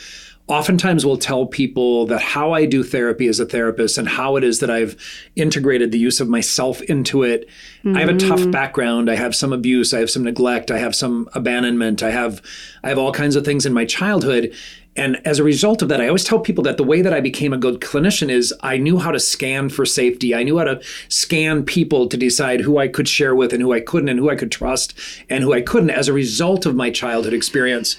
oftentimes 0.47 1.05
will 1.05 1.17
tell 1.17 1.45
people 1.45 2.05
that 2.07 2.21
how 2.21 2.51
I 2.51 2.65
do 2.65 2.83
therapy 2.83 3.27
as 3.27 3.39
a 3.39 3.45
therapist 3.45 3.97
and 3.97 4.07
how 4.07 4.35
it 4.35 4.43
is 4.43 4.59
that 4.59 4.69
I've 4.69 4.97
integrated 5.35 5.91
the 5.91 5.97
use 5.97 6.19
of 6.19 6.27
myself 6.27 6.81
into 6.81 7.23
it. 7.23 7.47
Mm-hmm. 7.83 7.95
I 7.95 7.99
have 8.01 8.09
a 8.09 8.17
tough 8.17 8.41
mm-hmm. 8.41 8.51
background. 8.51 9.09
I 9.09 9.15
have 9.15 9.35
some 9.35 9.53
abuse. 9.53 9.93
I 9.93 9.99
have 9.99 10.09
some 10.09 10.23
neglect. 10.23 10.69
I 10.69 10.79
have 10.79 10.95
some 10.95 11.29
abandonment. 11.33 12.03
I 12.03 12.11
have 12.11 12.41
I 12.83 12.89
have 12.89 12.97
all 12.97 13.13
kinds 13.13 13.37
of 13.37 13.45
things 13.45 13.65
in 13.65 13.73
my 13.73 13.85
childhood. 13.85 14.53
And 14.95 15.25
as 15.25 15.39
a 15.39 15.43
result 15.43 15.81
of 15.81 15.89
that, 15.89 16.01
I 16.01 16.07
always 16.07 16.23
tell 16.23 16.39
people 16.39 16.63
that 16.65 16.77
the 16.77 16.83
way 16.83 17.01
that 17.01 17.13
I 17.13 17.19
became 17.19 17.51
a 17.51 17.57
good 17.57 17.79
clinician 17.79 18.29
is 18.29 18.53
I 18.61 18.77
knew 18.77 18.99
how 18.99 19.11
to 19.11 19.19
scan 19.19 19.69
for 19.69 19.85
safety. 19.85 20.35
I 20.35 20.43
knew 20.43 20.59
how 20.59 20.65
to 20.65 20.81
scan 21.09 21.63
people 21.63 22.07
to 22.07 22.17
decide 22.17 22.61
who 22.61 22.77
I 22.77 22.87
could 22.87 23.07
share 23.07 23.33
with 23.33 23.53
and 23.53 23.61
who 23.61 23.73
I 23.73 23.79
couldn't 23.79 24.09
and 24.09 24.19
who 24.19 24.29
I 24.29 24.35
could 24.35 24.51
trust 24.51 24.93
and 25.29 25.43
who 25.43 25.53
I 25.53 25.61
couldn't 25.61 25.89
as 25.89 26.07
a 26.07 26.13
result 26.13 26.65
of 26.65 26.75
my 26.75 26.91
childhood 26.91 27.33
experience. 27.33 27.95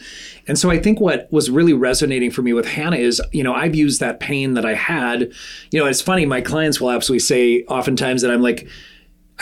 And 0.46 0.58
so 0.58 0.70
I 0.70 0.78
think 0.78 1.00
what 1.00 1.30
was 1.32 1.50
really 1.50 1.72
resonating 1.72 2.30
for 2.30 2.42
me 2.42 2.52
with 2.52 2.66
Hannah 2.66 2.96
is, 2.96 3.20
you 3.32 3.42
know, 3.42 3.54
I've 3.54 3.74
used 3.74 4.00
that 4.00 4.20
pain 4.20 4.54
that 4.54 4.66
I 4.66 4.74
had. 4.74 5.32
You 5.70 5.80
know, 5.80 5.86
it's 5.86 6.02
funny, 6.02 6.26
my 6.26 6.40
clients 6.40 6.80
will 6.80 6.90
absolutely 6.90 7.20
say 7.20 7.64
oftentimes 7.64 8.22
that 8.22 8.30
I'm 8.30 8.42
like, 8.42 8.68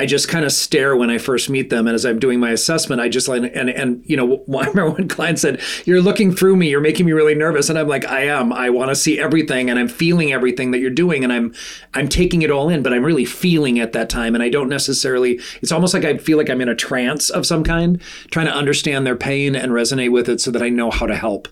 I 0.02 0.06
just 0.06 0.26
kind 0.28 0.44
of 0.44 0.50
stare 0.50 0.96
when 0.96 1.10
I 1.10 1.18
first 1.18 1.48
meet 1.48 1.70
them, 1.70 1.86
and 1.86 1.94
as 1.94 2.04
I'm 2.04 2.18
doing 2.18 2.40
my 2.40 2.50
assessment, 2.50 3.00
I 3.00 3.08
just 3.08 3.28
like 3.28 3.42
and 3.54 3.70
and 3.70 4.02
you 4.04 4.16
know 4.16 4.42
I 4.58 4.66
remember 4.66 4.90
one 4.90 5.06
client 5.06 5.38
said, 5.38 5.60
"You're 5.84 6.00
looking 6.02 6.34
through 6.34 6.56
me. 6.56 6.68
You're 6.70 6.80
making 6.80 7.06
me 7.06 7.12
really 7.12 7.36
nervous," 7.36 7.68
and 7.70 7.78
I'm 7.78 7.86
like, 7.86 8.04
"I 8.06 8.22
am. 8.24 8.52
I 8.52 8.68
want 8.70 8.88
to 8.90 8.96
see 8.96 9.20
everything, 9.20 9.70
and 9.70 9.78
I'm 9.78 9.86
feeling 9.86 10.32
everything 10.32 10.72
that 10.72 10.80
you're 10.80 10.90
doing, 10.90 11.22
and 11.22 11.32
I'm 11.32 11.54
I'm 11.94 12.08
taking 12.08 12.42
it 12.42 12.50
all 12.50 12.68
in, 12.68 12.82
but 12.82 12.92
I'm 12.92 13.04
really 13.04 13.24
feeling 13.24 13.78
at 13.78 13.92
that 13.92 14.10
time, 14.10 14.34
and 14.34 14.42
I 14.42 14.48
don't 14.48 14.68
necessarily. 14.68 15.38
It's 15.62 15.70
almost 15.70 15.94
like 15.94 16.04
I 16.04 16.18
feel 16.18 16.36
like 16.36 16.50
I'm 16.50 16.60
in 16.60 16.68
a 16.68 16.74
trance 16.74 17.30
of 17.30 17.46
some 17.46 17.62
kind, 17.62 18.02
trying 18.32 18.46
to 18.46 18.52
understand 18.54 19.06
their 19.06 19.16
pain 19.16 19.54
and 19.54 19.70
resonate 19.70 20.10
with 20.10 20.28
it, 20.28 20.40
so 20.40 20.50
that 20.50 20.62
I 20.62 20.68
know 20.68 20.90
how 20.90 21.06
to 21.06 21.14
help. 21.14 21.46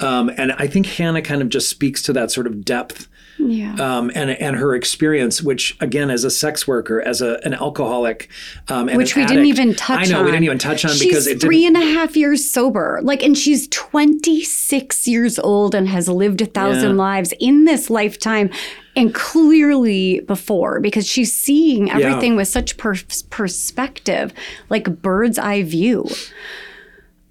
Um, 0.00 0.30
and 0.36 0.50
I 0.58 0.66
think 0.66 0.86
Hannah 0.86 1.22
kind 1.22 1.40
of 1.42 1.48
just 1.50 1.68
speaks 1.70 2.02
to 2.02 2.12
that 2.14 2.32
sort 2.32 2.48
of 2.48 2.64
depth 2.64 3.06
Yeah. 3.38 3.74
um, 3.78 4.10
and 4.16 4.30
and 4.30 4.56
her 4.56 4.74
experience, 4.74 5.40
which 5.42 5.76
again, 5.80 6.10
as 6.10 6.24
a 6.24 6.30
sex 6.30 6.66
worker, 6.66 7.00
as 7.00 7.20
a, 7.22 7.38
an 7.44 7.54
alcoholic, 7.92 8.28
um, 8.68 8.88
and 8.88 8.96
Which 8.98 9.14
an 9.16 9.22
we 9.22 9.26
didn't 9.26 9.46
even 9.46 9.74
touch 9.74 9.98
on. 9.98 10.04
I 10.04 10.06
know 10.08 10.18
on. 10.20 10.24
we 10.26 10.30
didn't 10.32 10.44
even 10.44 10.58
touch 10.58 10.84
on 10.84 10.92
she's 10.92 11.06
because 11.06 11.26
it 11.26 11.40
three 11.40 11.66
and 11.66 11.76
a 11.76 11.80
half 11.80 12.16
years 12.16 12.48
sober. 12.48 13.00
Like, 13.02 13.22
and 13.22 13.36
she's 13.36 13.68
26 13.68 15.06
years 15.08 15.38
old 15.38 15.74
and 15.74 15.88
has 15.88 16.08
lived 16.08 16.40
a 16.40 16.46
thousand 16.46 16.90
Yeah. 16.90 16.96
lives 16.96 17.34
in 17.40 17.64
this 17.64 17.90
lifetime 17.90 18.50
and 18.96 19.14
clearly 19.14 20.20
before 20.20 20.80
because 20.80 21.06
she's 21.06 21.32
seeing 21.32 21.90
everything 21.90 22.36
with 22.36 22.48
such 22.48 22.76
per- 22.76 22.94
perspective, 23.30 24.32
like 24.70 25.00
bird's 25.02 25.38
eye 25.38 25.62
view. 25.62 26.08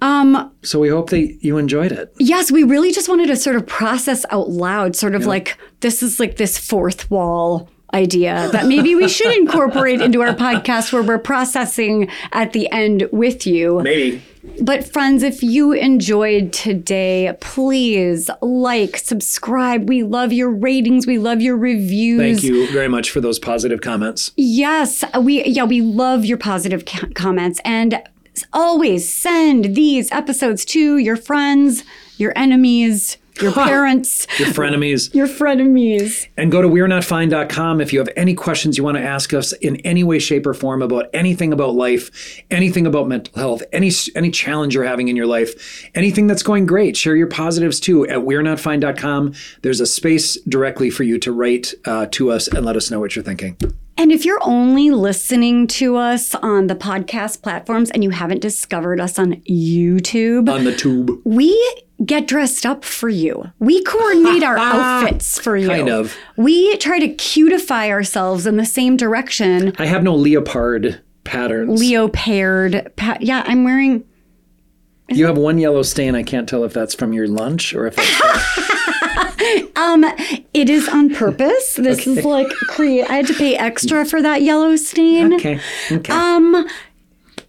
Um, 0.02 0.52
So 0.64 0.80
we 0.80 0.90
hope 0.90 1.12
that 1.12 1.38
you 1.44 1.58
enjoyed 1.60 1.92
it. 1.92 2.12
Yes, 2.18 2.52
we 2.52 2.64
really 2.64 2.92
just 2.92 3.08
wanted 3.08 3.28
to 3.28 3.36
sort 3.36 3.56
of 3.56 3.68
process 3.68 4.26
out 4.32 4.50
loud, 4.50 4.96
sort 4.96 5.14
of 5.14 5.28
like 5.28 5.58
this 5.82 6.02
is 6.02 6.20
like 6.20 6.38
this 6.38 6.58
fourth 6.58 7.10
wall 7.12 7.70
idea 7.94 8.50
that 8.52 8.66
maybe 8.68 8.96
we 8.96 9.08
should 9.08 9.36
incorporate 9.38 10.02
into 10.02 10.22
our 10.22 10.34
podcast 10.34 10.94
where 10.94 11.04
we're 11.04 11.18
processing 11.18 12.10
at 12.32 12.54
the 12.54 12.72
end 12.72 13.08
with 13.12 13.46
you. 13.46 13.82
Maybe. 13.82 14.22
But 14.62 14.92
friends, 14.92 15.22
if 15.22 15.44
you 15.44 15.72
enjoyed 15.72 16.52
today, 16.52 17.36
please 17.42 18.30
like, 18.42 18.98
subscribe. 18.98 19.88
We 19.88 20.02
love 20.04 20.34
your 20.34 20.50
ratings, 20.50 21.06
we 21.06 21.20
love 21.20 21.42
your 21.42 21.56
reviews. 21.58 22.42
Thank 22.42 22.44
you 22.44 22.72
very 22.72 22.88
much 22.88 23.12
for 23.12 23.22
those 23.22 23.38
positive 23.38 23.82
comments. 23.82 24.32
Yes, 24.36 25.04
we 25.20 25.44
yeah, 25.46 25.66
we 25.66 25.82
love 25.82 26.26
your 26.26 26.38
positive 26.38 26.86
ca- 26.86 27.10
comments 27.14 27.60
and 27.64 28.02
always 28.54 29.12
send 29.12 29.76
these 29.76 30.12
episodes 30.12 30.66
to 30.66 30.98
your 30.98 31.18
friends, 31.18 31.84
your 32.18 32.34
enemies, 32.36 33.18
your 33.42 33.52
parents, 33.54 34.28
Your 34.40 34.50
frenemies. 34.50 35.14
your 35.14 35.28
frenemies. 35.28 36.28
And 36.38 36.52
go 36.52 36.62
to 36.62 36.68
we'renotfine.com 36.68 37.82
if 37.82 37.94
you 37.94 38.00
have 38.00 38.10
any 38.16 38.34
questions 38.34 38.78
you 38.78 38.84
want 38.84 38.98
to 38.98 39.04
ask 39.04 39.34
us 39.34 39.54
in 39.54 39.76
any 39.78 40.04
way, 40.04 40.20
shape, 40.20 40.46
or 40.48 40.54
form 40.54 40.82
about 40.82 41.08
anything 41.14 41.54
about 41.54 41.76
life, 41.76 42.42
anything 42.50 42.86
about 42.88 43.08
mental 43.08 43.34
health, 43.40 43.64
any 43.72 43.92
any 44.16 44.32
challenge 44.32 44.76
you're 44.76 44.84
having 44.84 45.08
in 45.08 45.16
your 45.16 45.28
life, 45.28 45.88
anything 45.96 46.28
that's 46.28 46.44
going 46.44 46.66
great. 46.66 46.98
Share 46.98 47.16
your 47.16 47.28
positives 47.28 47.80
too 47.80 48.08
at 48.08 48.20
we'renotfine.com. 48.20 49.34
There's 49.62 49.80
a 49.80 49.86
space 49.86 50.36
directly 50.48 50.90
for 50.90 51.04
you 51.04 51.18
to 51.20 51.32
write 51.32 51.74
uh, 51.86 52.08
to 52.12 52.32
us 52.32 52.48
and 52.48 52.66
let 52.66 52.76
us 52.76 52.90
know 52.92 53.00
what 53.00 53.16
you're 53.16 53.24
thinking. 53.24 53.58
And 53.98 54.12
if 54.12 54.26
you're 54.26 54.40
only 54.42 54.90
listening 54.90 55.68
to 55.68 55.96
us 55.96 56.34
on 56.36 56.68
the 56.68 56.76
podcast 56.76 57.44
platforms 57.44 57.92
and 57.92 58.04
you 58.04 58.10
haven't 58.10 58.40
discovered 58.42 59.00
us 59.00 59.20
on 59.20 59.36
YouTube, 59.42 60.50
On 60.52 60.64
the 60.64 60.76
tube. 60.76 61.22
we 61.24 61.52
get 62.06 62.28
dressed 62.28 62.66
up 62.66 62.84
for 62.84 63.10
you. 63.10 63.52
We 63.60 63.84
coordinate 63.84 64.44
our 64.44 64.58
outfits 64.60 65.40
for 65.40 65.56
you. 65.58 65.68
Kind 65.68 65.90
of. 65.90 66.16
We 66.38 66.76
try 66.78 67.00
to 67.00 67.08
cutify 67.08 67.90
ourselves 67.90 68.46
in 68.48 68.58
the 68.58 68.66
same 68.66 68.98
direction. 68.98 69.74
I 69.78 69.86
have 69.86 70.04
no 70.04 70.16
leopard 70.16 71.02
patterns. 71.24 71.80
Leopard. 71.82 72.92
Pa- 72.96 73.18
yeah, 73.22 73.44
I'm 73.46 73.64
wearing. 73.64 74.04
you 75.10 75.26
have 75.26 75.38
one 75.38 75.58
yellow 75.58 75.84
stain. 75.84 76.16
I 76.16 76.24
can't 76.24 76.48
tell 76.50 76.64
if 76.64 76.74
that's 76.74 76.96
from 76.96 77.14
your 77.14 77.28
lunch 77.28 77.74
or 77.74 77.86
if 77.88 77.96
that's 77.96 78.68
Um, 79.76 80.06
it 80.54 80.70
is 80.70 80.88
on 80.88 81.10
purpose. 81.14 81.76
This 81.82 82.06
is 82.08 82.24
like 82.24 82.48
create. 82.68 83.10
I 83.10 83.16
had 83.18 83.28
to 83.28 83.34
pay 83.34 83.56
extra 83.58 84.06
for 84.06 84.22
that 84.22 84.42
yellow 84.44 84.76
stain. 84.76 85.34
okay. 85.34 85.60
Okay. 85.92 86.14
Um, 86.14 86.68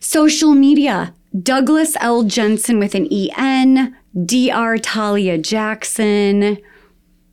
social 0.01 0.55
media. 0.55 1.15
Douglas 1.43 1.97
L. 2.01 2.25
Jensen 2.25 2.79
with 2.79 2.95
an 2.95 3.07
E 3.13 3.31
N. 3.37 3.97
Dr. 4.15 4.79
Talia 4.79 5.39
Jackson. 5.39 6.59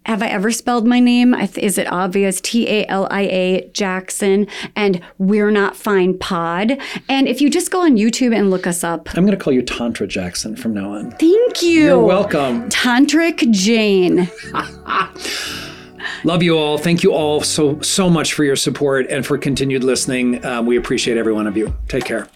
Have 0.06 0.24
I 0.24 0.28
ever 0.28 0.50
spelled 0.50 0.88
my 0.88 1.00
name? 1.00 1.36
Is 1.36 1.78
it 1.78 1.86
obvious? 1.92 2.42
T 2.42 2.68
A 2.68 2.86
L 2.88 3.08
I 3.12 3.22
A 3.24 3.70
Jackson. 3.74 4.48
And 4.76 5.02
We're 5.18 5.52
Not 5.52 5.76
Fine 5.76 6.18
Pod. 6.20 6.78
And 7.10 7.28
if 7.28 7.42
you 7.42 7.50
just 7.50 7.70
go 7.70 7.82
on 7.82 7.96
YouTube 7.96 8.36
and 8.36 8.50
look 8.50 8.66
us 8.66 8.84
up, 8.84 9.10
I'm 9.16 9.26
going 9.26 9.38
to 9.38 9.44
call 9.44 9.54
you 9.54 9.62
Tantra 9.62 10.08
Jackson 10.08 10.56
from 10.56 10.74
now 10.74 10.92
on. 10.94 11.12
thank 11.12 11.62
you. 11.62 11.82
You're 11.84 12.00
welcome. 12.00 12.70
Tantric 12.70 13.52
Jane. 13.52 14.30
Love 16.24 16.42
you 16.44 16.58
all. 16.58 16.78
Thank 16.78 17.04
you 17.04 17.14
all 17.14 17.42
so 17.42 17.80
so 17.82 18.10
much 18.10 18.34
for 18.34 18.44
your 18.44 18.56
support 18.56 19.08
and 19.10 19.26
for 19.26 19.38
continued 19.38 19.84
listening. 19.84 20.44
Um, 20.46 20.66
we 20.66 20.78
appreciate 20.78 21.18
every 21.18 21.34
one 21.34 21.46
of 21.46 21.56
you. 21.56 21.76
Take 21.88 22.06
care. 22.06 22.28